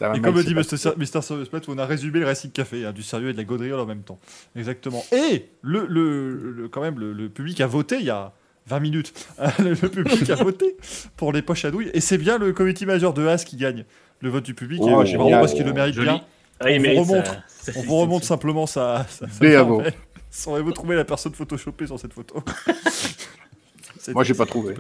[0.02, 1.22] Ça Et comme dit Mr.
[1.22, 3.80] Serious Plate, on a résumé le Racing Café, hein, du sérieux et de la gaudriole
[3.80, 4.20] en même temps.
[4.56, 5.04] Exactement.
[5.12, 8.34] Et le, le, le- quand même, le, le public a voté il y a
[8.66, 9.14] 20 minutes.
[9.60, 10.76] le, public a voté
[11.18, 11.92] pour les poches à douille.
[11.94, 13.86] Et c'est bien le committee manager de Haas qui gagne
[14.22, 14.80] le vote du public.
[14.84, 15.22] Oh, et, euh, génial.
[15.22, 16.08] vraiment parce qu'il le mérite Joli.
[16.08, 16.22] bien.
[16.60, 17.26] Ah, On vous remonte.
[17.48, 19.76] sa- sa On vous remonte simplement Bravo.
[19.78, 19.94] marvel.
[20.32, 22.42] Saurez-vous trouver la personne photoshopée sur cette photo
[24.14, 24.74] Moi, j'ai pas c'est trouvé.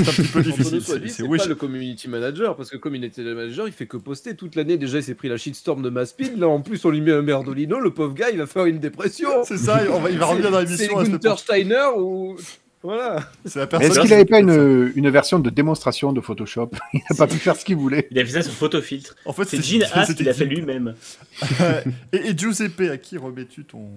[0.00, 0.04] Un peu difficile.
[0.04, 0.82] C'est un petit peu difficile.
[0.82, 4.34] C'est, c'est c'est pas le community manager, parce que community manager, il fait que poster
[4.34, 4.76] toute l'année.
[4.76, 6.38] Déjà, il s'est pris la shitstorm de Maspid.
[6.38, 7.80] Là, en plus, on lui met un merdolino.
[7.80, 9.28] Le pauvre gars, il va faire une dépression.
[9.44, 10.98] C'est ça, on va- il va revenir dans C'est l'émission.
[11.00, 12.36] semaine Gunther Steiner ou.
[12.82, 13.30] Voilà.
[13.46, 17.16] C'est Est-ce qu'il qui- n'avait pas une, une version de démonstration de Photoshop Il n'a
[17.16, 18.06] pas pu faire ce qu'il voulait.
[18.10, 19.16] Il a fait ça sur photofiltre.
[19.24, 20.94] En fait, C'est Gene Haas qui l'a fait lui-même.
[22.12, 23.88] et, et Giuseppe, à qui remets-tu ton.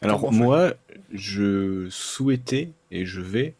[0.00, 0.74] Alors moi,
[1.14, 3.54] je souhaitais et je vais,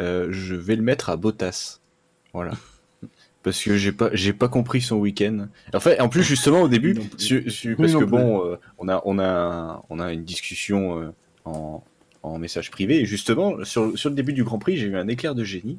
[0.00, 1.78] euh, je vais le mettre à Bottas.
[2.32, 2.52] Voilà.
[3.42, 5.48] parce que j'ai pas j'ai pas compris son week-end.
[5.74, 9.02] En fait, en plus justement au début, su- su- parce que bon, euh, on a
[9.04, 11.10] on a on a une discussion euh,
[11.44, 11.82] en,
[12.22, 15.08] en message privé et justement sur sur le début du Grand Prix, j'ai eu un
[15.08, 15.78] éclair de génie.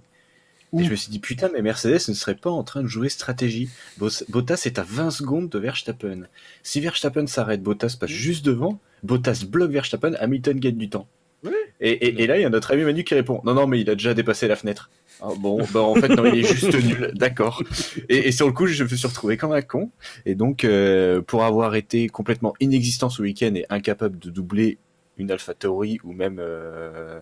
[0.75, 3.07] Et je me suis dit putain, mais Mercedes ne serait pas en train de jouer
[3.07, 3.69] stratégie.
[3.99, 6.23] Bottas est à 20 secondes de Verstappen.
[6.63, 8.79] Si Verstappen s'arrête, Bottas passe juste devant.
[9.03, 11.07] Bottas bloque Verstappen, Hamilton gagne du temps.
[11.85, 13.81] Et, et, et là, il y a notre ami Manu qui répond Non, non, mais
[13.81, 14.89] il a déjà dépassé la fenêtre.
[15.21, 17.11] Ah, bon, bah en fait, non, il est juste nul.
[17.15, 17.61] D'accord.
[18.07, 19.91] Et, et sur le coup, je me suis retrouvé comme un con.
[20.25, 24.77] Et donc, euh, pour avoir été complètement inexistant ce week-end et incapable de doubler
[25.17, 27.19] une AlphaTauri ou même euh,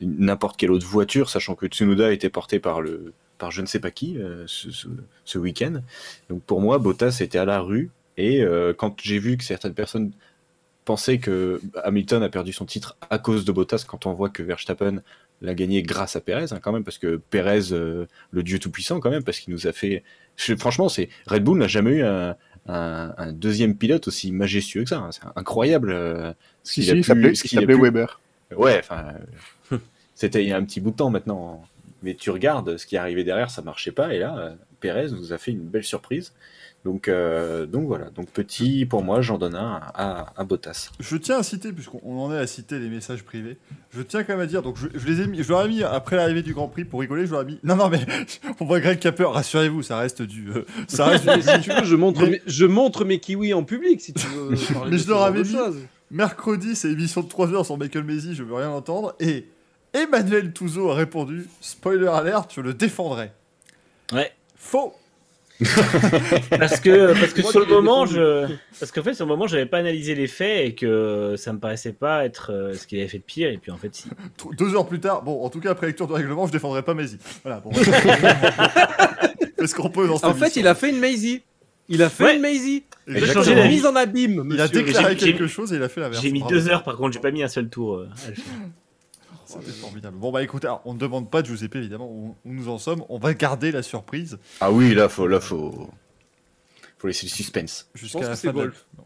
[0.00, 3.80] n'importe quelle autre voiture, sachant que Tsunoda était porté par le par je ne sais
[3.80, 4.88] pas qui euh, ce, ce,
[5.26, 5.82] ce week-end.
[6.30, 7.90] Donc pour moi, Bottas était à la rue.
[8.16, 8.44] Et
[8.76, 10.12] quand j'ai vu que certaines personnes
[10.90, 14.42] pensaient que Hamilton a perdu son titre à cause de Bottas, quand on voit que
[14.42, 15.02] Verstappen
[15.40, 18.98] l'a gagné grâce à Perez, hein, quand même, parce que Perez, euh, le dieu tout-puissant,
[18.98, 20.02] quand même, parce qu'il nous a fait.
[20.58, 22.34] franchement, c'est Red Bull n'a jamais eu un,
[22.66, 24.98] un- un deuxième pilote aussi majestueux que ça.
[24.98, 25.10] hein.
[25.12, 25.92] C'est incroyable.
[25.92, 26.32] euh,
[26.64, 28.20] ce Si, qu'il si, pu- s'appelait il pu- Weber.
[28.56, 29.12] Ouais, enfin,
[29.72, 29.78] euh,
[30.16, 31.62] c'était il y a un petit bout de temps maintenant.
[32.02, 34.12] Mais tu regardes ce qui est arrivé derrière, ça marchait pas.
[34.14, 36.32] Et là, Perez nous a fait une belle surprise.
[36.84, 38.06] Donc, euh, donc voilà.
[38.10, 40.88] Donc petit, pour moi, j'en donne un à, à Bottas.
[40.98, 43.58] Je tiens à citer, puisqu'on on en est à citer les messages privés,
[43.90, 45.68] je tiens quand même à dire, donc je, je les ai mis, je leur ai
[45.68, 47.58] mis après l'arrivée du Grand Prix pour rigoler, je leur ai mis.
[47.64, 48.00] Non, non, mais
[48.60, 50.48] on voit Greg qui a peur, rassurez-vous, ça reste du.
[50.50, 53.20] euh, ça reste du- Mais si tu veux, je montre, Mais- mes, je montre mes
[53.20, 54.54] kiwis en public si tu veux.
[54.72, 55.56] parler Mais de je leur avais mis-.
[56.10, 59.14] Mercredi, c'est émission de 3 heures sur Michael Maisy, je veux rien entendre.
[59.20, 59.46] Et
[59.92, 63.32] Emmanuel Touzeau a répondu spoiler alert, je le défendrai.
[64.12, 64.32] Ouais.
[64.56, 64.94] Faux
[66.50, 68.46] Parce que, parce que Moi, sur le moment, je,
[68.78, 71.58] parce qu'en fait, sur le moment, j'avais pas analysé les faits et que ça me
[71.58, 73.50] paraissait pas être euh, ce qu'il avait fait de pire.
[73.50, 74.08] Et puis en fait, si.
[74.58, 76.94] Deux heures plus tard, bon, en tout cas, après lecture du règlement, je défendrai pas
[76.94, 77.18] Maisy.
[77.44, 77.70] Voilà, bon.
[79.58, 81.42] Est-ce qu'on peut dans En fait, il a fait une Maisie.
[81.88, 82.36] Il a fait Ouais.
[82.36, 82.84] une Maisie.
[83.32, 83.68] Changé Il a d'avis.
[83.74, 84.42] mise en abîme.
[84.52, 84.82] Il a monsieur.
[84.84, 86.22] déclaré quelque chose et il a fait l'inverse.
[86.22, 86.54] J'ai mis Bravo.
[86.54, 87.96] deux heures, par contre, j'ai pas mis un seul tour.
[87.96, 88.08] euh.
[89.58, 90.16] C'était formidable.
[90.18, 92.78] Bon, bah écoutez, alors, on ne demande pas de Giuseppe, évidemment, où, où nous en
[92.78, 93.04] sommes.
[93.08, 95.88] On va garder la surprise Ah oui, là, faut, là, faut,
[96.98, 97.88] faut laisser le suspense.
[97.94, 98.86] jusqu'à la fin de la- Wolf.
[98.98, 99.04] Non.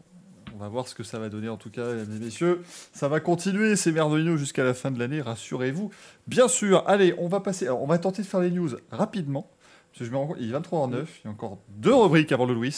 [0.53, 2.61] On va voir ce que ça va donner, en tout cas, mesdames et messieurs.
[2.93, 5.91] Ça va continuer, ces merdolino, jusqu'à la fin de l'année, rassurez-vous.
[6.27, 7.65] Bien sûr, allez, on va passer.
[7.65, 9.49] alors, on va tenter de faire les news rapidement.
[9.91, 12.31] Parce que je me rends compte, il est 23h09, il y a encore deux rubriques
[12.31, 12.73] avant le Louis.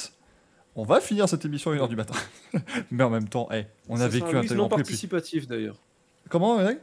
[0.75, 2.13] On va finir cette émission à 1h du matin.
[2.91, 5.77] Mais en même temps, eh, on a vécu un un tellement participatif d'ailleurs.
[6.29, 6.79] Comment, Greg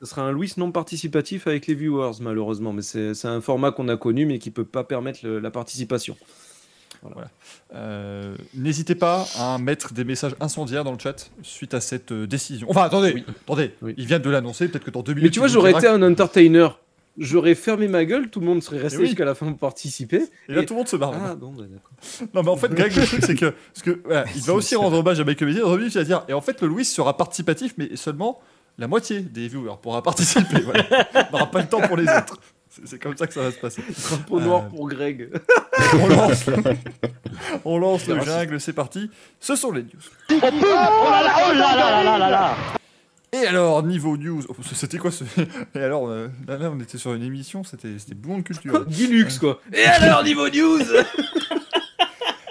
[0.00, 2.72] Ce sera un Louis non participatif avec les viewers, malheureusement.
[2.72, 6.16] Mais c'est un format qu'on a connu, mais qui peut pas permettre le- la participation.
[7.74, 12.26] Euh, N'hésitez pas à mettre des messages incendiaires dans le chat suite à cette euh,
[12.26, 12.66] décision.
[12.70, 13.24] Enfin, attendez, Oui.
[13.44, 13.94] attendez, Oui.
[13.96, 15.24] il vient de l'annoncer, peut-être que dans deux minutes.
[15.24, 16.68] Mais tu vois, j'aurais été un entertainer.
[17.18, 19.06] J'aurais fermé ma gueule, tout le monde serait resté Eh oui.
[19.06, 20.24] jusqu'à la fin pour participer.
[20.50, 21.14] Et là, tout le monde se barre.
[21.14, 22.28] Ah, bon, bah, d'accord.
[22.34, 23.54] Non, mais en fait, Greg, le truc, c'est que.
[23.72, 25.62] Parce que voilà, il va aussi rendre hommage à Michael Mézier.
[25.62, 26.24] Dans il va dire.
[26.28, 28.38] Et en fait, le Louis sera participatif, mais seulement
[28.78, 30.60] la moitié des viewers pourra participer.
[30.60, 30.84] voilà.
[31.14, 32.38] On n'aura pas le temps pour les autres.
[32.84, 33.82] C'est comme ça que ça va se passer.
[34.10, 35.30] Drapeau Euh, noir pour Greg.
[35.94, 36.44] On lance,
[37.64, 39.10] on lance C'est le jungle, c'est parti.
[39.40, 40.40] Ce sont les news.
[43.32, 45.24] Et alors, niveau news, oh, c'était quoi ce.
[45.74, 48.86] Et alors, euh, là, là, on était sur une émission, c'était c'était bouillon de culture.
[48.86, 49.60] Guy Lux, quoi.
[49.72, 50.80] Et alors, niveau news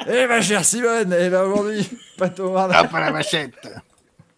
[0.07, 1.87] Eh ma chère Simone, eh ben aujourd'hui,
[2.17, 2.81] pas Thomas.
[2.81, 3.67] Hop à la machette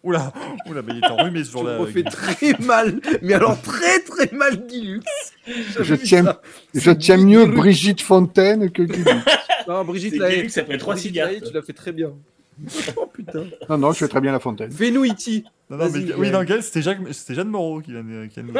[0.08, 0.32] Oula,
[0.66, 1.74] oula, mais il est enrhumé ce Je jour-là.
[1.74, 2.98] me refais très mal.
[3.20, 5.04] Mais alors, très très mal, Guy Lux.
[5.80, 6.34] Je tiens,
[6.74, 9.04] je tiens mieux Brigitte Fontaine que Guy.
[9.68, 10.36] Non, Brigitte Lahaye.
[10.36, 11.28] Guy Lux après trois cigares.
[11.46, 12.12] Tu l'as fait très bien.
[12.96, 13.44] Oh putain.
[13.68, 14.72] Non, non, je fais très bien la Fontaine.
[14.72, 15.44] Fais-nous E.T.
[15.70, 18.40] Non, non, mais, oui, dans lequel c'était Jacques, c'était Jeanne Moreau qui vient de, qui
[18.40, 18.58] vient de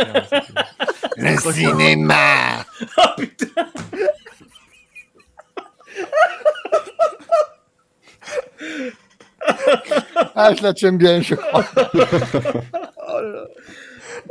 [1.17, 2.65] Le cinéma
[10.35, 11.65] Ah, je la tiens bien, je crois.
[13.11, 13.45] Oh là là.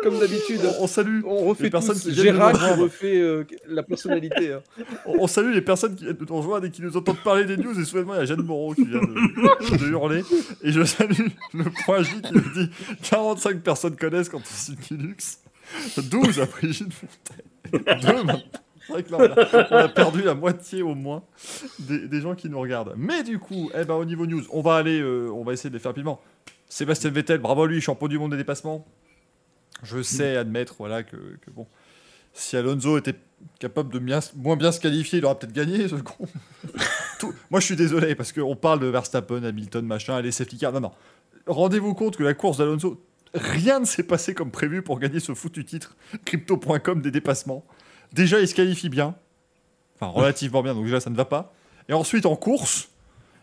[0.04, 0.62] Comme d'habitude.
[0.80, 3.84] on, on salue, On refait Les personnes tous qui Gérard nous qui refait euh, la
[3.84, 4.54] personnalité.
[4.54, 4.62] hein.
[5.06, 7.80] on, on salue les personnes qui nous rejoindre et qui nous entendent parler des news.
[7.80, 10.24] Et soudainement, il y a Jeanne Moreau qui vient de, de hurler.
[10.64, 12.70] Et je salue le point J qui nous dit
[13.10, 15.40] 45 personnes connaissent quand on cite Linux,
[15.98, 18.00] 12 à Brigitte Fontaine.
[18.02, 18.42] 2 maintenant.
[19.12, 21.24] On a, perdu la moitié au moins
[21.80, 22.94] des, gens qui nous regardent.
[22.98, 25.70] Mais du coup, eh ben, au niveau news, on va aller, euh, on va essayer
[25.70, 26.22] de les faire rapidement.
[26.70, 28.86] Sébastien Vettel, bravo à lui, champion du monde des dépassements.
[29.84, 31.68] Je sais admettre, voilà, que, que bon,
[32.34, 33.16] si Alonso était
[33.60, 34.00] capable de
[34.36, 36.28] moins bien se qualifier, il aurait peut-être gagné, ce con.
[37.50, 40.72] Moi, je suis désolé, parce qu'on parle de Verstappen, Hamilton, machin, les safety cars.
[40.74, 40.92] Non, non.
[41.48, 45.34] Rendez-vous compte que la course d'Alonso, rien ne s'est passé comme prévu pour gagner ce
[45.34, 47.66] foutu titre crypto.com des dépassements.
[48.14, 49.16] Déjà, il se qualifie bien.
[49.96, 51.54] enfin relativement bien, donc déjà ça ne va pas.
[51.90, 52.90] Et ensuite en course,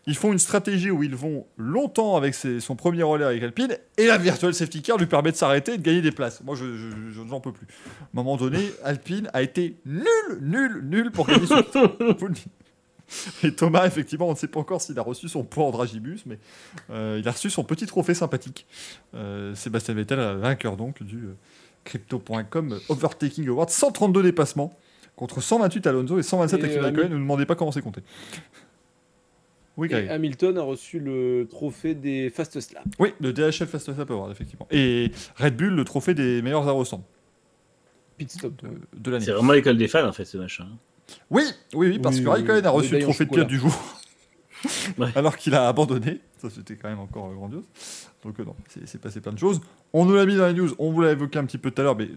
[0.07, 4.07] ils font une stratégie où ils vont longtemps avec son premier relais avec Alpine, et
[4.07, 6.43] la virtual safety car lui permet de s'arrêter et de gagner des places.
[6.43, 7.67] Moi, je, je, je n'en peux plus.
[7.67, 10.05] À un moment donné, Alpine a été nul,
[10.41, 12.47] nul, nul pour gagner dis.
[13.43, 16.25] Et Thomas, effectivement, on ne sait pas encore s'il a reçu son point en dragibus,
[16.27, 16.39] mais
[16.91, 18.67] euh, il a reçu son petit trophée sympathique.
[19.15, 21.35] Euh, Sébastien Vettel, vainqueur donc du euh,
[21.85, 24.77] Crypto.com Overtaking Award, 132 dépassements
[25.17, 27.09] contre 128 Alonso et 127 Et, avec euh, Raikkonen.
[27.11, 28.03] Ne nous demandez pas comment c'est compté.
[29.77, 30.09] Oui, Et.
[30.09, 32.85] Hamilton a reçu le trophée des Fast Slap.
[32.99, 34.67] Oui, le DHL Fast Lap Award, effectivement.
[34.71, 37.05] Et Red Bull, le trophée des meilleurs arrosants
[38.17, 38.53] Pit stop.
[38.63, 39.25] de, de l'année.
[39.25, 40.69] C'est vraiment l'école des fans en fait ce machin.
[41.31, 41.43] Oui,
[41.75, 43.73] oui, oui, parce Oui, que oui, Raikkonen a reçu le trophée de pilote du jour.
[44.97, 45.09] Ouais.
[45.15, 46.21] Alors qu'il a abandonné.
[46.39, 47.65] Ça, c'était quand même encore euh, grandiose.
[48.25, 49.61] Donc, euh, non, c'est passé plein de choses.
[49.93, 51.81] On nous l'a mis dans les news, on vous l'a évoqué un petit peu tout
[51.81, 52.09] à l'heure, mais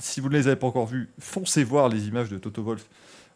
[0.00, 2.88] si vous ne les avez pas encore vues, foncez voir les images de Toto Wolf.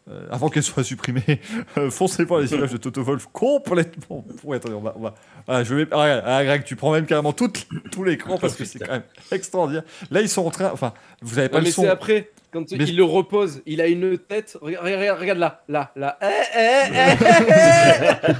[0.07, 1.41] Euh, avant qu'elles soient supprimées,
[1.77, 4.23] euh, foncez voir les images de Toto Wolf complètement.
[4.43, 4.93] Ouais, attendez, on va.
[4.97, 5.15] On va...
[5.47, 5.87] Ah, je vais...
[5.91, 7.51] ah, regarde, ah, Greg, tu prends même carrément tout,
[7.91, 9.83] tout l'écran parce que c'est quand même extraordinaire.
[10.11, 10.69] Là, ils sont en train.
[10.71, 11.81] Enfin, vous n'avez pas Ouais, le mais son.
[11.83, 14.57] c'est après, quand Mais- il le repose, il a une tête.
[14.61, 16.19] Regarde, regarde, regarde là, là, là.
[16.21, 16.59] Eh, eh,
[16.91, 18.31] eh, eh, eh.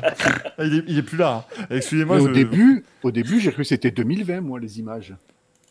[0.57, 1.45] Ah, il, est, il est plus là.
[1.59, 1.65] hein.
[1.71, 2.17] Excusez-moi.
[2.17, 5.15] Mais je- au début, au début, j'ai cru que c'était 2020, moi, les images.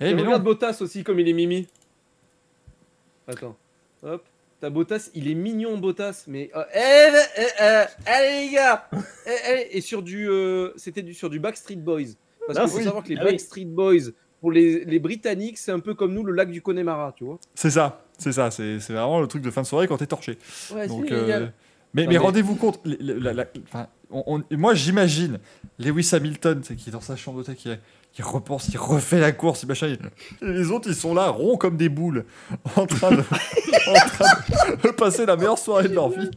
[0.00, 0.50] Eh, Et mais regarde non.
[0.50, 1.68] Bottas aussi, comme il est mimi.
[3.28, 3.56] Attends.
[4.02, 4.24] Hop.
[4.60, 6.50] T'as Bottas, il est mignon Bottas, mais.
[6.56, 8.88] euh, eh, eh, eh, allez les gars
[9.26, 9.30] Eh,
[9.70, 10.28] eh, Et sur du.
[10.28, 12.14] euh, C'était du, sur du Backstreet Boys.
[12.46, 12.84] Parce qu'il faut oui.
[12.84, 13.30] savoir que les Ah oui.
[13.32, 14.10] Backstreet Boys,
[14.40, 17.38] pour les, les Britanniques, c'est un peu comme nous le lac du Connemara, tu vois.
[17.54, 20.06] C'est ça, c'est ça, c'est c'est vraiment le truc de fin de soirée quand t'es
[20.06, 20.38] torché.
[20.74, 21.46] Ouais, Donc, euh.
[21.94, 25.38] Mais, mais rendez-vous compte, les- les- la- la- enfin, on- on- moi j'imagine
[25.78, 27.68] Lewis Hamilton, qui est dans sa chambre d'hôtel, qui,
[28.12, 29.98] qui repense, qui refait la course, et machin, et
[30.46, 32.24] les autres ils sont là, ronds comme des boules,
[32.76, 33.18] en train de,
[33.88, 36.30] en train de passer la meilleure soirée de leur vie.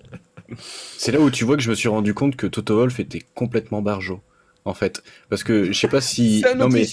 [0.97, 3.21] C'est là où tu vois que je me suis rendu compte que Toto Wolff était
[3.35, 4.21] complètement barjo.
[4.65, 6.43] En fait, parce que je sais pas si.
[6.51, 6.85] Un non mais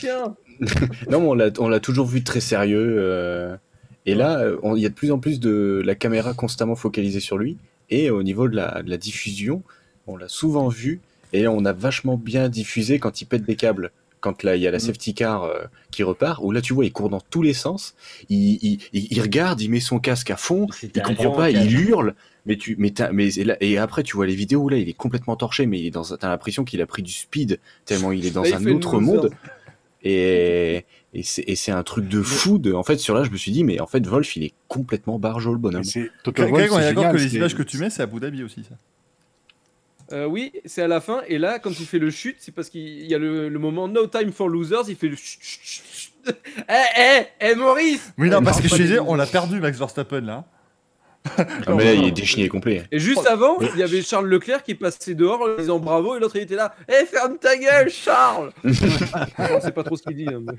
[1.10, 2.96] non, mais on l'a, on l'a toujours vu très sérieux.
[2.98, 3.56] euh,
[4.06, 4.44] et là,
[4.76, 7.56] il y a de plus en plus de la caméra constamment focalisée sur lui.
[7.90, 9.62] Et au niveau de la, de la diffusion,
[10.06, 11.00] on l'a souvent vu.
[11.32, 13.90] Et on a vachement bien diffusé quand il pète des câbles.
[14.20, 14.80] Quand là, il y a la Mm.
[14.80, 17.94] safety car euh, qui repart, où là, tu vois, il court dans tous les sens.
[18.30, 20.66] Il, il, il- il regarde, il met son casque à fond.
[20.82, 22.14] Il comprend pas, il hurle.
[22.46, 24.88] Mais tu, mais, mais et, là- et après, tu vois les vidéos où là, il
[24.88, 28.12] est complètement torché, mais il est dans, t'as l'impression qu'il a pris du speed tellement
[28.12, 29.30] il est dans Là, un autre monde.
[30.02, 32.58] Et, et c'est un truc de fou.
[32.58, 34.52] De, en fait, sur là, je me suis dit, mais en fait, Wolf, il est
[34.68, 35.84] complètement barjo, le bonhomme.
[35.84, 38.74] C'est d'accord que les images que tu mets, c'est à Abu Dhabi aussi, ça.
[40.12, 41.22] Euh, oui, c'est à la fin.
[41.28, 43.88] Et là, quand il fait le chute, c'est parce qu'il y a le, le moment
[43.88, 44.84] No Time for Losers.
[44.88, 46.12] Il fait le chut, chut, chut, chut.
[46.68, 49.60] Eh, eh, eh, Maurice Oui, non, Eh, parce non, que je disais, on l'a perdu,
[49.60, 50.44] Max Verstappen, là.
[51.38, 52.84] Ah, mais là, il est déchigné complet.
[52.92, 56.14] Et juste avant, il y avait Charles Leclerc qui passait dehors en disant bravo.
[56.16, 56.74] Et l'autre, il était là.
[56.88, 60.26] Eh, ferme ta gueule, Charles On sait pas trop ce qu'il dit.
[60.28, 60.52] hein, mais-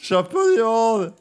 [0.00, 1.12] Champion du monde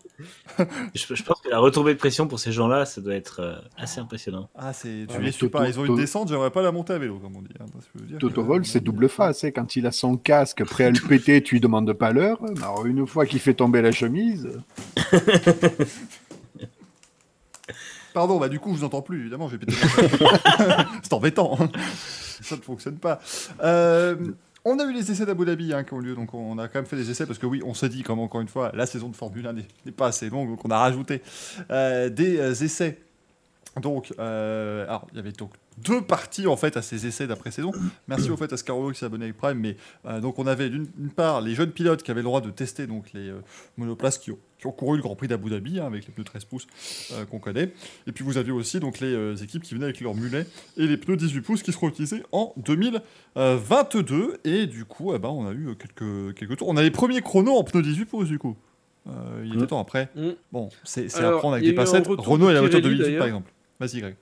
[0.94, 3.56] Je, je pense que la retombée de pression pour ces gens-là, ça doit être euh,
[3.76, 4.50] assez impressionnant.
[4.56, 5.68] Ah, c'est, tu Ouais, les suis pas.
[5.68, 7.50] Ils ont une descente, j'aimerais pas la monter à vélo, comme on dit.
[7.60, 9.44] hein, parce que Toto Wolff, c'est double face.
[9.44, 9.52] hein.
[9.52, 12.40] Quand il a son casque prêt à le péter, tu lui demandes pas l'heure.
[12.62, 14.48] Alors, une fois qu'il fait tomber la chemise,
[18.14, 19.78] Pardon, bah du coup, je vous entends plus, évidemment, je vais péter.
[21.04, 21.58] c'est embêtant.
[21.60, 21.70] hein.
[22.42, 23.20] Ça ne fonctionne pas.
[23.64, 24.16] Euh,
[24.66, 26.80] on a eu les essais d'Abu Dhabi hein, qui ont lieu, donc on a quand
[26.80, 28.86] même fait des essais parce que oui, on s'est dit, comme encore une fois, la
[28.86, 31.22] saison de Formule 1 n'est pas assez longue, donc on a rajouté
[31.72, 33.00] euh, des euh, essais.
[33.82, 35.52] Donc, alors, il y avait donc
[35.84, 37.72] deux parties en fait à ces essais d'après-saison.
[38.08, 39.58] Merci au fait à Scarolo qui s'est abonné avec Prime.
[39.60, 42.50] Mais euh, donc, on avait d'une part les jeunes pilotes qui avaient le droit de
[42.50, 43.42] tester donc les euh,
[43.78, 46.24] monoplaces qui ont, qui ont couru le Grand Prix d'Abu Dhabi hein, avec les pneus
[46.24, 46.68] 13 pouces
[47.14, 47.74] euh, qu'on connaît.
[48.08, 50.46] Et puis vous aviez aussi donc les euh, équipes qui venaient avec leurs mulets
[50.78, 54.40] et les pneus 18 pouces qui seront utilisés en 2022.
[54.44, 56.70] Et du coup, eh ben, on a eu quelques, quelques tours.
[56.70, 58.56] On a les premiers chronos en pneus 18 pouces du coup.
[59.08, 59.68] Euh, il était Mm.
[59.68, 60.10] temps après.
[60.16, 60.30] Mm.
[60.52, 62.06] Bon, c'est à prendre avec des passettes.
[62.08, 63.52] Renault est la voiture Pirelli, 2018 par exemple.
[63.80, 64.16] Vas-y Greg.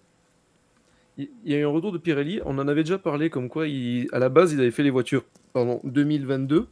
[1.19, 3.65] Il y a eu un retour de Pirelli, on en avait déjà parlé, comme quoi
[3.65, 6.67] à la base ils avaient fait les voitures pardon, 2022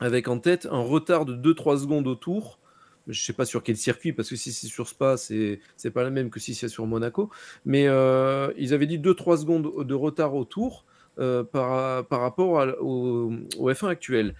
[0.00, 2.58] avec en tête un retard de 2-3 secondes au tour.
[3.08, 6.02] Je sais pas sur quel circuit, parce que si c'est sur Spa, c'est c'est pas
[6.02, 7.30] la même que si c'est sur Monaco.
[7.64, 10.84] Mais euh, ils avaient dit 2-3 secondes de retard au tour
[11.18, 14.34] euh, par, par rapport au F1 actuel.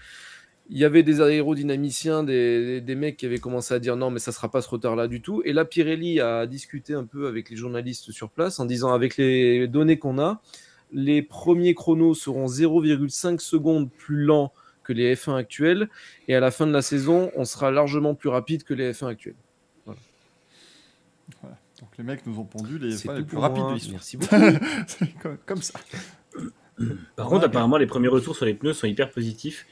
[0.69, 4.19] Il y avait des aérodynamiciens, des, des mecs qui avaient commencé à dire non, mais
[4.19, 5.41] ça sera pas ce retard-là du tout.
[5.45, 9.17] Et là, Pirelli a discuté un peu avec les journalistes sur place en disant avec
[9.17, 10.41] les données qu'on a,
[10.93, 15.89] les premiers chronos seront 0,5 secondes plus lents que les F1 actuels.
[16.27, 19.07] Et à la fin de la saison, on sera largement plus rapide que les F1
[19.09, 19.37] actuels.
[21.81, 23.71] Donc les mecs nous ont pondu les, C'est enfin, les tout plus rapides moi.
[23.71, 23.95] de l'histoire.
[23.95, 24.37] Merci beaucoup.
[25.23, 25.79] Comme, comme ça.
[27.17, 29.67] Par Ouais, contre, apparemment, les premiers retours sur les pneus sont hyper positifs.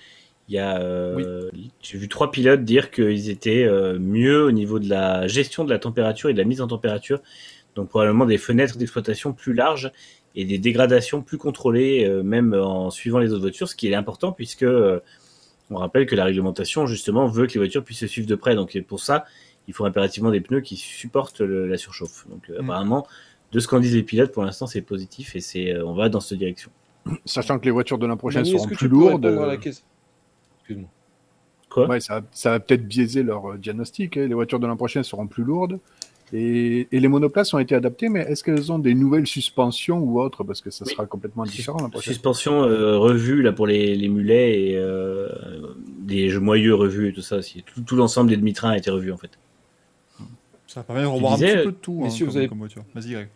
[0.49, 1.49] Il y a, euh,
[1.83, 5.71] j'ai vu trois pilotes dire qu'ils étaient euh, mieux au niveau de la gestion de
[5.71, 7.21] la température et de la mise en température.
[7.77, 9.91] Donc probablement des fenêtres d'exploitation plus larges
[10.37, 13.95] et des dégradations plus contrôlées, euh, même en suivant les autres voitures, ce qui est
[13.95, 15.01] important puisque euh,
[15.71, 18.55] on rappelle que la réglementation justement veut que les voitures puissent se suivre de près.
[18.55, 19.25] Donc pour ça,
[19.67, 22.27] il faut impérativement des pneus qui supportent le- la surchauffe.
[22.29, 22.65] Donc euh, Mm.
[22.71, 23.07] apparemment,
[23.53, 26.11] de ce qu'en disent les pilotes, pour l'instant, c'est positif et c'est, euh, on va
[26.11, 26.71] dans cette direction.
[27.25, 29.25] Sachant que les voitures de l'an prochain seront plus lourdes.
[29.25, 29.85] répondre à la question
[30.65, 30.89] Excuse-moi.
[31.71, 34.17] Quoi Ouais, ça, ça va peut-être biaiser leur euh, diagnostic.
[34.17, 34.27] hein.
[34.27, 35.79] Les voitures de l'an prochain seront plus lourdes.
[36.33, 40.21] Et, et les monoplaces ont été adaptées, mais est-ce qu'elles ont des nouvelles suspensions ou
[40.21, 40.43] autres?
[40.43, 40.93] Parce que ça Oui.
[40.93, 42.11] sera complètement différent l'an prochain.
[42.11, 45.29] Suspension euh, revue là pour les, les mulets et euh,
[46.01, 47.63] des jeux moyeux revus et tout ça aussi.
[47.63, 49.31] Tout, tout l'ensemble des demi-trains a été revu en fait.
[50.67, 52.85] Ça permet de revoir un petit peu de tout hein, comme, vous avez- comme voiture.
[52.95, 53.29] Vas-y, Greg.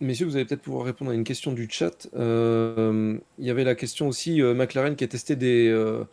[0.00, 2.08] Messieurs, vous allez peut-être pouvoir répondre à une question du chat.
[2.16, 6.04] Euh, il y avait la question aussi, euh, McLaren qui a testé des, euh,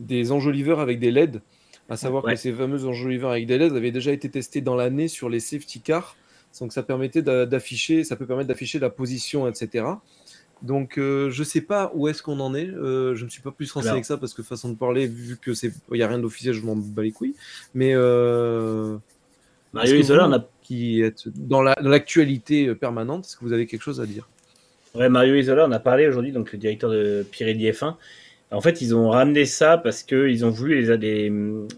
[0.00, 1.40] des enjoliveurs avec des LED,
[1.88, 2.34] à savoir Ouais.
[2.34, 5.40] que ces fameux enjoliveurs avec des LED avaient déjà été testés dans l'année sur les
[5.40, 6.16] safety cars,
[6.60, 9.86] donc ça permettait d'a- d'afficher, ça peut permettre d'afficher la position, etc.
[10.60, 12.68] Donc euh, je sais pas où est-ce qu'on en est.
[12.68, 15.36] Euh, je ne suis pas plus renseigné que ça parce que façon de parler, vu
[15.36, 17.34] que c'est, il y a rien d'officiel, je m'en bats les couilles.
[17.74, 18.96] Mais euh,
[19.72, 23.44] Mario Isola, vous, on a qui êtes dans la- dans l'actualité euh, permanente, est-ce que
[23.44, 24.28] vous avez quelque chose à dire?
[24.94, 27.96] Ouais, Mario Isola, on a parlé aujourd'hui, donc le directeur de Pirelli F1.
[28.50, 31.32] En fait, ils ont ramené ça parce qu'ils ont voulu les, les,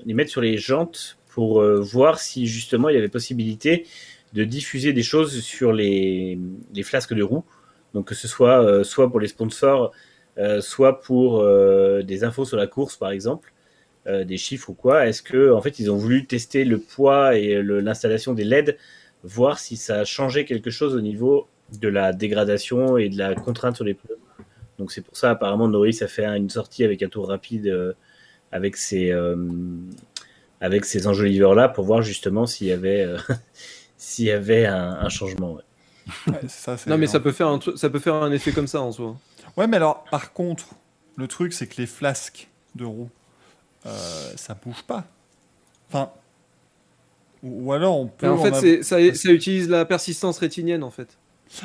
[0.05, 3.87] les mettre sur les jantes pour euh, voir si justement il y avait possibilité
[4.33, 6.37] de diffuser des choses sur les,
[6.75, 7.45] les flasques de roues.
[7.95, 9.93] Donc que ce soit euh, soit pour les sponsors,
[10.39, 11.47] euh, soit pour
[12.03, 13.53] des infos sur la course par exemple,
[14.07, 15.07] euh, des chiffres ou quoi.
[15.07, 18.77] Est-ce que en fait ils ont voulu tester le poids et l'installation des LED,
[19.23, 21.49] voir si ça a changé quelque chose au niveau
[21.81, 24.19] de la dégradation et de la contrainte sur les pneus?
[24.79, 27.67] Donc c'est pour ça apparemment Norris a fait un- une sortie avec un tour rapide
[27.69, 27.93] euh,
[28.53, 29.37] avec ses euh,
[30.61, 33.19] avec ces enjoliveurs là pour voir justement s'il y avait euh,
[33.97, 35.55] s'il y avait un, un changement.
[35.55, 35.63] ouais.
[36.29, 38.53] Ouais, c'est ça, c'est- Non, mais ça peut faire un ça peut faire un effet
[38.53, 39.17] comme ça en soi.
[39.57, 40.67] Ouais, mais alors, par contre,
[41.17, 43.09] le truc, c'est que les flasques de roues,
[43.87, 43.91] euh,
[44.37, 45.05] ça bouge pas.
[45.89, 46.11] Enfin.
[47.43, 48.27] Ou, alors, on peut.
[48.27, 48.49] Mais en fait,
[48.79, 51.19] av- ça, ça utilise la persistance rétinienne en fait.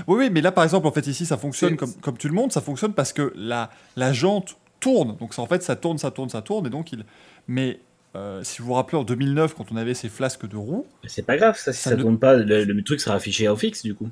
[0.07, 2.27] Oui, oui, mais là, par exemple, en fait, ici, ça fonctionne C'est- comme, comme tu
[2.27, 5.15] le montres, ça fonctionne parce que la, la jante tourne.
[5.19, 6.67] Donc, ça, en fait, ça tourne, ça tourne, ça tourne.
[6.67, 7.05] Et donc, il.
[7.47, 7.79] Mais
[8.15, 10.85] euh, si vous vous rappelez, en 2009, quand on avait ces flasques de roues.
[11.03, 13.15] Mais C'est pas grave, ça, si Ça ça, ne- tourne pas, le, le truc sera
[13.15, 14.09] affiché en fixe du coup.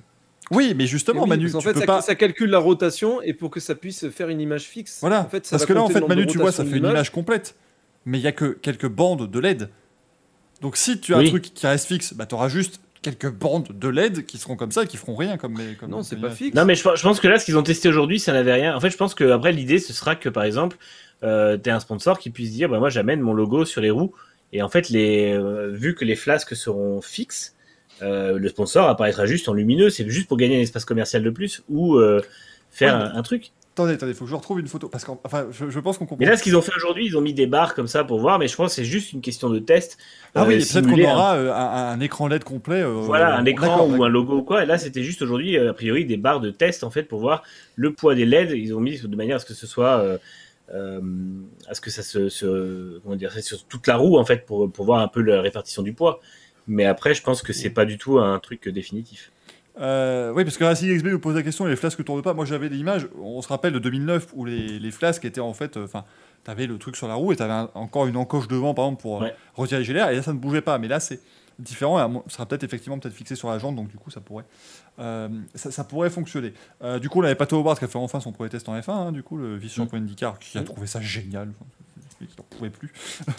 [0.52, 2.02] Oui, mais justement, oui, Manu, tu fait, peux ça, pas.
[2.02, 5.00] ça calcule la rotation et pour que ça puisse faire une image fixe.
[5.02, 5.24] Voilà.
[5.24, 6.86] en fait, ça parce va que là, en fait, Manu, tu vois, ça fait une
[6.86, 7.56] image complète.
[8.08, 9.70] Mais il y a que quelques bandes de LED.
[10.62, 11.26] Donc, si tu as Oui.
[11.28, 14.56] un truc qui reste fixe, bah, tu auras juste quelques bandes de LED qui seront
[14.56, 15.60] comme ça et qui feront rien comme.
[15.80, 16.56] comme Non, c'est pas fixe.
[16.56, 18.76] Non, mais je, je pense que là, ce qu'ils ont testé aujourd'hui, ça n'avait rien.
[18.76, 20.78] En fait, je pense que après l'idée, ce sera que par exemple,
[21.24, 24.14] euh, tu un sponsor qui puisse dire, bah, moi, j'amène mon logo sur les roues.
[24.54, 27.54] Et en fait, les, euh, vu que les flasques seront fixes,
[28.02, 29.90] euh, le sponsor apparaîtra juste en lumineux.
[29.90, 32.22] C'est juste pour gagner un espace commercial de plus ou euh,
[32.72, 33.52] faire Ouais, un, un truc.
[33.78, 34.90] Attendez, attendez, faut que je retrouve une photo.
[34.90, 36.18] Parce que, enfin, je, je pense qu'on comprend.
[36.26, 38.20] Mais là, ce qu'ils ont fait aujourd'hui, ils ont mis des barres comme ça pour
[38.20, 38.40] voir.
[38.40, 40.00] Mais je pense que c'est juste une question de test.
[40.34, 42.82] ah oui, Euh, peut-être qu'on un- aura euh, un, un écran LED complet.
[42.82, 44.64] euh, Voilà, un écran ou un logo ou quoi.
[44.64, 47.44] Et là, c'était juste aujourd'hui, a priori, des barres de test en fait pour voir
[47.76, 48.52] le poids des LED.
[48.52, 50.00] Ils ont mis de manière à ce que ce soit,
[50.74, 51.00] euh,
[51.68, 54.72] à ce que ça se, se- comment dire, sur toute la roue en fait pour,
[54.72, 56.20] pour voir un peu la répartition du poids.
[56.68, 59.32] Mais après, je pense que c'est pas du tout un truc définitif.
[59.80, 62.34] Euh, oui, parce que Racing XB nous pose la question, les flasques ne tournent pas.
[62.34, 65.54] Moi, j'avais des images, on se rappelle de 2009, où les, les flasques étaient en
[65.54, 65.78] fait...
[65.78, 66.04] euh, Enfin,
[66.46, 68.86] tu avais le truc sur la roue et tu avais encore une encoche devant, par
[68.86, 69.36] exemple, pour euh, Ouais.
[69.56, 70.78] retirer GLR, et là, ça ne bougeait pas.
[70.80, 71.20] Mais là, c'est
[71.60, 74.22] différent, et ça sera peut-être effectivement peut-être fixé sur la jambe, donc du coup, ça
[74.22, 74.46] pourrait,
[75.00, 76.54] euh, ça, ça pourrait fonctionner.
[77.02, 78.92] Du coup, on avait Pato Howard qui a fait enfin son premier test en F1,
[78.92, 81.50] hein, du coup, le vice-champion IndyCar, qui a trouvé ça génial.
[81.50, 81.66] Enfin,
[82.22, 82.92] il n'en pouvait plus.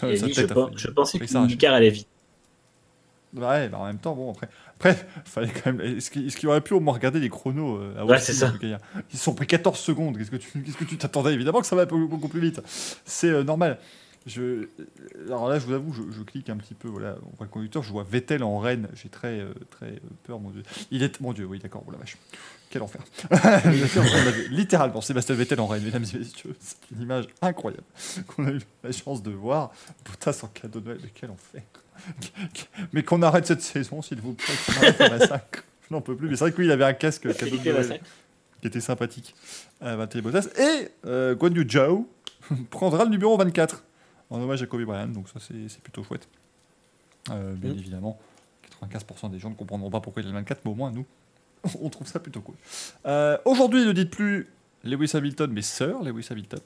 [0.07, 1.33] Et je, tête a pen- fait- je pensais que arrache.
[1.33, 2.07] l'IndyCar allait vite.
[3.35, 5.81] Ouais, bah en même temps, bon, après, après fallait quand même.
[5.81, 8.33] Est-ce qu'il est-ce qu'il aurait pu au moins regarder les chronos euh, à Ouais, c'est
[8.33, 8.51] ça.
[8.61, 10.17] Ils se sont pris 14 secondes.
[10.17, 11.33] Qu'est-ce que tu qu'est-ce que tu t'attendais?
[11.33, 12.61] Évidemment que ça va beaucoup, beaucoup plus vite.
[13.05, 13.77] C'est euh, normal.
[14.25, 14.67] Je,
[15.25, 16.87] alors là, je vous avoue, je, je clique un petit peu.
[16.87, 17.83] Voilà, on voit le conducteur.
[17.83, 18.89] Je vois Vettel en Rennes.
[18.93, 20.63] J'ai très, euh, très euh, peur, mon dieu.
[20.91, 21.83] Il est, mon dieu, oui, d'accord.
[21.87, 22.17] Oh la vache,
[22.69, 23.01] quel enfer.
[24.51, 26.55] Littéralement Sébastien Vettel en Rennes, mesdames et messieurs.
[26.59, 27.83] C'est une image incroyable
[28.27, 29.71] qu'on a eu la chance de voir.
[30.05, 31.61] Bottas en cadeau de Noël, mais quel enfer.
[32.93, 34.55] Mais qu'on arrête cette saison, s'il vous plaît.
[35.89, 36.29] Je n'en peux plus.
[36.29, 37.99] Mais c'est vrai que il avait un casque cadeau de Noël
[38.61, 39.33] qui était sympathique.
[39.81, 40.47] Euh, Valtteri Bottas.
[40.57, 42.07] Et euh, Guan Yu Zhao
[42.69, 43.83] prendra le numéro 24
[44.29, 45.07] en hommage à Kobe Bryant.
[45.07, 46.27] Donc ça, c'est c'est plutôt chouette.
[47.31, 47.79] Euh, bien Mm.
[47.79, 48.19] évidemment.
[48.83, 51.05] 95% des gens ne comprendront pas pourquoi il est le 24, mais au moins nous,
[51.81, 52.55] on trouve ça plutôt cool.
[53.05, 54.47] Euh, Aujourd'hui, ne dites plus
[54.83, 56.59] Lewis Hamilton, mais Sir Lewis Hamilton.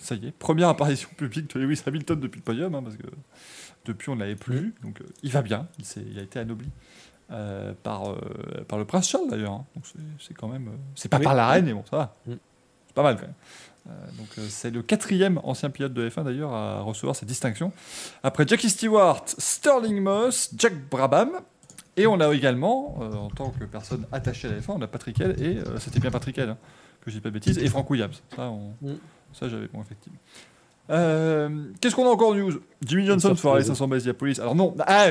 [0.00, 3.06] Ça y est, première apparition publique de Lewis Hamilton depuis le podium, hein, parce que
[3.84, 4.74] depuis on ne l'avait plus.
[4.82, 6.68] Donc euh, il va bien, il, a été anobli
[7.30, 8.16] euh, par, euh,
[8.68, 9.52] par le prince Charles d'ailleurs.
[9.52, 9.64] hein.
[9.74, 9.84] Donc
[10.18, 10.68] c'est- quand même.
[10.68, 11.24] euh, c'est pas Oui.
[11.24, 12.16] par la reine, mais bon, ça va.
[12.26, 12.32] Mm.
[12.88, 13.34] C'est pas mal quand même.
[14.16, 17.72] Donc c'est le quatrième ancien pilote de F1 d'ailleurs à recevoir cette distinction.
[18.22, 21.30] Après Jackie Stewart, Sterling Moss, Jack Brabham.
[21.96, 24.86] Et on a également, euh, en tant que personne attachée à la F1, on a
[24.86, 26.56] Patrick Hell, et euh, c'était bien Patrick Hell, hein,
[27.02, 28.22] que je dis pas de bêtises, et Frank Williams.
[28.34, 28.94] Ça, on- Mm.
[29.34, 30.18] ça j'avais bon, effectivement.
[30.90, 31.48] Euh,
[31.80, 32.60] Qu'est-ce qu'on a encore en news?
[32.84, 34.40] Jimmy Johnson fera les les 500 miles d'Indianapolis.
[34.40, 35.10] Alors non, ah,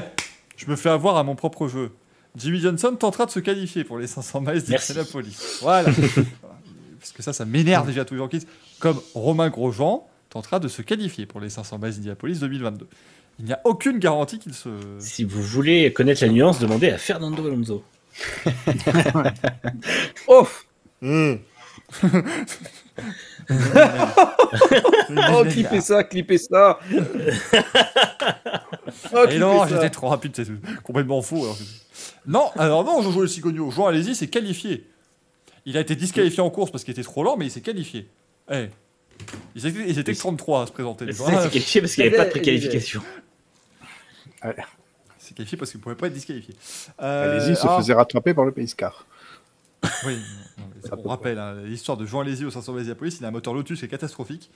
[0.58, 1.92] je me fais avoir à mon propre jeu.
[2.36, 5.60] Jimmy Johnson tentera de se qualifier pour les 500 miles d'Indianapolis.
[5.62, 5.90] Voilà.
[7.00, 8.40] Parce que ça, ça m'énerve déjà tous les
[8.80, 12.88] comme Romain Grosjean tentera de se qualifier pour les 500 miles d'Indianapolis 2022.
[13.40, 14.70] Il n'y a aucune garantie qu'il se...
[15.00, 17.84] Si vous voulez connaître la nuance, demandez à Fernando Alonso.
[20.28, 20.48] Oh
[21.02, 21.34] Mmh.
[25.34, 26.80] Oh, clippez ça, clippez ça
[29.14, 30.48] Oh, Et non, j'étais trop rapide, c'est
[30.84, 31.44] complètement faux.
[31.44, 31.58] alors
[32.26, 33.72] Non, alors non, Jojo Le Cigogno.
[33.72, 34.88] Jean Alési s'est qualifié.
[35.66, 38.10] Il a été disqualifié en course parce qu'il était trop lent, mais il s'est qualifié.
[38.52, 38.70] Eh.
[39.56, 41.06] Ils étaient, ils étaient que 33 à se présenter.
[41.08, 43.02] C'est ça, qualifié parce qu'il n'y avait pas de préqualification.
[44.44, 44.54] Il
[45.20, 46.56] s'est qualifié parce qu'il ne pouvait pas être disqualifié.
[47.02, 49.06] Euh, Allez-y, se ah, faisait rattraper par le Pace Car.
[50.06, 50.18] Oui,
[50.84, 53.18] Ça on rappelle hein, l'histoire de Jean Alési au 500 Police.
[53.20, 54.50] Il a un moteur Lotus qui est catastrophique.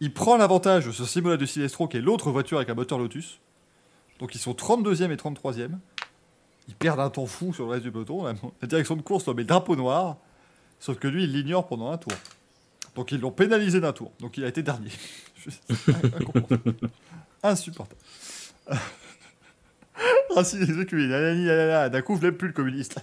[0.00, 3.40] Il prend l'avantage sur Simola de Silestro, qui est l'autre voiture avec un moteur Lotus.
[4.18, 5.70] Donc ils sont 32e et 33e.
[6.68, 8.24] Ils perdent un temps fou sur le reste du peloton.
[8.24, 10.16] La, la direction de course leur met drapeau noir.
[10.80, 12.12] Sauf que lui, il l'ignore pendant un tour.
[12.96, 14.12] Donc ils l'ont pénalisé d'un tour.
[14.20, 14.90] Donc il a été dernier.
[17.42, 18.00] Insupportable.
[20.36, 22.98] ah si, les trucs, d'un coup, je l'aime plus le communiste.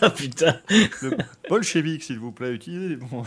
[0.00, 0.56] Ah putain.
[1.02, 1.16] Le
[1.48, 3.24] bolchevique, s'il vous plaît, utilisez les bons.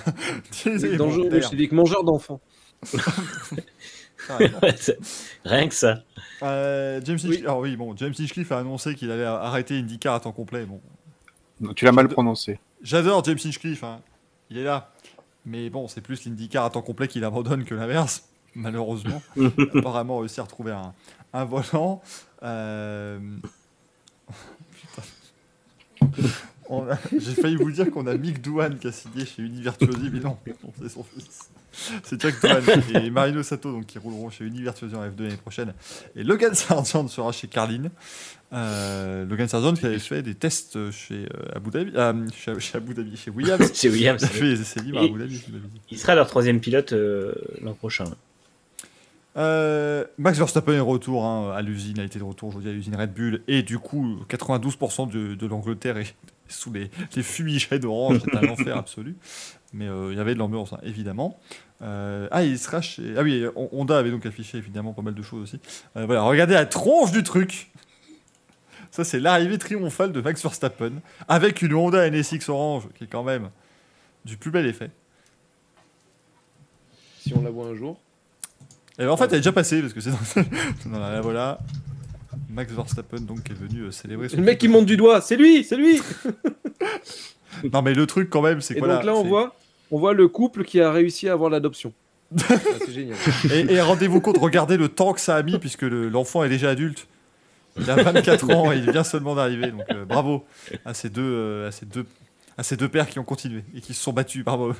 [0.47, 1.41] utilisez les bons Dangereux termes.
[1.41, 2.41] bolchevique, mangeur d'enfants.
[2.83, 3.67] C'est-
[5.45, 6.03] Rien que ça.
[6.43, 7.39] Euh, James Oui.
[7.43, 10.65] Alors oui, bon, James Hinchcliffe a annoncé qu'il allait arrêter IndyCar à temps complet.
[10.65, 10.81] Bon,
[11.61, 12.59] Non, tu l'as mal prononcé.
[12.81, 14.01] j'adore James Hinchcliffe, hein.
[14.49, 14.91] il est là.
[15.49, 19.21] Mais bon, c'est plus l'IndyCar à temps complet qu'il abandonne que l'inverse, malheureusement.
[19.75, 20.93] Apparemment, réussi à retrouver un,
[21.33, 22.01] un volant.
[22.43, 23.17] Euh,
[26.69, 30.19] a- J'ai failli vous dire qu'on a Mick Douane qui a signé chez Univirtuosi, mais
[30.19, 30.37] non,
[30.81, 31.49] c'est son fils.
[32.03, 32.63] C'est Jack Douane
[32.95, 35.73] et Marino Sato donc, qui rouleront chez Univirtuosi en F2 l'année prochaine.
[36.15, 37.89] Et Logan Sargent sera chez Carlin.
[38.53, 42.77] Euh, Logan Sargent qui avait fait des tests chez euh, Abu Dhabi, euh, chez, chez
[42.77, 43.71] Abu Dhabi, chez Williams.
[43.73, 44.21] Chez Williams.
[44.21, 45.41] Il a fait des essais libres à Abu Dhabi.
[45.91, 48.05] Il sera leur troisième pilote euh, l'an prochain.
[49.35, 52.73] Max Verstappen est de retour hein, à l'usine, il a été de retour aujourd'hui à
[52.73, 56.15] l'usine Red Bull, et du coup, 92% de, de l'Angleterre est
[56.47, 59.15] sous les, les fumigènes orange, c'est un enfer absolu.
[59.73, 61.37] Mais il y avait de l'ambiance, hein, évidemment.
[61.81, 63.13] Euh, ah, il sera chez.
[63.17, 65.59] Ah oui, Hon- Honda avait donc affiché évidemment pas mal de choses aussi.
[65.97, 67.69] Euh, voilà, regardez la tronche du truc.
[68.91, 70.93] Ça, c'est l'arrivée triomphale de Max Verstappen
[71.27, 73.49] avec une Honda NSX orange qui est quand même
[74.25, 74.89] du plus bel effet.
[77.19, 77.99] Si on la voit un jour.
[78.99, 81.59] Et en fait, elle est déjà passée parce que c'est dans, dans la voilà.
[82.49, 84.29] Max Verstappen donc qui est venu euh, célébrer.
[84.29, 86.01] son Le mec qui monte du doigt, c'est lui, c'est lui
[87.73, 89.55] Non mais le truc quand même, c'est que donc là, on voit,
[89.91, 91.93] on voit le couple qui a réussi à avoir l'adoption.
[92.49, 93.15] Ah, c'est génial.
[93.51, 96.49] Et, et rendez-vous compte, regardez le temps que ça a mis puisque le- l'enfant est
[96.49, 97.07] déjà adulte.
[97.79, 99.71] Il a 24 ans et il vient seulement d'arriver.
[99.71, 100.45] Donc euh, bravo
[100.85, 102.05] à ces deux, euh, à ces deux,
[102.57, 104.43] à ces deux pères qui ont continué et qui se sont battus.
[104.43, 104.73] Bravo.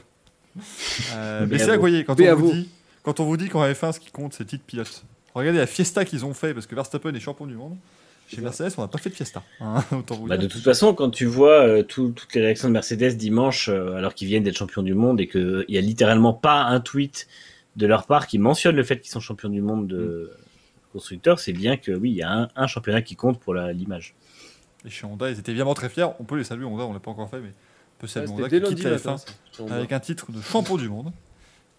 [1.14, 2.70] Euh, mais c'est voyez quand on vous dit,
[3.04, 5.04] quand on vous dit qu'en F1 ce qui compte c'est titre pilote.
[5.36, 7.76] Regardez la fiesta qu'ils ont fait parce que Verstappen est champion du monde.
[8.28, 9.42] Chez Mercedes, on n'a pas fait de fiesta.
[9.62, 9.82] hein,
[10.28, 13.70] Bah, de toute façon, quand tu vois euh, tout- toutes les réactions de Mercedes dimanche,
[13.70, 16.82] euh, alors qu'ils viennent d'être champions du monde et qu'il n'y a littéralement pas un
[16.82, 17.28] tweet
[17.78, 20.32] de leur part qui mentionne le fait qu'ils sont champions du monde de
[20.98, 23.72] constructeurs, c'est bien que oui, il y a un, un championnat qui compte pour la-
[23.74, 24.16] l'image.
[24.86, 26.08] Et chez Honda, ils étaient évidemment très fiers.
[26.20, 28.28] On peut les saluer, Honda, on l'a pas encore fait, mais on peut Ouais, saluer
[28.28, 29.16] C'était Honda qui quitte la matin.
[29.16, 31.12] F1 ça, si on avec un titre de champion du monde,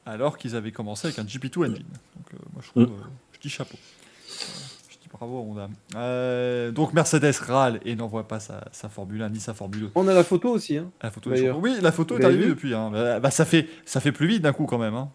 [0.07, 1.85] alors qu'ils avaient commencé avec un GP2 engine.
[2.17, 2.87] Donc euh, moi je trouve, Mm.
[3.01, 3.77] euh, je dis chapeau.
[3.77, 4.45] Euh,
[4.91, 5.69] Je dis bravo à Honda.
[5.97, 9.91] Euh, donc Mercedes râle et n'envoie pas sa, sa Formule 1 ni sa Formule 2.
[9.95, 10.77] On a la photo aussi.
[10.77, 10.91] Hein.
[11.03, 11.31] La photo.
[11.61, 12.75] Oui, la photo Vous est arrivée vu depuis.
[12.75, 12.91] hein.
[12.91, 14.95] Bah, bah, ça fait ça fait plus vite d'un coup quand même.
[14.95, 15.11] hein.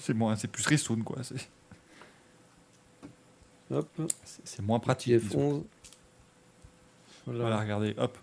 [0.00, 1.16] C'est moins, c'est plus ristoun quoi.
[1.22, 1.36] C'est
[3.70, 5.14] c'est- c'est moins pratique.
[5.20, 5.60] disons.
[5.60, 5.62] TF11.
[7.26, 7.58] Voilà, Voilà.
[7.60, 8.16] regardez, hop.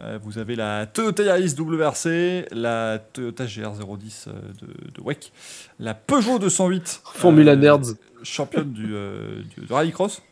[0.00, 5.32] Euh, vous avez la Toyota Yaris WRC, la Toyota GR010 euh, de, de WEC,
[5.78, 7.02] la Peugeot 208.
[7.14, 7.94] Formula euh, Nerds.
[8.22, 10.22] Championne du, euh, du- de rallycross.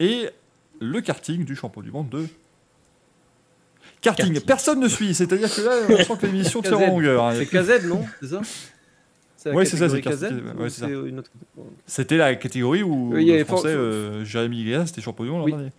[0.00, 0.28] Et
[0.80, 2.26] le karting du champion du monde de
[4.00, 4.26] karting.
[4.32, 4.40] Karting.
[4.46, 7.24] Personne ne suit, c'est-à-dire que là, on sent que l'émission tire en longueur.
[7.24, 7.34] hein.
[7.36, 8.40] C'est KZ, non C'est ça?
[9.44, 9.96] C'est la Ouais, c'est ça, c'est
[10.96, 11.30] ouais, une autre
[11.84, 15.02] C'était la catégorie où Oui, il y le avait français for- euh, Jérémy Iglesias était
[15.02, 15.52] champion l'an Oui.
[15.52, 15.70] dernier,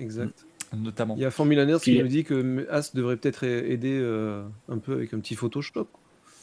[0.00, 0.46] Exact.
[0.74, 1.16] notamment.
[1.18, 4.42] Il y a Formula Nerd qui Qui- nous dit que As devrait peut-être aider euh,
[4.70, 5.86] un peu avec un petit Photoshop.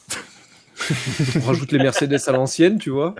[1.36, 3.16] On rajoute les Mercedes à l'ancienne, tu vois.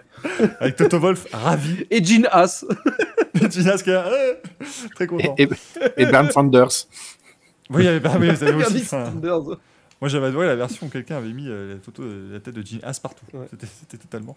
[0.60, 1.86] Avec Toto Wolf, ravi.
[1.90, 2.64] Et Jean As.
[3.50, 4.34] Ginas qui est là, euh,
[4.94, 5.34] très Et, content.
[5.36, 5.48] et,
[5.96, 6.68] et Bernd Sanders.
[7.70, 8.36] Oui, il y avait-
[8.84, 9.58] Sanders.
[10.04, 12.54] Moi j'avais adoré la version où quelqu'un avait mis euh, la photo de la tête
[12.54, 13.24] de Jean Haas partout.
[13.32, 13.46] Ouais.
[13.48, 14.36] C'était, c'était totalement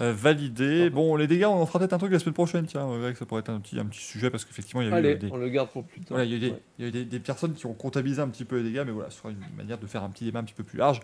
[0.00, 0.88] euh, validé.
[0.88, 2.64] Bon, les dégâts, on en fera peut-être un truc la semaine prochaine.
[2.64, 4.88] Tiens, on verra que ça pourrait être un petit, un petit sujet parce qu'effectivement, il
[4.88, 6.16] y a eu Allez, euh, des, on le garde pour plus tard.
[6.16, 6.62] voilà, il y a eu des, Ouais.
[6.78, 8.84] il y a eu des, des personnes qui ont comptabilisé un petit peu les dégâts,
[8.86, 10.78] mais voilà, ce sera une manière de faire un petit débat un petit peu plus
[10.78, 11.00] large.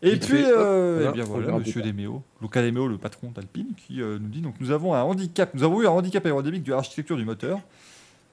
[0.00, 2.22] Et Vite puis, fait, hop, euh, voilà, eh bien on voilà, verra Monsieur plus Demeo,
[2.40, 5.64] Luca Demeo, le patron d'Alpine, qui euh, nous dit donc nous avons un handicap, nous
[5.64, 7.58] avons eu un handicap aérodynamique de l'architecture du moteur.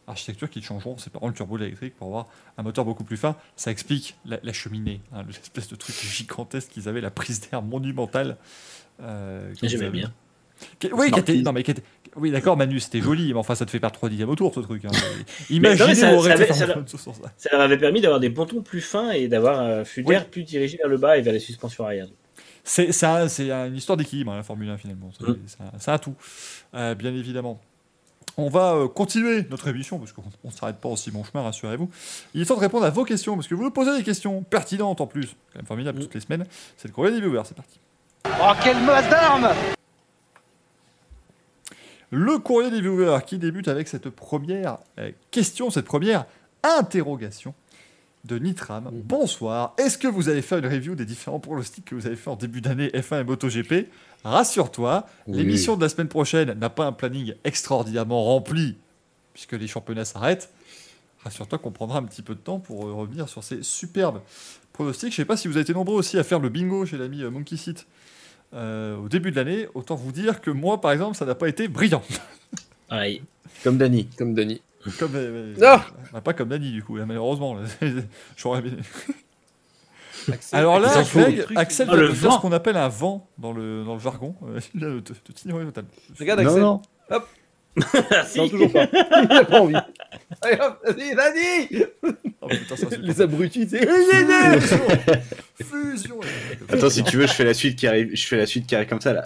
[0.08, 2.28] Architecture qui changeront séparant le turbo de l'électrique pour avoir
[2.58, 3.36] un moteur beaucoup plus fin.
[3.56, 7.62] Ça explique la, la cheminée, hein, l'espèce de truc gigantesque qu'ils avaient, la prise d'air
[7.62, 8.38] monumentale.
[9.02, 10.14] euh, J'aimais bien.
[10.92, 11.44] Oui, qui était- Smarties.
[11.44, 11.84] non, mais qui était-
[12.16, 14.60] oui, d'accord, Manu, c'était joli, mais enfin, ça te fait perdre 3 dixièmes autour, ce
[14.62, 14.86] truc.
[14.86, 14.90] hein.
[15.52, 16.86] Imaginez ça- ça avait- ça avait-
[17.38, 17.68] ça.
[17.68, 20.16] Leur permis d'avoir des pontons plus fins et d'avoir un flux Oui.
[20.16, 22.08] d'air plus dirigé vers le bas et vers les suspensions arrière.
[22.64, 25.12] C'est c'est un- c'est une histoire d'équilibre, hein, la Formule 1, finalement.
[25.20, 25.38] C'est Mm.
[25.46, 26.16] c'est un, c'est un tout,
[26.74, 27.62] euh, bien évidemment.
[28.40, 31.90] On va euh, continuer notre émission, parce qu'on ne s'arrête pas aussi bon chemin, rassurez-vous.
[32.36, 34.44] Il est temps de répondre à vos questions, parce que vous nous posez des questions
[34.44, 35.36] pertinentes en plus.
[35.52, 36.46] quand même formidable toutes les semaines.
[36.78, 37.80] C'est le courrier des viewers, c'est parti.
[38.28, 39.50] Oh, quelle masse d'armes
[42.12, 46.26] Le courrier des viewers qui débute avec cette première euh, question, cette première
[46.62, 47.56] interrogation
[48.26, 48.86] de Nitram.
[48.86, 49.02] Mhm.
[49.04, 49.74] Bonsoir.
[49.78, 52.36] Est-ce que vous avez fait une review des différents pronostics que vous avez fait en
[52.36, 53.88] début d'année F1 et MotoGP
[54.24, 55.38] Rassure-toi, Oui.
[55.38, 58.76] l'émission de la semaine prochaine n'a pas un planning extraordinairement rempli
[59.34, 60.50] puisque les championnats s'arrêtent.
[61.24, 64.22] Rassure-toi qu'on prendra un petit peu de temps pour euh, revenir sur ces superbes
[64.74, 65.12] pronostics.
[65.14, 66.98] Je ne sais pas si vous avez été nombreux aussi à faire le bingo chez
[66.98, 67.86] l'ami euh, Monkey Seat
[68.54, 69.68] euh, au début de l'année.
[69.74, 72.02] Autant vous dire que moi, par exemple, ça n'a pas été brillant.
[72.92, 73.22] Et-
[73.64, 74.08] Comme Dany.
[74.18, 74.62] Comme Dany.
[75.00, 75.78] Comme, euh, euh,
[76.14, 77.56] bah, pas comme Dany, du coup, là, malheureusement.
[77.56, 77.62] là.
[78.38, 78.74] J'aurais bien-
[80.32, 81.46] Axel- Alors là, Greg.
[81.56, 82.36] Axel Ah, le faire vent.
[82.38, 84.36] ce qu'on appelle un vent dans le, dans le jargon.
[84.46, 85.00] Euh, de
[85.34, 85.90] t'ignorer totalement.
[86.20, 86.62] Regarde Non, Axel.
[86.62, 86.82] non.
[87.10, 87.24] Ah,
[88.28, 88.38] si.
[88.40, 88.88] Non, toujours pas.
[88.92, 89.76] Il pas envie.
[90.42, 91.86] Allez, hop, vas-y,
[92.42, 93.88] Oh, putain, ça, c'est Les abrutis, c'est.
[95.64, 96.20] Fusion
[96.70, 98.76] Attends, si tu veux, je fais la suite qui arrive, je fais la suite qui
[98.76, 99.24] arrive comme ça là.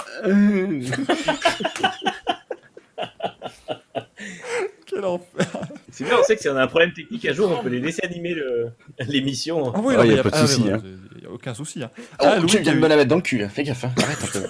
[4.93, 5.47] Quel enfer
[5.91, 7.69] C'est bien, on sait que si on a un problème technique un jour, on peut
[7.69, 8.71] les laisser animer le-
[9.07, 9.71] l'émission.
[9.73, 10.81] Ah oui, Ah, non, y a pas de ah, souci, hein.
[11.15, 11.81] Il n'y a aucun souci.
[11.83, 11.89] hein.
[11.97, 13.47] Oh, Ah, Louis, tu qui viens a de eu- me la mettre dans le cul,
[13.49, 13.85] fais gaffe.
[13.85, 13.91] Hein.
[14.01, 14.47] Arrête un peu.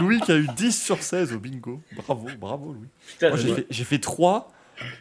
[0.06, 1.80] Louis qui a eu 10 sur 16 au bingo.
[1.96, 2.88] Bravo, bravo Louis.
[3.70, 4.52] J'ai fait, fait 3,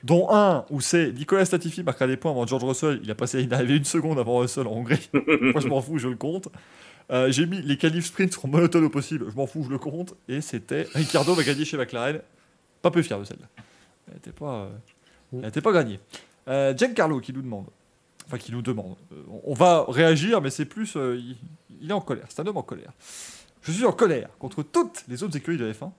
[0.03, 2.99] dont un où c'est Nicolas Statifi marquera des points avant George Russell.
[3.03, 5.09] Il a passé, il est arrivé une seconde avant Russell en Hongrie.
[5.13, 6.47] Moi, je m'en fous, je le compte.
[7.11, 9.25] Euh, j'ai mis les qualifs sprint seront monotones au possible.
[9.31, 10.13] Je m'en fous, je le compte.
[10.27, 12.19] Et c'était Ricardo va gagner chez McLaren.
[12.81, 13.47] Pas peu fier de celle-là.
[14.09, 14.69] Elle n'était pas, euh,
[15.33, 15.99] elle était pas gagnée.
[16.47, 17.67] Euh, Giancarlo qui nous demande.
[18.27, 18.95] Enfin, qui nous demande.
[19.11, 20.95] Euh, on va réagir, mais c'est plus.
[20.95, 21.38] euh, il,
[21.81, 22.25] il est en colère.
[22.29, 22.91] C'est un homme en colère.
[23.61, 25.91] Je suis en colère contre toutes les autres écuries de F1.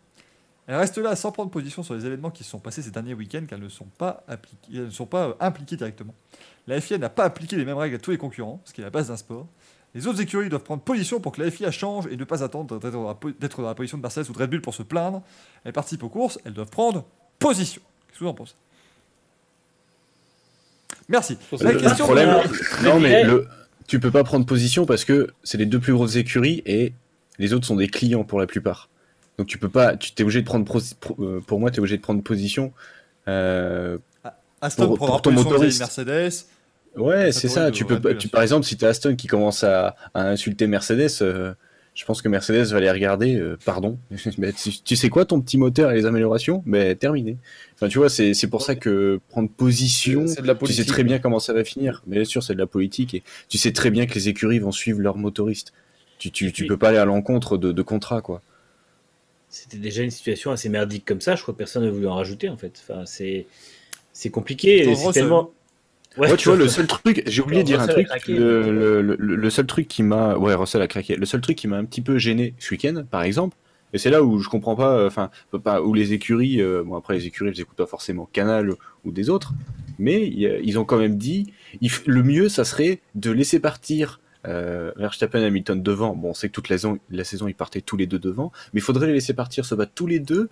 [0.67, 3.15] Elles restent là sans prendre position sur les événements qui se sont passés ces derniers
[3.15, 4.25] week-ends car elles ne sont pas,
[4.73, 6.15] elles ne sont pas euh, impliquées directement.
[6.67, 8.85] La FIA n'a pas appliqué les mêmes règles à tous les concurrents, ce qui est
[8.85, 9.47] la base d'un sport.
[9.95, 12.79] Les autres écuries doivent prendre position pour que la FIA change et ne pas attendre
[12.79, 15.23] d'être dans la dans la position de Mercedes ou de Red Bull pour se plaindre.
[15.65, 17.05] Elles participent aux courses, elles doivent prendre
[17.41, 17.83] position.
[18.11, 18.55] Qu'est-ce que vous en pensez?
[21.09, 21.39] Merci.
[21.61, 23.49] La Le, le question problème, de- non mais le,
[23.89, 26.93] tu peux pas prendre position parce que c'est les deux plus grosses écuries et
[27.39, 28.89] les autres sont des clients pour la plupart.
[29.39, 30.71] Donc tu peux pas, tu t'es obligé de prendre
[31.19, 32.73] euh, pour moi, tu es obligé de prendre position.
[33.29, 33.99] euh,
[34.61, 35.81] Aston pour- ton motoriste.
[35.81, 36.45] Mercedes.
[36.97, 37.71] Ouais, c'est ça.
[37.71, 41.09] Tu peux, pas- tu, par exemple, si t'as Aston qui commence à, à insulter Mercedes,
[41.23, 41.55] euh,
[41.95, 43.37] je pense que Mercedes va les regarder.
[43.37, 43.99] euh, pardon.
[44.39, 46.63] Mais tu, tu sais quoi, ton petit moteur et les améliorations?
[46.67, 47.37] Mais terminé.
[47.75, 50.27] Enfin, tu vois, c'est c'est pour ça que prendre position.
[50.27, 52.03] C'est de la Tu sais très bien comment ça va finir.
[52.07, 54.59] Mais bien sûr, c'est de la politique et tu sais très bien que les écuries
[54.61, 55.73] vont suivre leurs motoristes.
[56.19, 58.43] Tu, tu, tu peux pas aller à l'encontre de, de contrats, quoi.
[59.49, 61.35] C'était déjà une situation assez merdique comme ça.
[61.35, 62.81] Je crois que personne n'a voulu en rajouter en fait.
[62.87, 63.47] Enfin, c'est
[64.13, 64.95] c'est compliqué.
[64.95, 65.51] C'est tellement.
[66.17, 68.09] Ouais, tu vois, le seul truc, j'ai oublié de dire un Russell truc.
[68.09, 68.35] craqué.
[68.37, 71.15] Le, le, seul truc qui m'a, ouais, Russell a craqué.
[71.17, 73.57] Le seul truc qui m'a un petit peu gêné ce week-end, par exemple,
[73.93, 75.31] et c'est là où je comprends pas, euh, enfin,
[75.63, 78.73] pas où les écuries, euh, bon après les écuries, elles écoutent pas forcément Canal
[79.05, 79.53] ou des autres,
[79.99, 84.21] mais y ils ont quand même dit, il le mieux, ça serait de laisser partir.
[84.47, 87.55] Euh, Verstappen et Hamilton devant, bon, on sait que toute la saison, la saison ils
[87.55, 90.19] partaient tous les deux devant, mais il faudrait les laisser partir, se battre tous les
[90.19, 90.49] deux,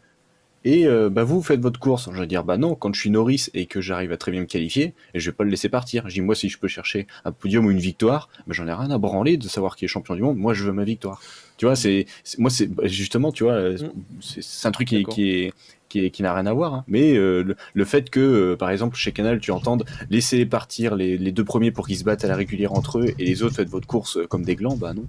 [0.64, 2.08] Et euh, bah vous faites votre course.
[2.12, 4.40] Je vais dire bah non, quand je suis Norris et que j'arrive à très bien
[4.40, 6.08] me qualifier, et je vais pas le laisser partir.
[6.08, 8.72] Je dis moi si je peux chercher un podium ou une victoire, bah, j'en ai
[8.72, 10.36] rien à branler de savoir qui est champion du monde.
[10.36, 11.20] Moi je veux ma victoire.
[11.56, 12.06] Tu vois, c'est
[12.38, 13.76] moi c'est bah, justement tu vois, euh,
[14.20, 15.52] c'est c'est un truc qui, qui est
[15.88, 16.74] qui, qui n'a rien à voir.
[16.74, 16.84] hein.
[16.86, 20.96] Mais euh, le, le fait que euh, par exemple chez Canal tu entendes laisser partir
[20.96, 23.42] les, les deux premiers pour qu'ils se battent à la régulière entre eux et les
[23.42, 25.06] autres faites votre course comme des glands, bah non,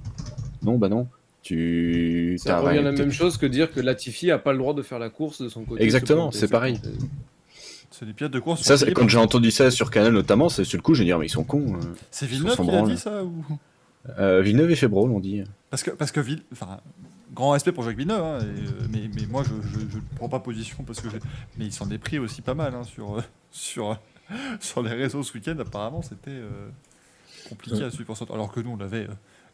[0.64, 1.08] non bah non.
[1.50, 4.76] Tu Ça revient à la même chose que dire que Latifi a pas le droit
[4.76, 5.82] de faire la course de son côté.
[5.84, 6.80] Exactement, c'est pareil.
[7.90, 8.62] C'est des pilotes de course.
[8.62, 11.06] Ça, quand par- j'ai entendu ça sur Canal notamment, c'est sur le coup, je vais
[11.06, 11.74] dire, mais ils sont cons.
[11.74, 11.80] euh.
[12.12, 13.44] C'est Villeneuve qui a dit ça ou...
[14.20, 15.44] Euh, Villeneuve et Febro l'ont dit.
[15.72, 16.44] Parce que, parce que Ville...
[16.54, 16.80] enfin,
[17.34, 20.30] grand respect pour Jacques Villeneuve, hein, et, euh, mais, mais moi je, je, je prends
[20.30, 21.20] pas position parce que j'ai-
[21.58, 23.22] mais il s'en est pris aussi pas mal hein, sur, euh,
[23.52, 23.96] sur, euh,
[24.60, 25.58] sur les réseaux ce week-end.
[25.60, 26.70] Apparemment, c'était euh,
[27.50, 28.14] compliqué à suivre.
[28.32, 28.78] Alors que nous, on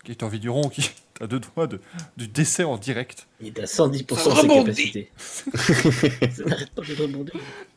[0.05, 0.81] avait euh, Gaëtan Vigneron qui
[1.19, 1.79] est à deux doigts de,
[2.17, 3.27] du décès en direct.
[3.41, 5.11] Il est à 110% de ses capacités.
[5.55, 7.33] Ça n'arrête pas de rebondir.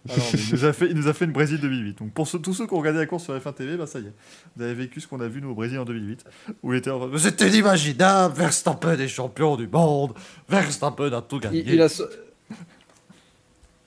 [0.09, 1.99] Alors, il, nous a fait, il nous a fait une Brésil 2008.
[1.99, 3.99] Donc pour ceux- tous ceux qui ont regardé la course sur F1 TV, bah ça
[4.01, 4.13] y est,
[4.57, 6.25] vous avez vécu ce qu'on a vu nous au Brésil en 2008,
[6.63, 10.15] où il était en C'était inimaginable, Verstappen est champion du monde,
[10.49, 11.61] Verstappen a tout gagné.
[11.67, 12.05] Il, il a, so-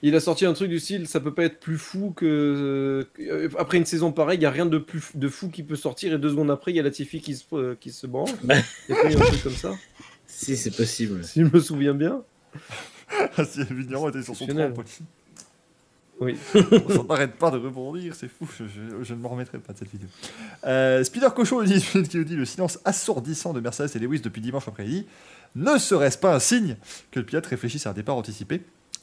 [0.04, 3.08] il a sorti un truc du style, ça peut pas être plus fou que.
[3.14, 5.64] que- Après une saison pareille, il y a rien de plus f- de fou qui
[5.64, 8.08] peut sortir et deux secondes après, il y a Latifi qui se, euh, qui se
[8.08, 8.30] branle.
[8.44, 8.56] Bah.
[8.90, 9.76] Il y a pas eu un truc comme ça,
[10.28, 11.24] Si, c'est possible.
[11.24, 12.24] si je me souviens bien.
[13.38, 14.48] Ah, si Vigneron était sur son.
[16.22, 16.38] Oui.
[17.00, 19.80] On n'arrête pas de rebondir, c'est fou, je, je- je ne m'en remettrai pas de
[19.80, 20.08] cette vidéo.
[20.66, 24.42] Euh, Spider Cochon dit, qui nous dit le silence assourdissant de Mercedes et Lewis depuis
[24.42, 25.06] dimanche après-midi.
[25.56, 26.78] Ne serait-ce pas un signe
[27.12, 28.62] que le pilote réfléchisse à un départ anticipé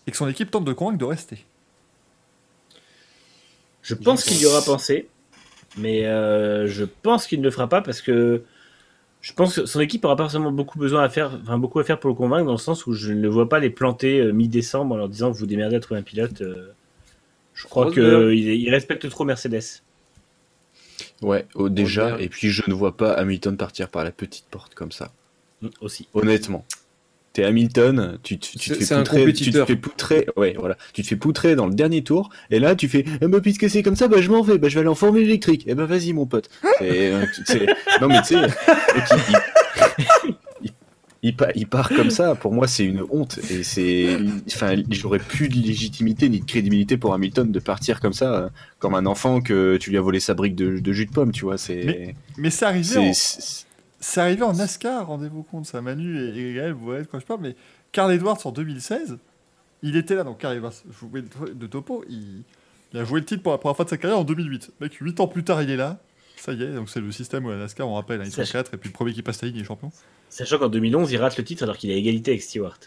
[0.09, 1.45] et que son équipe tente de convaincre de rester
[3.83, 5.07] Je pense qu'il y aura pensé,
[5.77, 8.43] mais euh, je pense qu'il ne le fera pas parce que
[9.21, 11.85] je pense que son équipe aura pas forcément beaucoup besoin à faire, enfin beaucoup à
[11.85, 14.21] faire pour le convaincre dans le sens où je ne le vois pas les planter
[14.21, 16.41] euh, mi-décembre en leur disant vous vous démerdez à trouver un pilote.
[16.41, 16.73] euh.
[17.53, 19.83] je crois qu'il il respecte trop Mercedes.
[21.21, 24.75] Ouais, oh, déjà, et puis je ne vois pas Hamilton partir par la petite porte
[24.75, 25.13] comme ça.
[25.83, 26.09] Aussi.
[26.15, 26.65] Honnêtement.
[27.39, 31.03] T'es Hamilton, tu, te- tu te fais poutrer, tu te fais poutrer, ouais, voilà, tu
[31.03, 33.85] te fais poutrer dans le dernier tour, et là tu fais, eh ben, puisque c'est
[33.85, 35.63] comme ça, bah je m'en vais, bah je vais aller en formule électrique.
[35.69, 36.51] Eh ben vas-y mon pote.
[36.83, 37.25] Euh,
[38.01, 39.35] non mais tu sais, il,
[40.29, 40.35] il-
[40.65, 40.73] il-
[41.23, 42.35] il pa- il part comme ça.
[42.35, 44.19] Pour moi c'est une honte et c'est,
[44.49, 48.51] enfin, j'aurais plus de légitimité ni de crédibilité pour Hamilton de partir comme ça,
[48.81, 51.31] comme un enfant que tu lui as volé sa brique de, de jus de pomme,
[51.33, 51.57] tu vois.
[51.59, 53.13] C'est, Mais Mais c'est arrivé,
[54.01, 57.21] c'est, arrivé en NASCAR, rendez-vous compte, ça Manu et, et Gaël, vous voyez de quoi
[57.21, 57.57] je parle, mais
[57.93, 59.19] Carl Edwards en 2016,
[59.83, 60.73] il était là, donc Carl Edwards,
[61.13, 62.43] le- de topo, il,
[62.93, 64.73] il a joué le titre pour la première fois de sa carrière en 2008.
[64.81, 65.99] Mec, 8 ans plus tard, il est là.
[66.37, 68.45] Ça y est, donc c'est le système où la NASCAR, on rappelle, hein, ils sont
[68.45, 69.91] Ça- 4 et puis le premier qui passe la ligne est champion.
[70.31, 72.79] Sachant qu'en 2011, il rate le titre alors qu'il a égalité avec Stewart.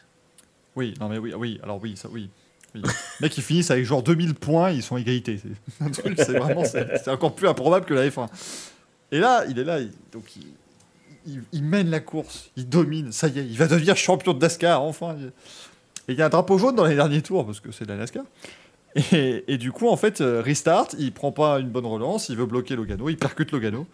[0.76, 2.30] Oui, non mais oui, oui, alors oui, ça, oui.
[2.76, 2.82] oui.
[3.20, 5.38] Mec, ils finissent avec genre 2000 points, ils sont égalité.
[5.40, 8.28] C'est un truc, c'est vraiment, c'est c'est encore plus improbable que la F1.
[9.12, 10.44] Et là, il est là, il- donc il,
[11.26, 14.82] il- mène la course, il domine, ça y est, il va devenir champion de NASCAR,
[14.82, 15.16] enfin.
[16.08, 17.90] Et il y a un drapeau jaune dans les derniers tours, parce que c'est de
[17.90, 18.24] la NASCAR.
[19.14, 22.46] Et, du coup, en fait, euh, restart, il prend pas une bonne relance, il veut
[22.46, 23.88] bloquer Logano, il percute Logano,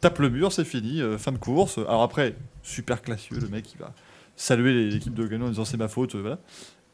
[0.00, 1.78] tape le mur, c'est fini, euh, fin de course.
[1.78, 3.92] Alors après, super classieux, le mec, il va
[4.36, 6.38] saluer l'équipe de Logano en disant c'est ma faute, euh, voilà.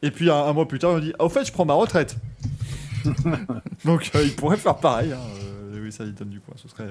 [0.01, 2.17] Et puis un, mois plus tard, il me dit au fait, je prends ma retraite.
[3.85, 5.13] Donc il pourrait faire pareil.
[5.13, 5.19] Hein,
[5.85, 6.87] euh, Lewis Hamilton du coup, ce serait.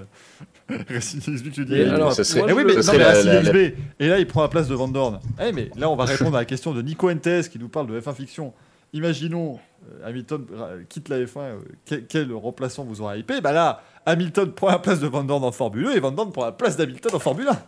[0.89, 1.75] Racing XB, tu dis.
[1.75, 3.27] Et alors, ça serait- moi, eh oui, je- mais, ça non, serait mais la- Racing
[3.31, 3.75] la- la- XB.
[4.01, 5.21] Et là, il prend la place de Van Dorn.
[5.41, 7.87] Eh, mais là, on va répondre à la question de Nico Entes qui nous parle
[7.89, 8.53] de F1 Fiction.
[8.93, 9.59] Imaginons,
[9.91, 10.47] euh, Hamilton
[10.89, 14.79] quitte la F1, euh, quel, quel remplaçant vous aura hypé Bah là, Hamilton prend la
[14.79, 17.19] place de Van Dorn en Formule 1 et Van Dorn prend la place d'Hamilton en
[17.19, 17.59] Formule 1.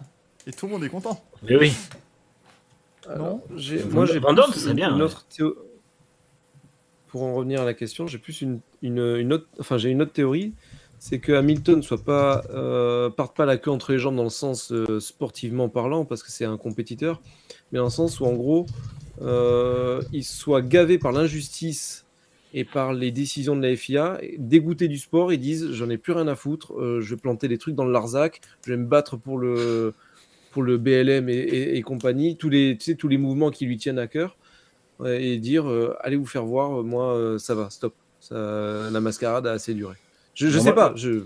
[0.47, 1.25] Et tout le monde est content.
[1.43, 1.73] Mais oui.
[3.09, 5.03] Alors, j'ai- moi, j'ai Van Dorn, plus ce serait bien, une ouais.
[5.03, 5.57] autre théo-
[7.09, 10.03] Pour en revenir à la question, j'ai plus une, une, une autre, enfin j'ai une
[10.03, 10.55] autre théorie,
[10.99, 14.31] c'est que Hamilton soit pas euh, parte pas la queue entre les jambes dans le
[14.31, 17.21] sens euh, sportivement parlant, parce que c'est un compétiteur,
[17.73, 18.67] mais dans le sens où en gros,
[19.23, 22.05] euh, il soit gavé par l'injustice
[22.55, 26.13] et par les décisions de la FIA, dégoûté du sport, ils disent j'en ai plus
[26.13, 28.87] rien à foutre, euh, je vais planter des trucs dans le Larzac, je vais me
[28.87, 29.95] battre pour le
[30.53, 33.99] pour le BLM et, compagnie, tous les, tu sais, tous les mouvements qui lui tiennent
[33.99, 34.39] à cœur,
[35.05, 35.67] et dire
[36.01, 37.93] allez vous faire voir, moi ça va, stop,
[38.31, 39.97] la mascarade a assez duré.
[40.37, 41.23] Je, je Non, sais moi- pas, je,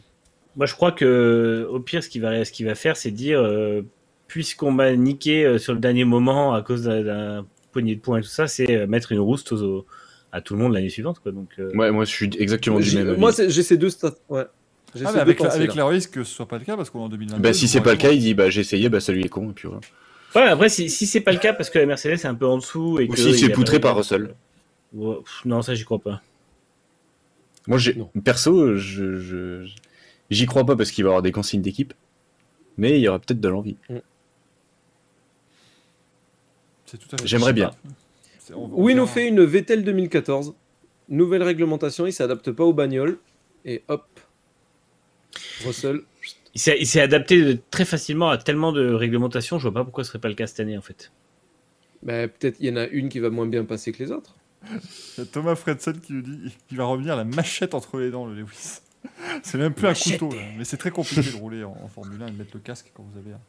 [0.56, 3.40] Moi, je crois que au pire, ce qu'il va, ce qu'il va faire, c'est dire
[3.40, 3.82] euh,
[4.28, 8.22] puisqu'on m'a niqué euh, sur le dernier moment à cause d'un- poignet de points et
[8.22, 9.86] tout ça, c'est euh, mettre une rouste aux- aux-
[10.32, 11.20] à tout le monde l'année suivante.
[11.20, 11.30] Quoi.
[11.32, 13.20] Donc, euh, Ouais, moi je suis exactement du même avis.
[13.20, 14.14] moi c'est- j'ai ces deux stats.
[14.28, 14.44] Ouais.
[15.04, 15.72] Ah, avec, la, là.
[15.76, 17.40] le risque que ce soit pas le cas, parce qu'en 2022.
[17.40, 19.28] Bah si c'est pas le cas, il dit bah j'ai essayé, bah ça lui est
[19.28, 19.80] con et puis voilà.
[20.34, 22.46] Ouais, après, si, si c'est pas le cas parce que la Mercedes est un peu
[22.46, 24.34] en dessous et Ou que a poutrer pas- par Russell.
[24.92, 26.20] Ouais, pff, non, ça, j'y crois pas.
[27.70, 27.78] Moi,
[28.24, 29.66] perso, je, je-
[30.30, 31.94] j'y crois pas parce qu'il va y avoir des consignes d'équipe,
[32.76, 33.76] mais il y aura peut-être de l'envie.
[36.86, 37.70] C'est tout à fait J'aimerais bien.
[38.40, 40.54] C'est- on- on Ou il nous fait une Vettel 2014.
[41.08, 43.18] Nouvelle réglementation, il s'adapte pas aux bagnoles.
[43.64, 44.04] Et hop.
[45.64, 46.00] Russell.
[46.54, 50.02] Il s'est il s'est adapté très facilement à tellement de réglementations, je vois pas pourquoi
[50.02, 51.12] ce serait pas le cas cette année en fait.
[52.02, 54.34] Bah, peut-être il y en a une qui va moins bien passer que les autres.
[54.68, 58.10] Il y a Thomas Fredson qui nous dit qu'il va revenir la machette entre les
[58.10, 58.80] dents, le Lewis.
[59.42, 60.42] C'est même plus un couteau, là.
[60.58, 62.92] mais c'est très compliqué de rouler en, en Formule 1 et de mettre le casque
[62.94, 63.40] quand vous avez un.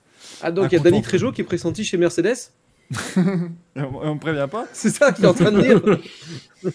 [0.42, 0.84] Ah, donc il y a.
[0.84, 2.52] Danny Trejo qui est pressenti chez Mercedes?
[2.94, 4.66] Et on, et on me prévient pas?
[4.74, 5.82] C'est ça qu'il est en train de dire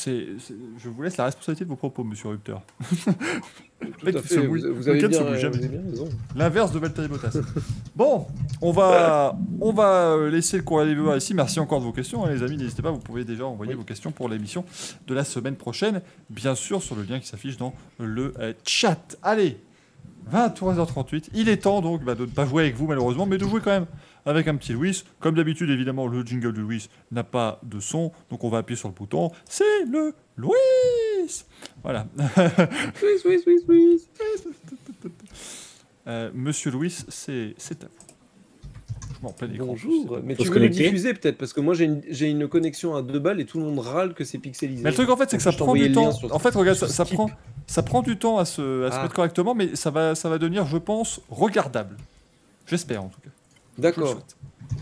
[0.00, 0.26] c'est,
[0.78, 2.28] Je vous laisse la responsabilité de vos propos, monsieur
[5.90, 6.08] raison.
[6.36, 7.36] L'inverse de Valtteri Bottas.
[7.96, 8.26] bon,
[8.60, 11.34] on va, on va euh, laisser le courrier des ici.
[11.34, 12.56] Merci encore de vos questions, hein, les amis.
[12.56, 13.78] N'hésitez pas, vous pouvez déjà envoyer Oui.
[13.78, 14.64] vos questions pour l'émission
[15.06, 16.02] de la semaine prochaine.
[16.28, 19.16] Bien sûr, sur le lien qui s'affiche dans le euh, chat.
[19.22, 19.58] Allez,
[20.32, 21.28] 23h38.
[21.34, 23.60] Il est temps donc bah, de ne pas jouer avec vous, malheureusement, mais de jouer
[23.62, 23.86] quand même
[24.26, 25.02] avec un petit Louis.
[25.18, 28.78] Comme d'habitude, évidemment, le jingle de Louis n'a pas de son, donc on va appuyer
[28.78, 29.30] sur le bouton.
[29.48, 30.52] C'est le Louis
[31.82, 32.06] Voilà.
[32.96, 34.08] Suisse, Suisse, Suisse, Suisse.
[36.06, 38.10] Euh, Monsieur Louis, c'est à vous.
[39.20, 39.66] Je m'en plein écran.
[39.66, 40.18] Bonjour.
[40.24, 43.40] Mais tu veux le diffuser peut-être parce que moi j'ai une, connexion à deux balles
[43.40, 44.82] et tout le monde râle que c'est pixelisé.
[44.82, 46.10] Mais le truc en fait, c'est que ça prend du temps.
[46.30, 47.30] En fait, regarde, ça, prend,
[47.66, 49.02] ça prend du temps à se, à se Ah.
[49.02, 51.96] mettre correctement, mais ça va, ça va devenir, je pense, regardable.
[52.66, 53.30] J'espère en tout cas.
[53.78, 54.20] D'accord.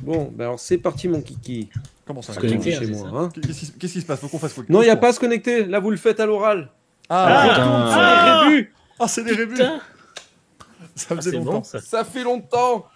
[0.03, 1.69] Bon, bah alors c'est parti mon kiki.
[2.07, 3.21] Comment ça Se va connecter, chez hein, moi.
[3.23, 3.29] hein.
[3.41, 5.21] Qu'est-ce qui, se passe Faut qu'on fasse quoi Non, il n'y a pas à se
[5.21, 5.65] connecter.
[5.65, 6.71] Là, vous le faites à l'oral.
[7.09, 7.89] Ah, Ah.
[7.89, 8.75] C'est les rébus.
[8.99, 9.57] ah, c'est des rébus.
[10.95, 11.53] Ça ah, faisait c'est longtemps.
[11.53, 11.81] bon ça.
[11.81, 12.87] Ça fait longtemps.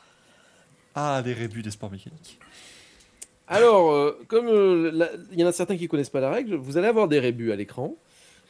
[0.95, 2.39] Ah, les rébus des sports mécaniques.
[3.49, 6.77] Alors, euh, comme euh, il y en a certains qui connaissent pas la règle, vous
[6.79, 7.95] allez avoir des rébus à l'écran.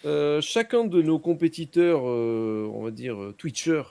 [0.04, 3.82] Euh, chacun de nos compétiteurs, euh, on va dire euh, Twitchers,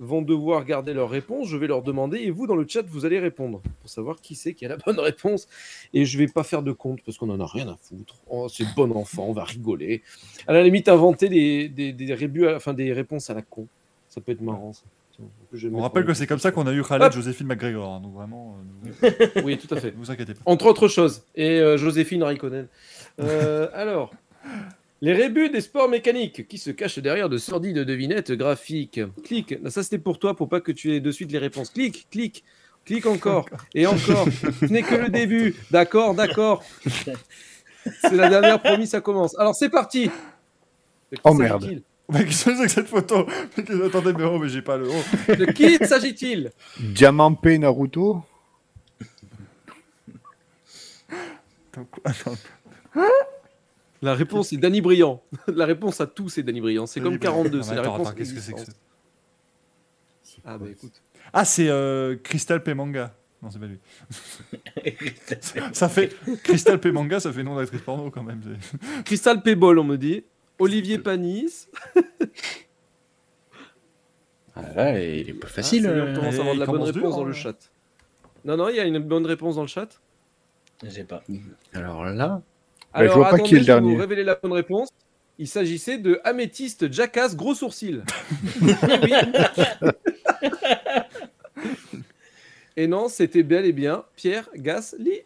[0.00, 1.48] vont devoir garder leur réponse.
[1.48, 4.34] Je vais leur demander et vous, dans le chat, vous allez répondre pour savoir qui
[4.34, 5.46] c'est qui a la bonne réponse.
[5.92, 8.16] Et je vais pas faire de compte parce qu'on en a rien à foutre.
[8.28, 10.02] Oh, c'est bon enfant, on va rigoler.
[10.46, 13.66] À la limite, inventer des, des, des rébus, à- enfin des réponses à la con.
[14.08, 14.72] Ça peut être marrant.
[14.72, 14.82] Ça.
[15.72, 17.12] On rappelle que c'est comme ça qu'on a eu Khaled, Hop.
[17.12, 17.88] Joséphine McGregor.
[17.94, 18.56] hein, donc vraiment,
[19.04, 19.92] euh, ne Oui, tout à fait.
[19.96, 20.40] vous inquiétez pas.
[20.44, 21.22] Entre autres choses.
[21.36, 22.66] Et euh, Joséphine Raikkonen.
[23.20, 24.12] Euh, alors,
[25.04, 29.02] les rébus des sports mécaniques qui se cachent derrière de sordides devinettes graphiques.
[29.22, 29.54] Clique.
[29.68, 31.68] Ça, c'était pour toi, pour pas que tu aies de suite les réponses.
[31.68, 32.42] Clique, clique,
[32.86, 33.44] clique encore.
[33.74, 34.26] Et encore.
[34.60, 35.56] Ce n'est que le début.
[35.70, 36.64] D'accord, d'accord.
[36.86, 39.38] C'est la dernière promis, ça commence.
[39.38, 40.10] Alors, c'est parti.
[41.22, 41.82] Oh, merde.
[42.10, 43.26] Mais qu'est-ce que c'est que cette photo?
[43.58, 45.34] Mais Attendez, mais oh, mais j'ai pas le haut.
[45.34, 46.50] De qui s'agit-il?
[46.80, 48.22] Diamant P Naruto.
[54.04, 55.22] La réponse est Danny Briand.
[55.46, 56.84] La réponse à tout, c'est Danny Briand.
[56.84, 57.60] C'est comme 42.
[57.60, 58.08] Ah, C'est la réponse.
[58.08, 58.82] attends, qu'est-ce que c'est que ça existante.
[60.44, 61.02] Ah, bah écoute.
[61.32, 62.74] Ah, c'est euh, Crystal P.
[62.74, 63.14] Manga.
[63.42, 63.78] Non, c'est pas lui.
[65.72, 66.92] ça fait Crystal P.
[66.92, 68.42] Manga, ça fait nom d'actrice porno quand même.
[69.06, 70.24] Crystal Payball, on me dit.
[70.58, 71.68] Olivier Panis.
[74.54, 75.86] Ah, là, il est pas facile.
[75.86, 76.12] Ah, est, euh.
[76.12, 77.32] on commence à avoir de la bonne réponse dur, dans le hein.
[77.32, 77.70] chat.
[78.44, 80.00] Non, non, il y a une bonne réponse dans le chat.
[80.82, 81.22] J'ai pas.
[81.72, 82.42] Alors là,
[82.94, 84.00] Bah, je vois pas qui est le je vais vous dernier.
[84.00, 84.88] révéler la bonne réponse.
[85.38, 88.04] Il s'agissait de Améthyste Jackass Gros Sourcil.
[92.76, 95.20] Et non, c'était bel et bien Pierre Gasly.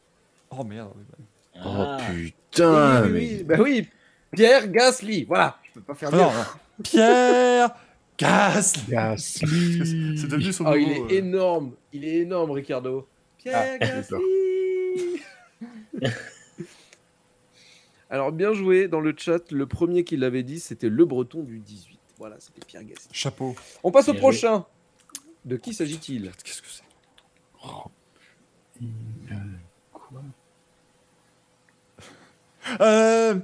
[0.51, 0.93] Oh merde.
[0.97, 1.17] oui, bah.
[1.65, 1.99] oh Ah.
[2.13, 3.45] putain, oui, oui, mais oui.
[3.45, 3.89] Bah oui,
[4.33, 5.25] Pierre Gasly.
[5.25, 5.57] Voilà.
[5.65, 6.83] Je peux pas faire Ah, non, non.
[6.83, 7.71] Pierre
[8.19, 10.19] Gasly Gasly.
[10.19, 11.73] C'est devenu son Oh, il nouveau, est euh, énorme.
[11.93, 13.07] Il est énorme, Ricardo.
[13.39, 14.17] Pierre Ah, Gasly.
[18.11, 19.51] Alors, bien joué dans le chat.
[19.53, 21.99] Le premier qui l'avait dit, c'était le breton du 18.
[22.19, 23.09] Voilà, c'était Pierre Gasly.
[23.13, 23.55] Chapeau.
[23.85, 24.67] On passe au Bien prochain.
[25.45, 26.33] De qui s'agit-il?
[26.45, 26.83] Qu'est-ce que c'est?
[32.81, 33.35] Euh,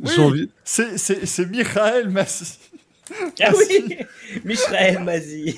[0.00, 2.58] oui, Son vi- c'est, c'est, c'est Michael Massi.
[3.42, 3.96] Ah oui
[4.44, 5.56] Michel Mazi.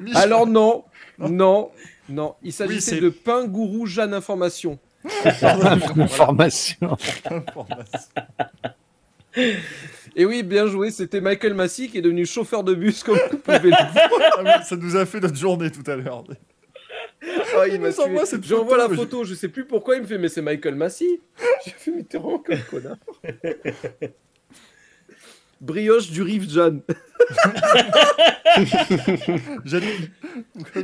[0.00, 0.84] Mich- Alors, non,
[1.18, 1.70] non,
[2.08, 2.34] non.
[2.42, 4.78] Il s'agissait de Pingourou Jeanne Information.
[5.98, 6.96] Information.
[10.16, 10.90] Et oui, bien joué.
[10.90, 13.92] C'était Michael Massy qui est devenu chauffeur de bus, comme vous pouvez le voir.
[14.44, 16.24] Ah ça nous a fait notre journée tout à l'heure.
[17.22, 17.90] Ah, il Il m'a
[18.42, 21.20] J'envoie la photo, je sais plus pourquoi il me fait, mais c'est Michael Massy.
[21.64, 22.96] J'ai fait, mais t'es vraiment comme connard.
[25.60, 26.82] Brioche du Rive Jeanne.
[29.64, 30.10] Janine.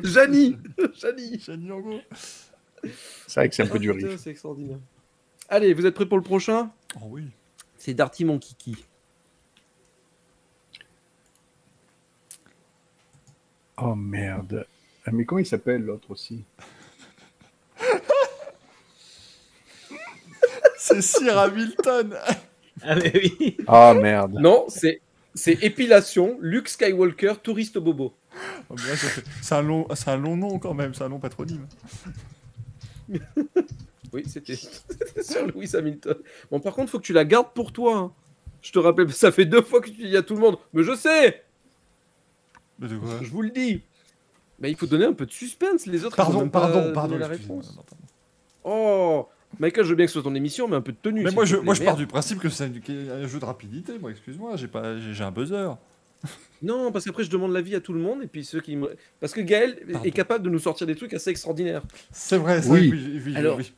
[0.03, 0.57] Janie.
[0.95, 1.41] Janie.
[1.41, 2.01] Janine Angot.
[3.27, 4.17] C'est vrai que c'est un peu du riff.
[4.19, 4.79] C'est extraordinaire.
[5.49, 6.71] Allez, vous êtes prêts pour le prochain?
[6.97, 7.25] Oh oui.
[7.77, 8.85] C'est Darty mon kiki.
[13.77, 14.67] Oh merde.
[15.05, 16.45] Ah, mais comment il s'appelle l'autre aussi?
[20.79, 22.17] C'est Sir Hamilton.
[22.83, 23.57] Ah, mais oui.
[23.67, 24.37] Ah merde.
[24.41, 25.01] Non, c'est
[25.35, 28.15] c'est épilation, Luke Skywalker, touriste bobo.
[28.69, 28.75] Oh,
[29.41, 29.87] C'est un, long...
[29.95, 31.67] c'est un long nom quand même, c'est un long patronyme.
[34.13, 34.57] Oui, c'était
[35.23, 36.17] sur Lewis Hamilton.
[36.51, 37.97] Bon, par contre, faut que tu la gardes pour toi.
[37.97, 38.13] hein.
[38.61, 40.57] Je te rappelle, ça fait deux fois que tu dis à tout le monde.
[40.73, 41.43] Mais je sais,
[42.79, 43.11] Mais de quoi?
[43.23, 43.83] Je vous le dis.
[44.59, 45.87] Mais il faut donner un peu de suspense.
[45.87, 46.17] Les autres.
[46.19, 47.19] ils ont Pardon, même pas pardon, donné pardon.
[47.19, 47.57] la excusez-moi.
[47.63, 47.77] réponse.
[47.77, 48.05] Non, pardon.
[48.65, 51.23] Oh, Michael, je veux bien que ce soit ton émission, mais un peu de tenue.
[51.25, 51.99] Mais s'il moi te je, plaît, moi, je pars merde.
[51.99, 53.99] du principe que c'est un jeu de rapidité.
[53.99, 55.77] Moi, excuse-moi, j'ai pas, j'ai j'ai un buzzer.
[56.63, 58.23] Non, parce qu'après, je demande l'avis à tout le monde.
[58.23, 58.97] Et puis ceux qui me.
[59.21, 60.07] Parce que Gaël Pardon.
[60.07, 61.83] est capable de nous sortir des trucs assez extraordinaires.
[62.13, 62.89] C'est vrai, c'est Oui.
[62.89, 63.73] vrai, oui, oui, Alors, oui.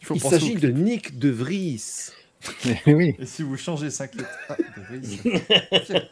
[0.00, 2.10] Il faut Il penser au s'agit de Nick De Vries.
[2.86, 3.16] Mais oui.
[3.18, 6.06] Et si vous changez 5 lettres A de Vries,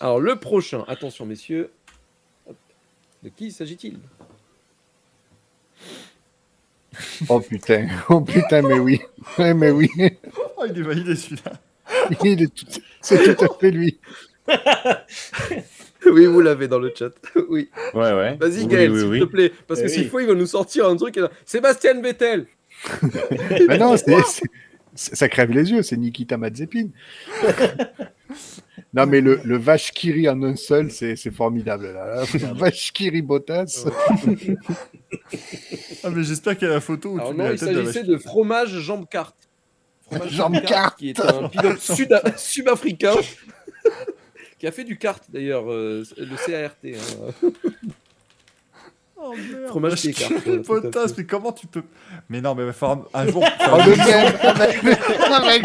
[0.00, 1.70] Alors, le prochain, attention, messieurs.
[2.48, 2.56] Hop.
[3.22, 3.98] De qui s'agit-il?
[7.28, 7.88] Oh putain.
[8.08, 9.00] Oh putain, mais oui.
[9.38, 9.88] Ouais, mais oui.
[10.56, 11.52] Oh, il est validé celui-là.
[12.24, 12.66] Il est tout-
[13.00, 13.98] C'est tout à fait lui.
[16.06, 17.10] Oui, vous l'avez dans le chat.
[17.48, 17.68] Oui.
[17.94, 18.36] Ouais, ouais.
[18.40, 19.20] Vas-y, Gaël, oui, s'il oui.
[19.20, 19.52] te plaît.
[19.66, 20.08] Parce que Eh s'il oui.
[20.08, 21.16] faut, il va nous sortir un truc.
[21.16, 22.46] et Sébastien Vettel.
[23.68, 24.42] Mais non, c'est-
[24.94, 26.88] ça crève les yeux, c'est Nikita Mazepin.
[28.94, 31.92] non, mais le, le vache Kiri en un seul, c'est formidable.
[31.92, 32.24] Là.
[32.54, 33.84] Vache Kiri Bottas.
[36.02, 37.60] Ah, mais j'espère qu'il y a la photo où Alors tu mets non, la il
[37.60, 38.08] de s'agissait vache.
[38.08, 39.47] de fromage jambe carte.
[40.10, 40.98] Fromage Jambe carte.
[40.98, 43.14] qui est un pilote sud- sud-africain
[44.58, 46.72] qui a fait du kart d'ailleurs, euh, le CART.
[46.84, 47.50] hein.
[49.20, 49.66] Oh merde.
[49.68, 51.16] Fromage fait.
[51.18, 51.82] mais comment tu peux.
[52.28, 53.44] Mais non, mais il va falloir un jour.
[53.70, 54.96] Oh, le même
[55.32, 55.64] avec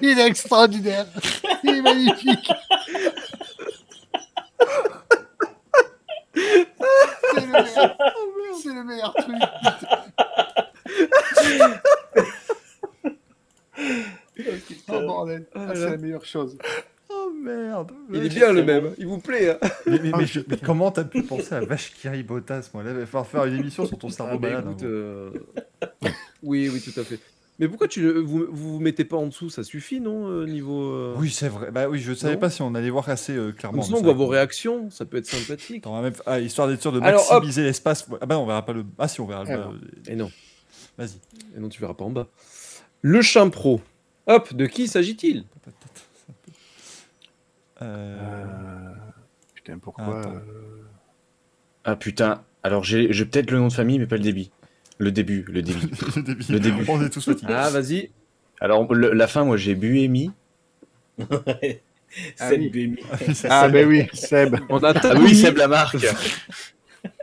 [0.00, 1.06] Il est extraordinaire.
[1.64, 2.48] Il est magnifique.
[6.34, 7.96] C'est le meilleur,
[8.62, 9.36] c'est le meilleur truc.
[14.88, 16.56] Oh bordel, Ah Ah, c'est la meilleure chose.
[17.10, 17.92] Oh merde.
[18.12, 19.50] Il est bien le même, il vous plaît.
[19.50, 19.58] hein.
[19.86, 22.90] Mais, mais- mais je- mais comment t'as pu penser à Vache Kiri Bottas Moi, là,
[22.90, 24.64] il va falloir faire une émission sur ton cerveau Ah, bah, malade.
[24.68, 25.30] écoute, hein, euh,
[26.42, 27.18] oui, oui, tout à fait.
[27.58, 29.50] Mais pourquoi tu vous, vous vous mettez pas en dessous?
[29.50, 30.90] Ça suffit, non euh, Niveau.
[30.90, 31.70] euh, Oui, c'est vrai.
[31.70, 33.82] Bah oui, je savais Non pas si on allait voir assez euh, clairement.
[33.82, 35.84] Sinon, on voit vos réactions, ça peut être sympathique.
[35.86, 38.08] Même- ah, histoire d'être sûr de maximiser l'espace.
[38.20, 38.84] Ah bah non, on verra pas le.
[38.98, 39.50] Ah si, on verra le.
[39.52, 39.70] Ah.
[40.10, 40.30] Et non,
[41.02, 41.18] Vas-y.
[41.56, 42.28] et non, tu verras pas en bas.
[43.00, 43.80] Le chien pro.
[44.28, 45.44] Hop, de qui s'agit-il?
[47.82, 48.16] Euh...
[48.16, 48.94] Euh,
[49.54, 50.38] Putain, pourquoi euh,
[51.84, 52.44] Ah putain.
[52.62, 54.46] Alors j'ai j'ai peut-être le nom de famille, mais pas le début.
[54.98, 55.80] Le début, le début.
[56.16, 56.52] le début.
[56.52, 56.84] Le début.
[56.88, 57.52] On est tous fatigués.
[57.52, 58.10] Ah, vas-y.
[58.60, 60.30] Alors le- la fin, moi j'ai Buemi.
[62.38, 62.68] Ah C'est oui.
[62.68, 62.98] Buemi.
[63.48, 64.56] Ah, ben oui, Seb.
[64.68, 65.96] On a Ah oui, Seb la marque.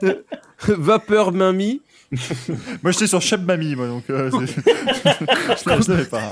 [0.68, 1.82] Vapeur Mimi.
[2.84, 4.10] Moi, j'étais sur Cheb Mami, moi, donc.
[4.10, 6.22] euh, je ne savais pas.
[6.24, 6.32] hein.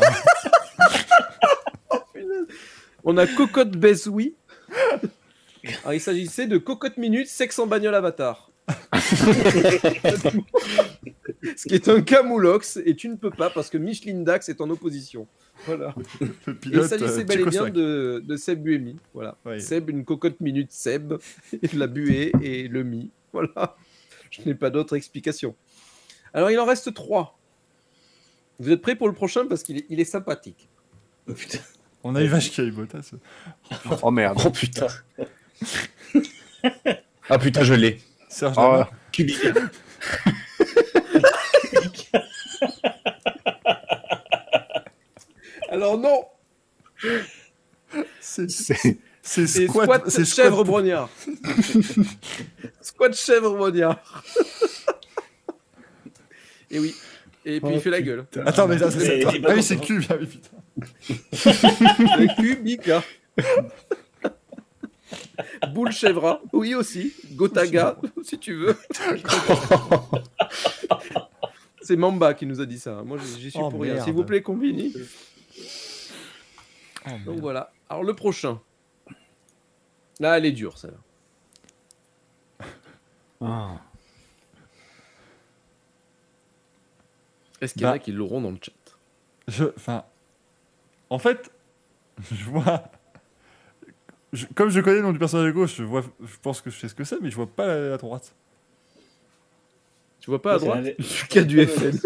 [3.03, 4.35] On a Cocotte Bezoui.
[5.83, 8.51] Alors, il s'agissait de Cocotte Minute, sexe en bagnole avatar.
[11.56, 14.59] Ce qui est un camoulox, et tu ne peux pas parce que Micheline Dax est
[14.61, 15.27] en opposition.
[15.65, 15.95] Voilà.
[16.19, 16.88] Le il pilote.
[16.88, 18.97] s'agissait euh, bel et bien de, de Seb Buemi.
[19.14, 19.38] Voilà.
[19.45, 19.61] Oui.
[19.61, 21.14] Seb, une cocotte minute Seb,
[21.53, 23.09] et la buée et le mi.
[23.31, 23.75] Voilà.
[24.30, 25.56] Je n'ai pas d'autre explication.
[26.33, 27.38] Alors, il en reste trois.
[28.59, 30.69] Vous êtes prêts pour le prochain parce qu'il est, il est sympathique.
[31.27, 31.59] Oh, putain.
[32.03, 33.11] On a eu Vache Kiri Bottas.
[34.01, 34.39] Oh merde.
[34.45, 34.88] Oh putain.
[37.30, 37.99] ah putain, je l'ai.
[38.30, 38.83] Serge Oh.
[39.11, 39.53] Kubica.
[45.69, 46.25] Alors non,
[48.19, 48.47] C'est
[49.27, 50.09] c'est- squat.
[50.25, 51.09] chèvre brognard.
[52.81, 53.99] squat chèvre brognard.
[56.72, 56.95] et oui.
[57.45, 58.25] Et puis Oh, il fait la gueule.
[58.45, 59.23] Attends, mais ça, c'est.
[59.25, 60.03] Ah oui, c'est cul.
[60.09, 60.57] Ah oui, putain.
[62.19, 63.03] Le Kubica.
[65.73, 67.14] Boule chèvra, oui aussi.
[67.33, 68.75] Gotaga, si tu veux.
[71.81, 73.01] C'est Mamba qui nous a dit ça.
[73.06, 74.03] Moi, j'y suis Oh, pour rien.
[74.03, 74.93] S'il vous plaît, Combini.
[77.06, 77.72] Oh, Donc voilà.
[77.89, 78.59] Alors le prochain.
[80.20, 80.98] Là, elle est dure, celle-là.
[83.42, 83.78] Ah.
[87.62, 88.00] Est-ce qu'il y en a Bah.
[88.00, 88.72] qui l'auront dans le chat?
[89.48, 90.04] Je, enfin,
[91.10, 91.52] en fait,
[92.32, 92.84] je vois,
[94.34, 96.70] je- comme je connais le nom du personnage de gauche, je vois, je pense que
[96.70, 98.34] je sais ce que c'est, mais je vois pas la, la droite.
[100.20, 100.80] Tu vois pas à droite?
[100.80, 101.98] un- Lucas du FN.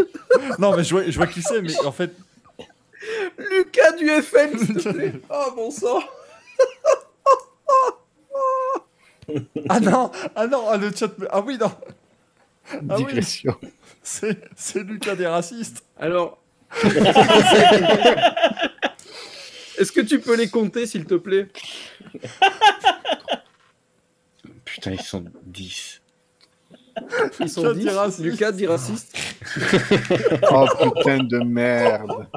[0.60, 2.12] Non, mais je vois, je vois qui c'est, mais en fait.
[3.38, 5.14] Lucas du FN, s'il te plaît.
[5.30, 6.00] Oh bon sang.
[9.69, 11.18] Ah non, ah non, ah, le chat.
[11.18, 11.72] me- Ah oui, non,
[12.72, 13.06] Ah oui.
[13.06, 13.56] Digression.
[14.03, 15.84] c'est c'est Lucas des racistes.
[16.00, 16.38] Alors.
[19.77, 21.48] Est-ce que tu peux les compter, s'il te plaît?
[24.66, 26.01] Putain, ils sont 10.
[27.40, 27.80] Ils sont Lucas 10.
[27.84, 28.19] dit raciste.
[28.24, 29.18] Lucas dit raciste.
[30.51, 32.27] Oh putain de merde.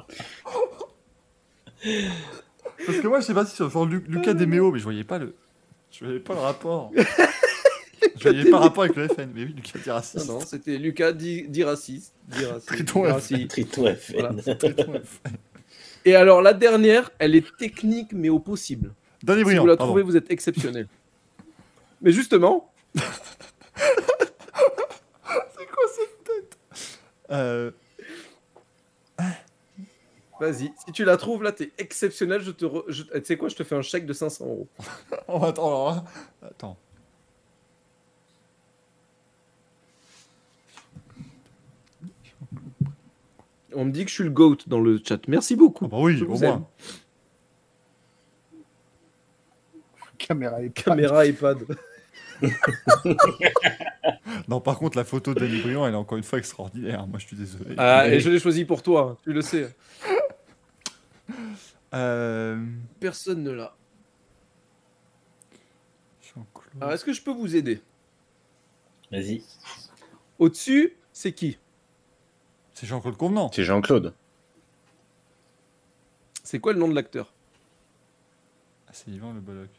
[2.86, 5.04] Parce que moi, je sais pas si c'est genre Lu- Lucas Deméo, mais je voyais
[5.04, 5.34] pas le.
[5.98, 6.90] Je voyais pas le rapport.
[8.16, 9.30] je voyais pas le rapport avec le FN.
[9.34, 10.28] Mais oui, Lucas des Non, racistes.
[10.28, 12.14] non, c'était Lucas dit, dit raciste.
[12.28, 12.66] Dit raciste.
[12.66, 13.12] Triton dit F.
[13.12, 13.48] raciste.
[13.48, 14.12] Triton FN.
[14.12, 14.34] Voilà.
[14.54, 15.20] Triton F.
[16.04, 18.92] Et alors, la dernière, elle est technique, mais au possible.
[19.22, 19.90] Danny Si vous la pardon.
[19.92, 20.86] trouvez, vous êtes exceptionnel.
[22.02, 23.02] Mais justement, C'est
[25.66, 26.58] quoi cette tête?
[27.30, 27.70] Euh...
[30.50, 32.40] vas-y, si tu la trouves là, t'es exceptionnel.
[32.42, 34.68] Je te, re- je- tu sais quoi, je te fais un chèque de 500 euros.
[35.28, 36.04] Oh, attends, alors, hein.
[36.42, 36.76] attends.
[43.74, 45.18] On me dit que je suis le goat dans le chat.
[45.26, 45.86] Merci beaucoup.
[45.86, 46.66] Ah bah oui, au moins.
[50.18, 51.58] Caméra et Caméra iPad.
[54.48, 57.06] Non, par contre, la photo de Briand, elle est encore une fois extraordinaire.
[57.06, 57.74] Moi, je suis désolé.
[57.78, 59.74] Ah, et je l'ai choisi pour toi, tu le sais.
[61.94, 62.64] Euh...
[63.00, 63.76] Personne ne l'a.
[66.20, 66.74] Jean-Claude.
[66.80, 67.80] Alors, est-ce que je peux vous aider?
[69.12, 69.42] Vas-y.
[70.38, 71.58] Au-dessus, c'est qui?
[72.72, 73.50] C'est Jean-Claude Convenant.
[73.52, 74.12] C'est Jean-Claude.
[76.42, 77.32] C'est quoi le nom de l'acteur?
[78.88, 79.70] Ah, c'est Yvan Le Bolloc.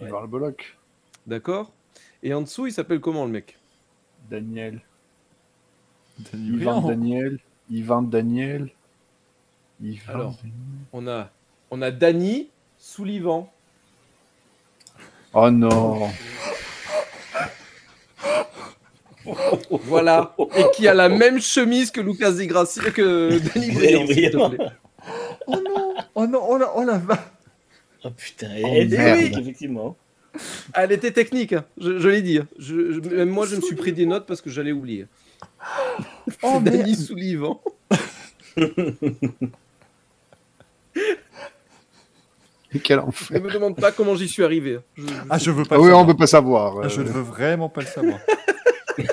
[0.00, 0.78] Yvan le Bolloc.
[1.26, 1.72] D'accord
[2.22, 3.58] Et en dessous, il s'appelle comment le mec?
[4.30, 4.80] Daniel.
[6.18, 6.80] Danny Yvan.
[6.82, 7.40] Daniel.
[7.68, 8.70] Yvan Daniel.
[10.08, 10.34] Alors.
[10.92, 11.30] On a,
[11.70, 12.48] on a Danny
[12.78, 13.50] Soulivan.
[15.34, 16.08] Oh non.
[19.70, 20.34] Voilà.
[20.56, 24.50] Et qui a la même chemise que Lucas Degrassi, que Danny Briand, s'il te Briand.
[24.50, 24.66] plaît.
[25.46, 27.18] Oh non Oh non Oh la, oh la vache
[28.04, 29.18] Oh putain, Oh, et- merde.
[29.18, 29.96] oui, effectivement.
[30.74, 31.64] Elle était technique, hein.
[31.78, 32.38] je, je l'ai dit.
[32.38, 32.46] hein.
[32.58, 35.06] Je, je- même moi, je me suis pris des notes parce que j'allais oublier.
[36.42, 37.60] Oh Danny merde
[42.84, 43.40] Quel Ne enfer.
[43.42, 44.78] me demande pas comment j'y suis arrivé.
[44.96, 46.06] Je- je- Ah, je veux pas Ah oui, on savoir.
[46.06, 46.74] peut pas savoir.
[46.84, 48.18] Ah, je euh, ne veux vraiment pas le savoir.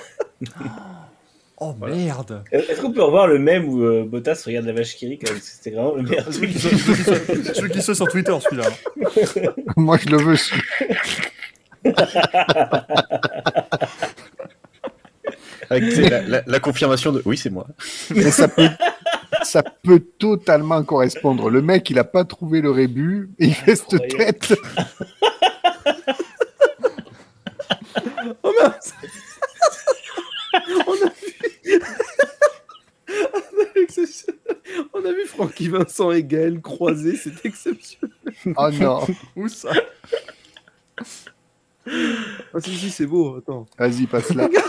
[1.60, 5.08] oh merde Est-ce qu'on peut revoir le même où euh, Bottas regarde la vache qui
[5.08, 6.52] rit C'était vraiment le meilleur Je veux truc.
[6.52, 8.70] qu'il soit- je veux qu'il soit- je veux qu'il soit sur Twitter, celui-là.
[9.78, 10.36] Moi, je le veux.
[10.36, 10.62] celui-
[15.70, 17.66] Avec la, la- la confirmation de oui, c'est moi.
[18.14, 18.68] Mais ça peut,
[19.44, 21.50] ça peut totalement correspondre.
[21.50, 24.54] Le mec, il a pas trouvé le rébut et il fait cette tête.
[28.44, 28.94] Oh mince
[30.88, 31.80] On a vu...
[34.94, 38.16] On a vu Francky Vincent et Gaël croisés, c'est exceptionnel.
[38.56, 39.06] Oh non.
[39.36, 39.72] Où ça
[40.98, 43.66] Ah si, si, c'est beau, attends.
[43.78, 44.48] Vas-y, passe là.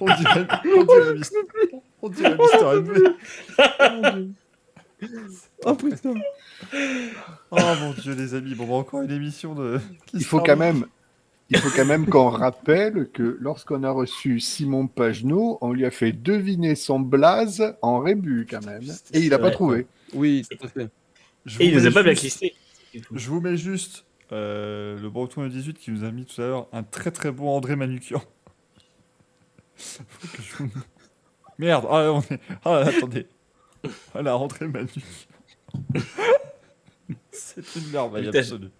[0.00, 1.14] On dirait, on dirait
[2.02, 4.32] on dirait Mister MV.
[5.64, 6.14] Oh putain.
[7.50, 8.54] Oh mon dieu, les amis.
[8.54, 9.80] Bon, bah, encore une émission de.
[10.06, 10.86] qui Il faut quand même,
[11.50, 15.90] il faut quand même qu'on rappelle que lorsqu'on a reçu Simon Pagenaud, on lui a
[15.90, 18.82] fait deviner son blaze en rébut quand même.
[19.12, 19.86] Et il a pas trouvé.
[20.14, 20.88] Oui, tout à fait.
[21.44, 22.54] Je Et il vous nous a pas blacklisté.
[23.12, 26.46] Je vous mets juste euh, le breton de 18 qui nous a mis tout à
[26.46, 28.22] l'heure un très très beau André Manukian.
[31.58, 32.40] Merde, ah, on est...
[32.64, 33.26] ah, attendez.
[34.12, 35.02] Voilà, André Manukian.
[37.32, 38.38] C'est une merveille Putain.
[38.38, 38.70] absolue.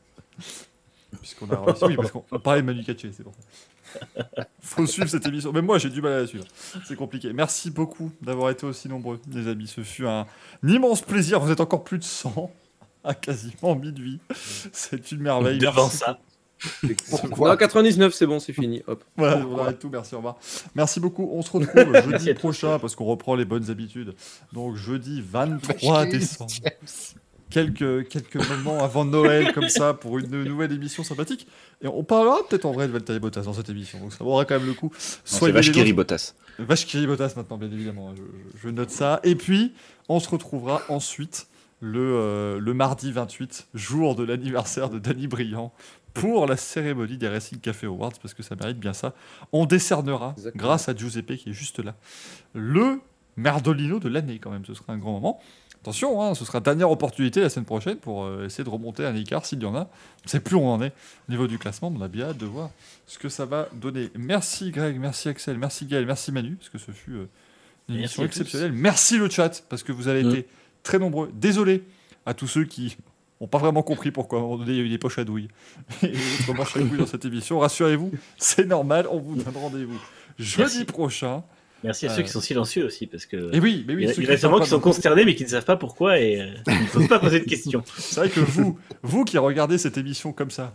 [1.20, 1.84] Puisqu'on a réussi.
[1.84, 3.40] Oui, parce qu'on on parlait de Manu Katché, c'est pour ça.
[4.60, 5.52] Faut suivre cette émission.
[5.52, 6.46] Même moi, j'ai du mal à la suivre.
[6.86, 7.32] C'est compliqué.
[7.32, 9.66] Merci beaucoup d'avoir été aussi nombreux, les amis.
[9.66, 10.26] Ce fut un
[10.66, 11.40] immense plaisir.
[11.40, 12.50] Vous êtes encore plus de 100
[13.04, 14.20] à quasiment minuit.
[14.72, 15.58] C'est une merveille.
[15.58, 15.98] Devant Merci.
[15.98, 16.18] ça.
[17.50, 18.82] Non, 99, c'est bon, c'est fini.
[18.86, 19.02] Hop.
[19.16, 19.88] Voilà, on arrête tout.
[19.90, 20.36] Merci, au revoir.
[20.74, 21.28] Merci beaucoup.
[21.32, 24.14] On se retrouve jeudi prochain parce qu'on reprend les bonnes habitudes.
[24.52, 26.50] Donc, jeudi 23 décembre.
[27.50, 31.46] Quelques, quelques moments avant Noël, comme ça, pour une nouvelle émission sympathique.
[31.82, 33.98] Et on parlera peut-être en vrai de Valtteri Bottas dans cette émission.
[34.00, 34.90] Donc, ça vaudra quand même le coup.
[35.52, 35.84] Nôtres.
[35.84, 36.34] rit Bottas.
[36.58, 38.14] Rit Bottas maintenant, bien évidemment.
[38.16, 39.20] Je, je- je note ça.
[39.22, 39.74] Et puis,
[40.08, 41.46] on se retrouvera ensuite
[41.80, 45.74] le, euh, le mardi 28, jour de l'anniversaire de Danny Briand,
[46.14, 49.14] pour la cérémonie des Racing Café Awards, parce que ça mérite bien ça.
[49.52, 50.62] On décernera, Exactement.
[50.64, 51.94] grâce à Giuseppe qui est juste là,
[52.54, 53.00] le
[53.36, 54.64] Merdolino de l'année quand même.
[54.66, 55.40] Ce sera un grand moment.
[55.80, 59.16] Attention, hein, ce sera dernière opportunité la semaine prochaine pour euh, essayer de remonter un
[59.16, 59.80] écart s'il y en a.
[59.80, 60.92] On ne sait plus où on en est
[61.28, 62.70] au niveau du classement, mais on a bien hâte de voir
[63.06, 64.10] ce que ça va donner.
[64.16, 67.26] Merci Greg, merci Axel, merci Gaël, merci Manu, parce que ce fut euh,
[67.88, 68.70] une émission exceptionnelle.
[68.72, 70.30] Merci le chat, parce que vous avez Mm.
[70.30, 70.48] été
[70.84, 71.30] très nombreux.
[71.34, 71.82] Désolé
[72.26, 72.96] à tous ceux qui
[73.42, 75.18] n'ont pas vraiment compris pourquoi à un moment donné il y a eu des poches
[75.18, 75.48] à douille
[76.02, 77.58] et d'autres manches à couilles dans cette émission.
[77.58, 79.98] Rassurez-vous, c'est normal, on vous donne rendez-vous
[80.38, 80.84] jeudi Merci.
[80.84, 81.42] prochain.
[81.84, 83.52] Merci à Euh, ceux qui sont silencieux aussi, parce que.
[83.52, 85.64] Et oui, mais oui, il y a- sûrement qui sont consternés mais qui ne savent
[85.64, 87.82] pas pourquoi et euh, ils ne posent pas poser de questions.
[87.98, 90.72] C'est vrai que vous, vous qui regardez cette émission comme ça,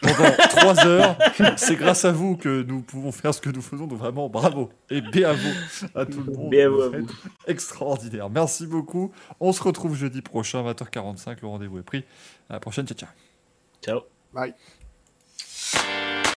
[0.00, 1.16] pendant trois heures,
[1.56, 3.86] c'est grâce à vous que nous pouvons faire ce que nous faisons.
[3.86, 5.48] Donc vraiment, bravo et bravo
[5.94, 6.50] à tout le monde.
[6.50, 7.06] Bravo à Vous
[7.46, 8.30] Extraordinaire.
[8.30, 9.12] Merci beaucoup.
[9.40, 11.38] On se retrouve jeudi prochain, 20h45.
[11.42, 12.04] Le rendez-vous est pris.
[12.48, 12.86] À la prochaine.
[12.86, 13.08] Ciao, ciao.
[13.82, 14.00] Ciao.
[14.32, 14.54] Bye.